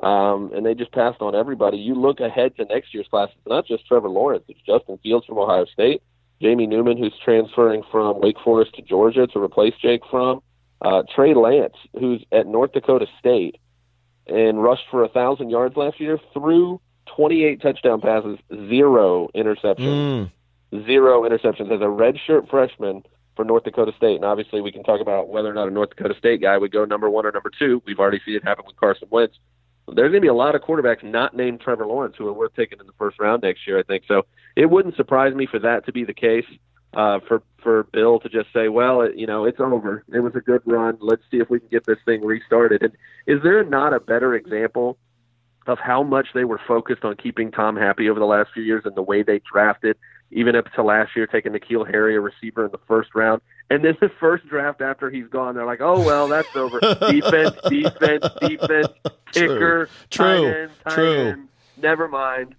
Um, 0.00 0.52
and 0.54 0.64
they 0.64 0.74
just 0.74 0.92
passed 0.92 1.20
on 1.20 1.34
everybody. 1.34 1.78
You 1.78 1.94
look 1.94 2.20
ahead 2.20 2.56
to 2.56 2.64
next 2.66 2.94
year's 2.94 3.08
class. 3.08 3.30
It's 3.36 3.48
not 3.48 3.66
just 3.66 3.86
Trevor 3.86 4.08
Lawrence. 4.08 4.44
It's 4.48 4.60
Justin 4.60 4.98
Fields 5.02 5.26
from 5.26 5.38
Ohio 5.38 5.64
State, 5.64 6.02
Jamie 6.40 6.68
Newman, 6.68 6.98
who's 6.98 7.14
transferring 7.24 7.82
from 7.90 8.20
Wake 8.20 8.36
Forest 8.44 8.74
to 8.74 8.82
Georgia 8.82 9.26
to 9.26 9.42
replace 9.42 9.74
Jake 9.82 10.02
Fromm, 10.08 10.40
uh, 10.82 11.02
Trey 11.12 11.34
Lance, 11.34 11.74
who's 11.98 12.22
at 12.30 12.46
North 12.46 12.72
Dakota 12.72 13.06
State 13.18 13.56
and 14.28 14.62
rushed 14.62 14.84
for 14.90 15.02
a 15.02 15.08
thousand 15.08 15.50
yards 15.50 15.76
last 15.76 15.98
year, 15.98 16.20
threw 16.32 16.80
28 17.16 17.60
touchdown 17.62 18.00
passes, 18.00 18.38
zero 18.68 19.28
interceptions. 19.34 19.78
Mm 19.78 20.30
zero 20.86 21.22
interceptions 21.22 21.72
as 21.72 21.80
a 21.80 21.84
redshirt 21.84 22.48
freshman 22.50 23.02
for 23.36 23.44
North 23.44 23.64
Dakota 23.64 23.92
State. 23.96 24.16
And 24.16 24.24
obviously, 24.24 24.60
we 24.60 24.72
can 24.72 24.82
talk 24.82 25.00
about 25.00 25.28
whether 25.28 25.48
or 25.48 25.54
not 25.54 25.68
a 25.68 25.70
North 25.70 25.90
Dakota 25.90 26.14
State 26.18 26.42
guy 26.42 26.58
would 26.58 26.72
go 26.72 26.84
number 26.84 27.08
one 27.08 27.24
or 27.24 27.32
number 27.32 27.50
two. 27.56 27.82
We've 27.86 27.98
already 27.98 28.20
seen 28.24 28.34
it 28.34 28.44
happen 28.44 28.64
with 28.66 28.76
Carson 28.76 29.08
Wentz. 29.10 29.38
There's 29.86 30.10
going 30.10 30.20
to 30.20 30.20
be 30.20 30.28
a 30.28 30.34
lot 30.34 30.54
of 30.54 30.60
quarterbacks 30.62 31.02
not 31.02 31.34
named 31.34 31.60
Trevor 31.60 31.86
Lawrence 31.86 32.16
who 32.18 32.26
are 32.26 32.32
worth 32.32 32.54
taking 32.54 32.78
in 32.80 32.86
the 32.86 32.92
first 32.98 33.18
round 33.18 33.42
next 33.42 33.66
year, 33.66 33.78
I 33.78 33.82
think. 33.84 34.04
So 34.06 34.26
it 34.54 34.66
wouldn't 34.66 34.96
surprise 34.96 35.34
me 35.34 35.46
for 35.46 35.58
that 35.60 35.86
to 35.86 35.92
be 35.92 36.04
the 36.04 36.14
case. 36.14 36.44
Uh, 36.94 37.20
for 37.28 37.42
for 37.62 37.82
Bill 37.92 38.18
to 38.18 38.30
just 38.30 38.50
say, 38.52 38.68
well, 38.68 39.02
it, 39.02 39.14
you 39.14 39.26
know, 39.26 39.44
it's 39.44 39.60
over. 39.60 40.04
It 40.10 40.20
was 40.20 40.34
a 40.34 40.40
good 40.40 40.62
run. 40.64 40.96
Let's 41.00 41.22
see 41.30 41.36
if 41.36 41.50
we 41.50 41.60
can 41.60 41.68
get 41.68 41.84
this 41.84 41.98
thing 42.06 42.24
restarted. 42.24 42.82
And 42.82 42.92
is 43.26 43.42
there 43.42 43.62
not 43.62 43.92
a 43.92 44.00
better 44.00 44.34
example 44.34 44.96
of 45.66 45.78
how 45.78 46.02
much 46.02 46.28
they 46.34 46.44
were 46.44 46.60
focused 46.66 47.04
on 47.04 47.14
keeping 47.16 47.50
Tom 47.50 47.76
happy 47.76 48.08
over 48.08 48.18
the 48.18 48.26
last 48.26 48.50
few 48.54 48.62
years 48.62 48.82
and 48.86 48.96
the 48.96 49.02
way 49.02 49.22
they 49.22 49.40
drafted 49.52 49.98
even 50.30 50.56
up 50.56 50.70
to 50.72 50.82
last 50.82 51.16
year, 51.16 51.26
taking 51.26 51.52
N'Keal 51.52 51.90
Harry, 51.90 52.16
a 52.16 52.20
receiver 52.20 52.64
in 52.64 52.70
the 52.70 52.80
first 52.86 53.14
round. 53.14 53.40
And 53.70 53.84
then 53.84 53.96
the 54.00 54.10
first 54.20 54.46
draft 54.48 54.80
after 54.80 55.10
he's 55.10 55.26
gone, 55.28 55.54
they're 55.54 55.66
like, 55.66 55.80
oh, 55.80 56.00
well, 56.00 56.28
that's 56.28 56.54
over. 56.56 56.80
defense, 56.80 57.56
defense, 57.68 58.26
defense, 58.40 58.88
kicker, 59.32 59.88
true, 60.10 60.26
tight 60.26 60.44
end, 60.44 60.70
tight 60.84 60.94
true. 60.94 61.18
End, 61.18 61.48
never 61.76 62.08
mind. 62.08 62.54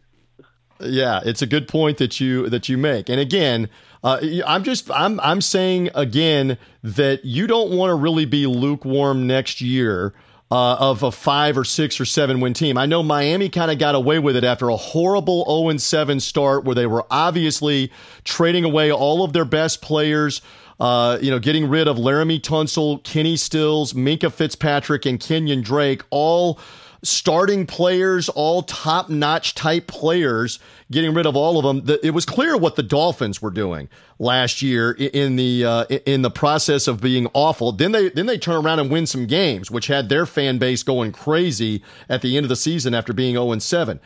Yeah, 0.80 1.20
it's 1.26 1.42
a 1.42 1.48
good 1.48 1.68
point 1.68 1.98
that 1.98 2.20
you 2.20 2.48
that 2.50 2.70
you 2.70 2.78
make. 2.78 3.10
And 3.10 3.20
again, 3.20 3.70
uh, 4.04 4.20
I'm 4.46 4.64
just 4.64 4.90
I'm 4.92 5.20
I'm 5.20 5.42
saying 5.42 5.90
again 5.94 6.58
that 6.84 7.26
you 7.26 7.48
don't 7.48 7.72
want 7.72 7.90
to 7.90 7.96
really 7.96 8.26
be 8.26 8.46
lukewarm 8.46 9.28
next 9.28 9.60
year 9.60 10.14
uh, 10.52 10.76
of 10.76 11.04
a 11.04 11.12
five 11.12 11.58
or 11.58 11.64
six 11.64 12.00
or 12.00 12.06
seven 12.06 12.40
win 12.40 12.54
team. 12.54 12.78
I 12.78 12.86
know 12.86 13.04
Miami 13.04 13.50
kind 13.50 13.70
of 13.70 13.78
got 13.78 13.96
away 13.96 14.20
with 14.20 14.36
it 14.36 14.44
after 14.44 14.70
a 14.70 14.76
horrible 14.76 15.46
0 15.46 15.78
7 15.78 16.20
start 16.20 16.64
where 16.64 16.76
they 16.76 16.88
were 16.88 17.06
obviously 17.12 17.92
trading 18.24 18.66
away 18.66 18.92
all 18.92 19.24
of 19.24 19.34
their 19.34 19.46
best 19.46 19.82
players. 19.82 20.42
Uh, 20.80 21.20
you 21.22 21.30
know, 21.30 21.40
getting 21.40 21.68
rid 21.68 21.88
of 21.88 21.98
Laremy 21.98 22.40
Tunsil, 22.40 23.04
Kenny 23.04 23.36
Stills, 23.36 23.94
Minkah 23.94 24.32
Fitzpatrick, 24.32 25.06
and 25.06 25.20
Kenyan 25.20 25.62
Drake, 25.62 26.04
all 26.10 26.58
starting 27.04 27.66
players, 27.66 28.30
all 28.30 28.64
top 28.64 29.10
notch 29.10 29.56
type 29.56 29.88
players, 29.88 30.60
getting 30.92 31.14
rid 31.14 31.26
of 31.26 31.36
all 31.36 31.58
of 31.58 31.64
them. 31.86 31.98
It 32.04 32.14
was 32.14 32.26
clear 32.26 32.58
what 32.58 32.76
the 32.76 32.84
Dolphins 32.84 33.42
were 33.42 33.52
doing 33.52 33.90
last 34.18 34.62
year 34.62 34.92
in 34.92 35.36
the 35.36 35.66
uh, 35.66 35.84
in 36.06 36.22
the 36.22 36.32
process 36.32 36.88
of 36.88 37.02
being 37.02 37.28
awful. 37.34 37.72
Then 37.72 37.92
they 37.92 38.10
then 38.10 38.26
they 38.26 38.38
turn 38.38 38.66
around 38.66 38.80
and 38.80 38.92
win 38.92 39.06
some 39.08 39.26
games, 39.26 39.72
which 39.72 39.88
had 39.88 40.10
their 40.10 40.26
fan 40.26 40.58
base 40.58 40.84
going 40.84 41.12
crazy 41.12 41.84
at 42.10 42.22
the 42.22 42.38
end 42.38 42.46
of 42.46 42.50
the 42.50 42.56
season 42.56 42.94
after 42.94 43.14
being 43.14 43.36
0 43.36 43.52
and 43.52 43.64
7 43.64 44.00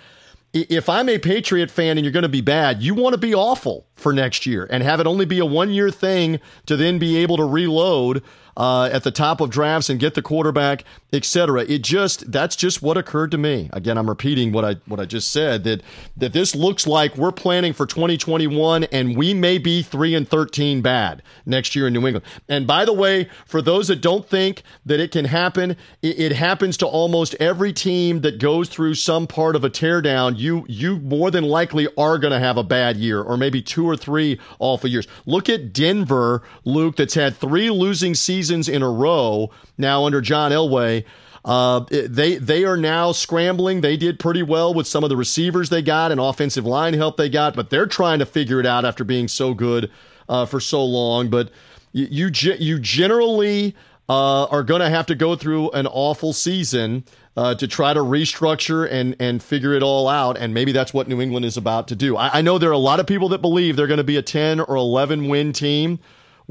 if 0.54 0.88
I'm 0.88 1.10
a 1.10 1.18
Patriot 1.18 1.72
fan 1.72 1.98
and 1.98 2.06
you're 2.06 2.12
going 2.12 2.24
to 2.24 2.30
be 2.30 2.41
bad, 2.41 2.84
you 2.84 2.94
want 2.94 3.14
to 3.14 3.18
be 3.18 3.34
awful 3.34 3.88
for 3.96 4.14
next 4.14 4.46
year 4.46 4.68
and 4.70 4.84
have 4.84 5.00
it 5.00 5.08
only 5.08 5.26
be 5.26 5.39
a 5.39 5.46
one 5.46 5.72
year 5.72 5.89
thing 5.89 6.39
to 6.68 6.78
then 6.78 7.00
be 7.00 7.18
able 7.18 7.38
to 7.38 7.44
reload 7.44 8.22
uh, 8.56 8.89
at 8.91 9.04
the 9.04 9.12
top 9.12 9.41
of 9.41 9.49
drafts 9.49 9.89
and 9.89 9.99
get 9.99 10.14
the 10.14 10.22
quarterback, 10.22 10.84
etc. 11.12 11.64
It 11.64 11.80
just 11.80 12.32
that's 12.32 12.56
just 12.56 12.82
what 12.82 12.97
occurred 12.97 13.32
to 13.32 13.38
me. 13.38 13.70
Again, 13.74 13.97
I'm 13.97 14.08
repeating 14.08 14.51
what 14.51 14.64
I 14.64 14.76
what 14.86 14.99
I 14.99 15.06
just 15.06 15.32
said 15.32 15.64
that 15.64 15.82
that 16.18 16.34
this 16.34 16.56
looks 16.56 16.86
like 16.86 17.18
we're 17.18 17.32
planning 17.32 17.74
for 17.74 17.86
2021 17.86 18.86
and 18.86 19.18
we 19.18 19.34
may 19.34 19.58
be 19.58 19.82
three 19.82 20.14
and 20.16 20.28
13 20.28 20.82
bad 20.82 21.22
next 21.45 21.76
year 21.76 21.88
in 21.88 21.93
New 21.93 22.06
England. 22.06 22.26
And 22.47 22.68
by 22.68 22.86
the 22.86 22.93
way, 22.93 23.30
for 23.45 23.62
those 23.62 23.88
that 23.88 24.01
don't 24.01 24.28
think 24.28 24.64
that 24.86 24.99
it 24.99 25.12
can 25.12 25.26
happen, 25.26 25.72
it, 26.01 26.20
it 26.20 26.32
happens 26.34 26.78
to 26.78 26.86
almost 26.86 27.36
every 27.39 27.74
team 27.74 28.22
that 28.22 28.39
goes 28.39 28.70
through 28.70 28.95
some 28.95 29.28
part 29.28 29.56
of 29.56 29.64
a 29.64 29.70
teardown. 29.70 30.38
You 30.38 30.66
you 30.68 30.97
more 30.99 31.32
than 31.32 31.43
likely 31.43 31.88
are 31.97 32.20
going 32.20 32.34
to 32.34 32.39
have 32.39 32.58
a 32.58 32.64
bad 32.64 32.97
year 32.97 33.22
or 33.22 33.36
maybe 33.36 33.62
two 33.62 33.88
or 33.88 33.97
three 33.97 34.39
awful 34.60 34.89
years. 34.89 35.08
Look 35.26 35.49
at 35.49 35.74
Denver, 35.74 36.43
Luke, 36.66 36.97
that's 36.97 37.16
had 37.16 37.36
three 37.36 37.72
losing 37.72 38.14
seasons 38.14 38.43
seasons 38.44 38.68
in 38.68 38.84
a 38.84 38.89
row 38.89 39.50
now 39.78 40.06
under 40.06 40.20
John 40.20 40.52
Elway. 40.52 41.06
Uh, 41.46 41.86
they 41.89 42.36
they 42.36 42.64
are 42.64 42.78
now 42.78 43.12
scrambling. 43.12 43.82
They 43.82 43.98
did 43.98 44.20
pretty 44.20 44.44
well 44.44 44.74
with 44.74 44.88
some 44.88 45.04
of 45.04 45.10
the 45.10 45.18
receivers 45.18 45.70
they 45.70 45.82
got 45.82 46.12
and 46.12 46.20
offensive 46.20 46.66
line 46.66 46.94
help 46.94 47.18
they 47.18 47.30
got, 47.30 47.56
but 47.56 47.70
they're 47.70 47.86
trying 47.86 48.20
to 48.20 48.26
figure 48.26 48.60
it 48.60 48.66
out 48.66 48.86
after 48.86 49.04
being 49.04 49.28
so 49.28 49.54
good 49.54 49.91
uh, 50.30 50.46
for 50.46 50.60
so 50.62 50.84
long. 50.84 51.30
But 51.30 51.52
you 51.91 52.30
you, 52.34 52.54
you 52.60 52.80
generally 52.80 53.76
uh, 54.08 54.46
are 54.46 54.64
going 54.64 54.82
to 54.82 54.89
have 54.89 55.06
to 55.08 55.16
go 55.16 55.36
through 55.36 55.72
an 55.72 55.86
awful 55.88 56.32
season 56.32 57.04
uh, 57.36 57.56
to 57.56 57.68
try 57.68 57.94
to 57.94 58.00
restructure 58.00 58.89
and 58.89 59.14
and 59.20 59.44
figure 59.44 59.74
it 59.74 59.84
all 59.84 60.07
out. 60.07 60.38
And 60.38 60.53
maybe 60.53 60.72
that's 60.72 60.94
what 60.94 61.10
New 61.10 61.20
England 61.20 61.45
is 61.45 61.57
about 61.57 61.90
to 61.90 61.95
do. 61.95 62.15
I, 62.15 62.40
I 62.40 62.41
know 62.41 62.57
there 62.57 62.70
are 62.70 62.74
a 62.74 62.78
lot 62.78 63.02
of 63.02 63.07
people 63.07 63.28
that 63.30 63.41
believe 63.41 63.76
they're 63.76 63.88
going 63.88 63.98
to 63.98 64.03
be 64.06 64.18
a 64.18 64.22
ten 64.22 64.61
or 64.61 64.78
eleven 64.78 65.28
win 65.28 65.52
team 65.52 65.99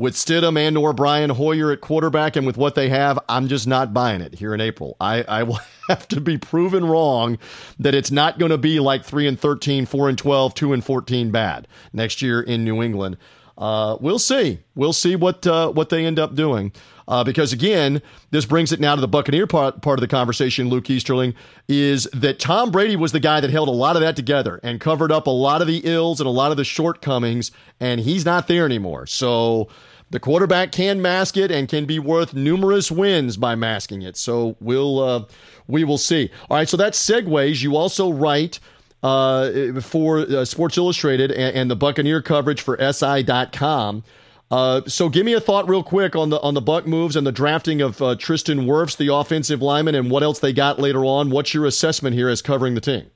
with 0.02 0.14
Stidham 0.14 0.58
and 0.58 0.76
or 0.76 0.92
Brian 0.92 1.30
Hoyer 1.30 1.70
at 1.70 1.80
quarterback 1.80 2.34
and 2.34 2.44
with 2.44 2.56
what 2.56 2.74
they 2.74 2.88
have, 2.88 3.20
I'm 3.28 3.46
just 3.46 3.68
not 3.68 3.94
buying 3.94 4.20
it 4.20 4.34
here 4.34 4.52
in 4.52 4.60
April. 4.60 4.96
I, 5.00 5.22
I 5.22 5.44
will 5.44 5.60
have 5.88 6.08
to 6.08 6.20
be 6.20 6.38
proven 6.38 6.84
wrong 6.84 7.38
that 7.78 7.94
it's 7.94 8.10
not 8.10 8.36
going 8.40 8.50
to 8.50 8.58
be 8.58 8.80
like 8.80 9.04
3 9.04 9.28
and 9.28 9.38
13, 9.38 9.86
4 9.86 10.08
and 10.08 10.18
12, 10.18 10.54
2 10.54 10.72
and 10.72 10.84
14 10.84 11.30
bad 11.30 11.68
next 11.92 12.20
year 12.20 12.42
in 12.42 12.64
New 12.64 12.82
England. 12.82 13.16
uh, 13.56 13.96
we'll 14.00 14.18
see. 14.18 14.58
We'll 14.74 14.92
see 14.92 15.14
what 15.14 15.46
uh, 15.46 15.70
what 15.70 15.88
they 15.90 16.04
end 16.04 16.18
up 16.18 16.34
doing. 16.34 16.72
Uh, 17.06 17.22
because 17.22 17.52
again, 17.52 18.02
this 18.30 18.44
brings 18.44 18.72
it 18.72 18.80
now 18.80 18.94
to 18.94 19.00
the 19.00 19.08
Buccaneer 19.08 19.46
part, 19.46 19.82
part 19.82 19.98
of 19.98 20.00
the 20.00 20.08
conversation, 20.08 20.68
Luke 20.68 20.88
Easterling, 20.88 21.34
is 21.68 22.08
that 22.12 22.38
Tom 22.40 22.70
Brady 22.70 22.96
was 22.96 23.12
the 23.12 23.20
guy 23.20 23.40
that 23.40 23.50
held 23.50 23.68
a 23.68 23.72
lot 23.72 23.96
of 23.96 24.02
that 24.02 24.16
together 24.16 24.58
and 24.62 24.80
covered 24.80 25.12
up 25.12 25.26
a 25.26 25.30
lot 25.30 25.60
of 25.60 25.68
the 25.68 25.82
ills 25.84 26.20
and 26.20 26.26
a 26.26 26.30
lot 26.30 26.50
of 26.50 26.56
the 26.56 26.64
shortcomings, 26.64 27.52
and 27.78 28.00
he's 28.00 28.24
not 28.24 28.48
there 28.48 28.64
anymore. 28.64 29.06
So 29.06 29.68
the 30.12 30.20
quarterback 30.20 30.72
can 30.72 31.00
mask 31.00 31.38
it 31.38 31.50
and 31.50 31.68
can 31.68 31.86
be 31.86 31.98
worth 31.98 32.34
numerous 32.34 32.90
wins 32.90 33.38
by 33.38 33.54
masking 33.54 34.02
it. 34.02 34.16
So 34.16 34.56
we'll 34.60 35.00
uh, 35.00 35.24
we 35.66 35.84
will 35.84 35.98
see. 35.98 36.30
All 36.50 36.56
right, 36.58 36.68
so 36.68 36.76
that 36.76 36.92
segues. 36.92 37.62
You 37.62 37.76
also 37.76 38.12
write 38.12 38.60
uh, 39.02 39.80
for 39.80 40.18
uh, 40.20 40.44
Sports 40.44 40.76
Illustrated 40.76 41.32
and, 41.32 41.56
and, 41.56 41.70
the 41.70 41.74
Buccaneer 41.74 42.22
coverage 42.22 42.60
for 42.60 42.78
SI.com. 42.78 44.04
Uh, 44.48 44.82
so 44.86 45.08
give 45.08 45.24
me 45.24 45.32
a 45.32 45.40
thought 45.40 45.66
real 45.66 45.82
quick 45.82 46.14
on 46.14 46.28
the 46.28 46.38
on 46.42 46.52
the 46.52 46.60
Buc 46.60 46.86
moves 46.86 47.16
and 47.16 47.26
the 47.26 47.32
drafting 47.32 47.80
of 47.80 48.00
uh, 48.02 48.14
Tristan 48.14 48.66
Wirfs, 48.66 48.96
the 48.96 49.12
offensive 49.12 49.62
lineman, 49.62 49.94
and 49.94 50.10
what 50.10 50.22
else 50.22 50.40
they 50.40 50.52
got 50.52 50.78
later 50.78 51.06
on. 51.06 51.30
What's 51.30 51.54
your 51.54 51.64
assessment 51.64 52.14
here 52.14 52.28
as 52.28 52.42
covering 52.42 52.74
the 52.74 52.82
team? 52.82 53.10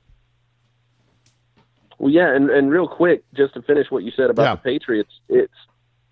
Well, 1.99 2.11
yeah, 2.11 2.35
and, 2.35 2.49
and 2.49 2.71
real 2.71 2.87
quick, 2.87 3.23
just 3.35 3.53
to 3.53 3.61
finish 3.61 3.87
what 3.91 4.03
you 4.03 4.11
said 4.15 4.31
about 4.31 4.43
yeah. 4.43 4.55
the 4.55 4.61
Patriots, 4.61 5.11
it's 5.29 5.53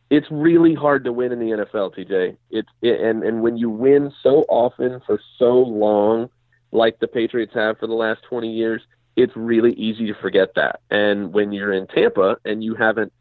it's 0.10 0.28
really 0.30 0.74
hard 0.74 1.04
to 1.06 1.12
win 1.12 1.32
in 1.32 1.40
the 1.40 1.66
NFL, 1.66 1.96
TJ. 1.96 2.38
It's 2.52 2.70
it, 2.82 3.00
and 3.02 3.24
and 3.24 3.42
when 3.42 3.58
you 3.58 3.70
win 3.70 4.14
so 4.22 4.46
often 4.50 5.02
for 5.06 5.20
so 5.38 5.54
long, 5.54 6.30
like 6.72 7.00
the 7.00 7.08
Patriots 7.08 7.54
have 7.54 7.78
for 7.80 7.88
the 7.88 7.94
last 7.94 8.22
twenty 8.30 8.52
years, 8.52 8.82
it's 9.16 9.36
really 9.36 9.74
easy 9.74 10.08
to 10.08 10.14
forget 10.14 10.54
that. 10.56 10.82
And 10.90 11.34
when 11.34 11.52
you're 11.52 11.74
in 11.74 11.88
Tampa 11.88 12.38
and 12.46 12.64
you 12.64 12.76
haven't 12.76 13.14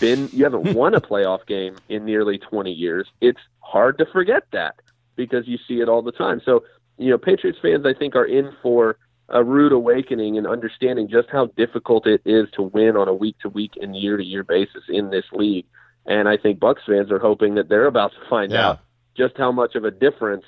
been 0.00 0.28
you 0.32 0.44
haven't 0.44 0.74
won 0.76 0.94
a 0.94 1.00
playoff 1.00 1.46
game 1.46 1.76
in 1.88 2.04
nearly 2.04 2.38
20 2.38 2.72
years, 2.72 3.06
it's 3.20 3.40
hard 3.60 3.98
to 3.98 4.06
forget 4.06 4.44
that 4.52 4.76
because 5.16 5.46
you 5.46 5.58
see 5.68 5.80
it 5.80 5.88
all 5.88 6.02
the 6.02 6.12
time. 6.12 6.40
So, 6.44 6.64
you 6.98 7.10
know, 7.10 7.18
Patriots 7.18 7.58
fans 7.60 7.86
I 7.86 7.94
think 7.94 8.16
are 8.16 8.24
in 8.24 8.52
for 8.62 8.96
a 9.28 9.42
rude 9.42 9.72
awakening 9.72 10.36
and 10.36 10.46
understanding 10.46 11.08
just 11.08 11.28
how 11.30 11.46
difficult 11.56 12.06
it 12.06 12.20
is 12.24 12.48
to 12.52 12.62
win 12.62 12.96
on 12.96 13.08
a 13.08 13.14
week 13.14 13.38
to 13.40 13.48
week 13.48 13.72
and 13.80 13.96
year 13.96 14.16
to 14.16 14.24
year 14.24 14.44
basis 14.44 14.82
in 14.88 15.10
this 15.10 15.24
league. 15.32 15.66
And 16.06 16.28
I 16.28 16.36
think 16.36 16.58
Bucs 16.58 16.84
fans 16.86 17.10
are 17.10 17.18
hoping 17.18 17.54
that 17.54 17.68
they're 17.68 17.86
about 17.86 18.12
to 18.12 18.28
find 18.28 18.52
yeah. 18.52 18.70
out 18.70 18.80
just 19.16 19.36
how 19.36 19.52
much 19.52 19.74
of 19.74 19.84
a 19.84 19.90
difference 19.90 20.44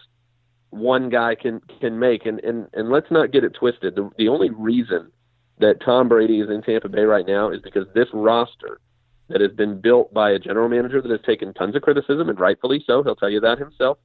one 0.70 1.08
guy 1.08 1.34
can 1.34 1.60
can 1.80 1.98
make. 1.98 2.26
And 2.26 2.40
and 2.40 2.66
and 2.74 2.90
let's 2.90 3.10
not 3.10 3.32
get 3.32 3.44
it 3.44 3.54
twisted. 3.54 3.94
The 3.94 4.10
the 4.18 4.28
only 4.28 4.50
reason 4.50 5.10
that 5.58 5.80
Tom 5.84 6.08
Brady 6.08 6.40
is 6.40 6.50
in 6.50 6.62
Tampa 6.62 6.88
Bay 6.88 7.02
right 7.02 7.26
now 7.26 7.50
is 7.50 7.60
because 7.62 7.86
this 7.94 8.08
roster 8.12 8.80
that 9.28 9.40
has 9.40 9.52
been 9.52 9.80
built 9.80 10.12
by 10.12 10.30
a 10.30 10.38
general 10.38 10.68
manager 10.68 11.00
that 11.00 11.10
has 11.10 11.20
taken 11.22 11.52
tons 11.54 11.74
of 11.74 11.82
criticism, 11.82 12.28
and 12.28 12.38
rightfully 12.38 12.82
so. 12.86 13.02
He'll 13.02 13.16
tell 13.16 13.30
you 13.30 13.40
that 13.40 13.58
himself. 13.58 13.98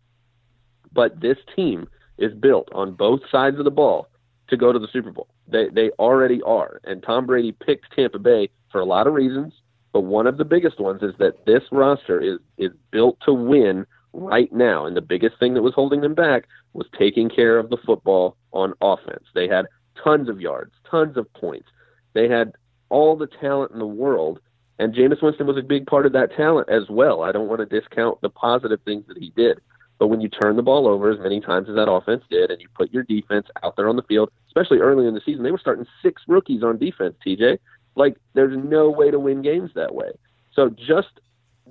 But 0.91 1.19
this 1.21 1.37
team 1.55 1.87
is 2.17 2.33
built 2.33 2.69
on 2.73 2.93
both 2.93 3.21
sides 3.31 3.57
of 3.59 3.65
the 3.65 3.71
ball 3.71 4.07
to 4.49 4.57
go 4.57 4.71
to 4.71 4.79
the 4.79 4.87
Super 4.91 5.11
Bowl. 5.11 5.27
They 5.47 5.69
they 5.69 5.89
already 5.91 6.41
are, 6.43 6.81
and 6.83 7.03
Tom 7.03 7.25
Brady 7.25 7.51
picked 7.51 7.93
Tampa 7.95 8.19
Bay 8.19 8.49
for 8.71 8.79
a 8.79 8.85
lot 8.85 9.07
of 9.07 9.13
reasons. 9.13 9.53
But 9.93 10.01
one 10.01 10.27
of 10.27 10.38
the 10.38 10.45
biggest 10.45 10.80
ones 10.80 11.01
is 11.03 11.13
that 11.19 11.45
this 11.45 11.63
roster 11.72 12.19
is 12.19 12.39
is 12.57 12.72
built 12.91 13.18
to 13.26 13.34
win 13.34 13.85
right 14.13 14.51
now, 14.51 14.85
and 14.85 14.95
the 14.95 15.01
biggest 15.01 15.38
thing 15.39 15.53
that 15.53 15.61
was 15.61 15.73
holding 15.73 16.01
them 16.01 16.13
back 16.13 16.45
was 16.73 16.88
taking 16.97 17.30
care 17.30 17.57
of 17.57 17.69
the 17.69 17.77
football 17.77 18.38
on 18.53 18.73
offense. 18.81 19.26
They 19.34 19.47
had 19.47 19.65
tons 20.01 20.30
of 20.30 20.39
yards, 20.39 20.72
tons 20.89 21.18
of 21.18 21.31
points. 21.34 21.68
They 22.13 22.27
had 22.30 22.53
all 22.89 23.15
the 23.15 23.27
talent 23.27 23.72
in 23.72 23.80
the 23.80 23.85
world 23.85 24.39
and 24.81 24.95
Jameis 24.95 25.22
Winston 25.22 25.45
was 25.45 25.57
a 25.57 25.61
big 25.61 25.85
part 25.85 26.07
of 26.07 26.13
that 26.13 26.35
talent 26.35 26.68
as 26.68 26.89
well. 26.89 27.22
I 27.22 27.31
don't 27.31 27.47
want 27.47 27.59
to 27.59 27.68
discount 27.68 28.19
the 28.22 28.31
positive 28.31 28.80
things 28.84 29.05
that 29.07 29.18
he 29.18 29.31
did. 29.35 29.59
But 29.99 30.07
when 30.07 30.22
you 30.22 30.27
turn 30.27 30.55
the 30.55 30.63
ball 30.63 30.88
over 30.88 31.11
as 31.11 31.19
many 31.19 31.39
times 31.39 31.69
as 31.69 31.76
that 31.76 31.88
offense 31.88 32.23
did, 32.31 32.49
and 32.49 32.59
you 32.59 32.68
put 32.73 32.91
your 32.91 33.03
defense 33.03 33.45
out 33.61 33.76
there 33.76 33.88
on 33.88 33.95
the 33.95 34.01
field, 34.01 34.31
especially 34.47 34.80
early 34.80 35.05
in 35.05 35.13
the 35.13 35.22
season, 35.23 35.43
they 35.43 35.51
were 35.51 35.59
starting 35.59 35.85
six 36.01 36.23
rookies 36.27 36.63
on 36.63 36.80
defense, 36.80 37.13
TJ. 37.23 37.59
Like, 37.95 38.18
there's 38.34 38.57
no 38.57 38.89
way 38.89 39.11
to 39.11 39.19
win 39.19 39.41
games 39.41 39.72
that 39.76 39.93
way. 39.93 40.11
So 40.53 40.69
just 40.69 41.19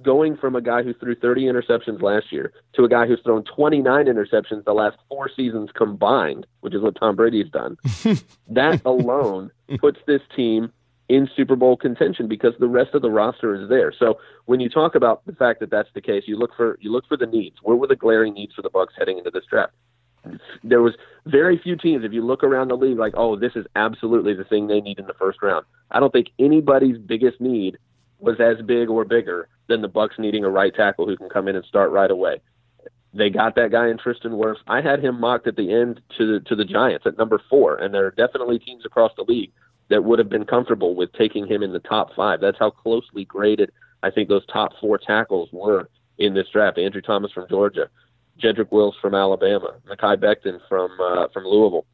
going 0.03 0.37
from 0.37 0.57
a 0.57 0.61
guy 0.61 0.83
who 0.83 0.95
threw 0.95 1.15
30 1.15 1.43
interceptions 1.43 2.01
last 2.03 2.33
year 2.33 2.53
to 2.75 2.85
a 2.85 2.89
guy 2.89 3.07
who's 3.07 3.21
thrown 3.23 3.45
29 3.45 4.07
interceptions 4.07 4.65
the 4.65 4.73
last 4.73 4.97
four 5.09 5.31
seasons 5.35 5.71
combined, 5.75 6.47
which 6.61 6.75
is 6.75 6.83
what 6.83 6.97
Tom 6.99 7.17
Brady's 7.17 7.51
done, 7.51 7.77
that 8.49 8.81
alone 8.85 9.51
puts 9.79 9.99
this 10.07 10.23
team 10.35 10.73
in 11.09 11.29
Super 11.37 11.57
Bowl 11.57 11.77
contention 11.77 12.29
because 12.29 12.55
the 12.61 12.69
rest 12.69 12.95
of 12.95 13.03
the 13.03 13.11
roster 13.11 13.61
is 13.61 13.69
there. 13.69 13.93
So 13.97 14.19
when 14.47 14.61
you 14.61 14.69
talk 14.69 14.95
about 14.95 15.27
the 15.27 15.33
fact 15.33 15.61
that 15.61 15.71
that's 15.71 15.89
the 15.93 16.01
case, 16.01 16.25
you 16.27 16.39
look 16.39 16.55
for 16.57 16.79
you 16.81 16.93
look 16.93 17.05
for 17.09 17.17
the 17.17 17.27
needs. 17.27 17.57
Where 17.63 17.77
were 17.77 17.89
the 17.89 17.97
glaring 17.97 18.35
needs 18.35 18.55
for 18.55 18.63
the 18.63 18.71
Bucs 18.71 18.97
heading 18.97 19.19
into 19.19 19.31
this 19.31 19.45
draft? 19.51 19.73
There 20.63 20.83
was 20.83 20.95
very 21.27 21.59
few 21.59 21.77
teams. 21.77 22.05
If 22.05 22.13
you 22.13 22.25
look 22.25 22.45
around 22.45 22.69
the 22.69 22.77
league, 22.77 22.99
like 22.99 23.15
oh, 23.17 23.37
this 23.37 23.53
is 23.55 23.67
absolutely 23.77 24.35
the 24.35 24.45
thing 24.45 24.67
they 24.67 24.81
need 24.81 24.99
in 24.99 25.07
the 25.07 25.15
first 25.15 25.43
round. 25.43 25.65
I 25.91 26.01
don't 26.01 26.13
think 26.13 26.29
anybody's 26.39 26.99
biggest 26.99 27.41
need 27.41 27.79
was 28.19 28.39
as 28.39 28.65
big 28.65 28.91
or 28.91 29.05
bigger 29.05 29.49
than 29.69 29.81
the 29.81 29.89
Bucs 29.89 30.19
needing 30.19 30.45
a 30.45 30.51
right 30.51 30.75
tackle 30.75 31.07
who 31.07 31.17
can 31.17 31.29
come 31.31 31.49
in 31.49 31.57
and 31.57 31.65
start 31.65 31.91
right 31.91 32.11
away. 32.11 32.41
They 33.13 33.31
got 33.31 33.57
that 33.57 33.73
guy 33.73 33.89
in 33.89 33.99
Tristan 33.99 34.33
Wirfs. 34.33 34.59
I 34.67 34.83
had 34.83 35.03
him 35.03 35.19
mocked 35.19 35.47
at 35.47 35.57
the 35.57 35.73
end 35.73 36.01
to 36.19 36.35
the, 36.35 36.41
to 36.49 36.55
the 36.55 36.65
Giants 36.65 37.07
at 37.07 37.19
number 37.19 37.41
four, 37.51 37.77
and 37.77 37.93
there 37.93 38.07
are 38.07 38.13
definitely 38.13 38.59
teams 38.59 38.85
across 38.85 39.13
the 39.17 39.25
league 39.27 39.51
that 39.89 40.05
would 40.05 40.19
have 40.21 40.29
been 40.29 40.45
comfortable 40.45 40.95
with 40.95 41.13
taking 41.15 41.47
him 41.47 41.63
in 41.63 41.73
the 41.73 41.81
top 41.81 42.15
five. 42.15 42.41
That's 42.41 42.59
how 42.59 42.71
closely 42.71 43.25
graded 43.25 43.73
I 44.03 44.11
think 44.11 44.29
those 44.29 44.47
top 44.47 44.73
four 44.81 44.99
tackles 44.99 45.49
were 45.53 45.89
in 46.19 46.35
this 46.35 46.49
draft. 46.53 46.79
Andrew 46.79 47.03
Thomas 47.03 47.33
from 47.33 47.47
Georgia, 47.49 47.89
Jedrick 48.39 48.71
Wills 48.71 48.97
from 49.01 49.15
Alabama, 49.15 49.75
Mekhi 49.89 50.17
Becton 50.17 50.61
from 50.69 50.91
uh, 51.01 51.29
from 51.33 51.45
Louisville. 51.45 51.87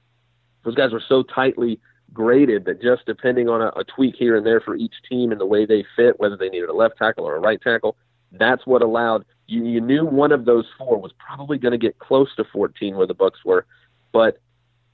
Those 0.65 0.75
guys 0.75 0.93
were 0.93 1.03
so 1.07 1.23
tightly 1.23 1.79
graded 2.13 2.65
that 2.65 2.81
just 2.83 3.05
depending 3.07 3.49
on 3.49 3.61
a, 3.61 3.69
a 3.77 3.85
tweak 3.85 4.15
here 4.17 4.37
and 4.37 4.47
there 4.47 4.61
for 4.61 4.75
each 4.75 4.95
team 5.09 5.33
and 5.33 5.41
the 5.41 5.47
way 5.47 5.67
they 5.67 5.85
fit, 5.97 6.19
whether 6.19 6.37
they 6.37 6.49
needed 6.49 6.69
a 6.69 6.75
left 6.75 6.97
tackle 6.99 7.25
or 7.25 7.37
a 7.37 7.41
right 7.41 7.61
tackle, 7.61 7.97
that's 8.33 8.67
what 8.67 8.83
allowed 8.83 9.25
you. 9.47 9.65
You 9.65 9.81
knew 9.81 10.05
one 10.05 10.33
of 10.33 10.45
those 10.45 10.67
four 10.79 11.01
was 11.01 11.13
probably 11.19 11.59
going 11.59 11.73
to 11.73 11.79
get 11.79 11.99
close 11.99 12.35
to 12.37 12.45
14 12.45 12.97
where 12.97 13.07
the 13.07 13.15
Bucs 13.15 13.45
were, 13.45 13.67
but 14.13 14.39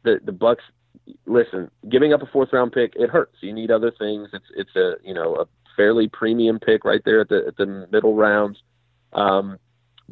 the 0.02 0.20
the 0.24 0.32
Bucs 0.32 0.62
listen, 1.26 1.70
giving 1.88 2.12
up 2.12 2.22
a 2.22 2.26
fourth 2.26 2.52
round 2.52 2.72
pick, 2.72 2.94
it 2.96 3.10
hurts. 3.10 3.36
You 3.40 3.52
need 3.52 3.70
other 3.70 3.90
things. 3.90 4.28
It's 4.32 4.46
it's 4.56 4.76
a 4.76 4.94
you 5.02 5.14
know 5.14 5.36
a 5.36 5.46
fairly 5.76 6.08
premium 6.08 6.58
pick 6.58 6.84
right 6.84 7.02
there 7.04 7.20
at 7.20 7.28
the 7.28 7.44
at 7.46 7.56
the 7.56 7.86
middle 7.90 8.14
rounds. 8.14 8.62
Um, 9.12 9.58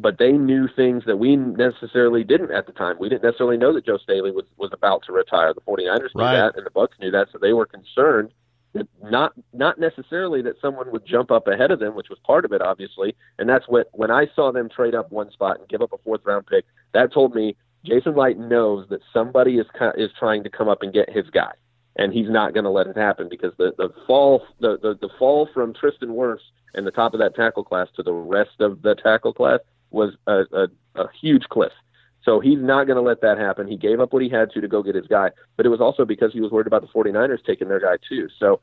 but 0.00 0.18
they 0.18 0.32
knew 0.32 0.66
things 0.74 1.04
that 1.06 1.18
we 1.18 1.36
necessarily 1.36 2.24
didn't 2.24 2.52
at 2.52 2.66
the 2.66 2.72
time. 2.72 2.96
We 2.98 3.08
didn't 3.08 3.22
necessarily 3.22 3.58
know 3.58 3.74
that 3.74 3.84
Joe 3.84 3.98
Staley 3.98 4.30
was 4.30 4.46
was 4.56 4.70
about 4.72 5.02
to 5.04 5.12
retire. 5.12 5.52
The 5.52 5.60
49ers 5.60 6.14
knew 6.14 6.22
right. 6.22 6.36
that, 6.36 6.56
and 6.56 6.64
the 6.64 6.70
Bucs 6.70 6.98
knew 7.00 7.10
that, 7.10 7.28
so 7.32 7.38
they 7.38 7.52
were 7.52 7.66
concerned 7.66 8.32
that 8.72 8.88
not 9.02 9.32
not 9.52 9.78
necessarily 9.78 10.42
that 10.42 10.60
someone 10.60 10.90
would 10.92 11.04
jump 11.04 11.30
up 11.30 11.46
ahead 11.46 11.70
of 11.70 11.80
them, 11.80 11.94
which 11.94 12.08
was 12.08 12.18
part 12.20 12.44
of 12.44 12.52
it, 12.52 12.62
obviously. 12.62 13.14
And 13.38 13.48
that's 13.48 13.66
what 13.68 13.88
when 13.92 14.10
I 14.10 14.28
saw 14.34 14.52
them 14.52 14.68
trade 14.68 14.94
up 14.94 15.10
one 15.10 15.30
spot 15.32 15.58
and 15.58 15.68
give 15.68 15.82
up 15.82 15.92
a 15.92 15.98
fourth 15.98 16.22
round 16.24 16.46
pick, 16.46 16.64
that 16.92 17.12
told 17.12 17.34
me 17.34 17.56
Jason 17.84 18.14
Licht 18.16 18.38
knows 18.38 18.88
that 18.88 19.00
somebody 19.12 19.58
is 19.58 19.66
is 19.96 20.10
trying 20.18 20.44
to 20.44 20.50
come 20.50 20.68
up 20.68 20.82
and 20.82 20.92
get 20.92 21.10
his 21.10 21.28
guy, 21.30 21.52
and 21.96 22.12
he's 22.12 22.30
not 22.30 22.54
going 22.54 22.64
to 22.64 22.70
let 22.70 22.86
it 22.86 22.96
happen 22.96 23.28
because 23.28 23.52
the 23.58 23.72
the 23.76 23.90
fall 24.06 24.46
the, 24.60 24.78
the 24.78 24.96
the 25.00 25.10
fall 25.18 25.48
from 25.52 25.74
Tristan 25.74 26.10
Wirfs 26.10 26.38
and 26.74 26.86
the 26.86 26.92
top 26.92 27.12
of 27.12 27.20
that 27.20 27.34
tackle 27.34 27.64
class 27.64 27.88
to 27.96 28.02
the 28.02 28.12
rest 28.12 28.60
of 28.60 28.82
the 28.82 28.94
tackle 28.94 29.32
class 29.32 29.58
was 29.90 30.14
a, 30.26 30.42
a, 30.52 30.68
a 30.96 31.08
huge 31.20 31.44
cliff. 31.48 31.72
So 32.22 32.38
he's 32.38 32.58
not 32.58 32.84
going 32.84 32.96
to 32.96 33.02
let 33.02 33.22
that 33.22 33.38
happen. 33.38 33.66
He 33.66 33.76
gave 33.76 33.98
up 34.00 34.12
what 34.12 34.22
he 34.22 34.28
had 34.28 34.50
to 34.52 34.60
to 34.60 34.68
go 34.68 34.82
get 34.82 34.94
his 34.94 35.06
guy, 35.06 35.30
but 35.56 35.64
it 35.64 35.70
was 35.70 35.80
also 35.80 36.04
because 36.04 36.32
he 36.32 36.40
was 36.40 36.50
worried 36.50 36.66
about 36.66 36.82
the 36.82 36.88
49ers 36.88 37.44
taking 37.44 37.68
their 37.68 37.80
guy 37.80 37.96
too. 38.08 38.28
So 38.38 38.60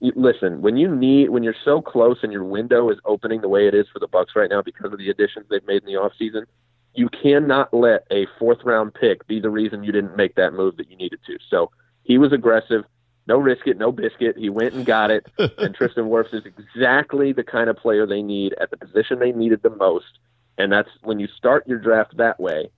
listen, 0.00 0.62
when 0.62 0.76
you 0.76 0.94
need 0.94 1.30
when 1.30 1.42
you're 1.42 1.54
so 1.64 1.80
close 1.80 2.18
and 2.22 2.32
your 2.32 2.44
window 2.44 2.90
is 2.90 2.98
opening 3.04 3.40
the 3.40 3.48
way 3.48 3.66
it 3.66 3.74
is 3.74 3.86
for 3.92 3.98
the 3.98 4.08
Bucs 4.08 4.34
right 4.36 4.50
now 4.50 4.62
because 4.62 4.92
of 4.92 4.98
the 4.98 5.10
additions 5.10 5.46
they've 5.48 5.66
made 5.66 5.82
in 5.82 5.86
the 5.86 5.98
offseason, 5.98 6.44
you 6.94 7.08
cannot 7.08 7.72
let 7.72 8.06
a 8.10 8.26
fourth 8.38 8.58
round 8.64 8.94
pick 8.94 9.26
be 9.26 9.40
the 9.40 9.50
reason 9.50 9.84
you 9.84 9.92
didn't 9.92 10.16
make 10.16 10.34
that 10.36 10.52
move 10.52 10.76
that 10.76 10.90
you 10.90 10.96
needed 10.96 11.20
to. 11.26 11.38
So 11.50 11.70
he 12.04 12.18
was 12.18 12.32
aggressive. 12.32 12.84
No 13.26 13.36
risk 13.38 13.66
it, 13.66 13.76
no 13.76 13.92
biscuit. 13.92 14.36
He 14.38 14.48
went 14.48 14.74
and 14.74 14.86
got 14.86 15.10
it. 15.10 15.26
and 15.58 15.74
Tristan 15.74 16.04
Wirfs 16.04 16.32
is 16.32 16.44
exactly 16.46 17.32
the 17.32 17.44
kind 17.44 17.68
of 17.68 17.76
player 17.76 18.06
they 18.06 18.22
need 18.22 18.54
at 18.60 18.70
the 18.70 18.76
position 18.76 19.18
they 19.18 19.32
needed 19.32 19.62
the 19.62 19.70
most. 19.70 20.18
And 20.58 20.72
that's 20.72 20.90
when 21.02 21.18
you 21.18 21.28
start 21.36 21.66
your 21.66 21.78
draft 21.78 22.16
that 22.16 22.38
way, 22.38 22.70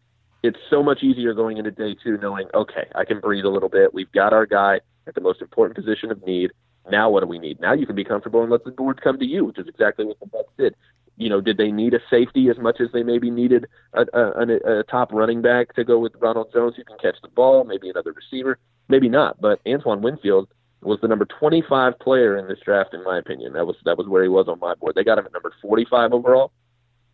it's 0.43 0.59
so 0.71 0.83
much 0.83 1.03
easier 1.03 1.35
going 1.35 1.57
into 1.59 1.71
day 1.71 1.97
two 2.03 2.17
knowing, 2.19 2.49
okay, 2.55 2.89
I 2.95 3.05
can 3.05 3.21
breathe 3.21 3.45
a 3.45 3.51
little 3.51 3.69
bit. 3.69 3.93
We've 3.93 4.11
got 4.13 4.33
our 4.33 4.47
guy 4.47 4.81
at 5.07 5.15
the 5.15 5.21
most 5.21 5.43
important 5.43 5.77
position 5.77 6.11
of 6.11 6.25
need. 6.25 6.51
Now 6.91 7.11
what 7.11 7.21
do 7.21 7.27
we 7.27 7.39
need? 7.39 7.61
Now 7.61 7.73
you 7.73 7.87
can 7.87 7.97
be 7.97 8.05
comfortable 8.05 8.43
and 8.43 8.51
let 8.51 8.65
the 8.65 8.71
board 8.71 9.03
come 9.03 9.19
to 9.19 9.27
you, 9.27 9.45
which 9.45 9.59
is 9.59 9.67
exactly 9.69 10.05
what 10.05 10.19
the 10.21 10.27
Bucs 10.27 10.57
did 10.57 10.75
you 11.21 11.29
know, 11.29 11.41
did 11.41 11.59
they 11.59 11.71
need 11.71 11.93
a 11.93 12.01
safety 12.09 12.49
as 12.49 12.57
much 12.57 12.81
as 12.81 12.89
they 12.93 13.03
maybe 13.03 13.31
needed 13.31 13.67
a, 13.93 14.07
a, 14.15 14.79
a, 14.79 14.83
top 14.85 15.13
running 15.13 15.43
back 15.43 15.75
to 15.75 15.85
go 15.85 15.99
with 15.99 16.15
Ronald 16.19 16.51
Jones 16.51 16.77
who 16.77 16.85
can 16.85 16.97
catch 16.97 17.17
the 17.21 17.29
ball, 17.29 17.63
maybe 17.65 17.91
another 17.91 18.13
receiver, 18.13 18.59
maybe 18.89 19.11
not. 19.11 19.39
But 19.39 19.61
Antoine 19.69 20.01
Winfield 20.01 20.49
was 20.81 20.99
the 21.03 21.09
number 21.09 21.27
25 21.27 21.99
player 21.99 22.39
in 22.39 22.49
this 22.49 22.59
draft, 22.65 22.95
in 22.95 23.05
my 23.05 23.19
opinion. 23.19 23.53
That 23.53 23.67
was 23.67 23.77
that 23.85 23.99
was 23.99 24.09
where 24.09 24.23
he 24.23 24.31
was 24.31 24.49
on 24.49 24.59
my 24.61 24.75
board. 24.75 24.95
They 24.95 25.05
got 25.05 25.19
him 25.19 25.27
at 25.27 25.33
number 25.35 25.53
45 25.61 26.15
overall, 26.15 26.53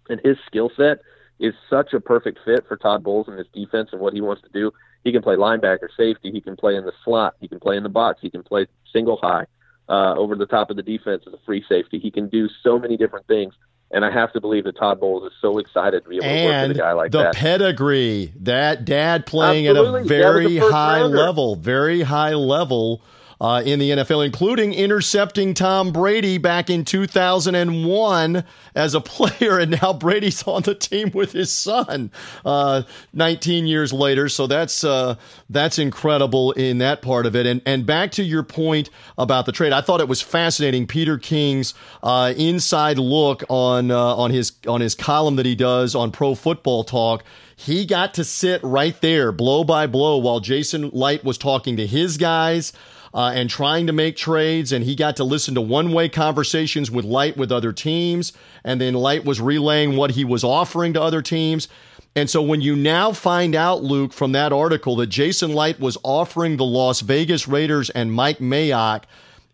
and 0.09 0.20
his 0.24 0.37
skill 0.47 0.70
set 0.77 1.01
is 1.39 1.55
such 1.69 1.93
a 1.93 2.01
perfect 2.01 2.39
fit 2.45 2.66
for 2.66 2.77
Todd 2.77 3.03
Bowles 3.03 3.28
and 3.28 3.39
his 3.39 3.47
defense 3.53 3.91
and 3.93 4.01
what 4.01 4.12
he 4.15 4.20
wants 4.20 4.43
to 4.43 4.49
do. 4.49 4.73
He 5.05 5.12
can 5.12 5.23
play 5.23 5.37
linebacker, 5.37 5.89
safety. 5.97 6.33
He 6.33 6.41
can 6.41 6.57
play 6.57 6.74
in 6.77 6.85
the 6.85 6.93
slot. 7.05 7.35
He 7.41 7.49
can 7.49 7.61
play 7.61 7.77
in 7.77 7.83
the 7.83 7.89
box. 7.89 8.19
He 8.20 8.31
can 8.31 8.43
play 8.43 8.66
single 8.93 9.19
high 9.23 9.47
uh, 9.89 10.15
over 10.15 10.35
the 10.35 10.47
top 10.47 10.70
of 10.70 10.77
the 10.77 10.83
defense 10.83 11.24
as 11.27 11.33
a 11.33 11.39
free 11.45 11.65
safety. 11.69 11.99
He 11.99 12.11
can 12.11 12.28
do 12.28 12.49
so 12.62 12.78
many 12.78 12.97
different 12.97 13.27
things. 13.27 13.55
And 13.93 14.05
I 14.05 14.11
have 14.11 14.33
to 14.33 14.41
believe 14.41 14.65
that 14.65 14.77
Todd 14.77 14.99
Bowles 14.99 15.31
is 15.31 15.39
so 15.41 15.59
excited 15.59 16.03
to 16.03 16.09
be 16.09 16.16
able 16.16 16.24
to 16.24 16.28
and 16.28 16.45
work 16.45 16.69
with 16.69 16.77
a 16.77 16.81
guy 16.81 16.93
like 16.93 17.12
the 17.12 17.19
that. 17.19 17.35
The 17.35 17.39
pedigree, 17.39 18.33
that 18.41 18.85
dad 18.85 19.27
playing 19.27 19.69
Absolutely. 19.69 20.01
at 20.01 20.05
a 20.05 20.09
very 20.09 20.57
a 20.57 20.70
high 20.73 21.03
rounder. 21.03 21.16
level, 21.16 21.55
very 21.55 22.03
high 22.03 22.35
level 22.35 23.01
uh, 23.41 23.63
in 23.65 23.79
the 23.79 23.91
NFL, 23.91 24.25
including 24.25 24.73
intercepting 24.73 25.55
Tom 25.55 25.93
Brady 25.93 26.39
back 26.39 26.71
in 26.71 26.85
2001 26.85 28.45
as 28.75 28.95
a 28.95 29.01
player, 29.01 29.59
and 29.59 29.79
now 29.83 29.93
Brady's 29.93 30.43
on 30.45 30.63
the 30.63 30.75
team 30.75 31.11
with 31.13 31.33
his 31.33 31.53
son 31.53 32.11
uh, 32.45 32.83
19 33.13 33.67
years 33.67 33.93
later. 33.93 34.29
So 34.29 34.47
that's 34.47 34.85
uh, 34.85 35.17
that's 35.51 35.79
incredible 35.79 36.53
in 36.53 36.79
that 36.79 37.03
part 37.03 37.27
of 37.27 37.37
it. 37.37 37.47
And 37.47 37.61
and 37.67 37.85
back 37.85 38.13
to 38.13 38.23
your 38.23 38.43
point 38.43 38.91
about 39.19 39.47
the 39.47 39.53
trade, 39.53 39.73
I 39.73 39.81
thought 39.81 40.01
it 40.01 40.09
was 40.09 40.23
fascinating. 40.23 40.87
Peter 40.87 41.19
King's 41.19 41.75
uh, 42.03 42.33
inside 42.37 42.99
look 42.99 43.43
on 43.49 43.91
uh, 43.91 44.17
on 44.17 44.31
his 44.31 44.53
on 44.67 44.81
his 44.81 44.95
column 44.95 45.37
that 45.37 45.47
he 45.47 45.55
does 45.55 45.95
on 45.95 46.11
Pro 46.11 46.35
Football 46.35 46.85
Talk. 46.85 47.25
He 47.59 47.87
got 47.87 48.13
to 48.15 48.25
sit 48.25 48.61
right 48.63 49.01
there, 49.01 49.33
blow 49.33 49.65
by 49.65 49.87
blow, 49.87 50.19
while 50.19 50.41
Jason 50.41 50.91
Licht 50.91 51.25
was 51.25 51.39
talking 51.39 51.79
to 51.79 51.87
his 51.87 52.19
guys 52.19 52.75
uh, 53.16 53.32
and 53.34 53.48
trying 53.48 53.86
to 53.86 53.93
make 53.94 54.14
trades. 54.14 54.70
And 54.70 54.84
he 54.84 54.94
got 54.94 55.16
to 55.16 55.24
listen 55.24 55.55
to 55.55 55.60
one 55.62 55.93
way 55.93 56.09
conversations 56.09 56.90
with 56.90 57.06
Licht 57.06 57.38
with 57.38 57.51
other 57.51 57.72
teams. 57.72 58.34
And 58.62 58.78
then 58.80 58.94
Licht 58.94 59.24
was 59.24 59.40
relaying 59.40 59.97
what 59.97 60.12
he 60.12 60.24
was 60.24 60.44
offering 60.44 60.93
to 60.93 61.02
other 61.02 61.22
teams. 61.22 61.66
And 62.14 62.28
so 62.28 62.43
when 62.43 62.60
you 62.60 62.76
now 62.76 63.12
find 63.12 63.55
out, 63.55 63.82
Luke, 63.82 64.12
from 64.12 64.32
that 64.32 64.52
article 64.52 64.97
that 64.97 65.09
Jason 65.09 65.55
Licht 65.55 65.80
was 65.80 65.98
offering 66.02 66.59
the 66.59 66.64
Las 66.64 67.01
Vegas 67.01 67.48
Raiders 67.48 67.90
and 67.90 68.12
Mike 68.12 68.38
Mayock 68.38 69.05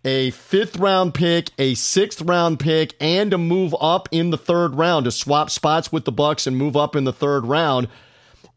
a 0.04 0.30
fifth 0.30 0.76
round 0.78 1.14
pick, 1.14 1.50
a 1.58 1.74
sixth 1.74 2.20
round 2.22 2.58
pick, 2.58 2.94
and 3.00 3.30
to 3.30 3.38
move 3.38 3.74
up 3.80 4.08
in 4.10 4.30
the 4.30 4.38
third 4.38 4.74
round 4.74 5.04
to 5.04 5.12
swap 5.12 5.50
spots 5.50 5.92
with 5.92 6.04
the 6.04 6.12
Bucs 6.12 6.46
and 6.48 6.56
move 6.56 6.76
up 6.76 6.96
in 6.96 7.04
the 7.04 7.12
third 7.12 7.46
round 7.46 7.86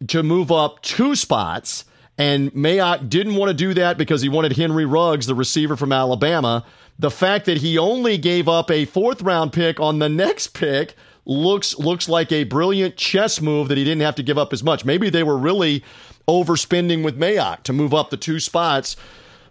to 0.07 0.23
move 0.23 0.51
up 0.51 0.81
two 0.81 1.15
spots. 1.15 1.85
And 2.17 2.53
Mayock 2.53 3.09
didn't 3.09 3.35
want 3.35 3.49
to 3.49 3.53
do 3.53 3.73
that 3.73 3.97
because 3.97 4.21
he 4.21 4.29
wanted 4.29 4.53
Henry 4.53 4.85
Ruggs, 4.85 5.27
the 5.27 5.35
receiver 5.35 5.75
from 5.75 5.91
Alabama. 5.91 6.65
The 6.97 7.11
fact 7.11 7.45
that 7.45 7.57
he 7.57 7.77
only 7.77 8.17
gave 8.17 8.47
up 8.47 8.71
a 8.71 8.85
fourth 8.85 9.21
round 9.21 9.51
pick 9.51 9.79
on 9.79 9.99
the 9.99 10.07
next 10.07 10.53
pick 10.53 10.95
looks 11.25 11.77
looks 11.77 12.07
like 12.07 12.31
a 12.31 12.45
brilliant 12.45 12.95
chess 12.95 13.41
move 13.41 13.67
that 13.67 13.77
he 13.77 13.83
didn't 13.83 14.01
have 14.01 14.15
to 14.15 14.23
give 14.23 14.37
up 14.37 14.53
as 14.53 14.63
much. 14.63 14.85
Maybe 14.85 15.09
they 15.09 15.23
were 15.23 15.37
really 15.37 15.83
overspending 16.27 17.03
with 17.03 17.19
Mayock 17.19 17.63
to 17.63 17.73
move 17.73 17.93
up 17.93 18.09
the 18.09 18.17
two 18.17 18.39
spots 18.39 18.95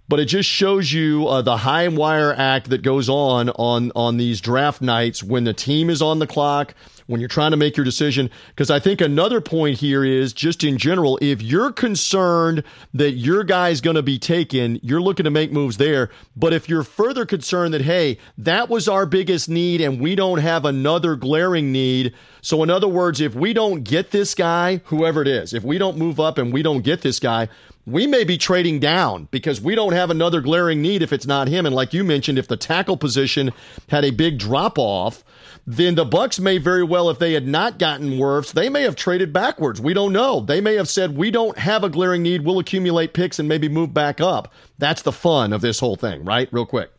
but 0.08 0.20
it 0.20 0.26
just 0.26 0.48
shows 0.48 0.92
you 0.92 1.26
uh, 1.28 1.42
the 1.42 1.58
high 1.58 1.88
wire 1.88 2.34
act 2.34 2.70
that 2.70 2.82
goes 2.82 3.08
on 3.08 3.50
on 3.50 3.92
on 3.96 4.16
these 4.16 4.40
draft 4.40 4.82
nights 4.82 5.22
when 5.22 5.44
the 5.44 5.54
team 5.54 5.90
is 5.90 6.02
on 6.02 6.18
the 6.18 6.26
clock 6.26 6.74
when 7.06 7.20
you're 7.20 7.28
trying 7.28 7.50
to 7.50 7.56
make 7.56 7.76
your 7.76 7.84
decision. 7.84 8.30
Because 8.48 8.70
i 8.70 8.78
think 8.78 9.00
another 9.00 9.40
point 9.40 9.78
here 9.78 10.04
is 10.04 10.32
just 10.32 10.64
in 10.64 10.78
general 10.78 11.18
if 11.22 11.42
you're 11.42 11.72
concerned 11.72 12.64
that 12.92 13.12
your 13.12 13.44
guy's 13.44 13.80
going 13.80 13.96
to 13.96 14.02
be 14.02 14.18
taken 14.18 14.78
you're 14.82 15.00
looking 15.00 15.24
to 15.24 15.30
make 15.30 15.52
moves 15.52 15.76
there. 15.76 16.10
But 16.36 16.52
if 16.52 16.68
you're 16.68 16.84
further 16.84 17.26
concerned 17.26 17.74
that 17.74 17.82
hey 17.82 18.18
that 18.38 18.68
was 18.68 18.88
our 18.88 19.06
biggest 19.06 19.48
need 19.48 19.80
and 19.80 20.00
we 20.00 20.14
don't 20.14 20.38
have 20.38 20.64
another 20.64 21.16
glaring 21.16 21.72
need. 21.72 22.14
So 22.42 22.62
in 22.62 22.70
other 22.70 22.88
words 22.88 23.20
if 23.20 23.34
we 23.34 23.52
don't 23.52 23.84
get 23.84 24.10
this 24.10 24.34
guy 24.34 24.80
whoever 24.84 25.22
it 25.22 25.28
is 25.28 25.54
if 25.54 25.64
we 25.64 25.78
don't 25.78 25.96
move 25.96 26.20
up 26.20 26.38
and 26.38 26.52
we 26.52 26.62
don't 26.62 26.82
get 26.82 27.02
this 27.02 27.18
guy 27.18 27.48
we 27.86 28.06
may 28.06 28.24
be 28.24 28.38
trading 28.38 28.80
down 28.80 29.28
because 29.30 29.60
we 29.60 29.74
don't 29.74 29.92
have 29.92 30.10
another 30.10 30.40
glaring 30.40 30.80
need 30.80 31.02
if 31.02 31.12
it's 31.12 31.26
not 31.26 31.48
him. 31.48 31.66
And 31.66 31.74
like 31.74 31.92
you 31.92 32.02
mentioned, 32.02 32.38
if 32.38 32.48
the 32.48 32.56
tackle 32.56 32.96
position 32.96 33.52
had 33.88 34.04
a 34.04 34.10
big 34.10 34.38
drop 34.38 34.78
off, 34.78 35.22
then 35.66 35.94
the 35.94 36.06
Bucs 36.06 36.40
may 36.40 36.58
very 36.58 36.82
well, 36.82 37.10
if 37.10 37.18
they 37.18 37.32
had 37.32 37.46
not 37.46 37.78
gotten 37.78 38.12
Wirfs, 38.12 38.52
they 38.52 38.68
may 38.68 38.82
have 38.82 38.96
traded 38.96 39.32
backwards. 39.32 39.80
We 39.80 39.94
don't 39.94 40.12
know. 40.12 40.40
They 40.40 40.60
may 40.60 40.74
have 40.74 40.88
said, 40.88 41.16
we 41.16 41.30
don't 41.30 41.56
have 41.58 41.84
a 41.84 41.90
glaring 41.90 42.22
need. 42.22 42.44
We'll 42.44 42.58
accumulate 42.58 43.12
picks 43.12 43.38
and 43.38 43.48
maybe 43.48 43.68
move 43.68 43.92
back 43.92 44.20
up. 44.20 44.52
That's 44.78 45.02
the 45.02 45.12
fun 45.12 45.52
of 45.52 45.60
this 45.60 45.80
whole 45.80 45.96
thing, 45.96 46.24
right? 46.24 46.48
Real 46.52 46.66
quick. 46.66 46.90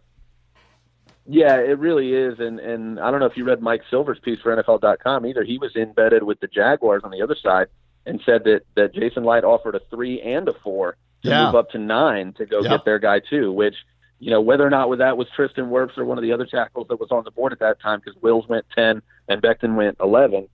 Yeah, 1.28 1.56
it 1.56 1.80
really 1.80 2.14
is. 2.14 2.40
And 2.40 2.60
and 2.60 3.00
I 3.00 3.10
don't 3.10 3.20
know 3.20 3.26
if 3.26 3.36
you 3.36 3.46
read 3.46 3.60
Mike 3.60 3.82
Silver's 3.90 4.20
piece 4.20 4.40
for 4.42 4.56
NFL.com 4.56 5.26
either. 5.26 5.44
He 5.44 5.58
was 5.58 5.76
embedded 5.76 6.22
with 6.22 6.40
the 6.40 6.46
Jaguars 6.48 7.02
on 7.04 7.10
the 7.10 7.24
other 7.24 7.36
side 7.36 7.66
and 8.06 8.22
said 8.26 8.44
that 8.46 8.62
that 8.76 8.94
Jason 8.94 9.24
Licht 9.24 9.44
offered 9.44 9.76
a 9.76 9.82
three 9.90 10.22
and 10.22 10.48
a 10.48 10.54
four 10.64 10.98
to 11.24 11.30
Yeah. 11.30 11.46
move 11.48 11.56
up 11.56 11.70
to 11.72 11.78
nine 11.80 12.34
to 12.34 12.46
go 12.46 12.62
Yeah. 12.62 12.70
get 12.70 12.86
their 12.86 13.00
guy 13.00 13.20
too. 13.20 13.52
Which 13.52 13.76
you 14.20 14.32
know 14.32 14.42
whether 14.42 14.66
or 14.66 14.70
not 14.70 14.90
with 14.90 15.00
that 15.00 15.18
was 15.18 15.28
Tristan 15.36 15.66
Wirfs 15.70 15.98
or 15.98 16.06
one 16.06 16.18
of 16.18 16.22
the 16.22 16.32
other 16.32 16.46
tackles 16.46 16.88
that 16.90 17.00
was 17.00 17.12
on 17.12 17.24
the 17.24 17.32
board 17.32 17.52
at 17.52 17.60
that 17.60 17.80
time 17.82 18.02
because 18.04 18.20
Wills 18.22 18.48
went 18.48 18.66
ten 18.76 19.02
and 19.28 19.42
Becton 19.42 19.76
went 19.76 19.98
eleven. 20.02 20.48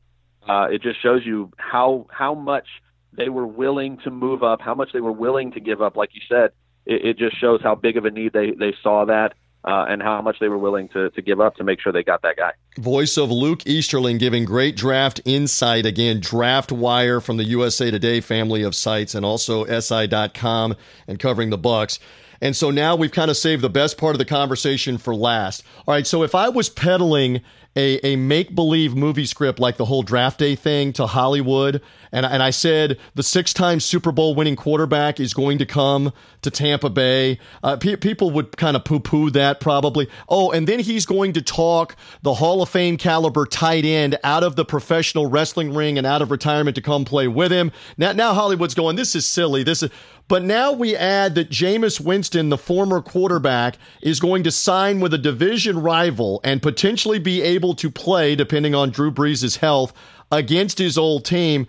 Uh, 0.47 0.67
it 0.71 0.81
just 0.81 1.01
shows 1.01 1.25
you 1.25 1.51
how 1.57 2.07
how 2.09 2.33
much 2.33 2.67
they 3.13 3.29
were 3.29 3.45
willing 3.45 3.97
to 3.99 4.09
move 4.09 4.41
up, 4.43 4.61
how 4.61 4.73
much 4.73 4.91
they 4.93 5.01
were 5.01 5.11
willing 5.11 5.51
to 5.51 5.59
give 5.59 5.81
up. 5.81 5.95
Like 5.97 6.15
you 6.15 6.21
said, 6.29 6.51
it, 6.85 7.05
it 7.05 7.17
just 7.17 7.37
shows 7.39 7.61
how 7.61 7.75
big 7.75 7.97
of 7.97 8.05
a 8.05 8.11
need 8.11 8.33
they 8.33 8.51
they 8.51 8.73
saw 8.81 9.05
that. 9.05 9.33
Uh, 9.63 9.85
and 9.88 10.01
how 10.01 10.19
much 10.21 10.38
they 10.39 10.47
were 10.47 10.57
willing 10.57 10.89
to, 10.89 11.11
to 11.11 11.21
give 11.21 11.39
up 11.39 11.55
to 11.55 11.63
make 11.63 11.79
sure 11.79 11.93
they 11.93 12.03
got 12.03 12.23
that 12.23 12.35
guy. 12.35 12.51
Voice 12.79 13.15
of 13.15 13.29
Luke 13.29 13.61
Easterling 13.67 14.17
giving 14.17 14.43
great 14.43 14.75
draft 14.75 15.21
insight. 15.23 15.85
Again, 15.85 16.19
Draft 16.19 16.71
Wire 16.71 17.21
from 17.21 17.38
the 17.38 17.43
USA 17.43 17.91
Today 17.91 18.21
family 18.21 18.63
of 18.63 18.73
sites 18.73 19.13
and 19.13 19.23
also 19.23 19.65
SI.com 19.65 20.75
and 21.07 21.19
covering 21.19 21.51
the 21.51 21.59
Bucs. 21.59 21.99
And 22.41 22.55
so 22.55 22.72
now 22.72 22.95
we've 22.95 23.11
kind 23.11 23.30
of 23.30 23.38
saved 23.38 23.61
the 23.61 23.69
best 23.69 23.97
part 23.97 24.15
of 24.15 24.19
the 24.19 24.26
conversation 24.26 24.97
for 24.97 25.15
last. 25.15 25.63
All 25.88 25.93
right, 25.93 26.07
so 26.07 26.23
if 26.23 26.34
I 26.34 26.49
was 26.49 26.69
peddling 26.69 27.41
a, 27.76 28.05
a 28.05 28.15
make 28.18 28.53
believe 28.53 28.95
movie 28.95 29.26
script 29.26 29.57
like 29.57 29.77
the 29.77 29.85
whole 29.85 30.03
draft 30.03 30.39
day 30.39 30.55
thing 30.55 30.91
to 30.93 31.07
Hollywood, 31.07 31.81
and, 32.11 32.26
and 32.26 32.43
I 32.43 32.49
said 32.49 32.99
the 33.15 33.23
six 33.23 33.53
time 33.53 33.80
Super 33.80 34.11
Bowl 34.11 34.35
winning 34.35 34.57
quarterback 34.57 35.22
is 35.22 35.34
going 35.34 35.57
to 35.59 35.65
come 35.65 36.11
to 36.41 36.51
Tampa 36.51 36.89
Bay, 36.89 37.39
uh, 37.63 37.77
pe- 37.77 37.95
people 37.95 38.31
would 38.31 38.57
kind 38.57 38.76
of 38.76 38.84
poo 38.84 38.99
poo 38.99 39.30
that 39.30 39.61
probably. 39.61 40.09
Oh, 40.27 40.51
and 40.51 40.68
then 40.68 40.80
he's 40.80 41.05
going 41.05 41.31
to 41.34 41.41
talk 41.41 41.95
the 42.23 42.34
Hall 42.34 42.61
of 42.61 42.68
Fame 42.68 42.97
caliber 42.97 43.45
tight 43.45 43.85
end 43.85 44.18
out 44.23 44.43
of 44.43 44.57
the 44.57 44.65
professional 44.65 45.27
wrestling 45.27 45.73
ring 45.73 45.97
and 45.97 46.05
out 46.05 46.22
of 46.22 46.31
retirement 46.31 46.76
to 46.76 46.81
come 46.81 47.05
play 47.05 47.30
with 47.30 47.51
him. 47.51 47.72
Now, 47.97 48.11
now 48.11 48.34
Hollywood's 48.34 48.73
going, 48.73 48.97
this 48.97 49.15
is 49.15 49.26
silly. 49.26 49.63
This 49.63 49.84
is. 49.84 49.91
But 50.31 50.43
now 50.43 50.71
we 50.71 50.95
add 50.95 51.35
that 51.35 51.49
Jameis 51.49 51.99
Winston, 51.99 52.47
the 52.47 52.57
former 52.57 53.01
quarterback, 53.01 53.77
is 54.01 54.21
going 54.21 54.43
to 54.43 54.51
sign 54.51 55.01
with 55.01 55.13
a 55.13 55.17
division 55.17 55.77
rival 55.77 56.39
and 56.45 56.61
potentially 56.61 57.19
be 57.19 57.41
able 57.41 57.73
to 57.75 57.91
play, 57.91 58.33
depending 58.35 58.73
on 58.73 58.91
Drew 58.91 59.11
Brees' 59.11 59.57
health, 59.57 59.91
against 60.31 60.77
his 60.77 60.97
old 60.97 61.25
team. 61.25 61.67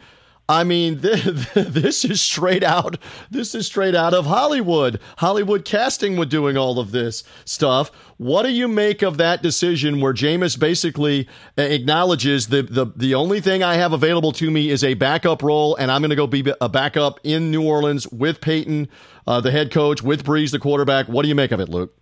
I 0.48 0.64
mean, 0.64 0.98
this 1.01 2.05
is 2.05 2.20
straight 2.20 2.64
out. 2.64 2.98
This 3.31 3.55
is 3.55 3.66
straight 3.66 3.94
out 3.94 4.12
of 4.12 4.27
Hollywood. 4.27 5.01
Hollywood 5.19 5.64
casting 5.64 6.16
with 6.16 6.31
doing 6.31 6.56
all 6.56 6.78
of 6.78 6.90
this 6.90 7.24
stuff. 7.44 7.90
What 8.16 8.43
do 8.43 8.51
you 8.51 8.69
make 8.69 9.02
of 9.02 9.16
that 9.19 9.43
decision 9.43 10.01
where 10.01 10.12
Jameis 10.12 10.59
basically 10.59 11.28
acknowledges 11.56 12.48
the 12.48 12.62
the 12.62 12.86
the 12.97 13.14
only 13.14 13.40
thing 13.40 13.62
I 13.62 13.74
have 13.74 13.93
available 13.93 14.32
to 14.32 14.51
me 14.51 14.70
is 14.70 14.85
a 14.85 14.94
backup 14.94 15.43
role, 15.43 15.74
and 15.77 15.90
I'm 15.90 16.02
going 16.02 16.10
to 16.10 16.16
go 16.16 16.27
be 16.27 16.52
a 16.60 16.69
backup 16.69 17.20
in 17.24 17.51
New 17.51 17.66
Orleans 17.66 18.09
with 18.09 18.40
Payton, 18.40 18.89
uh, 19.27 19.40
the 19.40 19.51
head 19.51 19.73
coach, 19.73 20.02
with 20.02 20.24
Brees, 20.24 20.51
the 20.51 20.59
quarterback. 20.59 21.06
What 21.06 21.23
do 21.23 21.28
you 21.28 21.35
make 21.35 21.52
of 21.52 21.60
it, 21.60 21.69
Luke? 21.69 21.97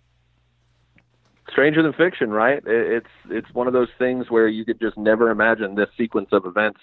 Stranger 1.51 1.81
than 1.83 1.93
fiction, 1.93 2.31
right? 2.31 2.61
It's 2.65 3.09
it's 3.29 3.53
one 3.53 3.67
of 3.67 3.73
those 3.73 3.89
things 3.97 4.29
where 4.29 4.47
you 4.47 4.65
could 4.65 4.79
just 4.79 4.97
never 4.97 5.29
imagine 5.29 5.75
this 5.75 5.89
sequence 5.97 6.29
of 6.31 6.45
events, 6.45 6.79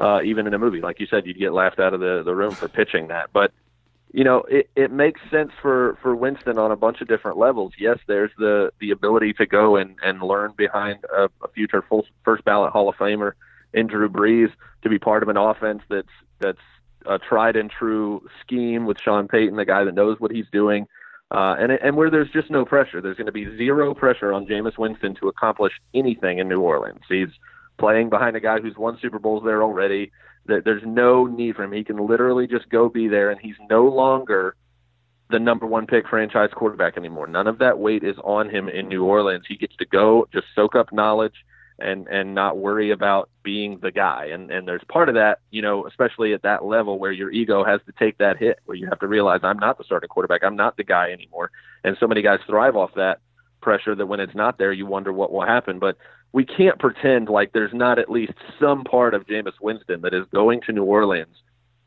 uh, 0.00 0.20
even 0.24 0.46
in 0.46 0.54
a 0.54 0.58
movie. 0.58 0.80
Like 0.80 0.98
you 0.98 1.06
said, 1.06 1.26
you'd 1.26 1.38
get 1.38 1.52
laughed 1.52 1.78
out 1.78 1.94
of 1.94 2.00
the, 2.00 2.22
the 2.24 2.34
room 2.34 2.52
for 2.52 2.68
pitching 2.68 3.08
that. 3.08 3.30
But 3.32 3.52
you 4.12 4.24
know, 4.24 4.42
it, 4.48 4.68
it 4.74 4.90
makes 4.90 5.20
sense 5.30 5.52
for, 5.62 5.96
for 6.02 6.16
Winston 6.16 6.58
on 6.58 6.72
a 6.72 6.76
bunch 6.76 7.00
of 7.00 7.06
different 7.06 7.38
levels. 7.38 7.72
Yes, 7.78 7.98
there's 8.08 8.32
the, 8.38 8.72
the 8.80 8.90
ability 8.90 9.34
to 9.34 9.46
go 9.46 9.76
and, 9.76 9.96
and 10.02 10.20
learn 10.20 10.52
behind 10.56 11.04
a, 11.16 11.28
a 11.44 11.48
future 11.54 11.84
full, 11.88 12.04
first 12.24 12.44
ballot 12.44 12.72
Hall 12.72 12.88
of 12.88 12.96
Famer 12.96 13.32
in 13.72 13.86
Drew 13.86 14.08
Brees 14.08 14.50
to 14.82 14.88
be 14.88 14.98
part 14.98 15.22
of 15.22 15.28
an 15.28 15.36
offense 15.36 15.82
that's 15.88 16.08
that's 16.40 16.58
a 17.06 17.18
tried 17.18 17.56
and 17.56 17.70
true 17.70 18.26
scheme 18.40 18.84
with 18.84 18.98
Sean 19.00 19.28
Payton, 19.28 19.56
the 19.56 19.64
guy 19.64 19.84
that 19.84 19.94
knows 19.94 20.18
what 20.18 20.32
he's 20.32 20.46
doing. 20.50 20.86
Uh, 21.30 21.54
and 21.60 21.70
and 21.70 21.96
where 21.96 22.10
there's 22.10 22.30
just 22.30 22.50
no 22.50 22.64
pressure, 22.64 23.00
there's 23.00 23.16
going 23.16 23.26
to 23.26 23.32
be 23.32 23.44
zero 23.56 23.94
pressure 23.94 24.32
on 24.32 24.46
Jameis 24.46 24.76
Winston 24.76 25.14
to 25.20 25.28
accomplish 25.28 25.72
anything 25.94 26.38
in 26.38 26.48
New 26.48 26.60
Orleans. 26.60 27.02
He's 27.08 27.28
playing 27.80 28.10
behind 28.10 28.36
a 28.36 28.40
guy 28.40 28.60
who's 28.60 28.76
won 28.76 28.98
Super 29.02 29.18
Bowls 29.18 29.42
there 29.44 29.62
already. 29.62 30.12
There- 30.46 30.60
There's 30.60 30.82
no 30.84 31.26
need 31.26 31.56
for 31.56 31.64
him. 31.64 31.72
He 31.72 31.84
can 31.84 31.96
literally 32.06 32.46
just 32.46 32.68
go 32.68 32.88
be 32.88 33.08
there, 33.08 33.30
and 33.30 33.40
he's 33.40 33.56
no 33.68 33.86
longer 33.86 34.54
the 35.30 35.38
number 35.38 35.64
one 35.66 35.86
pick 35.86 36.08
franchise 36.08 36.50
quarterback 36.52 36.96
anymore. 36.96 37.26
None 37.26 37.46
of 37.46 37.58
that 37.58 37.78
weight 37.78 38.02
is 38.02 38.16
on 38.24 38.48
him 38.50 38.68
in 38.68 38.88
New 38.88 39.04
Orleans. 39.04 39.44
He 39.48 39.56
gets 39.56 39.76
to 39.76 39.86
go 39.86 40.26
just 40.32 40.46
soak 40.54 40.74
up 40.74 40.92
knowledge 40.92 41.44
and 41.78 42.06
and 42.08 42.34
not 42.34 42.58
worry 42.58 42.90
about 42.90 43.30
being 43.42 43.78
the 43.80 43.92
guy. 43.92 44.26
And 44.26 44.50
and 44.50 44.66
there's 44.66 44.82
part 44.88 45.08
of 45.08 45.14
that, 45.14 45.38
you 45.50 45.62
know, 45.62 45.86
especially 45.86 46.34
at 46.34 46.42
that 46.42 46.64
level 46.64 46.98
where 46.98 47.12
your 47.12 47.30
ego 47.30 47.64
has 47.64 47.80
to 47.86 47.92
take 47.98 48.18
that 48.18 48.36
hit, 48.38 48.58
where 48.64 48.76
you 48.76 48.86
have 48.88 48.98
to 49.00 49.06
realize 49.06 49.40
I'm 49.44 49.58
not 49.58 49.78
the 49.78 49.84
starting 49.84 50.08
quarterback, 50.08 50.42
I'm 50.42 50.56
not 50.56 50.76
the 50.76 50.84
guy 50.84 51.10
anymore. 51.12 51.50
And 51.84 51.96
so 52.00 52.06
many 52.08 52.22
guys 52.22 52.40
thrive 52.46 52.76
off 52.76 52.90
that 52.96 53.20
pressure 53.60 53.94
that 53.94 54.06
when 54.06 54.20
it's 54.20 54.34
not 54.34 54.58
there, 54.58 54.72
you 54.72 54.86
wonder 54.86 55.12
what 55.12 55.32
will 55.32 55.46
happen. 55.46 55.78
But 55.78 55.96
we 56.32 56.44
can't 56.44 56.78
pretend 56.78 57.28
like 57.28 57.52
there's 57.52 57.74
not 57.74 57.98
at 57.98 58.10
least 58.10 58.34
some 58.60 58.84
part 58.84 59.14
of 59.14 59.26
Jameis 59.26 59.60
Winston 59.60 60.02
that 60.02 60.14
is 60.14 60.26
going 60.32 60.60
to 60.62 60.72
New 60.72 60.84
Orleans 60.84 61.36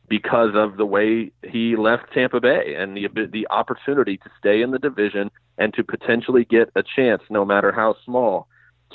because 0.10 0.52
of 0.54 0.78
the 0.78 0.86
way 0.86 1.32
he 1.44 1.76
left 1.76 2.12
Tampa 2.14 2.40
Bay 2.40 2.76
and 2.76 2.95
the 2.95 3.08
the 3.32 3.48
opportunity 3.50 4.18
to 4.18 4.30
stay 4.38 4.62
in 4.62 4.72
the 4.72 4.80
division 4.80 5.32
and 5.58 5.74
to 5.74 5.84
potentially 5.84 6.45
get 6.45 6.70
a 6.76 6.84
chance, 6.84 7.22
no 7.30 7.45
matter 7.45 7.72
how 7.72 7.95
small, 8.04 8.48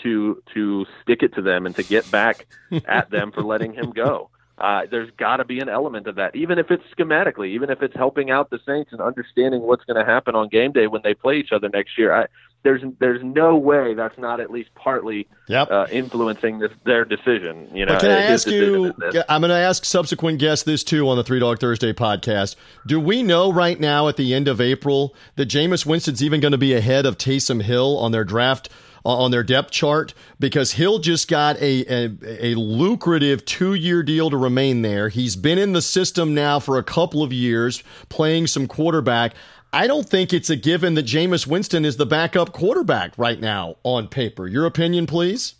to 0.02 0.42
to 0.54 0.86
stick 1.02 1.22
it 1.22 1.34
to 1.34 1.42
them 1.42 1.66
and 1.66 1.74
to 1.76 1.82
get 1.82 2.10
back 2.10 2.46
at 2.86 3.10
them 3.10 3.32
for 3.32 3.42
letting 3.42 3.72
him 3.72 3.90
go. 3.90 4.30
Uh, 4.58 4.82
there's 4.90 5.10
got 5.16 5.36
to 5.36 5.44
be 5.44 5.60
an 5.60 5.68
element 5.68 6.08
of 6.08 6.16
that, 6.16 6.34
even 6.34 6.58
if 6.58 6.70
it's 6.70 6.82
schematically, 6.96 7.50
even 7.50 7.70
if 7.70 7.80
it's 7.80 7.94
helping 7.94 8.30
out 8.30 8.50
the 8.50 8.58
Saints 8.66 8.90
and 8.92 9.00
understanding 9.00 9.62
what's 9.62 9.84
going 9.84 10.04
to 10.04 10.04
happen 10.04 10.34
on 10.34 10.48
game 10.48 10.72
day 10.72 10.88
when 10.88 11.00
they 11.04 11.14
play 11.14 11.36
each 11.36 11.52
other 11.52 11.68
next 11.68 11.96
year. 11.96 12.12
I, 12.12 12.26
there's 12.62 12.82
there's 12.98 13.22
no 13.22 13.56
way 13.56 13.94
that's 13.94 14.18
not 14.18 14.40
at 14.40 14.50
least 14.50 14.70
partly 14.74 15.28
yep. 15.46 15.70
uh, 15.70 15.86
influencing 15.90 16.58
this, 16.58 16.72
their 16.84 17.04
decision. 17.04 17.68
You 17.72 17.86
know, 17.86 17.94
but 17.94 18.00
can 18.00 18.10
I 18.10 18.22
ask 18.22 18.48
you? 18.48 18.92
I'm 19.28 19.40
going 19.40 19.50
to 19.50 19.56
ask 19.56 19.84
subsequent 19.84 20.38
guests 20.38 20.64
this 20.64 20.82
too 20.82 21.08
on 21.08 21.16
the 21.16 21.24
Three 21.24 21.38
Dog 21.38 21.60
Thursday 21.60 21.92
podcast. 21.92 22.56
Do 22.86 22.98
we 23.00 23.22
know 23.22 23.52
right 23.52 23.78
now 23.78 24.08
at 24.08 24.16
the 24.16 24.34
end 24.34 24.48
of 24.48 24.60
April 24.60 25.14
that 25.36 25.48
Jameis 25.48 25.86
Winston's 25.86 26.22
even 26.22 26.40
going 26.40 26.52
to 26.52 26.58
be 26.58 26.74
ahead 26.74 27.06
of 27.06 27.16
Taysom 27.16 27.62
Hill 27.62 27.96
on 27.98 28.12
their 28.12 28.24
draft? 28.24 28.68
on 29.04 29.30
their 29.30 29.42
depth 29.42 29.70
chart 29.70 30.12
because 30.38 30.72
Hill 30.72 30.98
just 30.98 31.28
got 31.28 31.56
a, 31.62 31.84
a, 31.86 32.52
a 32.52 32.54
lucrative 32.56 33.44
two 33.44 33.74
year 33.74 34.02
deal 34.02 34.28
to 34.28 34.36
remain 34.36 34.82
there. 34.82 35.08
He's 35.08 35.36
been 35.36 35.58
in 35.58 35.72
the 35.72 35.80
system 35.80 36.34
now 36.34 36.60
for 36.60 36.78
a 36.78 36.82
couple 36.82 37.22
of 37.22 37.32
years, 37.32 37.82
playing 38.08 38.48
some 38.48 38.66
quarterback. 38.66 39.34
I 39.72 39.86
don't 39.86 40.08
think 40.08 40.32
it's 40.32 40.48
a 40.48 40.56
given 40.56 40.94
that 40.94 41.06
Jameis 41.06 41.46
Winston 41.46 41.84
is 41.84 41.96
the 41.96 42.06
backup 42.06 42.52
quarterback 42.52 43.12
right 43.18 43.38
now 43.38 43.76
on 43.82 44.08
paper. 44.08 44.46
Your 44.46 44.64
opinion, 44.64 45.06
please? 45.06 45.54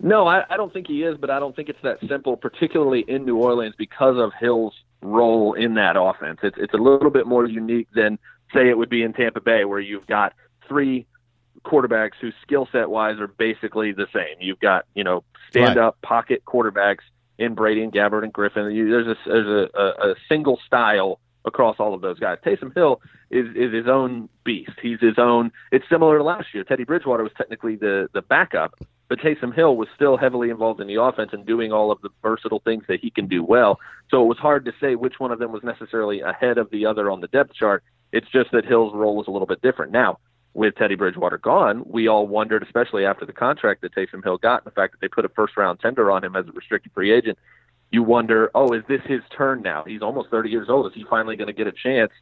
No, 0.00 0.26
I, 0.26 0.44
I 0.50 0.58
don't 0.58 0.72
think 0.72 0.86
he 0.86 1.02
is, 1.02 1.16
but 1.18 1.30
I 1.30 1.38
don't 1.38 1.56
think 1.56 1.70
it's 1.70 1.80
that 1.82 1.98
simple, 2.06 2.36
particularly 2.36 3.04
in 3.08 3.24
New 3.24 3.36
Orleans 3.36 3.74
because 3.78 4.18
of 4.18 4.32
Hill's 4.38 4.74
role 5.00 5.54
in 5.54 5.74
that 5.74 5.96
offense. 5.98 6.40
It's 6.42 6.56
it's 6.58 6.74
a 6.74 6.78
little 6.78 7.10
bit 7.10 7.26
more 7.26 7.46
unique 7.46 7.88
than 7.94 8.18
say 8.54 8.68
it 8.68 8.76
would 8.76 8.90
be 8.90 9.02
in 9.02 9.14
Tampa 9.14 9.40
Bay, 9.40 9.64
where 9.64 9.80
you've 9.80 10.06
got 10.06 10.34
three 10.68 11.06
quarterbacks 11.64 12.12
whose 12.20 12.34
skill 12.42 12.68
set 12.70 12.90
wise 12.90 13.18
are 13.18 13.26
basically 13.26 13.92
the 13.92 14.06
same. 14.12 14.36
You've 14.40 14.60
got 14.60 14.84
you 14.94 15.02
know 15.02 15.24
stand 15.48 15.78
up 15.78 15.96
right. 16.02 16.08
pocket 16.08 16.42
quarterbacks 16.46 17.04
in 17.38 17.54
Brady 17.54 17.82
and 17.82 17.92
Gabbert 17.92 18.22
and 18.22 18.32
Griffin. 18.32 18.70
You, 18.72 18.90
there's 18.90 19.06
a 19.06 19.16
there's 19.26 19.70
a, 19.74 19.80
a, 19.80 20.10
a 20.10 20.14
single 20.28 20.58
style 20.66 21.20
across 21.46 21.76
all 21.78 21.94
of 21.94 22.00
those 22.00 22.18
guys. 22.18 22.38
Taysom 22.44 22.74
Hill 22.74 23.00
is 23.30 23.46
is 23.54 23.72
his 23.72 23.86
own 23.86 24.28
beast. 24.44 24.72
He's 24.82 25.00
his 25.00 25.18
own. 25.18 25.52
It's 25.72 25.84
similar 25.88 26.18
to 26.18 26.24
last 26.24 26.48
year. 26.52 26.64
Teddy 26.64 26.84
Bridgewater 26.84 27.22
was 27.22 27.32
technically 27.36 27.76
the 27.76 28.08
the 28.12 28.22
backup, 28.22 28.74
but 29.08 29.18
Taysom 29.18 29.54
Hill 29.54 29.76
was 29.76 29.88
still 29.94 30.16
heavily 30.16 30.50
involved 30.50 30.80
in 30.80 30.86
the 30.86 31.00
offense 31.00 31.30
and 31.32 31.46
doing 31.46 31.72
all 31.72 31.90
of 31.90 32.00
the 32.02 32.10
versatile 32.22 32.60
things 32.60 32.84
that 32.88 33.00
he 33.00 33.10
can 33.10 33.28
do 33.28 33.42
well. 33.42 33.78
So 34.10 34.22
it 34.22 34.26
was 34.26 34.38
hard 34.38 34.64
to 34.66 34.72
say 34.80 34.96
which 34.96 35.14
one 35.18 35.30
of 35.30 35.38
them 35.38 35.52
was 35.52 35.62
necessarily 35.62 36.20
ahead 36.20 36.58
of 36.58 36.70
the 36.70 36.84
other 36.86 37.10
on 37.10 37.20
the 37.20 37.28
depth 37.28 37.54
chart. 37.54 37.82
It's 38.12 38.28
just 38.30 38.50
that 38.52 38.64
Hill's 38.64 38.94
role 38.94 39.16
was 39.16 39.26
a 39.28 39.30
little 39.30 39.46
bit 39.46 39.62
different. 39.62 39.92
Now, 39.92 40.18
with 40.54 40.74
Teddy 40.76 40.94
Bridgewater 40.94 41.36
gone, 41.36 41.82
we 41.86 42.08
all 42.08 42.26
wondered, 42.26 42.62
especially 42.62 43.04
after 43.04 43.26
the 43.26 43.32
contract 43.32 43.82
that 43.82 43.94
Taysom 43.94 44.24
Hill 44.24 44.38
got, 44.38 44.62
and 44.62 44.66
the 44.66 44.74
fact 44.74 44.92
that 44.92 45.00
they 45.02 45.08
put 45.08 45.26
a 45.26 45.28
first 45.28 45.56
round 45.56 45.80
tender 45.80 46.10
on 46.10 46.24
him 46.24 46.34
as 46.34 46.48
a 46.48 46.52
restricted 46.52 46.92
free 46.92 47.12
agent, 47.12 47.38
you 47.90 48.02
wonder, 48.02 48.50
oh, 48.54 48.72
is 48.72 48.82
this 48.88 49.00
his 49.04 49.20
turn 49.36 49.62
now? 49.62 49.84
He's 49.84 50.02
almost 50.02 50.30
30 50.30 50.50
years 50.50 50.68
old. 50.68 50.86
Is 50.86 50.92
he 50.94 51.04
finally 51.08 51.36
going 51.36 51.48
to 51.48 51.52
get 51.52 51.66
a 51.66 51.72
chance 51.72 52.12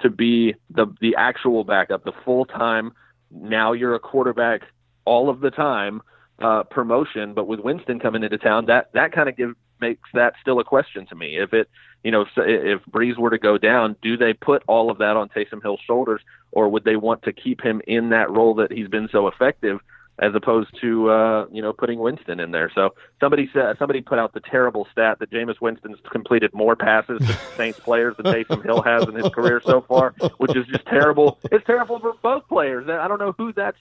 to 0.00 0.10
be 0.10 0.54
the 0.70 0.86
the 1.00 1.16
actual 1.16 1.64
backup, 1.64 2.04
the 2.04 2.12
full 2.24 2.44
time? 2.44 2.92
Now 3.30 3.72
you're 3.72 3.94
a 3.94 4.00
quarterback 4.00 4.62
all 5.04 5.28
of 5.28 5.40
the 5.40 5.50
time 5.50 6.02
uh, 6.38 6.64
promotion, 6.64 7.34
but 7.34 7.46
with 7.46 7.60
Winston 7.60 8.00
coming 8.00 8.22
into 8.22 8.38
town, 8.38 8.66
that 8.66 8.92
that 8.92 9.12
kind 9.12 9.28
of 9.28 9.36
give 9.36 9.54
makes 9.80 10.08
that 10.14 10.34
still 10.40 10.60
a 10.60 10.64
question 10.64 11.06
to 11.06 11.14
me. 11.14 11.36
If 11.36 11.52
it, 11.52 11.68
you 12.02 12.10
know, 12.10 12.26
if 12.36 12.80
Brees 12.90 13.18
were 13.18 13.30
to 13.30 13.38
go 13.38 13.58
down, 13.58 13.96
do 14.02 14.16
they 14.16 14.32
put 14.32 14.62
all 14.66 14.90
of 14.90 14.98
that 14.98 15.16
on 15.16 15.28
Taysom 15.28 15.62
Hill's 15.62 15.80
shoulders, 15.86 16.20
or 16.52 16.68
would 16.68 16.84
they 16.84 16.96
want 16.96 17.22
to 17.22 17.32
keep 17.32 17.62
him 17.62 17.80
in 17.86 18.10
that 18.10 18.30
role 18.30 18.54
that 18.56 18.72
he's 18.72 18.88
been 18.88 19.08
so 19.10 19.26
effective? 19.26 19.80
As 20.18 20.34
opposed 20.34 20.68
to 20.80 21.10
uh, 21.10 21.46
you 21.50 21.60
know 21.62 21.72
putting 21.72 21.98
Winston 21.98 22.40
in 22.40 22.50
there. 22.50 22.70
So 22.74 22.90
somebody 23.20 23.48
said 23.52 23.76
somebody 23.78 24.00
put 24.00 24.18
out 24.18 24.32
the 24.32 24.40
terrible 24.40 24.86
stat 24.92 25.18
that 25.20 25.30
Jameis 25.30 25.60
Winston's 25.60 25.98
completed 26.10 26.52
more 26.54 26.76
passes 26.76 27.18
to 27.20 27.32
Saints 27.56 27.80
players 27.80 28.16
than 28.16 28.26
Taysom 28.26 28.64
Hill 28.64 28.82
has 28.82 29.04
in 29.04 29.14
his 29.14 29.28
career 29.30 29.60
so 29.64 29.80
far, 29.82 30.14
which 30.38 30.56
is 30.56 30.66
just 30.66 30.86
terrible. 30.86 31.38
It's 31.50 31.66
terrible 31.66 31.98
for 31.98 32.14
both 32.22 32.46
players. 32.48 32.88
I 32.88 33.08
don't 33.08 33.18
know 33.18 33.34
who 33.36 33.52
that's 33.52 33.78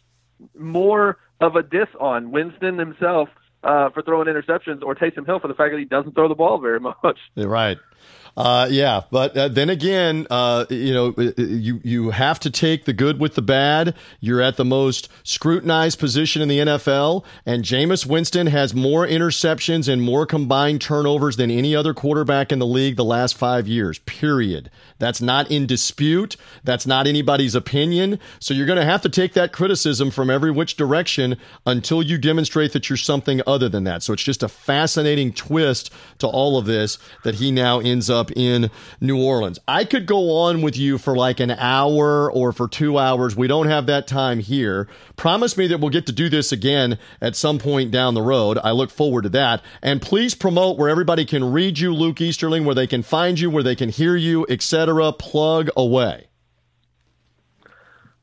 more 0.57 1.17
of 1.39 1.55
a 1.55 1.63
diss 1.63 1.87
on, 1.99 2.31
Winston 2.31 2.77
himself 2.77 3.29
uh, 3.63 3.89
for 3.89 4.01
throwing 4.01 4.27
interceptions 4.27 4.81
or 4.83 4.95
Taysom 4.95 5.25
Hill 5.25 5.39
for 5.39 5.47
the 5.47 5.53
fact 5.53 5.71
that 5.71 5.79
he 5.79 5.85
doesn't 5.85 6.13
throw 6.13 6.27
the 6.27 6.35
ball 6.35 6.59
very 6.59 6.79
much. 7.03 7.19
Right. 7.35 7.77
Uh, 8.35 8.67
yeah, 8.71 9.01
but 9.11 9.37
uh, 9.37 9.47
then 9.47 9.69
again, 9.69 10.25
uh, 10.31 10.65
you 10.69 10.91
know, 10.91 11.13
uh, 11.17 11.31
you 11.37 11.79
you 11.83 12.09
have 12.09 12.39
to 12.39 12.49
take 12.49 12.85
the 12.85 12.93
good 12.93 13.19
with 13.19 13.35
the 13.35 13.41
bad. 13.43 13.93
You're 14.19 14.41
at 14.41 14.57
the 14.57 14.65
most 14.65 15.07
scrutinized 15.23 15.99
position 15.99 16.41
in 16.41 16.47
the 16.47 16.59
NFL, 16.59 17.23
and 17.45 17.63
Jameis 17.63 18.07
Winston 18.07 18.47
has 18.47 18.73
more 18.73 19.05
interceptions 19.05 19.87
and 19.87 20.01
more 20.01 20.25
combined 20.25 20.81
turnovers 20.81 21.37
than 21.37 21.51
any 21.51 21.75
other 21.75 21.93
quarterback 21.93 22.51
in 22.51 22.57
the 22.57 22.65
league 22.65 22.95
the 22.95 23.03
last 23.03 23.37
five 23.37 23.67
years. 23.67 23.99
Period. 23.99 24.71
That's 24.97 25.21
not 25.21 25.51
in 25.51 25.67
dispute. 25.67 26.35
That's 26.63 26.87
not 26.87 27.05
anybody's 27.05 27.55
opinion. 27.55 28.19
So 28.39 28.53
you're 28.53 28.65
going 28.65 28.79
to 28.79 28.85
have 28.85 29.01
to 29.03 29.09
take 29.09 29.33
that 29.33 29.51
criticism 29.53 30.09
from 30.09 30.29
every 30.29 30.49
which 30.49 30.75
direction 30.75 31.37
until 31.67 32.01
you 32.01 32.17
demonstrate 32.17 32.73
that 32.73 32.89
you're 32.89 32.97
something 32.97 33.41
other 33.45 33.69
than 33.69 33.83
that. 33.83 34.01
So 34.01 34.13
it's 34.13 34.23
just 34.23 34.41
a 34.41 34.47
fascinating 34.47 35.33
twist 35.33 35.91
to 36.19 36.27
all 36.27 36.57
of 36.57 36.65
this 36.65 36.97
that 37.23 37.35
he 37.35 37.51
now 37.51 37.79
ends 37.79 38.09
up 38.09 38.22
up 38.23 38.31
in 38.37 38.71
New 39.01 39.21
Orleans. 39.21 39.59
I 39.67 39.83
could 39.83 40.05
go 40.05 40.37
on 40.37 40.61
with 40.61 40.77
you 40.77 40.97
for 40.97 41.13
like 41.15 41.41
an 41.41 41.51
hour 41.51 42.31
or 42.31 42.53
for 42.53 42.69
two 42.69 42.97
hours. 42.97 43.35
We 43.35 43.47
don't 43.47 43.67
have 43.67 43.85
that 43.87 44.07
time 44.07 44.39
here. 44.39 44.87
Promise 45.17 45.57
me 45.57 45.67
that 45.67 45.81
we'll 45.81 45.89
get 45.89 46.05
to 46.05 46.13
do 46.13 46.29
this 46.29 46.53
again 46.53 46.97
at 47.19 47.35
some 47.35 47.59
point 47.59 47.91
down 47.91 48.13
the 48.13 48.21
road. 48.21 48.57
I 48.63 48.71
look 48.71 48.91
forward 48.91 49.23
to 49.23 49.29
that. 49.29 49.61
And 49.81 50.01
please 50.01 50.35
promote 50.35 50.77
where 50.77 50.87
everybody 50.87 51.25
can 51.25 51.51
read 51.51 51.79
you, 51.79 51.93
Luke 51.93 52.21
Easterling, 52.21 52.63
where 52.63 52.75
they 52.75 52.87
can 52.87 53.03
find 53.03 53.37
you, 53.37 53.49
where 53.49 53.63
they 53.63 53.75
can 53.75 53.89
hear 53.89 54.15
you, 54.15 54.45
etc. 54.47 55.11
Plug 55.11 55.69
away. 55.75 56.29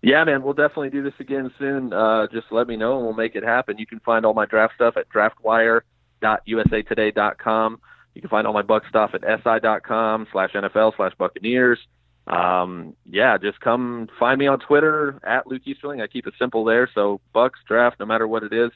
Yeah, 0.02 0.24
man, 0.24 0.42
we'll 0.42 0.54
definitely 0.54 0.88
do 0.88 1.02
this 1.02 1.12
again 1.18 1.52
soon. 1.58 1.92
Uh, 1.92 2.26
just 2.32 2.46
let 2.50 2.66
me 2.66 2.76
know 2.76 2.96
and 2.96 3.04
we'll 3.04 3.12
make 3.12 3.34
it 3.34 3.42
happen. 3.42 3.76
You 3.76 3.84
can 3.84 4.00
find 4.00 4.24
all 4.24 4.32
my 4.32 4.46
draft 4.46 4.72
stuff 4.74 4.96
at 4.96 5.10
draftwire.usatoday.com. 5.10 7.80
You 8.14 8.20
can 8.20 8.30
find 8.30 8.46
all 8.46 8.52
my 8.52 8.62
Buc 8.62 8.88
stuff 8.88 9.12
at 9.14 9.22
si.com 9.22 10.26
slash 10.32 10.52
NFL 10.52 10.96
slash 10.96 11.12
Buccaneers. 11.18 11.78
Um, 12.26 12.94
yeah, 13.04 13.38
just 13.38 13.60
come 13.60 14.08
find 14.18 14.38
me 14.38 14.46
on 14.46 14.60
Twitter 14.60 15.20
at 15.24 15.46
Luke 15.46 15.62
Easterling. 15.64 16.00
I 16.00 16.06
keep 16.06 16.26
it 16.26 16.34
simple 16.38 16.64
there. 16.64 16.88
So 16.94 17.20
Bucs 17.34 17.62
draft, 17.66 17.98
no 17.98 18.06
matter 18.06 18.26
what 18.26 18.42
it 18.42 18.52
is, 18.52 18.70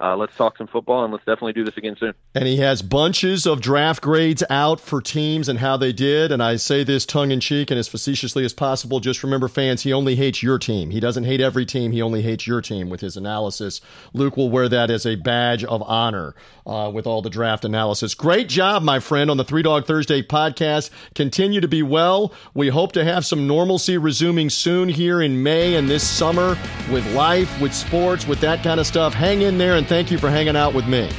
uh, 0.00 0.16
let's 0.16 0.36
talk 0.36 0.56
some 0.56 0.68
football 0.68 1.02
and 1.02 1.12
let's 1.12 1.24
definitely 1.24 1.52
do 1.52 1.64
this 1.64 1.76
again 1.76 1.96
soon. 1.98 2.14
And 2.34 2.46
he 2.46 2.58
has 2.58 2.82
bunches 2.82 3.46
of 3.46 3.60
draft 3.60 4.00
grades 4.00 4.44
out 4.48 4.80
for 4.80 5.00
teams 5.00 5.48
and 5.48 5.58
how 5.58 5.76
they 5.76 5.92
did. 5.92 6.30
And 6.30 6.40
I 6.40 6.56
say 6.56 6.84
this 6.84 7.04
tongue 7.04 7.32
in 7.32 7.40
cheek 7.40 7.70
and 7.70 7.78
as 7.78 7.88
facetiously 7.88 8.44
as 8.44 8.52
possible. 8.52 9.00
Just 9.00 9.24
remember, 9.24 9.48
fans, 9.48 9.82
he 9.82 9.92
only 9.92 10.14
hates 10.14 10.40
your 10.42 10.58
team. 10.58 10.90
He 10.90 11.00
doesn't 11.00 11.24
hate 11.24 11.40
every 11.40 11.66
team. 11.66 11.90
He 11.90 12.00
only 12.00 12.22
hates 12.22 12.46
your 12.46 12.60
team 12.60 12.90
with 12.90 13.00
his 13.00 13.16
analysis. 13.16 13.80
Luke 14.12 14.36
will 14.36 14.50
wear 14.50 14.68
that 14.68 14.90
as 14.90 15.04
a 15.04 15.16
badge 15.16 15.64
of 15.64 15.82
honor 15.82 16.34
uh, 16.64 16.90
with 16.94 17.06
all 17.06 17.20
the 17.20 17.30
draft 17.30 17.64
analysis. 17.64 18.14
Great 18.14 18.48
job, 18.48 18.84
my 18.84 19.00
friend, 19.00 19.30
on 19.30 19.36
the 19.36 19.44
Three 19.44 19.62
Dog 19.62 19.86
Thursday 19.86 20.22
podcast. 20.22 20.90
Continue 21.14 21.60
to 21.60 21.68
be 21.68 21.82
well. 21.82 22.32
We 22.54 22.68
hope 22.68 22.92
to 22.92 23.04
have 23.04 23.26
some 23.26 23.48
normalcy 23.48 23.98
resuming 23.98 24.50
soon 24.50 24.88
here 24.88 25.22
in 25.22 25.42
May 25.42 25.74
and 25.74 25.88
this 25.88 26.06
summer 26.06 26.56
with 26.90 27.04
life, 27.14 27.60
with 27.60 27.74
sports, 27.74 28.28
with 28.28 28.40
that 28.40 28.62
kind 28.62 28.78
of 28.78 28.86
stuff. 28.86 29.12
Hang 29.12 29.42
in 29.42 29.58
there 29.58 29.74
and 29.74 29.87
thank 29.88 30.10
you 30.10 30.18
for 30.18 30.30
hanging 30.30 30.56
out 30.56 30.74
with 30.74 30.86
me. 30.86 31.10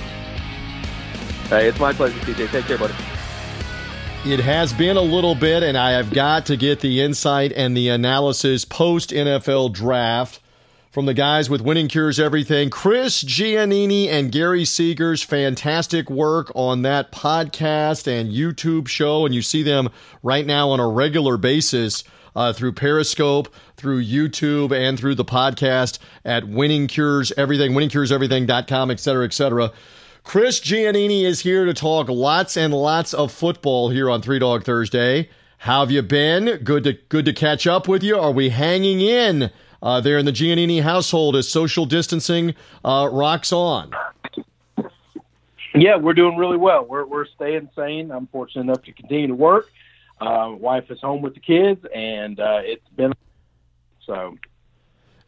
Hey, 1.49 1.67
it's 1.67 1.79
my 1.79 1.91
pleasure, 1.91 2.19
TJ. 2.19 2.51
Take 2.51 2.65
care, 2.65 2.77
buddy. 2.77 2.93
It 4.25 4.39
has 4.39 4.71
been 4.73 4.97
a 4.97 5.01
little 5.01 5.33
bit, 5.33 5.63
and 5.63 5.77
I 5.77 5.91
have 5.91 6.11
got 6.11 6.45
to 6.47 6.57
get 6.57 6.81
the 6.81 7.01
insight 7.01 7.51
and 7.53 7.75
the 7.75 7.89
analysis 7.89 8.65
post 8.65 9.09
NFL 9.09 9.73
draft 9.73 10.39
from 10.91 11.05
the 11.05 11.13
guys 11.13 11.49
with 11.49 11.61
Winning 11.61 11.87
Cures 11.87 12.19
Everything, 12.19 12.69
Chris 12.69 13.23
Giannini 13.23 14.07
and 14.07 14.31
Gary 14.31 14.63
Seegers. 14.63 15.23
Fantastic 15.23 16.09
work 16.09 16.51
on 16.53 16.81
that 16.83 17.11
podcast 17.11 18.07
and 18.07 18.31
YouTube 18.31 18.87
show, 18.87 19.25
and 19.25 19.33
you 19.33 19.41
see 19.41 19.63
them 19.63 19.89
right 20.21 20.45
now 20.45 20.69
on 20.69 20.79
a 20.79 20.87
regular 20.87 21.37
basis 21.37 22.03
uh, 22.35 22.53
through 22.53 22.73
Periscope, 22.73 23.53
through 23.77 24.03
YouTube, 24.03 24.71
and 24.71 24.97
through 24.97 25.15
the 25.15 25.25
podcast 25.25 25.99
at 26.25 26.47
Winning 26.47 26.87
Cures 26.87 27.31
Everything, 27.37 27.71
winningcureseverything.com, 27.73 28.91
et 28.91 28.99
cetera, 28.99 29.25
et 29.25 29.33
cetera. 29.33 29.71
Chris 30.23 30.59
Giannini 30.59 31.23
is 31.23 31.39
here 31.41 31.65
to 31.65 31.73
talk 31.73 32.07
lots 32.09 32.55
and 32.55 32.73
lots 32.73 33.13
of 33.13 33.31
football 33.31 33.89
here 33.89 34.09
on 34.09 34.21
Three 34.21 34.39
Dog 34.39 34.63
Thursday. 34.63 35.29
How 35.59 35.81
have 35.81 35.91
you 35.91 36.01
been? 36.01 36.63
Good 36.63 36.83
to 36.85 36.93
good 36.93 37.25
to 37.25 37.33
catch 37.33 37.67
up 37.67 37.87
with 37.87 38.03
you. 38.03 38.17
Are 38.17 38.31
we 38.31 38.49
hanging 38.49 39.01
in 39.01 39.51
uh, 39.81 39.99
there 40.01 40.17
in 40.17 40.25
the 40.25 40.31
Giannini 40.31 40.81
household 40.81 41.35
as 41.35 41.49
social 41.49 41.85
distancing 41.85 42.55
uh, 42.85 43.09
rocks 43.11 43.51
on? 43.51 43.91
Yeah, 45.75 45.97
we're 45.97 46.13
doing 46.13 46.37
really 46.37 46.57
well. 46.57 46.85
We're 46.85 47.05
we're 47.05 47.25
staying 47.25 47.69
sane. 47.75 48.11
I'm 48.11 48.27
fortunate 48.27 48.61
enough 48.63 48.83
to 48.83 48.91
continue 48.91 49.27
to 49.27 49.35
work. 49.35 49.69
Uh, 50.19 50.53
wife 50.57 50.89
is 50.89 50.99
home 50.99 51.21
with 51.21 51.33
the 51.33 51.39
kids, 51.39 51.85
and 51.93 52.39
uh, 52.39 52.59
it's 52.61 52.87
been 52.95 53.13
so. 54.05 54.37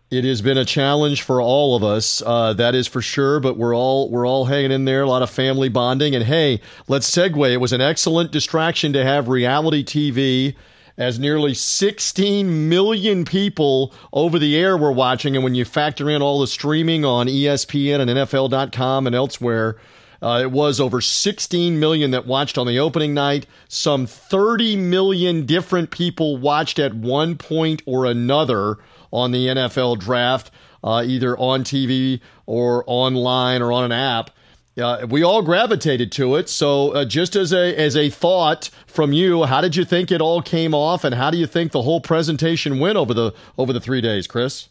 It 0.09 0.25
has 0.25 0.41
been 0.41 0.57
a 0.57 0.65
challenge 0.65 1.21
for 1.21 1.41
all 1.41 1.77
of 1.77 1.85
us, 1.85 2.21
uh, 2.25 2.51
that 2.53 2.75
is 2.75 2.85
for 2.85 3.01
sure. 3.01 3.39
But 3.39 3.57
we're 3.57 3.75
all 3.75 4.09
we're 4.09 4.27
all 4.27 4.45
hanging 4.45 4.71
in 4.71 4.83
there. 4.83 5.03
A 5.03 5.07
lot 5.07 5.21
of 5.21 5.29
family 5.29 5.69
bonding, 5.69 6.13
and 6.15 6.25
hey, 6.25 6.59
let's 6.89 7.09
segue. 7.09 7.51
It 7.51 7.57
was 7.57 7.71
an 7.71 7.79
excellent 7.79 8.31
distraction 8.31 8.91
to 8.93 9.05
have 9.05 9.29
reality 9.29 9.83
TV 9.83 10.55
as 10.97 11.17
nearly 11.17 11.53
16 11.53 12.69
million 12.69 13.23
people 13.25 13.93
over 14.11 14.37
the 14.37 14.57
air 14.57 14.77
were 14.77 14.91
watching. 14.91 15.35
And 15.35 15.43
when 15.43 15.55
you 15.55 15.65
factor 15.65 16.09
in 16.09 16.21
all 16.21 16.41
the 16.41 16.47
streaming 16.47 17.05
on 17.05 17.27
ESPN 17.27 18.01
and 18.01 18.09
NFL.com 18.09 19.07
and 19.07 19.15
elsewhere, 19.15 19.77
uh, 20.21 20.39
it 20.41 20.51
was 20.51 20.79
over 20.79 21.01
16 21.01 21.79
million 21.79 22.11
that 22.11 22.27
watched 22.27 22.57
on 22.57 22.67
the 22.67 22.79
opening 22.79 23.13
night. 23.13 23.47
Some 23.67 24.05
30 24.05 24.75
million 24.75 25.45
different 25.45 25.89
people 25.89 26.37
watched 26.37 26.77
at 26.77 26.93
one 26.93 27.37
point 27.37 27.81
or 27.85 28.05
another 28.05 28.77
on 29.11 29.31
the 29.31 29.47
NFL 29.47 29.99
draft, 29.99 30.51
uh, 30.83 31.03
either 31.05 31.37
on 31.37 31.63
TV 31.63 32.21
or 32.45 32.83
online 32.85 33.61
or 33.61 33.71
on 33.71 33.83
an 33.83 33.91
app. 33.91 34.29
Uh, 34.77 35.05
we 35.09 35.21
all 35.21 35.41
gravitated 35.41 36.11
to 36.13 36.35
it. 36.35 36.47
So, 36.47 36.91
uh, 36.91 37.03
just 37.03 37.35
as 37.35 37.51
a 37.51 37.75
as 37.75 37.97
a 37.97 38.09
thought 38.09 38.69
from 38.87 39.11
you, 39.11 39.43
how 39.43 39.59
did 39.59 39.75
you 39.75 39.83
think 39.83 40.11
it 40.11 40.21
all 40.21 40.41
came 40.41 40.73
off, 40.73 41.03
and 41.03 41.13
how 41.13 41.29
do 41.29 41.37
you 41.37 41.45
think 41.45 41.73
the 41.73 41.81
whole 41.81 41.99
presentation 41.99 42.79
went 42.79 42.95
over 42.95 43.13
the 43.13 43.33
over 43.57 43.73
the 43.73 43.81
three 43.81 43.99
days, 43.99 44.27
Chris? 44.27 44.69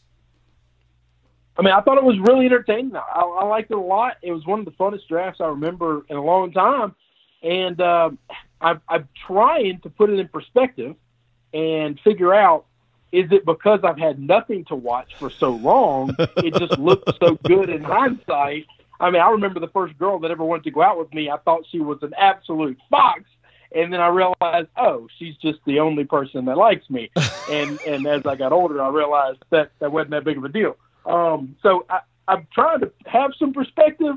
I 1.61 1.62
mean, 1.62 1.74
I 1.74 1.82
thought 1.82 1.99
it 1.99 2.05
was 2.05 2.19
really 2.19 2.47
entertaining. 2.47 2.97
I, 2.97 3.20
I 3.20 3.45
liked 3.45 3.70
it 3.70 3.77
a 3.77 3.81
lot. 3.81 4.16
It 4.23 4.32
was 4.32 4.47
one 4.47 4.61
of 4.61 4.65
the 4.65 4.70
funnest 4.73 5.07
drafts 5.09 5.41
I 5.41 5.49
remember 5.49 6.07
in 6.09 6.16
a 6.16 6.24
long 6.24 6.53
time, 6.53 6.95
and 7.43 7.78
uh, 7.81 8.11
I'm, 8.61 8.81
I'm 8.89 9.09
trying 9.27 9.81
to 9.81 9.91
put 9.91 10.11
it 10.11 10.19
in 10.19 10.28
perspective 10.28 10.97
and 11.53 12.01
figure 12.01 12.32
out 12.32 12.65
is 13.12 13.31
it 13.32 13.45
because 13.45 13.81
I've 13.82 13.99
had 13.99 14.20
nothing 14.20 14.65
to 14.66 14.77
watch 14.77 15.16
for 15.19 15.31
so 15.31 15.51
long? 15.51 16.16
It 16.37 16.55
just 16.55 16.78
looked 16.78 17.11
so 17.19 17.37
good 17.45 17.69
in 17.69 17.82
hindsight 17.82 18.66
I 19.01 19.11
mean, 19.11 19.23
I 19.23 19.31
remember 19.31 19.61
the 19.61 19.69
first 19.69 19.99
girl 19.99 20.19
that 20.20 20.31
ever 20.31 20.45
wanted 20.45 20.65
to 20.65 20.70
go 20.70 20.82
out 20.82 20.99
with 20.99 21.12
me. 21.15 21.31
I 21.31 21.39
thought 21.39 21.65
she 21.70 21.81
was 21.81 21.99
an 22.03 22.12
absolute 22.19 22.78
fox, 22.91 23.23
and 23.74 23.93
then 23.93 24.01
I 24.01 24.09
realized, 24.09 24.69
oh, 24.77 25.09
she's 25.19 25.37
just 25.37 25.59
the 25.65 25.81
only 25.81 26.05
person 26.05 26.45
that 26.45 26.59
likes 26.59 26.89
me. 26.91 27.11
and 27.51 27.81
and 27.87 28.07
as 28.07 28.27
I 28.27 28.37
got 28.37 28.53
older, 28.53 28.82
I 28.82 28.91
realized 28.91 29.43
that 29.51 29.73
that 29.81 29.91
wasn't 29.91 30.11
that 30.11 30.24
big 30.24 30.37
of 30.37 30.45
a 30.45 30.51
deal. 30.51 30.77
Um, 31.06 31.56
so 31.62 31.86
I, 31.89 32.01
I'm 32.28 32.47
trying 32.52 32.81
to 32.81 32.93
have 33.06 33.32
some 33.39 33.52
perspective 33.52 34.16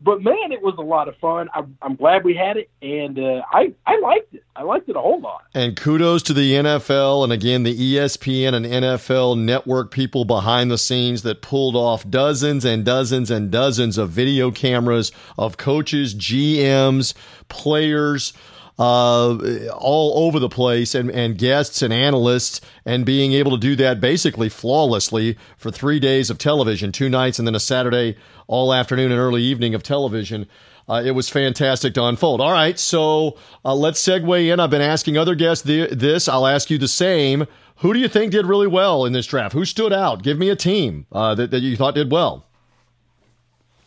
but 0.00 0.22
man, 0.22 0.52
it 0.52 0.62
was 0.62 0.76
a 0.78 0.82
lot 0.82 1.08
of 1.08 1.16
fun. 1.16 1.48
I'm, 1.54 1.76
I'm 1.82 1.96
glad 1.96 2.24
we 2.24 2.34
had 2.34 2.56
it, 2.56 2.70
and 2.80 3.18
uh, 3.18 3.42
I 3.50 3.72
I 3.84 3.98
liked 3.98 4.32
it. 4.32 4.44
I 4.54 4.62
liked 4.62 4.88
it 4.88 4.94
a 4.94 5.00
whole 5.00 5.20
lot. 5.20 5.42
And 5.54 5.76
kudos 5.76 6.22
to 6.24 6.32
the 6.32 6.52
NFL, 6.52 7.24
and 7.24 7.32
again 7.32 7.64
the 7.64 7.76
ESPN 7.76 8.54
and 8.54 8.64
NFL 8.64 9.38
network 9.38 9.90
people 9.90 10.24
behind 10.24 10.70
the 10.70 10.78
scenes 10.78 11.22
that 11.22 11.42
pulled 11.42 11.74
off 11.74 12.08
dozens 12.08 12.64
and 12.64 12.84
dozens 12.84 13.30
and 13.30 13.50
dozens 13.50 13.98
of 13.98 14.10
video 14.10 14.52
cameras 14.52 15.10
of 15.36 15.56
coaches, 15.56 16.14
GMs, 16.14 17.14
players 17.48 18.32
uh, 18.78 19.36
all 19.76 20.26
over 20.26 20.38
the 20.38 20.48
place 20.48 20.94
and, 20.94 21.10
and 21.10 21.36
guests 21.36 21.82
and 21.82 21.92
analysts 21.92 22.60
and 22.84 23.04
being 23.04 23.32
able 23.32 23.50
to 23.50 23.58
do 23.58 23.74
that 23.76 24.00
basically 24.00 24.48
flawlessly 24.48 25.36
for 25.56 25.70
three 25.70 25.98
days 25.98 26.30
of 26.30 26.38
television, 26.38 26.92
two 26.92 27.08
nights 27.08 27.38
and 27.38 27.48
then 27.48 27.54
a 27.54 27.60
Saturday 27.60 28.16
all 28.46 28.72
afternoon 28.72 29.10
and 29.10 29.20
early 29.20 29.42
evening 29.42 29.74
of 29.74 29.82
television. 29.82 30.46
Uh, 30.88 31.02
it 31.04 31.10
was 31.10 31.28
fantastic 31.28 31.92
to 31.94 32.04
unfold. 32.04 32.40
All 32.40 32.52
right, 32.52 32.78
so 32.78 33.36
uh, 33.64 33.74
let's 33.74 34.02
segue 34.02 34.52
in. 34.52 34.58
I've 34.58 34.70
been 34.70 34.80
asking 34.80 35.18
other 35.18 35.34
guests 35.34 35.66
th- 35.66 35.90
this. 35.90 36.28
I'll 36.28 36.46
ask 36.46 36.70
you 36.70 36.78
the 36.78 36.88
same. 36.88 37.46
Who 37.78 37.92
do 37.92 37.98
you 37.98 38.08
think 38.08 38.32
did 38.32 38.46
really 38.46 38.66
well 38.66 39.04
in 39.04 39.12
this 39.12 39.26
draft? 39.26 39.52
Who 39.52 39.64
stood 39.64 39.92
out? 39.92 40.22
Give 40.22 40.38
me 40.38 40.48
a 40.48 40.56
team 40.56 41.06
uh, 41.12 41.34
that, 41.34 41.50
that 41.50 41.60
you 41.60 41.76
thought 41.76 41.94
did 41.94 42.10
well. 42.10 42.47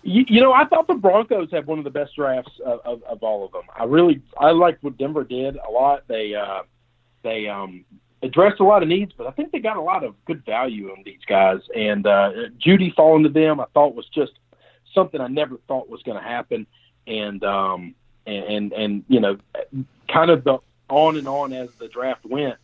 You, 0.04 0.26
you, 0.28 0.42
know, 0.42 0.52
I 0.52 0.66
thought 0.66 0.88
the 0.88 0.96
Broncos 0.96 1.52
had 1.52 1.68
one 1.68 1.78
of 1.78 1.84
the 1.84 1.92
best 1.92 2.16
drafts 2.16 2.52
of, 2.66 2.80
of, 2.86 3.04
of 3.04 3.24
all 3.24 3.46
of 3.46 3.52
them. 3.52 3.64
I 3.76 3.84
really, 3.84 4.22
I 4.38 4.52
liked 4.52 4.84
what 4.84 4.98
Denver 4.98 5.24
did 5.24 5.58
a 5.58 5.70
lot. 5.70 6.08
They, 6.08 6.34
uh, 6.34 6.64
they 7.24 7.48
um, 7.48 7.86
addressed 8.24 8.60
a 8.60 8.64
lot 8.64 8.82
of 8.82 8.90
needs, 8.90 9.14
but 9.16 9.28
I 9.28 9.32
think 9.32 9.52
they 9.52 9.60
got 9.60 9.78
a 9.78 9.82
lot 9.82 10.04
of 10.04 10.16
good 10.26 10.44
value 10.46 10.94
in 10.94 11.04
these 11.04 11.24
guys. 11.28 11.60
And 11.76 12.08
uh, 12.08 12.32
Jeudy 12.58 12.94
falling 12.96 13.24
to 13.24 13.30
them, 13.30 13.60
I 13.60 13.66
thought 13.74 13.94
was 13.96 14.08
just 14.08 14.34
something 14.94 15.22
I 15.22 15.28
never 15.28 15.58
thought 15.68 15.90
was 15.90 16.02
going 16.04 16.18
to 16.18 16.28
happen. 16.28 16.66
And, 17.06 17.44
um, 17.44 17.96
and, 18.26 18.44
and, 18.46 18.74
and, 18.74 19.04
you 19.08 19.20
know, 19.20 19.38
kind 20.12 20.32
of 20.32 20.44
the 20.44 20.60
on 20.90 21.18
and 21.18 21.28
on 21.28 21.54
as 21.54 21.70
the 21.80 21.88
draft 21.88 22.26
went. 22.26 22.56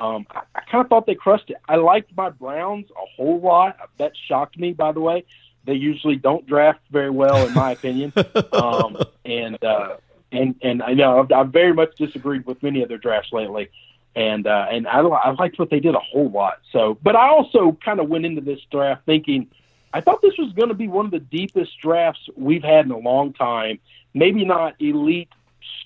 Um, 0.00 0.26
I, 0.30 0.42
I 0.54 0.60
kind 0.70 0.84
of 0.84 0.88
thought 0.88 1.06
they 1.06 1.14
crushed 1.14 1.50
it. 1.50 1.56
I 1.68 1.76
liked 1.76 2.16
my 2.16 2.30
Browns 2.30 2.86
a 2.90 3.06
whole 3.16 3.40
lot. 3.40 3.76
That 3.98 4.12
shocked 4.28 4.58
me, 4.58 4.72
by 4.72 4.92
the 4.92 5.00
way. 5.00 5.24
They 5.66 5.74
usually 5.74 6.16
don't 6.16 6.46
draft 6.46 6.80
very 6.90 7.10
well, 7.10 7.46
in 7.46 7.54
my 7.54 7.72
opinion. 7.72 8.12
Um, 8.52 8.96
and 9.24 9.62
uh, 9.64 9.96
and 10.32 10.54
and 10.62 10.82
I 10.82 10.94
know 10.94 11.20
I've, 11.20 11.32
I've 11.32 11.48
very 11.48 11.72
much 11.72 11.96
disagreed 11.96 12.46
with 12.46 12.62
many 12.62 12.82
of 12.82 12.88
their 12.88 12.98
drafts 12.98 13.32
lately, 13.32 13.68
and 14.14 14.46
uh, 14.46 14.66
and 14.70 14.86
I, 14.86 15.00
I 15.00 15.30
liked 15.32 15.58
what 15.58 15.70
they 15.70 15.80
did 15.80 15.94
a 15.94 16.00
whole 16.00 16.30
lot. 16.30 16.60
So, 16.72 16.96
but 17.02 17.16
I 17.16 17.28
also 17.28 17.76
kind 17.84 18.00
of 18.00 18.08
went 18.08 18.26
into 18.26 18.40
this 18.40 18.60
draft 18.70 19.04
thinking 19.06 19.48
I 19.94 20.00
thought 20.00 20.20
this 20.20 20.36
was 20.36 20.52
going 20.54 20.70
to 20.70 20.74
be 20.74 20.88
one 20.88 21.04
of 21.04 21.12
the 21.12 21.20
deepest 21.20 21.78
drafts 21.80 22.28
we've 22.36 22.64
had 22.64 22.84
in 22.84 22.90
a 22.90 22.98
long 22.98 23.32
time. 23.32 23.78
Maybe 24.12 24.44
not 24.44 24.74
elite 24.80 25.28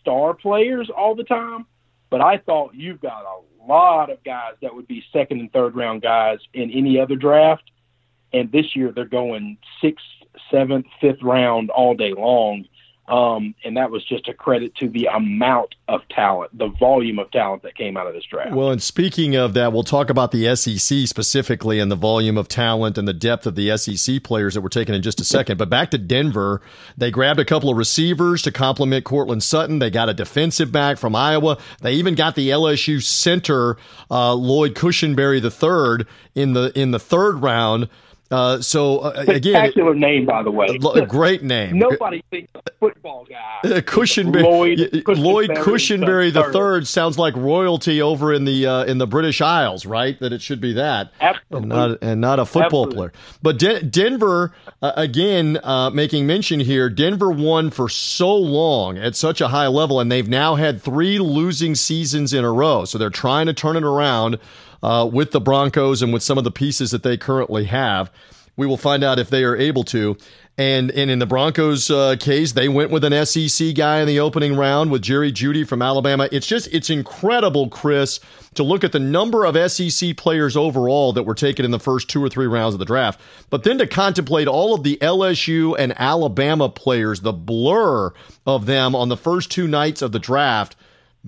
star 0.00 0.32
players 0.32 0.88
all 0.88 1.14
the 1.14 1.24
time, 1.24 1.66
but 2.08 2.22
I 2.22 2.38
thought 2.38 2.74
you've 2.74 3.02
got 3.02 3.24
a 3.24 3.66
lot 3.66 4.08
of 4.08 4.24
guys 4.24 4.54
that 4.62 4.74
would 4.74 4.88
be 4.88 5.04
second 5.12 5.40
and 5.40 5.52
third 5.52 5.76
round 5.76 6.00
guys 6.00 6.38
in 6.54 6.70
any 6.70 6.98
other 6.98 7.16
draft 7.16 7.70
and 8.32 8.50
this 8.52 8.76
year 8.76 8.92
they're 8.92 9.04
going 9.04 9.58
sixth, 9.80 10.04
seventh, 10.50 10.86
fifth 11.00 11.22
round 11.22 11.70
all 11.70 11.94
day 11.94 12.12
long. 12.12 12.66
Um, 13.08 13.54
and 13.64 13.78
that 13.78 13.90
was 13.90 14.04
just 14.04 14.28
a 14.28 14.34
credit 14.34 14.74
to 14.76 14.88
the 14.88 15.06
amount 15.06 15.74
of 15.88 16.02
talent, 16.10 16.56
the 16.56 16.68
volume 16.68 17.18
of 17.18 17.30
talent 17.30 17.62
that 17.62 17.74
came 17.74 17.96
out 17.96 18.06
of 18.06 18.12
this 18.12 18.24
draft. 18.24 18.54
Well, 18.54 18.70
and 18.70 18.82
speaking 18.82 19.34
of 19.34 19.54
that, 19.54 19.72
we'll 19.72 19.82
talk 19.82 20.10
about 20.10 20.30
the 20.30 20.54
SEC 20.54 21.08
specifically 21.08 21.80
and 21.80 21.90
the 21.90 21.96
volume 21.96 22.36
of 22.36 22.48
talent 22.48 22.98
and 22.98 23.08
the 23.08 23.14
depth 23.14 23.46
of 23.46 23.54
the 23.54 23.74
SEC 23.78 24.22
players 24.22 24.52
that 24.54 24.60
were 24.60 24.68
taken 24.68 24.94
in 24.94 25.00
just 25.00 25.22
a 25.22 25.24
second. 25.24 25.56
But 25.56 25.70
back 25.70 25.90
to 25.92 25.98
Denver, 25.98 26.60
they 26.98 27.10
grabbed 27.10 27.40
a 27.40 27.46
couple 27.46 27.70
of 27.70 27.78
receivers 27.78 28.42
to 28.42 28.52
complement 28.52 29.06
Courtland 29.06 29.42
Sutton. 29.42 29.78
They 29.78 29.90
got 29.90 30.10
a 30.10 30.14
defensive 30.14 30.70
back 30.70 30.98
from 30.98 31.16
Iowa. 31.16 31.56
They 31.80 31.94
even 31.94 32.14
got 32.14 32.34
the 32.34 32.50
LSU 32.50 33.02
center 33.02 33.78
uh, 34.10 34.34
Lloyd 34.34 34.74
Cushenberry 34.74 35.40
III 35.40 36.06
in 36.34 36.52
the 36.52 36.78
in 36.78 36.90
the 36.90 36.98
third 36.98 37.40
round. 37.40 37.88
Uh, 38.30 38.60
so 38.60 38.98
uh, 38.98 39.24
again, 39.26 39.54
spectacular 39.54 39.94
name 39.94 40.26
by 40.26 40.42
the 40.42 40.50
way. 40.50 40.66
A 40.94 41.06
great 41.06 41.42
name. 41.42 41.78
Nobody 41.78 42.22
thinks 42.30 42.52
a 42.54 42.62
football 42.78 43.26
guy. 43.28 43.60
Uh, 43.64 43.68
Cushenberry, 43.80 44.42
Lloyd, 44.42 44.78
Cushenberry, 44.78 45.16
Lloyd 45.16 45.50
Cushenberry 45.50 46.32
the 46.32 46.44
third 46.52 46.86
sounds 46.86 47.18
like 47.18 47.34
royalty 47.36 48.02
over 48.02 48.32
in 48.32 48.44
the 48.44 48.66
uh, 48.66 48.84
in 48.84 48.98
the 48.98 49.06
British 49.06 49.40
Isles, 49.40 49.86
right? 49.86 50.18
That 50.20 50.32
it 50.32 50.42
should 50.42 50.60
be 50.60 50.74
that, 50.74 51.10
Absolutely. 51.20 51.58
and 51.58 51.68
not 51.68 51.98
and 52.02 52.20
not 52.20 52.38
a 52.38 52.44
football 52.44 52.86
Absolutely. 52.86 52.96
player. 52.96 53.12
But 53.42 53.58
De- 53.58 53.82
Denver 53.82 54.52
uh, 54.82 54.92
again, 54.96 55.58
uh, 55.62 55.90
making 55.90 56.26
mention 56.26 56.60
here, 56.60 56.90
Denver 56.90 57.30
won 57.30 57.70
for 57.70 57.88
so 57.88 58.34
long 58.36 58.98
at 58.98 59.16
such 59.16 59.40
a 59.40 59.48
high 59.48 59.66
level, 59.68 60.00
and 60.00 60.12
they've 60.12 60.28
now 60.28 60.54
had 60.54 60.82
three 60.82 61.18
losing 61.18 61.74
seasons 61.74 62.32
in 62.32 62.44
a 62.44 62.52
row. 62.52 62.84
So 62.84 62.98
they're 62.98 63.10
trying 63.10 63.46
to 63.46 63.54
turn 63.54 63.76
it 63.76 63.84
around 63.84 64.38
uh, 64.82 65.08
with 65.10 65.32
the 65.32 65.40
Broncos 65.40 66.02
and 66.02 66.12
with 66.12 66.22
some 66.22 66.38
of 66.38 66.44
the 66.44 66.50
pieces 66.50 66.90
that 66.90 67.02
they 67.02 67.16
currently 67.16 67.64
have. 67.64 68.10
We 68.56 68.66
will 68.66 68.76
find 68.76 69.04
out 69.04 69.18
if 69.18 69.30
they 69.30 69.44
are 69.44 69.56
able 69.56 69.84
to. 69.84 70.16
And, 70.58 70.90
and 70.90 71.08
in 71.08 71.20
the 71.20 71.26
Broncos 71.26 71.88
uh, 71.88 72.16
case, 72.18 72.50
they 72.50 72.68
went 72.68 72.90
with 72.90 73.04
an 73.04 73.24
SEC 73.24 73.76
guy 73.76 74.00
in 74.00 74.08
the 74.08 74.18
opening 74.18 74.56
round 74.56 74.90
with 74.90 75.02
Jerry 75.02 75.30
Jeudy 75.30 75.64
from 75.64 75.80
Alabama. 75.80 76.28
It's 76.32 76.48
just, 76.48 76.66
it's 76.74 76.90
incredible, 76.90 77.68
Chris, 77.68 78.18
to 78.54 78.64
look 78.64 78.82
at 78.82 78.90
the 78.90 78.98
number 78.98 79.44
of 79.44 79.70
SEC 79.70 80.16
players 80.16 80.56
overall 80.56 81.12
that 81.12 81.22
were 81.22 81.36
taken 81.36 81.64
in 81.64 81.70
the 81.70 81.78
first 81.78 82.10
two 82.10 82.20
or 82.22 82.28
three 82.28 82.48
rounds 82.48 82.74
of 82.74 82.80
the 82.80 82.84
draft, 82.84 83.20
but 83.50 83.62
then 83.62 83.78
to 83.78 83.86
contemplate 83.86 84.48
all 84.48 84.74
of 84.74 84.82
the 84.82 84.98
LSU 85.00 85.76
and 85.78 85.94
Alabama 85.96 86.68
players, 86.68 87.20
the 87.20 87.32
blur 87.32 88.12
of 88.44 88.66
them 88.66 88.96
on 88.96 89.08
the 89.08 89.16
first 89.16 89.52
two 89.52 89.68
nights 89.68 90.02
of 90.02 90.10
the 90.10 90.18
draft 90.18 90.74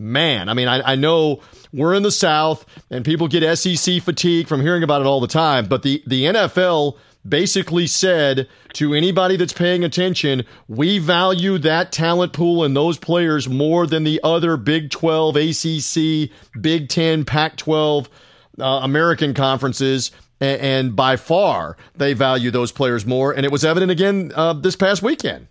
man, 0.01 0.49
I 0.49 0.55
mean, 0.55 0.69
I, 0.69 0.93
I 0.93 0.95
know 0.97 1.41
we're 1.73 1.95
in 1.95 2.03
the 2.03 2.11
South 2.11 2.67
and 2.91 3.05
people 3.05 3.29
get 3.29 3.57
SEC 3.57 4.03
fatigue 4.03 4.49
from 4.49 4.61
hearing 4.61 4.83
about 4.83 5.03
it 5.03 5.07
all 5.07 5.21
the 5.21 5.29
time, 5.29 5.67
but 5.67 5.83
the, 5.83 6.03
the 6.07 6.25
NFL 6.25 6.97
basically 7.29 7.87
said 7.87 8.49
to 8.73 8.95
anybody 8.95 9.37
that's 9.37 9.53
paying 9.53 9.85
attention, 9.85 10.45
we 10.69 10.99
value 10.99 11.59
that 11.59 11.93
talent 11.93 12.33
pool 12.33 12.65
and 12.65 12.75
those 12.75 12.99
players 12.99 13.49
more 13.49 13.87
than 13.87 14.05
the 14.05 14.21
other 14.25 14.57
Big 14.57 14.91
12, 14.91 15.37
ACC, 15.37 16.31
Big 16.61 16.89
10, 16.89 17.25
Pac 17.25 17.57
12 17.57 18.09
uh, 18.59 18.65
American 18.83 19.35
conferences. 19.35 20.11
And, 20.41 20.61
and, 20.61 20.97
by 20.97 21.17
far, 21.17 21.77
they 21.95 22.15
value 22.15 22.51
those 22.51 22.73
players 22.73 23.05
more. 23.05 23.33
And 23.33 23.45
it 23.45 23.53
was 23.53 23.63
evident 23.63 23.93
again 23.93 24.33
uh, 24.35 24.55
this 24.55 24.75
past 24.75 25.03
weekend. 25.03 25.49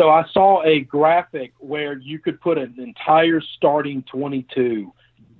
So 0.00 0.08
I 0.08 0.24
saw 0.32 0.62
a 0.62 0.80
graphic 0.80 1.52
where 1.58 1.92
you 1.92 2.18
could 2.18 2.40
put 2.40 2.56
an 2.56 2.76
entire 2.78 3.42
starting 3.42 4.02
22 4.04 4.90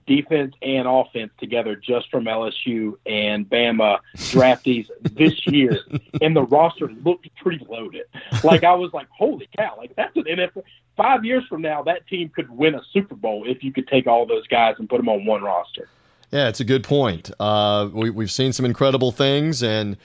defense 0.07 0.55
and 0.61 0.87
offense 0.87 1.33
together 1.39 1.77
just 1.77 2.11
from 2.11 2.27
LSU 2.27 2.93
and 3.07 3.49
Bama 3.49 4.01
draftees 4.17 4.87
this 5.01 5.33
year, 5.47 5.79
and 6.21 6.37
the 6.37 6.43
roster 6.43 6.89
looked 7.03 7.27
pretty 7.37 7.65
loaded. 7.71 8.05
Like 8.45 8.63
I 8.63 8.75
was 8.75 8.93
like, 8.93 9.07
holy 9.09 9.49
cow! 9.57 9.77
Like 9.79 9.97
that's 9.97 10.15
an 10.15 10.25
NFL. 10.25 10.65
Five 10.95 11.25
years 11.25 11.47
from 11.49 11.63
now, 11.63 11.83
that 11.85 12.07
team 12.07 12.29
could 12.29 12.51
win 12.51 12.75
a 12.75 12.83
Super 12.93 13.15
Bowl 13.15 13.45
if 13.47 13.65
you 13.65 13.73
could 13.73 13.89
take 13.89 14.07
all 14.07 14.27
those 14.27 14.47
guys 14.47 14.75
and 14.79 14.91
put 14.91 14.99
them 14.99 15.09
on 15.09 15.25
one 15.25 15.43
roster. 15.43 15.89
Yeah, 16.33 16.49
it's 16.49 16.61
a 16.61 16.65
good 16.65 16.85
point. 16.85 17.31
Uh, 17.41 17.89
we, 17.91 18.11
we've 18.11 18.31
seen 18.31 18.53
some 18.53 18.67
incredible 18.67 19.11
things, 19.11 19.63
and 19.63 19.97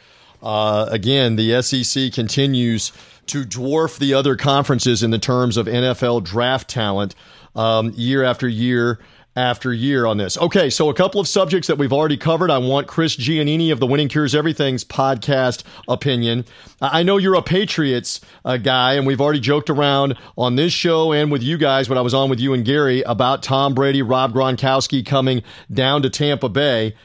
uh, 0.42 0.88
again, 0.92 1.36
the 1.36 1.62
SEC 1.62 2.14
continues 2.14 2.94
to 3.28 3.44
dwarf 3.44 3.98
the 3.98 4.14
other 4.14 4.36
conferences 4.36 5.04
in 5.04 5.12
the 5.12 5.20
terms 5.20 5.58
of 5.58 5.68
NFL 5.68 6.24
draft 6.24 6.70
talent 6.70 7.16
um, 7.56 7.92
year 7.96 8.24
after 8.24 8.48
year 8.48 9.00
after 9.36 9.74
year 9.74 10.06
on 10.06 10.18
this. 10.18 10.38
Okay, 10.38 10.70
so 10.70 10.90
a 10.90 10.94
couple 10.94 11.20
of 11.20 11.28
subjects 11.28 11.68
that 11.68 11.78
we've 11.78 11.92
already 11.92 12.16
covered. 12.16 12.50
I 12.50 12.58
want 12.58 12.88
Chris 12.88 13.18
Giannini 13.18 13.72
of 13.72 13.80
the 13.80 13.88
Winning 13.88 14.08
Cures 14.08 14.34
Everything's 14.34 14.86
podcast 14.86 15.64
opinion. 15.90 16.46
I 16.80 17.04
know 17.04 17.18
you're 17.18 17.36
a 17.36 17.42
Patriots 17.42 18.22
uh, 18.46 18.58
guy, 18.58 18.94
and 18.94 19.06
we've 19.06 19.20
already 19.20 19.42
joked 19.42 19.70
around 19.70 20.18
on 20.38 20.56
this 20.56 20.72
show 20.72 21.12
and 21.12 21.32
with 21.32 21.44
you 21.44 21.58
guys 21.58 21.90
when 21.90 21.98
I 21.98 22.02
was 22.02 22.14
on 22.14 22.30
with 22.30 22.40
you 22.40 22.54
and 22.54 22.64
Gary 22.64 23.02
about 23.02 23.44
Tom 23.44 23.74
Brady, 23.74 24.02
Rob 24.02 24.34
Gronkowski 24.34 25.06
coming 25.06 25.44
down 25.72 26.02
to 26.04 26.10
Tampa 26.10 26.48
Bay. 26.48 26.96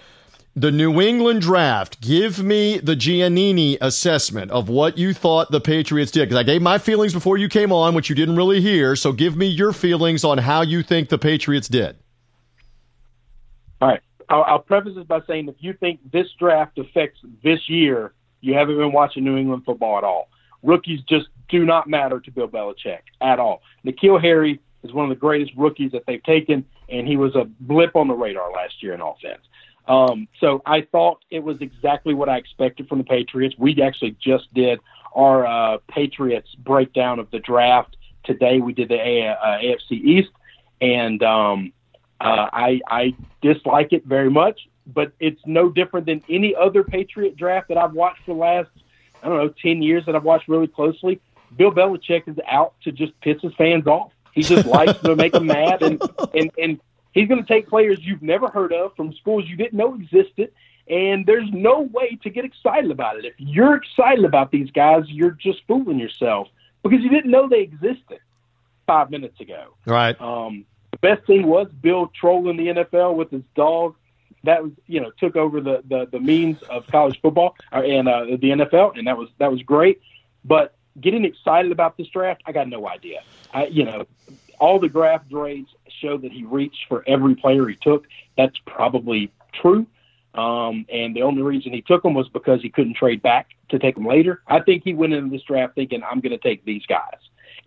The 0.61 0.70
New 0.70 1.01
England 1.01 1.41
draft, 1.41 2.03
give 2.03 2.43
me 2.43 2.77
the 2.77 2.95
Giannini 2.95 3.78
assessment 3.81 4.51
of 4.51 4.69
what 4.69 4.99
you 4.99 5.15
thought 5.15 5.51
the 5.51 5.59
Patriots 5.59 6.12
did. 6.12 6.28
Because 6.28 6.37
I 6.37 6.43
gave 6.43 6.61
my 6.61 6.77
feelings 6.77 7.15
before 7.15 7.39
you 7.39 7.49
came 7.49 7.73
on, 7.73 7.95
which 7.95 8.11
you 8.11 8.15
didn't 8.15 8.37
really 8.37 8.61
hear. 8.61 8.95
So 8.95 9.11
give 9.15 9.39
me 9.39 9.47
your 9.47 9.73
feelings 9.73 10.23
on 10.23 10.37
how 10.37 10.61
you 10.61 10.82
think 10.82 11.09
the 11.09 11.16
Patriots 11.16 11.66
did. 11.66 11.97
All 13.81 13.89
right. 13.89 14.03
I'll, 14.28 14.43
I'll 14.43 14.59
preface 14.59 14.97
this 14.97 15.07
by 15.07 15.20
saying 15.27 15.49
if 15.49 15.55
you 15.61 15.73
think 15.73 16.01
this 16.12 16.27
draft 16.39 16.78
affects 16.78 17.20
this 17.43 17.61
year, 17.70 18.12
you 18.43 18.53
haven't 18.53 18.77
been 18.77 18.93
watching 18.93 19.24
New 19.24 19.39
England 19.39 19.62
football 19.65 19.97
at 19.97 20.05
all. 20.05 20.28
Rookies 20.62 21.01
just 21.09 21.28
do 21.49 21.65
not 21.65 21.89
matter 21.89 22.20
to 22.20 22.31
Bill 22.31 22.49
Belichick 22.49 23.01
at 23.23 23.39
all. 23.39 23.62
N'Keal 23.87 24.20
Harry 24.20 24.61
is 24.82 24.93
one 24.93 25.07
of 25.07 25.09
the 25.09 25.19
greatest 25.19 25.53
rookies 25.57 25.93
that 25.93 26.03
they've 26.07 26.23
taken, 26.23 26.66
and 26.91 27.09
he 27.09 27.16
was 27.16 27.35
a 27.35 27.45
blip 27.61 27.97
on 27.97 28.09
the 28.09 28.15
radar 28.15 28.53
last 28.53 28.82
year 28.82 28.93
in 28.93 29.01
offense. 29.01 29.41
Um, 29.90 30.28
so 30.38 30.62
I 30.64 30.82
thought 30.82 31.18
it 31.30 31.40
was 31.40 31.60
exactly 31.60 32.14
what 32.14 32.28
I 32.28 32.36
expected 32.36 32.88
from 32.88 32.98
the 32.98 33.04
Patriots. 33.04 33.56
We 33.58 33.82
actually 33.82 34.16
just 34.20 34.52
did 34.54 34.78
our 35.16 35.44
uh, 35.44 35.78
Patriots 35.88 36.54
breakdown 36.54 37.18
of 37.18 37.28
the 37.32 37.40
draft 37.40 37.96
today. 38.22 38.60
We 38.60 38.72
did 38.72 38.88
the 38.88 38.94
A- 38.94 39.26
uh, 39.30 39.58
AFC 39.58 39.90
East, 39.90 40.30
and 40.80 41.20
um, 41.24 41.72
uh, 42.20 42.46
I, 42.52 42.80
I 42.86 43.14
dislike 43.42 43.92
it 43.92 44.04
very 44.06 44.30
much, 44.30 44.68
but 44.86 45.10
it's 45.18 45.40
no 45.44 45.68
different 45.68 46.06
than 46.06 46.22
any 46.28 46.54
other 46.54 46.84
Patriot 46.84 47.36
draft 47.36 47.66
that 47.66 47.76
I've 47.76 47.92
watched 47.92 48.22
for 48.24 48.34
the 48.34 48.40
last, 48.40 48.68
I 49.24 49.28
don't 49.28 49.38
know, 49.38 49.52
10 49.60 49.82
years 49.82 50.06
that 50.06 50.14
I've 50.14 50.22
watched 50.22 50.46
really 50.46 50.68
closely. 50.68 51.20
Bill 51.56 51.72
Belichick 51.72 52.28
is 52.28 52.36
out 52.48 52.74
to 52.84 52.92
just 52.92 53.20
piss 53.22 53.42
his 53.42 53.54
fans 53.54 53.88
off. 53.88 54.12
He 54.34 54.44
just 54.44 54.66
likes 54.68 55.00
to 55.00 55.16
make 55.16 55.32
them 55.32 55.46
mad, 55.46 55.82
and, 55.82 56.00
and, 56.32 56.52
and 56.56 56.80
he's 57.12 57.28
going 57.28 57.43
to 57.43 57.49
take 57.49 57.69
players 57.69 57.99
you've 58.01 58.23
never 58.23 58.49
heard 58.49 58.73
of 58.73 58.95
from 58.97 59.12
schools 59.15 59.45
you 59.47 59.57
didn't 59.57 59.74
know 59.74 59.95
existed, 59.95 60.53
and 60.89 61.27
there's 61.27 61.49
no 61.53 61.82
way 61.82 62.19
to 62.23 62.31
get 62.31 62.45
excited 62.45 62.91
about 62.91 63.16
it. 63.16 63.24
If 63.24 63.35
you're 63.39 63.77
excited 63.77 64.24
about 64.24 64.51
these 64.51 64.70
guys, 64.70 65.05
you're 65.09 65.31
just 65.31 65.61
fooling 65.66 65.99
yourself 65.99 66.49
because 66.82 67.01
you 67.01 67.11
didn't 67.11 67.31
know 67.31 67.49
they 67.49 67.61
existed 67.61 68.20
five 68.87 69.11
minutes 69.11 69.41
ago. 69.41 69.74
Right. 69.87 70.20
Um, 70.20 70.65
the 70.91 70.99
best 70.99 71.27
thing 71.27 71.47
was 71.47 71.69
Bill 71.81 72.11
trolling 72.19 72.57
the 72.57 72.66
NFL 72.69 73.15
with 73.15 73.31
his 73.31 73.43
dog. 73.55 73.95
That 74.43 74.62
was, 74.62 74.73
you 74.87 75.01
know, 75.01 75.11
took 75.19 75.37
over 75.37 75.61
the 75.61 75.82
the, 75.87 76.07
the 76.11 76.19
means 76.19 76.62
of 76.62 76.87
college 76.87 77.20
football 77.20 77.57
uh, 77.73 77.82
and 77.82 78.09
uh, 78.09 78.24
the 78.24 78.51
NFL, 78.51 78.99
and 78.99 79.07
that 79.07 79.16
was 79.16 79.28
that 79.39 79.53
was 79.53 79.62
great. 79.62 80.01
But 80.45 80.74
getting 80.99 81.24
excited 81.24 81.73
about 81.73 81.97
this 81.97 82.09
draft, 82.09 82.43
I 82.47 82.53
got 82.53 82.69
no 82.69 82.89
idea. 82.89 83.23
I, 83.53 83.66
you 83.66 83.85
know, 83.85 84.07
all 84.61 84.78
the 84.78 84.89
draft 84.89 85.28
grades 85.28 85.70
show 86.01 86.16
that 86.19 86.31
he 86.31 86.45
reached 86.45 86.87
for 86.89 87.03
every 87.07 87.35
player 87.35 87.66
he 87.66 87.77
took. 87.77 88.07
That's 88.37 88.57
probably 88.66 89.32
true. 89.61 89.87
Um, 90.35 90.87
and 90.93 91.16
the 91.16 91.23
only 91.23 91.43
reason 91.43 91.73
he 91.73 91.82
took 91.82 92.05
them 92.05 92.15
was 92.15 92.28
because 92.28 92.62
he 92.62 92.70
couldn't 92.70 92.95
trade 92.95 93.20
back 93.20 93.49
to 93.70 93.78
take 93.81 93.97
them 93.97 94.07
later. 94.07 94.43
I 94.47 94.61
think 94.61 94.85
he 94.85 94.95
went 94.95 95.12
into 95.12 95.31
this 95.31 95.43
draft 95.43 95.74
thinking, 95.74 96.03
I'm 96.09 96.20
going 96.20 96.31
to 96.31 96.39
take 96.39 96.65
these 96.65 96.87
guys. 96.87 97.19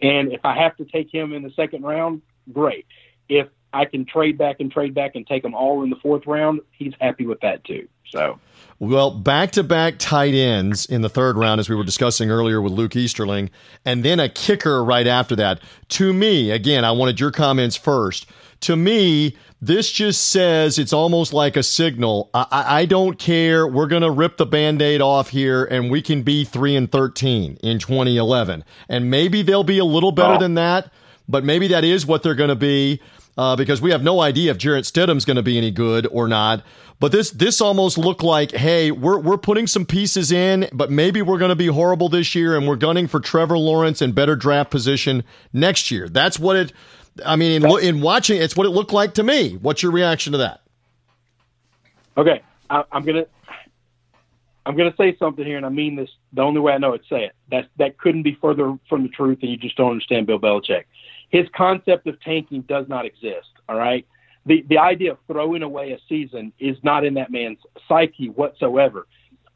And 0.01 0.31
if 0.31 0.45
I 0.45 0.55
have 0.57 0.77
to 0.77 0.85
take 0.85 1.13
him 1.13 1.33
in 1.33 1.43
the 1.43 1.51
second 1.51 1.83
round, 1.83 2.21
great 2.53 2.85
if 3.29 3.47
I 3.73 3.85
can 3.85 4.05
trade 4.05 4.37
back 4.37 4.57
and 4.59 4.71
trade 4.71 4.93
back 4.93 5.15
and 5.15 5.25
take 5.25 5.43
them 5.43 5.53
all 5.53 5.83
in 5.83 5.89
the 5.89 5.95
fourth 5.97 6.25
round, 6.27 6.61
he's 6.71 6.93
happy 6.99 7.25
with 7.25 7.39
that 7.41 7.63
too. 7.63 7.87
So, 8.09 8.39
well, 8.79 9.11
back 9.11 9.51
to 9.51 9.63
back 9.63 9.95
tight 9.97 10.33
ends 10.33 10.85
in 10.85 11.01
the 11.01 11.09
third 11.09 11.37
round, 11.37 11.59
as 11.59 11.69
we 11.69 11.75
were 11.75 11.83
discussing 11.83 12.29
earlier 12.29 12.61
with 12.61 12.73
Luke 12.73 12.95
Easterling, 12.95 13.49
and 13.85 14.03
then 14.03 14.19
a 14.19 14.29
kicker 14.29 14.83
right 14.83 15.07
after 15.07 15.35
that. 15.37 15.59
To 15.89 16.13
me, 16.13 16.51
again, 16.51 16.85
I 16.85 16.91
wanted 16.91 17.19
your 17.19 17.31
comments 17.31 17.75
first. 17.75 18.27
To 18.61 18.75
me, 18.75 19.35
this 19.61 19.91
just 19.91 20.27
says 20.27 20.77
it's 20.77 20.93
almost 20.93 21.33
like 21.33 21.57
a 21.57 21.63
signal. 21.63 22.29
I, 22.33 22.45
I 22.51 22.85
don't 22.85 23.17
care. 23.17 23.67
We're 23.67 23.87
going 23.87 24.03
to 24.03 24.11
rip 24.11 24.37
the 24.37 24.45
band 24.45 24.81
aid 24.81 25.01
off 25.01 25.29
here 25.29 25.65
and 25.65 25.91
we 25.91 26.01
can 26.01 26.21
be 26.21 26.45
3 26.45 26.75
and 26.75 26.91
13 26.91 27.57
in 27.61 27.79
2011. 27.79 28.63
And 28.87 29.09
maybe 29.09 29.41
they'll 29.41 29.63
be 29.63 29.79
a 29.79 29.85
little 29.85 30.11
better 30.11 30.35
oh. 30.35 30.39
than 30.39 30.53
that 30.53 30.91
but 31.27 31.43
maybe 31.43 31.67
that 31.69 31.83
is 31.83 32.05
what 32.05 32.23
they're 32.23 32.35
going 32.35 32.49
to 32.49 32.55
be 32.55 33.01
uh, 33.37 33.55
because 33.55 33.81
we 33.81 33.91
have 33.91 34.03
no 34.03 34.21
idea 34.21 34.51
if 34.51 34.57
Jarrett 34.57 34.85
Stidham's 34.85 35.25
going 35.25 35.37
to 35.37 35.43
be 35.43 35.57
any 35.57 35.71
good 35.71 36.07
or 36.11 36.27
not. 36.27 36.63
But 36.99 37.11
this 37.11 37.31
this 37.31 37.59
almost 37.59 37.97
looked 37.97 38.23
like, 38.23 38.51
hey, 38.51 38.91
we're 38.91 39.19
we're 39.19 39.37
putting 39.37 39.67
some 39.67 39.85
pieces 39.85 40.31
in, 40.31 40.69
but 40.71 40.89
maybe 40.89 41.21
we're 41.21 41.39
going 41.39 41.49
to 41.49 41.55
be 41.55 41.67
horrible 41.67 42.07
this 42.07 42.33
year, 42.35 42.55
and 42.55 42.67
we're 42.67 42.75
gunning 42.75 43.07
for 43.07 43.19
Trevor 43.19 43.57
Lawrence 43.57 44.01
and 44.01 44.15
better 44.15 44.35
draft 44.35 44.71
position 44.71 45.23
next 45.51 45.91
year. 45.91 46.07
That's 46.07 46.39
what 46.39 46.55
it. 46.55 46.73
I 47.25 47.35
mean, 47.35 47.63
in, 47.63 47.79
in 47.79 48.01
watching, 48.01 48.41
it's 48.41 48.55
what 48.55 48.65
it 48.65 48.69
looked 48.69 48.93
like 48.93 49.15
to 49.15 49.23
me. 49.23 49.57
What's 49.57 49.83
your 49.83 49.91
reaction 49.91 50.31
to 50.31 50.37
that? 50.39 50.61
Okay, 52.15 52.41
I, 52.69 52.83
I'm 52.91 53.03
gonna 53.03 53.25
I'm 54.65 54.77
to 54.77 54.93
say 54.97 55.17
something 55.17 55.45
here, 55.45 55.57
and 55.57 55.65
I 55.65 55.69
mean 55.69 55.95
this 55.95 56.09
the 56.31 56.41
only 56.41 56.61
way 56.61 56.73
I 56.73 56.77
know 56.77 56.93
it 56.93 57.01
say 57.09 57.25
it. 57.25 57.35
That 57.51 57.67
that 57.77 57.97
couldn't 57.97 58.23
be 58.23 58.37
further 58.39 58.77
from 58.87 59.03
the 59.03 59.09
truth, 59.09 59.39
and 59.41 59.51
you 59.51 59.57
just 59.57 59.75
don't 59.75 59.91
understand 59.91 60.27
Bill 60.27 60.39
Belichick 60.39 60.85
his 61.33 61.47
concept 61.55 62.05
of 62.05 62.21
tanking 62.21 62.61
does 62.61 62.87
not 62.87 63.05
exist. 63.05 63.49
All 63.67 63.75
right. 63.75 64.05
The, 64.45 64.63
the 64.69 64.77
idea 64.77 65.13
of 65.13 65.17
throwing 65.25 65.63
away 65.63 65.91
a 65.91 65.97
season 66.07 66.53
is 66.59 66.77
not 66.83 67.03
in 67.03 67.15
that 67.15 67.31
man's 67.31 67.57
psyche 67.87 68.29
whatsoever. 68.29 69.07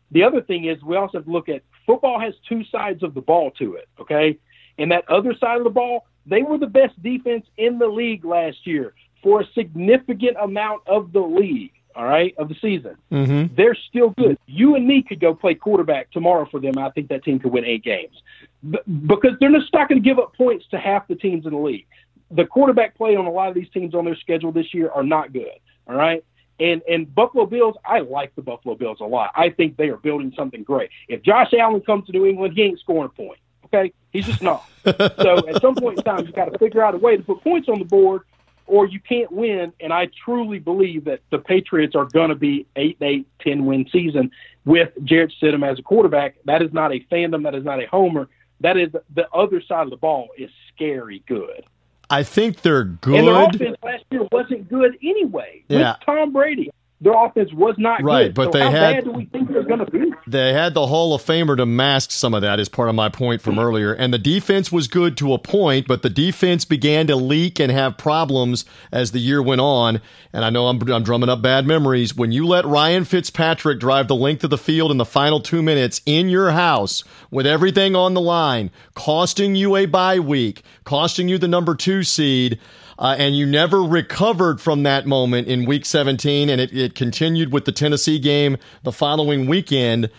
The 0.10 0.24
other 0.24 0.41
thing 0.41 0.66
is 0.66 0.82
we 0.82 0.95
also 0.95 1.20
have 1.20 1.26
to 1.26 1.32
look 1.32 1.49
at 1.49 1.62
football 1.86 2.20
has 2.20 2.34
two 2.49 2.64
sides 2.72 3.04
of 3.04 3.14
the 3.14 3.22
ball 3.22 3.52
to 3.60 3.76
it. 3.76 3.88
Okay. 4.02 4.40
And 4.80 4.91
that 4.91 5.08
other 5.08 5.36
side 5.40 5.60
of 5.60 5.66
the 5.66 5.70
ball, 5.70 6.08
they 6.26 6.41
were 6.41 6.58
the 6.58 6.66
best 6.66 7.02
defense 7.04 7.45
in 7.58 7.78
the 7.78 7.88
league 7.88 8.26
last 8.26 8.66
year 8.66 8.95
for 9.22 9.41
a 9.41 9.45
significant 9.54 10.36
amount 10.41 10.82
of 10.88 11.12
the 11.12 11.22
league 11.22 11.74
all 11.98 12.06
right, 12.06 12.36
of 12.38 12.48
the 12.48 12.56
season. 12.61 12.95
Mm-hmm. 13.11 13.56
They're 13.56 13.76
still 13.90 14.11
good. 14.11 14.38
You 14.45 14.76
and 14.76 14.88
me 14.88 15.02
could 15.02 15.19
go 15.19 15.34
play 15.34 15.56
quarterback 15.56 16.11
tomorrow 16.11 16.48
for 16.49 16.60
them. 16.60 16.78
I 16.78 16.91
think 16.91 17.10
that 17.10 17.24
team 17.24 17.40
could 17.40 17.52
win 17.52 17.65
eight 17.65 17.84
games 17.84 18.22
B- 18.69 18.78
because 19.07 19.32
they're 19.40 19.52
just 19.52 19.74
not 19.74 19.90
going 19.90 20.02
to 20.02 20.07
give 20.07 20.19
up 20.19 20.36
points 20.36 20.68
to 20.68 20.78
half 20.78 21.07
the 21.07 21.15
teams 21.15 21.48
in 21.48 21.53
the 21.53 21.57
league. 21.57 21.88
The 22.30 22.45
quarterback 22.45 22.95
play 22.95 23.15
on 23.15 23.26
a 23.26 23.32
lot 23.32 23.49
of 23.49 23.56
these 23.56 23.69
teams 23.69 23.95
on 23.95 24.06
their 24.06 24.15
schedule 24.15 24.52
this 24.52 24.76
year 24.76 24.91
are 24.91 25.03
not 25.03 25.34
good. 25.34 25.57
All 25.88 25.95
right. 25.95 26.24
And 26.60 26.84
and 26.88 27.14
Buffalo 27.14 27.48
Bills, 27.48 27.76
I 27.84 27.99
like 27.99 28.36
the 28.36 28.44
Buffalo 28.44 28.76
Bills 28.76 28.99
a 29.02 29.06
lot. 29.06 29.32
I 29.36 29.49
think 29.49 29.76
they 29.78 29.90
are 29.90 29.98
building 29.98 30.34
something 30.36 30.64
great. 30.64 30.91
If 31.07 31.24
Josh 31.24 31.52
Allen 31.57 31.82
comes 31.82 32.06
to 32.07 32.11
New 32.11 32.26
England, 32.28 32.53
he 32.56 32.64
ain't 32.64 32.80
scoring 32.80 33.06
a 33.06 33.10
point. 33.10 33.40
Okay, 33.65 33.91
he's 34.11 34.26
just 34.26 34.41
not. 34.41 34.68
so 34.86 35.48
at 35.48 35.61
some 35.61 35.76
point 35.76 35.98
in 35.98 36.03
time, 36.03 36.26
you 36.26 36.32
got 36.32 36.52
to 36.52 36.60
figure 36.60 36.84
out 36.84 36.94
a 36.94 36.98
way 36.98 37.18
to 37.18 37.24
put 37.24 37.44
points 37.44 37.69
on 37.69 37.80
the 37.80 37.86
board 37.86 38.22
or 38.68 38.85
you 38.85 38.99
can't 38.99 39.31
win. 39.31 39.73
And 39.80 39.91
I 39.91 40.10
truly 40.23 40.60
believe 40.60 41.06
that 41.06 41.22
the 41.31 41.39
Patriots 41.39 41.95
are 41.95 42.06
going 42.06 42.30
to 42.30 42.35
be 42.35 42.68
8 42.76 42.98
8, 43.02 43.27
10 43.41 43.65
win 43.65 43.88
season 43.91 44.31
with 44.65 44.89
Jarrett 45.03 45.34
Stidham 45.41 45.69
as 45.69 45.80
a 45.80 45.81
quarterback. 45.81 46.35
That 46.45 46.61
is 46.61 46.72
not 46.73 46.94
a 46.94 46.99
fandom. 47.11 47.44
That 47.44 47.56
is 47.56 47.64
not 47.64 47.81
a 47.81 47.88
homer. 47.88 48.30
That 48.61 48.77
is 48.77 48.89
the 49.14 49.30
other 49.34 49.61
side 49.61 49.84
of 49.84 49.89
the 49.89 49.98
ball 49.98 50.30
is 50.38 50.49
scary 50.73 51.23
good. 51.27 51.64
I 52.10 52.23
think 52.23 52.61
they're 52.61 52.84
good. 52.84 53.15
And 53.15 53.27
their 53.27 53.44
offense 53.44 53.77
last 53.84 54.06
year 54.11 54.27
wasn't 54.31 54.69
good 54.69 54.98
anyway. 55.03 55.64
Yeah. 55.68 55.94
With 55.94 56.06
Tom 56.06 56.31
Brady, 56.31 56.72
their 56.99 57.14
offense 57.14 57.52
was 57.53 57.76
not 57.78 58.02
Right, 58.03 58.26
good. 58.28 58.34
but 58.34 58.45
So 58.53 58.60
they 58.60 58.72
had- 58.72 59.03
do 59.03 59.11
we 59.11 59.26
think 59.26 59.52
they're 59.52 59.61
going 59.64 59.86
to 59.86 59.91
be? 59.91 60.11
They 60.26 60.52
had 60.52 60.74
the 60.74 60.88
Hall 60.88 61.14
of 61.14 61.22
Famer 61.22 61.56
to 61.56 61.65
mask 61.65 62.11
some 62.11 62.34
of 62.34 62.41
that, 62.41 62.60
is 62.60 62.68
part 62.69 62.90
of 62.90 62.95
my 62.95 63.07
point 63.07 63.41
from 63.41 63.60
earlier. 63.60 63.94
And 63.94 64.11
the 64.14 64.18
defense 64.18 64.72
was 64.72 64.88
good 64.88 65.15
to 65.18 65.34
a 65.34 65.38
point, 65.38 65.88
but 65.88 66.02
the 66.02 66.10
defense 66.10 66.65
began 66.65 67.06
to 67.07 67.15
leak 67.15 67.60
and 67.60 67.72
have 67.72 67.98
problems 67.98 68.65
as 68.91 69.11
the 69.11 69.19
year 69.19 69.41
went 69.41 69.61
on. 69.61 70.02
And 70.34 70.44
I 70.44 70.49
know 70.49 70.68
I'm, 70.68 70.82
I'm 70.91 71.03
drumming 71.03 71.30
up 71.30 71.41
bad 71.41 71.65
memories. 71.68 72.15
When 72.15 72.32
you 72.32 72.45
let 72.48 72.65
Ryan 72.65 73.06
Fitzpatrick 73.06 73.80
drive 73.80 74.07
the 74.07 74.15
length 74.15 74.44
of 74.44 74.49
the 74.49 74.57
field 74.57 74.91
in 74.91 74.98
the 74.98 75.06
final 75.06 75.40
two 75.40 75.61
minutes 75.61 76.02
in 76.06 76.30
your 76.30 76.52
house 76.52 77.03
with 77.32 77.45
everything 77.45 77.95
on 77.95 78.15
the 78.15 78.22
line, 78.22 78.72
costing 78.95 79.56
you 79.56 79.76
a 79.76 79.86
bye 79.86 80.19
week, 80.19 80.64
costing 80.84 81.30
you 81.30 81.38
the 81.38 81.48
number 81.48 81.76
two 81.76 82.03
seed, 82.03 82.60
uh, 82.99 83.15
and 83.18 83.36
you 83.36 83.45
never 83.45 83.82
recovered 83.84 84.60
from 84.60 84.84
that 84.84 85.06
moment 85.06 85.48
in 85.48 85.65
week 85.65 85.86
17, 85.86 86.49
and 86.49 86.60
it, 86.60 86.74
it 86.74 86.95
continued 86.95 87.52
with 87.52 87.65
the 87.65 87.72
Tennessee 87.72 88.19
game 88.19 88.57
the 88.84 88.91
following 88.91 89.48
weekend. 89.48 90.10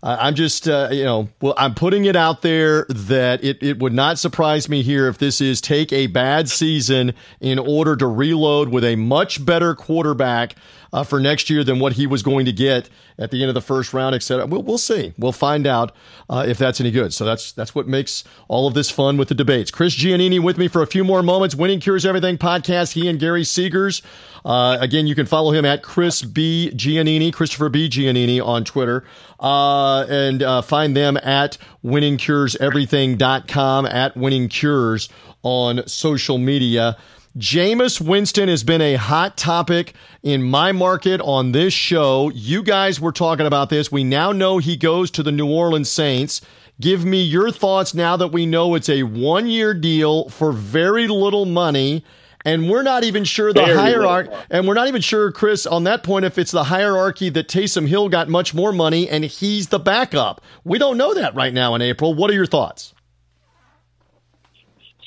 Uh, 0.00 0.16
I'm 0.20 0.36
just, 0.36 0.68
uh, 0.68 0.88
you 0.92 1.04
know, 1.04 1.28
well, 1.40 1.54
I'm 1.56 1.74
putting 1.74 2.04
it 2.04 2.14
out 2.14 2.42
there 2.42 2.86
that 2.88 3.42
it, 3.42 3.60
it 3.62 3.80
would 3.80 3.92
not 3.92 4.18
surprise 4.18 4.68
me 4.68 4.82
here 4.82 5.08
if 5.08 5.18
this 5.18 5.40
is 5.40 5.60
take 5.60 5.92
a 5.92 6.06
bad 6.06 6.48
season 6.48 7.14
in 7.40 7.58
order 7.58 7.96
to 7.96 8.06
reload 8.06 8.68
with 8.68 8.84
a 8.84 8.94
much 8.94 9.44
better 9.44 9.74
quarterback 9.74 10.54
uh, 10.92 11.04
for 11.04 11.20
next 11.20 11.50
year 11.50 11.64
than 11.64 11.78
what 11.78 11.94
he 11.94 12.06
was 12.06 12.22
going 12.22 12.46
to 12.46 12.52
get 12.52 12.88
at 13.18 13.30
the 13.30 13.42
end 13.42 13.48
of 13.48 13.54
the 13.54 13.60
first 13.60 13.92
round, 13.92 14.14
et 14.14 14.22
cetera. 14.22 14.46
We'll, 14.46 14.62
we'll 14.62 14.78
see. 14.78 15.12
We'll 15.18 15.32
find 15.32 15.66
out 15.66 15.94
uh, 16.30 16.44
if 16.46 16.58
that's 16.58 16.80
any 16.80 16.90
good. 16.90 17.12
So 17.12 17.24
that's 17.24 17.52
that's 17.52 17.74
what 17.74 17.88
makes 17.88 18.24
all 18.48 18.66
of 18.66 18.74
this 18.74 18.90
fun 18.90 19.16
with 19.16 19.28
the 19.28 19.34
debates. 19.34 19.70
Chris 19.70 19.96
Giannini 19.96 20.42
with 20.42 20.58
me 20.58 20.68
for 20.68 20.82
a 20.82 20.86
few 20.86 21.04
more 21.04 21.22
moments. 21.22 21.54
Winning 21.54 21.80
Cures 21.80 22.06
Everything 22.06 22.38
podcast. 22.38 22.92
He 22.92 23.08
and 23.08 23.18
Gary 23.18 23.42
Seegers. 23.42 24.02
Uh, 24.44 24.78
again, 24.80 25.06
you 25.06 25.14
can 25.14 25.26
follow 25.26 25.52
him 25.52 25.64
at 25.64 25.82
Chris 25.82 26.22
B 26.22 26.70
Giannini, 26.74 27.32
Christopher 27.32 27.68
B 27.68 27.88
Giannini 27.88 28.44
on 28.44 28.64
Twitter, 28.64 29.04
uh, 29.40 30.06
and 30.08 30.42
uh, 30.42 30.62
find 30.62 30.96
them 30.96 31.16
at 31.18 31.58
winningcureseverything.com 31.84 33.86
at 33.86 34.16
Winning 34.16 34.48
Cures 34.48 35.08
on 35.42 35.86
social 35.86 36.38
media. 36.38 36.96
Jameis 37.36 38.00
Winston 38.00 38.48
has 38.48 38.64
been 38.64 38.80
a 38.80 38.94
hot 38.94 39.36
topic 39.36 39.94
in 40.22 40.42
my 40.42 40.72
market 40.72 41.20
on 41.20 41.52
this 41.52 41.74
show. 41.74 42.30
You 42.30 42.62
guys 42.62 43.00
were 43.00 43.12
talking 43.12 43.46
about 43.46 43.68
this. 43.68 43.92
We 43.92 44.02
now 44.02 44.32
know 44.32 44.58
he 44.58 44.76
goes 44.76 45.10
to 45.12 45.22
the 45.22 45.30
New 45.30 45.48
Orleans 45.48 45.90
Saints. 45.90 46.40
Give 46.80 47.04
me 47.04 47.22
your 47.22 47.50
thoughts 47.50 47.92
now 47.92 48.16
that 48.16 48.28
we 48.28 48.46
know 48.46 48.74
it's 48.74 48.88
a 48.88 49.02
one 49.02 49.46
year 49.46 49.74
deal 49.74 50.30
for 50.30 50.52
very 50.52 51.06
little 51.06 51.44
money. 51.44 52.04
And 52.44 52.70
we're 52.70 52.82
not 52.82 53.04
even 53.04 53.24
sure 53.24 53.52
the 53.52 53.64
hierarchy, 53.64 54.30
and 54.48 54.66
we're 54.66 54.74
not 54.74 54.86
even 54.86 55.02
sure, 55.02 55.32
Chris, 55.32 55.66
on 55.66 55.84
that 55.84 56.04
point, 56.04 56.24
if 56.24 56.38
it's 56.38 56.52
the 56.52 56.64
hierarchy 56.64 57.28
that 57.30 57.48
Taysom 57.48 57.88
Hill 57.88 58.08
got 58.08 58.28
much 58.28 58.54
more 58.54 58.72
money 58.72 59.08
and 59.08 59.24
he's 59.24 59.68
the 59.68 59.80
backup. 59.80 60.40
We 60.64 60.78
don't 60.78 60.96
know 60.96 61.14
that 61.14 61.34
right 61.34 61.52
now 61.52 61.74
in 61.74 61.82
April. 61.82 62.14
What 62.14 62.30
are 62.30 62.34
your 62.34 62.46
thoughts? 62.46 62.94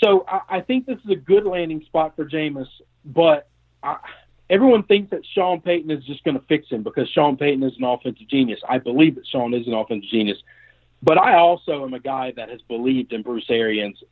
So 0.04 0.26
I, 0.28 0.58
I 0.58 0.62
think 0.62 0.86
this 0.86 0.98
is 1.04 1.12
a 1.12 1.16
good 1.16 1.46
landing 1.46 1.82
spot 1.86 2.16
for 2.16 2.26
Jameis, 2.26 2.68
but 3.06 3.48
I, 3.84 3.98
everyone 4.50 4.84
thinks 4.84 5.12
that 5.12 5.22
Sean 5.34 5.62
Payton 5.62 5.92
is 5.92 6.04
just 6.06 6.24
going 6.24 6.40
to 6.40 6.46
fix 6.48 6.70
him 6.70 6.84
because 6.84 7.10
Sean 7.10 7.38
Payton 7.38 7.64
is 7.64 7.74
an 7.78 7.84
offensive 7.84 8.28
genius. 8.28 8.60
I 8.68 8.78
believe 8.80 9.16
that 9.16 9.28
Sean 9.28 9.54
is 9.54 9.68
an 9.68 9.74
offensive 9.74 10.10
genius, 10.10 10.38
but 11.04 11.18
I 11.18 11.36
also 11.36 11.84
am 11.86 11.94
a 11.94 12.00
guy 12.00 12.34
that 12.36 12.50
has 12.50 12.62
believed 12.68 13.14
in 13.14 13.22
Bruce 13.22 13.46
Arians 13.50 14.04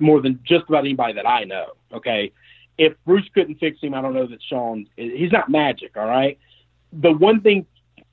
more 0.00 0.20
than 0.20 0.40
just 0.44 0.64
about 0.68 0.84
anybody 0.84 1.14
that 1.14 1.26
I 1.26 1.44
know. 1.44 1.72
Okay, 1.92 2.32
if 2.76 2.94
Bruce 3.04 3.28
couldn't 3.34 3.56
fix 3.56 3.80
him, 3.80 3.94
I 3.94 4.00
don't 4.00 4.14
know 4.14 4.26
that 4.26 4.42
Sean. 4.42 4.86
He's 4.96 5.32
not 5.32 5.48
magic. 5.48 5.96
All 5.96 6.06
right, 6.06 6.38
the 6.92 7.12
one 7.12 7.40
thing 7.40 7.66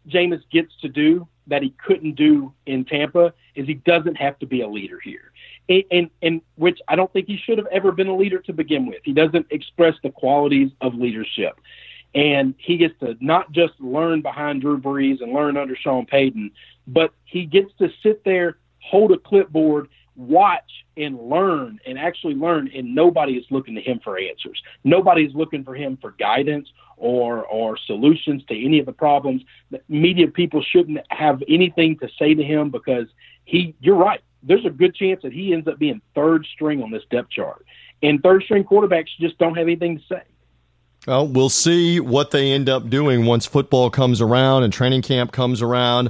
Jameis 0.09 0.41
gets 0.51 0.71
to 0.81 0.89
do 0.89 1.27
that 1.47 1.61
he 1.61 1.73
couldn't 1.85 2.15
do 2.15 2.53
in 2.65 2.85
Tampa 2.85 3.33
is 3.53 3.67
he 3.67 3.75
doesn't 3.75 4.15
have 4.15 4.39
to 4.39 4.45
be 4.45 4.61
a 4.61 4.67
leader 4.67 4.99
here. 4.99 5.31
And, 5.67 6.09
and, 6.21 6.41
which 6.55 6.79
I 6.87 6.95
don't 6.95 7.11
think 7.11 7.27
he 7.27 7.37
should 7.37 7.57
have 7.57 7.67
ever 7.71 7.91
been 7.91 8.07
a 8.07 8.15
leader 8.15 8.39
to 8.39 8.53
begin 8.53 8.85
with. 8.85 8.99
He 9.03 9.13
doesn't 9.13 9.47
express 9.49 9.95
the 10.03 10.11
qualities 10.11 10.71
of 10.81 10.93
leadership. 10.93 11.59
And 12.13 12.53
he 12.57 12.77
gets 12.77 12.97
to 12.99 13.17
not 13.19 13.51
just 13.51 13.73
learn 13.79 14.21
behind 14.21 14.61
Drew 14.61 14.79
Brees 14.79 15.21
and 15.21 15.33
learn 15.33 15.57
under 15.57 15.75
Sean 15.75 16.05
Payton, 16.05 16.51
but 16.87 17.11
he 17.25 17.45
gets 17.45 17.71
to 17.79 17.89
sit 18.03 18.23
there, 18.23 18.57
hold 18.79 19.11
a 19.11 19.17
clipboard, 19.17 19.89
watch 20.15 20.85
and 20.97 21.19
learn 21.29 21.79
and 21.85 21.99
actually 21.99 22.35
learn 22.35 22.69
and 22.73 22.95
nobody 22.95 23.33
is 23.33 23.45
looking 23.49 23.75
to 23.75 23.81
him 23.81 23.99
for 24.03 24.17
answers. 24.17 24.61
Nobody's 24.83 25.33
looking 25.35 25.63
for 25.63 25.75
him 25.75 25.97
for 25.97 26.11
guidance 26.11 26.69
or 26.97 27.45
or 27.45 27.77
solutions 27.85 28.43
to 28.47 28.65
any 28.65 28.79
of 28.79 28.85
the 28.85 28.93
problems. 28.93 29.41
The 29.71 29.81
media 29.89 30.27
people 30.27 30.63
shouldn't 30.63 30.99
have 31.09 31.43
anything 31.49 31.97
to 31.99 32.07
say 32.17 32.33
to 32.33 32.43
him 32.43 32.69
because 32.69 33.07
he 33.43 33.75
you're 33.81 33.97
right. 33.97 34.21
There's 34.45 34.65
a 34.65 34.69
good 34.69 34.95
chance 34.95 35.21
that 35.23 35.33
he 35.33 35.53
ends 35.53 35.67
up 35.67 35.79
being 35.79 36.01
third 36.13 36.45
string 36.53 36.83
on 36.83 36.91
this 36.91 37.03
depth 37.09 37.29
chart. 37.29 37.65
And 38.03 38.21
third 38.21 38.43
string 38.43 38.63
quarterbacks 38.63 39.07
just 39.19 39.37
don't 39.37 39.55
have 39.55 39.67
anything 39.67 39.97
to 39.97 40.03
say. 40.05 40.21
Well, 41.07 41.27
we'll 41.27 41.49
see 41.49 41.99
what 41.99 42.31
they 42.31 42.51
end 42.51 42.67
up 42.67 42.89
doing 42.89 43.25
once 43.25 43.45
football 43.45 43.89
comes 43.89 44.21
around 44.21 44.63
and 44.63 44.73
training 44.73 45.03
camp 45.03 45.31
comes 45.31 45.61
around, 45.61 46.09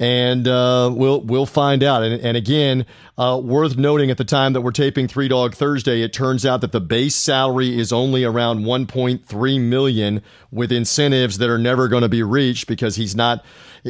and 0.00 0.48
uh, 0.48 0.90
we'll 0.92 1.20
we'll 1.20 1.46
find 1.46 1.84
out. 1.84 2.02
And, 2.02 2.20
and 2.22 2.36
again, 2.36 2.86
uh, 3.18 3.38
worth 3.44 3.76
noting 3.76 4.10
at 4.10 4.16
the 4.16 4.24
time 4.24 4.54
that 4.54 4.62
we're 4.62 4.72
taping 4.72 5.06
Three 5.06 5.28
Dog 5.28 5.54
Thursday, 5.54 6.00
it 6.00 6.14
turns 6.14 6.46
out 6.46 6.62
that 6.62 6.72
the 6.72 6.80
base 6.80 7.14
salary 7.14 7.78
is 7.78 7.92
only 7.92 8.24
around 8.24 8.60
1.3 8.60 9.60
million, 9.60 10.22
with 10.50 10.72
incentives 10.72 11.38
that 11.38 11.50
are 11.50 11.58
never 11.58 11.86
going 11.86 12.02
to 12.02 12.08
be 12.08 12.22
reached 12.22 12.66
because 12.66 12.96
he's 12.96 13.14
not 13.14 13.44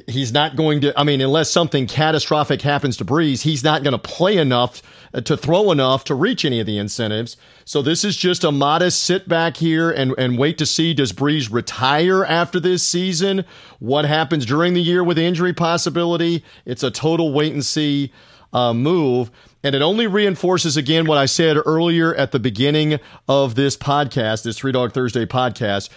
he's 0.08 0.32
not 0.32 0.56
going 0.56 0.80
to. 0.82 0.98
I 0.98 1.04
mean, 1.04 1.20
unless 1.20 1.50
something 1.50 1.86
catastrophic 1.86 2.62
happens 2.62 2.96
to 2.98 3.04
Brees, 3.04 3.42
he's 3.42 3.64
not 3.64 3.82
going 3.82 3.92
to 3.92 3.98
play 3.98 4.36
enough 4.36 4.82
uh, 5.14 5.20
to 5.22 5.36
throw 5.36 5.70
enough 5.70 6.04
to 6.04 6.14
reach 6.14 6.44
any 6.44 6.60
of 6.60 6.66
the 6.66 6.78
incentives. 6.78 7.36
So 7.64 7.82
this 7.82 8.04
is 8.04 8.16
just 8.16 8.44
a 8.44 8.52
modest 8.52 9.02
sit 9.02 9.28
back 9.28 9.56
here 9.56 9.90
and, 9.90 10.14
and 10.18 10.38
wait 10.38 10.58
to 10.58 10.66
see 10.66 10.92
does 10.92 11.12
Brees 11.12 11.52
retire 11.52 12.24
after 12.24 12.60
this 12.60 12.82
season? 12.82 13.44
What 13.78 14.04
happens 14.04 14.44
during 14.44 14.74
the 14.74 14.82
year 14.82 15.02
with 15.02 15.18
injury 15.18 15.52
possibility? 16.00 16.44
It's 16.64 16.82
a 16.82 16.90
total 16.90 17.32
wait 17.32 17.52
and 17.52 17.64
see 17.64 18.12
uh, 18.52 18.72
move. 18.72 19.30
And 19.62 19.74
it 19.74 19.82
only 19.82 20.06
reinforces 20.06 20.76
again 20.76 21.06
what 21.06 21.18
I 21.18 21.26
said 21.26 21.58
earlier 21.64 22.14
at 22.14 22.32
the 22.32 22.38
beginning 22.38 22.98
of 23.28 23.54
this 23.54 23.76
podcast, 23.76 24.44
this 24.44 24.58
Three 24.58 24.72
Dog 24.72 24.92
Thursday 24.92 25.26
podcast. 25.26 25.90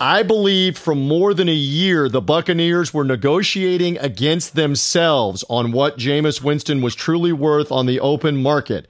I 0.00 0.22
believe 0.22 0.78
for 0.78 0.94
more 0.94 1.34
than 1.34 1.48
a 1.48 1.52
year, 1.52 2.08
the 2.08 2.20
Buccaneers 2.20 2.94
were 2.94 3.04
negotiating 3.04 3.98
against 3.98 4.54
themselves 4.54 5.44
on 5.48 5.72
what 5.72 5.98
Jameis 5.98 6.40
Winston 6.42 6.82
was 6.82 6.94
truly 6.94 7.32
worth 7.32 7.72
on 7.72 7.86
the 7.86 7.98
open 7.98 8.40
market. 8.40 8.86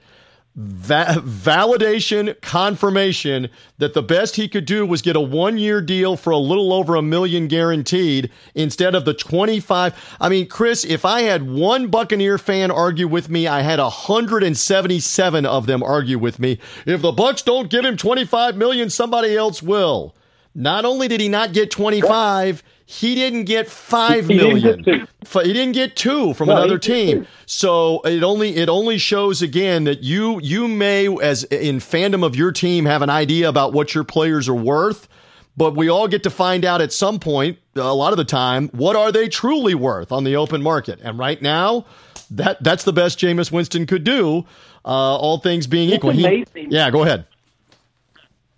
Va- 0.61 1.23
validation, 1.23 2.35
confirmation 2.41 3.47
that 3.77 3.93
the 3.93 4.03
best 4.03 4.35
he 4.35 4.49
could 4.49 4.65
do 4.65 4.85
was 4.85 5.01
get 5.01 5.15
a 5.15 5.21
one 5.21 5.57
year 5.57 5.79
deal 5.79 6.17
for 6.17 6.31
a 6.31 6.37
little 6.37 6.73
over 6.73 6.95
a 6.95 7.01
million 7.01 7.47
guaranteed 7.47 8.29
instead 8.55 8.93
of 8.93 9.05
the 9.05 9.13
25. 9.13 10.17
I 10.19 10.27
mean, 10.27 10.49
Chris, 10.49 10.83
if 10.83 11.05
I 11.05 11.21
had 11.21 11.49
one 11.49 11.87
Buccaneer 11.87 12.37
fan 12.37 12.71
argue 12.71 13.07
with 13.07 13.29
me, 13.29 13.47
I 13.47 13.61
had 13.61 13.79
177 13.79 15.45
of 15.45 15.65
them 15.65 15.81
argue 15.81 16.19
with 16.19 16.39
me. 16.39 16.59
If 16.85 17.01
the 17.01 17.13
Bucs 17.13 17.45
don't 17.45 17.69
give 17.69 17.85
him 17.85 17.95
25 17.95 18.57
million, 18.57 18.89
somebody 18.89 19.37
else 19.37 19.63
will. 19.63 20.13
Not 20.53 20.83
only 20.83 21.07
did 21.07 21.21
he 21.21 21.29
not 21.29 21.53
get 21.53 21.71
25, 21.71 22.63
he 22.91 23.13
didn't 23.13 23.43
get 23.43 23.69
five 23.69 24.27
He 24.27 24.39
didn't 24.39 24.81
get. 24.81 25.07
He 25.45 25.53
didn't 25.53 25.73
get 25.73 25.95
two 25.95 26.33
from 26.33 26.47
No, 26.47 26.57
another 26.57 26.79
team. 26.79 27.27
So 27.45 28.01
it 28.01 28.23
only 28.23 28.55
it 28.55 28.67
only 28.67 28.97
shows 28.97 29.43
again 29.43 29.83
that 29.83 30.01
you 30.01 30.39
you 30.41 30.67
may 30.67 31.05
as 31.21 31.43
in 31.43 31.77
fandom 31.77 32.25
of 32.25 32.35
your 32.35 32.51
team 32.51 32.85
have 32.85 33.03
an 33.03 33.11
idea 33.11 33.47
about 33.47 33.73
what 33.73 33.93
your 33.93 34.03
players 34.03 34.49
are 34.49 34.55
worth, 34.55 35.07
but 35.55 35.75
we 35.75 35.87
all 35.87 36.07
get 36.07 36.23
to 36.23 36.31
find 36.31 36.65
out 36.65 36.81
at 36.81 36.91
some 36.91 37.19
point 37.19 37.59
a 37.75 37.93
lot 37.93 38.11
of 38.11 38.17
the 38.17 38.25
time 38.25 38.69
what 38.69 38.95
are 38.95 39.11
they 39.11 39.27
truly 39.29 39.75
worth 39.75 40.11
on 40.11 40.23
the 40.23 40.35
open 40.35 40.63
market. 40.63 40.99
And 41.03 41.19
right 41.19 41.39
now, 41.43 41.85
that 42.31 42.63
that's 42.63 42.85
the 42.85 42.93
best 42.93 43.19
Jameis 43.19 43.51
Winston 43.51 43.85
could 43.85 44.03
do. 44.03 44.45
Uh, 44.83 45.15
all 45.15 45.37
things 45.37 45.67
being 45.67 45.89
It's 45.89 45.97
equal, 45.97 46.09
He- 46.09 46.47
yeah, 46.71 46.89
go 46.89 47.03
ahead. 47.03 47.25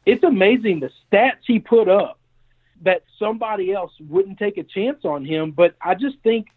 it's 0.06 0.24
amazing 0.24 0.80
the 0.80 0.90
stats 1.12 1.42
he 1.46 1.60
put 1.60 1.90
up 1.90 2.18
that 2.82 3.04
somebody 3.20 3.74
else 3.74 3.92
wouldn't 4.00 4.40
take 4.40 4.58
a 4.58 4.64
chance 4.64 5.06
on 5.06 5.26
him. 5.26 5.52
But 5.52 5.76
I 5.82 5.96
just 5.96 6.18
think 6.24 6.48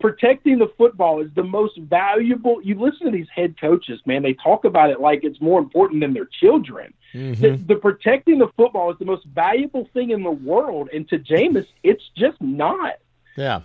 protecting 0.00 0.58
the 0.58 0.70
football 0.78 1.20
is 1.20 1.30
the 1.34 1.42
most 1.42 1.76
valuable. 1.78 2.62
You 2.62 2.78
listen 2.78 3.06
to 3.06 3.12
these 3.12 3.28
head 3.34 3.60
coaches, 3.60 4.00
man, 4.06 4.22
they 4.22 4.34
talk 4.34 4.64
about 4.64 4.90
it 4.90 5.00
like 5.00 5.24
it's 5.24 5.40
more 5.40 5.58
important 5.58 6.00
than 6.00 6.14
their 6.14 6.28
children. 6.40 6.94
Mm-hmm. 7.14 7.40
The, 7.40 7.74
the 7.74 7.76
protecting 7.76 8.38
the 8.38 8.48
football 8.56 8.92
is 8.92 8.98
the 8.98 9.04
most 9.04 9.24
valuable 9.26 9.88
thing 9.92 10.10
in 10.10 10.22
the 10.22 10.30
world. 10.30 10.90
And 10.92 11.08
to 11.08 11.18
Jameis, 11.18 11.66
it's 11.82 12.04
just 12.16 12.40
not. 12.40 12.94
Yeah. 13.36 13.62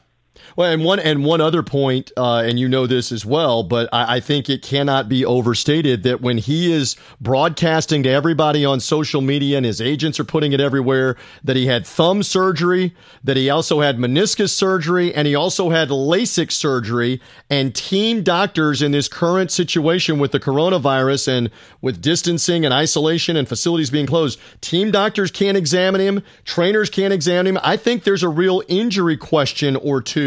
Well, 0.55 0.71
and 0.71 0.83
one 0.83 0.99
and 0.99 1.23
one 1.23 1.41
other 1.41 1.61
point, 1.61 2.11
uh, 2.17 2.43
and 2.45 2.59
you 2.59 2.67
know 2.67 2.87
this 2.87 3.11
as 3.11 3.25
well, 3.25 3.63
but 3.63 3.87
I, 3.93 4.15
I, 4.15 4.19
think 4.19 4.49
it 4.49 4.61
cannot 4.63 5.07
be 5.07 5.23
overstated 5.23 6.03
that 6.03 6.21
when 6.21 6.37
he 6.37 6.71
is 6.71 6.95
broadcasting 7.21 8.03
to 8.03 8.09
everybody 8.09 8.65
on 8.65 8.79
social 8.79 9.21
media 9.21 9.57
and 9.57 9.65
his 9.65 9.79
agents 9.79 10.19
are 10.19 10.23
putting 10.23 10.51
it 10.51 10.59
everywhere, 10.59 11.17
that 11.43 11.55
he 11.55 11.67
had 11.67 11.85
thumb 11.85 12.23
surgery, 12.23 12.95
that 13.23 13.37
he 13.37 13.49
also 13.49 13.81
had 13.81 13.97
meniscus 13.97 14.49
surgery, 14.49 15.13
and 15.13 15.27
he 15.27 15.35
also 15.35 15.69
had 15.69 15.89
LASIK 15.89 16.51
surgery, 16.51 17.21
and 17.49 17.75
team 17.75 18.23
doctors 18.23 18.81
in 18.81 18.91
this 18.91 19.07
current 19.07 19.51
situation 19.51 20.19
with 20.19 20.31
the 20.31 20.39
coronavirus 20.39 21.27
and 21.27 21.51
with 21.81 22.01
distancing 22.01 22.65
and 22.65 22.73
isolation 22.73 23.35
and 23.37 23.47
facilities 23.47 23.89
being 23.91 24.07
closed, 24.07 24.39
team 24.61 24.89
doctors 24.89 25.29
can't 25.31 25.57
examine 25.57 26.01
him, 26.01 26.23
trainers 26.43 26.89
can't 26.89 27.13
examine 27.13 27.55
him. 27.55 27.61
I 27.63 27.77
think 27.77 28.03
there's 28.03 28.23
a 28.23 28.29
real 28.29 28.63
injury 28.67 29.17
question 29.17 29.75
or 29.75 30.01
two 30.01 30.22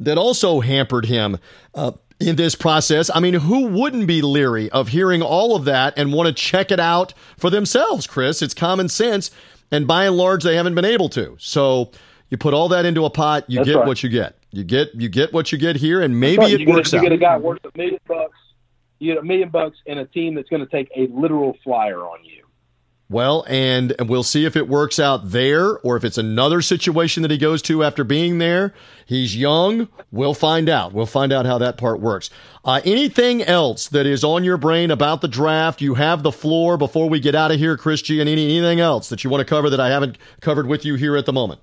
that 0.00 0.18
also 0.18 0.60
hampered 0.60 1.06
him. 1.06 1.38
Uh, 1.74 1.92
in 2.20 2.34
this 2.34 2.56
process. 2.56 3.10
I 3.14 3.20
mean, 3.20 3.34
who 3.34 3.66
wouldn't 3.66 4.08
be 4.08 4.22
leery 4.22 4.68
of 4.70 4.88
hearing 4.88 5.22
all 5.22 5.54
of 5.54 5.64
that 5.66 5.96
and 5.96 6.12
want 6.12 6.26
to 6.26 6.32
check 6.32 6.72
it 6.72 6.80
out 6.80 7.14
for 7.36 7.48
themselves, 7.48 8.08
Chris? 8.08 8.42
It's 8.42 8.54
common 8.54 8.88
sense. 8.88 9.30
And 9.70 9.86
by 9.86 10.06
and 10.06 10.16
large, 10.16 10.42
they 10.42 10.56
haven't 10.56 10.74
been 10.74 10.84
able 10.84 11.08
to. 11.10 11.36
So 11.38 11.92
you 12.30 12.36
put 12.36 12.54
all 12.54 12.68
that 12.70 12.84
into 12.86 13.04
a 13.04 13.10
pot, 13.10 13.44
you 13.48 13.58
That's 13.58 13.68
get 13.68 13.76
right. 13.76 13.86
what 13.86 14.02
you 14.02 14.08
get. 14.08 14.36
You 14.50 14.64
get 14.64 14.94
you 14.94 15.10
get 15.10 15.32
what 15.32 15.52
you 15.52 15.58
get 15.58 15.76
here, 15.76 16.00
and 16.00 16.18
maybe 16.18 16.38
right. 16.38 16.52
it 16.54 16.60
you 16.60 16.68
works 16.68 16.90
get, 16.90 16.98
out. 16.98 17.02
You 17.04 17.10
get 17.10 17.16
a 17.16 17.20
guy 17.20 17.36
worth 17.36 17.64
a 17.64 17.70
million 17.76 18.00
bucks. 18.06 18.36
You 18.98 19.12
get 19.12 19.22
a 19.22 19.26
million 19.26 19.50
bucks 19.50 19.76
and 19.86 19.98
a 19.98 20.06
team 20.06 20.34
that's 20.34 20.48
going 20.48 20.66
to 20.66 20.70
take 20.70 20.90
a 20.96 21.06
literal 21.08 21.56
flyer 21.62 22.00
on 22.00 22.24
you. 22.24 22.37
Well, 23.10 23.46
and 23.48 23.94
we'll 24.00 24.22
see 24.22 24.44
if 24.44 24.54
it 24.54 24.68
works 24.68 24.98
out 24.98 25.30
there 25.30 25.78
or 25.78 25.96
if 25.96 26.04
it's 26.04 26.18
another 26.18 26.60
situation 26.60 27.22
that 27.22 27.30
he 27.30 27.38
goes 27.38 27.62
to 27.62 27.82
after 27.82 28.04
being 28.04 28.36
there. 28.36 28.74
He's 29.06 29.34
young. 29.34 29.88
We'll 30.12 30.34
find 30.34 30.68
out. 30.68 30.92
We'll 30.92 31.06
find 31.06 31.32
out 31.32 31.46
how 31.46 31.56
that 31.58 31.78
part 31.78 32.00
works. 32.00 32.28
Uh, 32.66 32.82
anything 32.84 33.42
else 33.42 33.88
that 33.88 34.04
is 34.04 34.24
on 34.24 34.44
your 34.44 34.58
brain 34.58 34.90
about 34.90 35.22
the 35.22 35.28
draft? 35.28 35.80
You 35.80 35.94
have 35.94 36.22
the 36.22 36.32
floor 36.32 36.76
before 36.76 37.08
we 37.08 37.18
get 37.18 37.34
out 37.34 37.50
of 37.50 37.58
here, 37.58 37.78
Chris 37.78 38.02
G. 38.02 38.20
Anything 38.20 38.78
else 38.78 39.08
that 39.08 39.24
you 39.24 39.30
want 39.30 39.40
to 39.40 39.46
cover 39.46 39.70
that 39.70 39.80
I 39.80 39.88
haven't 39.88 40.18
covered 40.42 40.66
with 40.66 40.84
you 40.84 40.96
here 40.96 41.16
at 41.16 41.24
the 41.24 41.32
moment? 41.32 41.62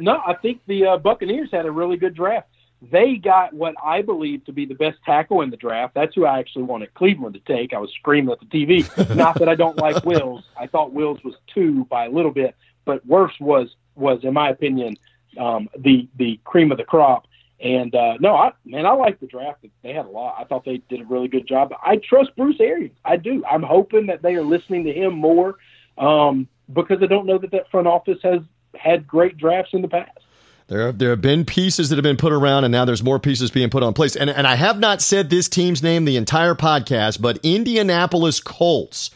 No, 0.00 0.20
I 0.26 0.34
think 0.34 0.60
the 0.66 0.86
uh, 0.86 0.96
Buccaneers 0.96 1.50
had 1.52 1.66
a 1.66 1.70
really 1.70 1.96
good 1.96 2.14
draft 2.14 2.48
they 2.82 3.16
got 3.16 3.52
what 3.52 3.74
I 3.82 4.02
believe 4.02 4.44
to 4.46 4.52
be 4.52 4.64
the 4.64 4.74
best 4.74 4.98
tackle 5.04 5.42
in 5.42 5.50
the 5.50 5.56
draft. 5.56 5.94
That's 5.94 6.14
who 6.14 6.24
I 6.24 6.38
actually 6.38 6.62
wanted 6.64 6.94
Cleveland 6.94 7.34
to 7.34 7.40
take. 7.40 7.74
I 7.74 7.78
was 7.78 7.90
screaming 7.92 8.32
at 8.32 8.40
the 8.40 8.46
TV. 8.46 9.14
Not 9.16 9.38
that 9.38 9.48
I 9.48 9.54
don't 9.54 9.76
like 9.76 10.04
Wills. 10.04 10.44
I 10.58 10.66
thought 10.66 10.92
Wills 10.92 11.22
was 11.22 11.34
two 11.52 11.84
by 11.86 12.06
a 12.06 12.10
little 12.10 12.30
bit, 12.30 12.56
but 12.84 13.06
Wirfs 13.06 13.38
was 13.40 13.68
was 13.96 14.24
in 14.24 14.32
my 14.32 14.48
opinion 14.48 14.96
um, 15.38 15.68
the 15.78 16.08
the 16.16 16.40
cream 16.44 16.72
of 16.72 16.78
the 16.78 16.84
crop. 16.84 17.26
And 17.60 17.94
uh, 17.94 18.16
no, 18.20 18.34
I 18.34 18.52
man, 18.64 18.86
I 18.86 18.92
like 18.92 19.20
the 19.20 19.26
draft. 19.26 19.66
They 19.82 19.92
had 19.92 20.06
a 20.06 20.08
lot. 20.08 20.36
I 20.38 20.44
thought 20.44 20.64
they 20.64 20.78
did 20.88 21.02
a 21.02 21.04
really 21.04 21.28
good 21.28 21.46
job. 21.46 21.74
I 21.82 21.96
trust 21.96 22.34
Bruce 22.34 22.58
Arians. 22.60 22.96
I 23.04 23.16
do. 23.16 23.44
I'm 23.44 23.62
hoping 23.62 24.06
that 24.06 24.22
they 24.22 24.34
are 24.36 24.42
listening 24.42 24.84
to 24.84 24.92
him 24.92 25.12
more 25.12 25.56
um, 25.98 26.48
because 26.72 27.02
I 27.02 27.06
don't 27.06 27.26
know 27.26 27.36
that 27.36 27.50
that 27.50 27.70
front 27.70 27.86
office 27.86 28.18
has 28.22 28.40
had 28.74 29.06
great 29.06 29.36
drafts 29.36 29.74
in 29.74 29.82
the 29.82 29.88
past. 29.88 30.18
There 30.70 30.86
have, 30.86 30.98
there 30.98 31.10
have 31.10 31.20
been 31.20 31.44
pieces 31.44 31.88
that 31.88 31.96
have 31.96 32.04
been 32.04 32.16
put 32.16 32.32
around, 32.32 32.62
and 32.62 32.70
now 32.70 32.84
there's 32.84 33.02
more 33.02 33.18
pieces 33.18 33.50
being 33.50 33.70
put 33.70 33.82
on 33.82 33.92
place. 33.92 34.14
And, 34.14 34.30
and 34.30 34.46
I 34.46 34.54
have 34.54 34.78
not 34.78 35.02
said 35.02 35.28
this 35.28 35.48
team's 35.48 35.82
name 35.82 36.04
the 36.04 36.16
entire 36.16 36.54
podcast, 36.54 37.20
but 37.20 37.40
Indianapolis 37.42 38.38
Colts, 38.38 39.10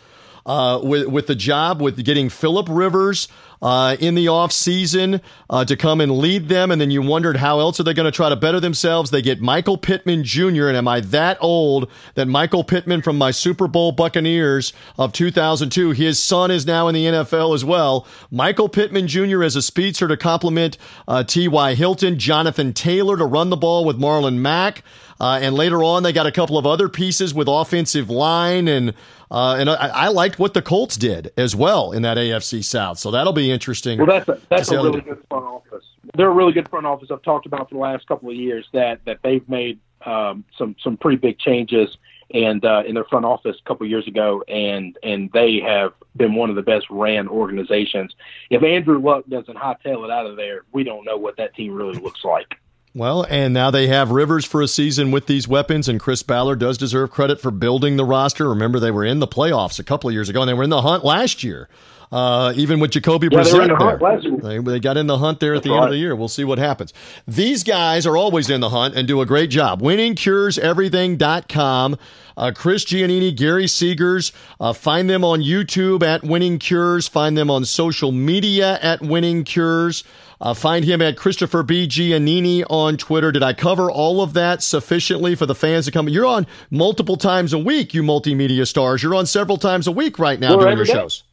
uh, 0.47 0.81
with, 0.83 1.07
with 1.07 1.27
the 1.27 1.35
job 1.35 1.81
with 1.81 2.03
getting 2.05 2.29
Philip 2.29 2.67
Rivers 2.71 3.29
uh, 3.65 3.97
in 3.99 4.15
the 4.15 4.27
offseason 4.27 5.23
uh, 5.49 5.65
to 5.65 5.75
come 5.75 6.01
and 6.01 6.19
lead 6.19 6.49
them. 6.49 6.71
And 6.71 6.79
then 6.79 6.91
you 6.91 7.01
wondered 7.01 7.39
how 7.39 7.61
else 7.61 7.81
are 7.81 7.83
they 7.83 7.95
going 7.95 8.05
to 8.05 8.15
try 8.15 8.29
to 8.29 8.37
better 8.37 8.61
themselves? 8.61 9.11
They 9.11 9.23
get 9.23 9.41
Michael 9.41 9.79
Pittman 9.79 10.23
Jr. 10.23 10.69
And 10.69 10.77
am 10.77 10.87
I 10.87 11.01
that 11.01 11.39
old 11.41 11.91
that 12.15 12.27
Michael 12.27 12.63
Pittman 12.63 13.01
from 13.01 13.17
my 13.17 13.31
Super 13.31 13.67
Bowl 13.67 13.91
Buccaneers 13.91 14.75
of 14.99 15.13
2002, 15.13 15.93
his 15.93 16.19
son 16.19 16.51
is 16.51 16.67
now 16.67 16.89
in 16.89 16.95
the 16.95 17.07
NFL 17.07 17.55
as 17.55 17.65
well. 17.65 18.07
Michael 18.31 18.69
Pittman 18.69 19.09
Jr. 19.09 19.43
as 19.43 19.57
a 19.57 19.63
speedster 19.63 20.09
to 20.09 20.17
complement 20.17 20.77
uh, 21.09 21.25
T.Y. 21.25 21.75
Hilton, 21.75 22.19
Jonathan 22.19 22.75
Taylor 22.75 23.17
to 23.17 23.25
run 23.25 23.49
the 23.49 23.57
ball 23.57 23.85
with 23.85 23.99
Marlon 23.99 24.37
Mack. 24.37 24.83
Uh, 25.21 25.39
and 25.41 25.55
later 25.55 25.83
on, 25.83 26.03
they 26.03 26.13
got 26.13 26.27
a 26.27 26.33
couple 26.33 26.59
of 26.59 26.67
other 26.67 26.89
pieces 26.89 27.33
with 27.33 27.49
offensive 27.49 28.11
line, 28.11 28.69
and 28.69 28.95
uh, 29.31 29.57
and 29.59 29.71
I, 29.71 29.75
I, 29.75 30.09
liked 30.09 30.39
what 30.39 30.55
the 30.55 30.63
Colts 30.63 30.97
did 30.97 31.33
as 31.37 31.57
well 31.57 31.93
in 31.93 32.03
that 32.03 32.17
AFC 32.17 32.63
South. 32.65 32.99
So 32.99 33.11
that'll 33.11 33.33
be 33.33 33.51
interesting. 33.51 33.99
Well, 33.99 34.07
that's 34.07 34.29
a, 34.29 34.41
that's 34.49 34.71
a 34.71 34.77
really 34.77 35.01
good 35.01 35.25
front 35.29 35.45
office. 35.45 35.85
They're 36.15 36.31
a 36.31 36.35
really 36.35 36.53
good 36.53 36.69
front 36.69 36.87
office. 36.87 37.09
I've 37.11 37.23
talked 37.23 37.47
about 37.47 37.69
for 37.69 37.75
the 37.75 37.81
last 37.81 38.07
couple 38.07 38.29
of 38.29 38.37
years 38.37 38.67
that 38.73 39.05
that 39.07 39.21
they've 39.23 39.49
made 39.49 39.81
um, 40.05 40.45
some 40.59 40.77
some 40.83 40.97
pretty 40.97 41.17
big 41.17 41.39
changes 41.39 41.97
and 42.33 42.65
uh, 42.65 42.83
in 42.87 42.95
their 42.95 43.05
front 43.05 43.25
office 43.25 43.57
a 43.59 43.69
couple 43.69 43.85
of 43.85 43.91
years 43.91 44.07
ago, 44.07 44.43
and 44.49 44.99
and 45.03 45.31
they 45.33 45.61
have 45.61 45.93
been 46.17 46.35
one 46.35 46.51
of 46.51 46.57
the 46.57 46.63
best 46.63 46.87
ran 46.91 47.29
organizations. 47.29 48.15
If 48.51 48.63
Andrew 48.63 48.99
Luck 48.99 49.25
doesn't 49.29 49.57
hightail 49.57 50.05
it 50.05 50.11
out 50.11 50.27
of 50.27 50.37
there, 50.37 50.63
we 50.73 50.85
don't 50.85 51.05
know 51.05 51.17
what 51.17 51.37
that 51.37 51.55
team 51.55 51.75
really 51.75 51.99
looks 51.99 52.25
like. 52.25 52.57
Well, 52.97 53.27
and 53.29 53.53
now 53.53 53.73
they 53.73 53.89
have 53.89 54.13
Rivers 54.13 54.45
for 54.45 54.63
a 54.63 54.69
season 54.69 55.11
with 55.11 55.27
these 55.27 55.49
weapons, 55.49 55.89
and 55.89 55.99
Chris 55.99 56.23
Ballard 56.23 56.61
does 56.61 56.79
deserve 56.79 57.11
credit 57.11 57.41
for 57.41 57.51
building 57.51 57.97
the 57.97 58.05
roster. 58.05 58.49
Remember, 58.49 58.79
they 58.79 58.93
were 58.93 59.05
in 59.05 59.19
the 59.19 59.27
playoffs 59.27 59.81
a 59.81 59.83
couple 59.83 60.09
of 60.09 60.15
years 60.15 60.29
ago, 60.29 60.43
and 60.43 60.49
they 60.49 60.55
were 60.55 60.63
in 60.63 60.71
the 60.71 60.83
hunt 60.83 61.05
last 61.05 61.43
year. 61.43 61.69
Uh, 62.15 62.53
even 62.55 62.79
with 62.79 62.93
Jacoby 62.93 63.27
yeah, 63.29 63.41
Brissett 63.41 64.41
they, 64.41 64.59
they, 64.59 64.79
got 64.79 64.97
in 64.97 65.09
the 65.09 65.19
hunt 65.19 65.41
there 65.41 65.55
at 65.55 65.57
That's 65.57 65.65
the 65.65 65.71
right. 65.71 65.79
end 65.79 65.87
of 65.87 65.91
the 65.91 65.99
year. 65.99 66.15
We'll 66.15 66.29
see 66.29 66.45
what 66.45 66.59
happens. 66.59 66.95
These 67.27 67.65
guys 67.65 68.07
are 68.07 68.17
always 68.17 68.49
in 68.49 68.61
the 68.61 68.69
hunt 68.69 68.95
and 68.95 69.09
do 69.09 69.21
a 69.21 69.27
great 69.27 69.51
job. 69.51 69.83
WinningCuresEverything.com. 69.83 71.99
Uh, 72.37 72.53
Chris 72.55 72.85
Giannini, 72.85 73.37
Gary 73.37 73.65
Seegers. 73.65 74.31
Uh, 74.61 74.73
find 74.73 75.11
them 75.11 75.25
on 75.25 75.41
YouTube 75.41 76.05
at 76.05 76.23
Winning 76.23 76.61
Cures. 76.61 77.09
Find 77.09 77.37
them 77.37 77.51
on 77.51 77.65
social 77.65 78.13
media 78.13 78.79
at 78.81 79.01
Winning 79.01 79.43
Cures. 79.43 80.05
Uh, 80.41 80.55
find 80.55 80.85
him 80.85 81.03
at 81.03 81.17
Christopher 81.17 81.65
B. 81.65 81.89
Giannini 81.89 82.63
on 82.71 82.97
Twitter. 82.97 83.33
Did 83.33 83.43
I 83.43 83.55
cover 83.55 83.91
all 83.91 84.23
of 84.23 84.35
that 84.35 84.63
sufficiently 84.63 85.35
for 85.35 85.47
the 85.47 85.55
fans 85.57 85.87
to 85.87 85.91
come? 85.91 86.09
You're 86.09 86.27
on 86.27 86.47
multiple 86.71 87.17
times 87.17 87.53
a 87.53 87.59
week, 87.59 87.93
you 87.93 88.05
multimedia 88.05 88.69
stars. 88.69 89.03
You're 89.03 89.17
on 89.17 89.27
several 89.27 89.57
times 89.57 89.89
a 89.89 89.93
week 89.93 90.21
right 90.21 90.39
now 90.39 90.55
doing 90.55 90.77
your 90.77 90.85
day. 90.85 90.93
shows. 90.93 91.25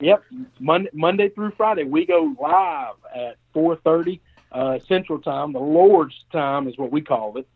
Yep, 0.00 0.24
Monday, 0.60 0.90
Monday 0.92 1.28
through 1.28 1.52
Friday, 1.56 1.84
we 1.84 2.06
go 2.06 2.34
live 2.40 2.94
at 3.14 3.36
4:30 3.54 4.20
uh, 4.52 4.78
Central 4.88 5.20
Time. 5.20 5.52
The 5.52 5.58
Lord's 5.58 6.14
time 6.32 6.68
is 6.68 6.76
what 6.78 6.90
we 6.90 7.00
call 7.00 7.38
it 7.38 7.46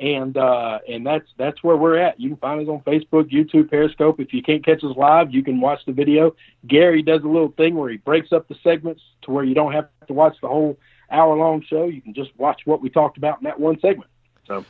and 0.00 0.36
uh, 0.36 0.78
and 0.88 1.06
that's 1.06 1.26
that's 1.36 1.62
where 1.62 1.76
we're 1.76 1.96
at. 1.96 2.20
You 2.20 2.30
can 2.30 2.36
find 2.38 2.60
us 2.60 2.68
on 2.68 2.80
Facebook, 2.80 3.30
YouTube, 3.30 3.70
Periscope. 3.70 4.20
If 4.20 4.32
you 4.32 4.42
can't 4.42 4.64
catch 4.64 4.84
us 4.84 4.96
live, 4.96 5.32
you 5.32 5.42
can 5.42 5.60
watch 5.60 5.80
the 5.86 5.92
video. 5.92 6.36
Gary 6.66 7.02
does 7.02 7.22
a 7.22 7.26
little 7.26 7.52
thing 7.56 7.74
where 7.74 7.90
he 7.90 7.96
breaks 7.96 8.32
up 8.32 8.46
the 8.48 8.54
segments 8.62 9.02
to 9.22 9.30
where 9.30 9.44
you 9.44 9.54
don't 9.54 9.72
have 9.72 9.88
to 10.06 10.12
watch 10.12 10.36
the 10.40 10.48
whole 10.48 10.78
hour 11.10 11.36
long 11.36 11.62
show. 11.62 11.86
You 11.86 12.00
can 12.00 12.14
just 12.14 12.30
watch 12.36 12.62
what 12.64 12.80
we 12.80 12.90
talked 12.90 13.18
about 13.18 13.38
in 13.38 13.44
that 13.44 13.58
one 13.58 13.80
segment. 13.80 14.10
So. 14.46 14.64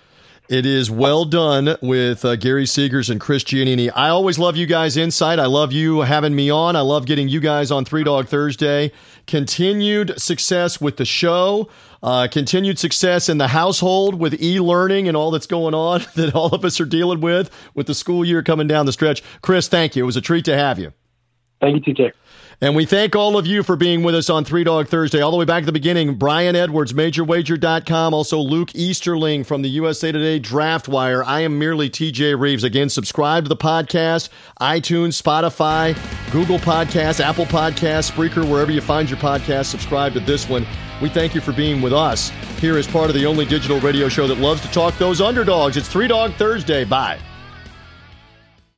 It 0.49 0.65
is 0.65 0.91
well 0.91 1.27
done 1.27 1.77
with 1.83 2.25
uh, 2.25 2.37
Gary 2.37 2.65
Seegers 2.65 3.11
and 3.11 3.21
Chris 3.21 3.45
Giannini. 3.45 3.91
I 3.95 4.09
always 4.09 4.39
love 4.39 4.57
you 4.57 4.65
guys' 4.65 4.97
insight. 4.97 5.39
I 5.39 5.45
love 5.45 5.73
you 5.73 6.01
having 6.01 6.35
me 6.35 6.49
on. 6.49 6.75
I 6.75 6.81
love 6.81 7.05
getting 7.05 7.29
you 7.29 7.39
guys 7.39 7.71
on 7.71 7.85
Three 7.85 8.03
Dog 8.03 8.29
Thursday. 8.29 8.91
Continued 9.27 10.19
success 10.19 10.81
with 10.81 10.97
the 10.97 11.05
show. 11.05 11.69
Uh, 12.03 12.29
continued 12.33 12.79
success 12.79 13.29
in 13.29 13.37
the 13.37 13.49
household 13.49 14.15
with 14.15 14.41
e-learning 14.43 15.07
and 15.07 15.19
all 15.19 15.31
that's 15.31 15.47
going 15.47 15.75
on 15.75 16.01
that 16.15 16.35
all 16.35 16.55
of 16.55 16.65
us 16.65 16.81
are 16.81 16.87
dealing 16.87 17.21
with 17.21 17.51
with 17.75 17.87
the 17.87 17.95
school 17.95 18.25
year 18.25 18.43
coming 18.43 18.67
down 18.67 18.87
the 18.87 18.93
stretch. 18.93 19.23
Chris, 19.43 19.69
thank 19.69 19.97
you. 19.97 20.05
It 20.05 20.07
was 20.07 20.17
a 20.17 20.23
treat 20.23 20.47
to 20.47 20.57
have 20.57 20.79
you. 20.79 20.95
Thank 21.61 21.87
you, 21.87 21.95
TJ. 21.95 22.13
And 22.61 22.75
we 22.75 22.87
thank 22.87 23.15
all 23.15 23.39
of 23.39 23.47
you 23.47 23.63
for 23.63 23.77
being 23.77 24.03
with 24.03 24.17
us 24.17 24.29
on 24.29 24.45
Three 24.45 24.65
Dog 24.65 24.89
Thursday. 24.89 25.21
All 25.21 25.31
the 25.31 25.37
way 25.37 25.45
back 25.45 25.63
to 25.63 25.67
the 25.67 25.73
beginning, 25.73 26.17
Brian 26.17 26.57
Edwards, 26.57 26.93
MajorWager.com. 26.93 28.13
Also, 28.13 28.39
Luke 28.41 28.75
Easterling 28.75 29.45
from 29.45 29.63
the 29.63 29.69
USA 29.69 30.11
Today 30.11 30.41
Draft 30.41 30.89
Wire. 30.89 31.23
I 31.23 31.41
am 31.41 31.57
merely 31.57 31.89
TJ 31.89 32.39
Reeves. 32.39 32.65
Again, 32.65 32.89
subscribe 32.89 33.45
to 33.45 33.49
the 33.49 33.57
podcast, 33.57 34.31
iTunes, 34.61 35.23
Spotify, 35.23 35.97
Google 36.33 36.59
Podcasts, 36.59 37.21
Apple 37.21 37.47
Podcasts, 37.47 38.11
Spreaker, 38.11 38.49
wherever 38.51 38.73
you 38.73 38.81
find 38.81 39.09
your 39.09 39.21
podcast. 39.21 39.67
Subscribe 39.67 40.13
to 40.15 40.21
this 40.21 40.49
one. 40.49 40.67
We 41.01 41.09
thank 41.09 41.37
you 41.37 41.41
for 41.41 41.53
being 41.53 41.81
with 41.81 41.93
us 41.93 42.31
here 42.59 42.77
as 42.77 42.89
part 42.89 43.09
of 43.09 43.15
the 43.15 43.25
only 43.25 43.45
digital 43.45 43.79
radio 43.79 44.09
show 44.09 44.27
that 44.27 44.39
loves 44.39 44.63
to 44.63 44.71
talk 44.73 44.99
those 44.99 45.21
underdogs. 45.21 45.77
It's 45.77 45.89
Three 45.89 46.09
Dog 46.09 46.35
Thursday. 46.35 46.83
Bye. 46.83 47.21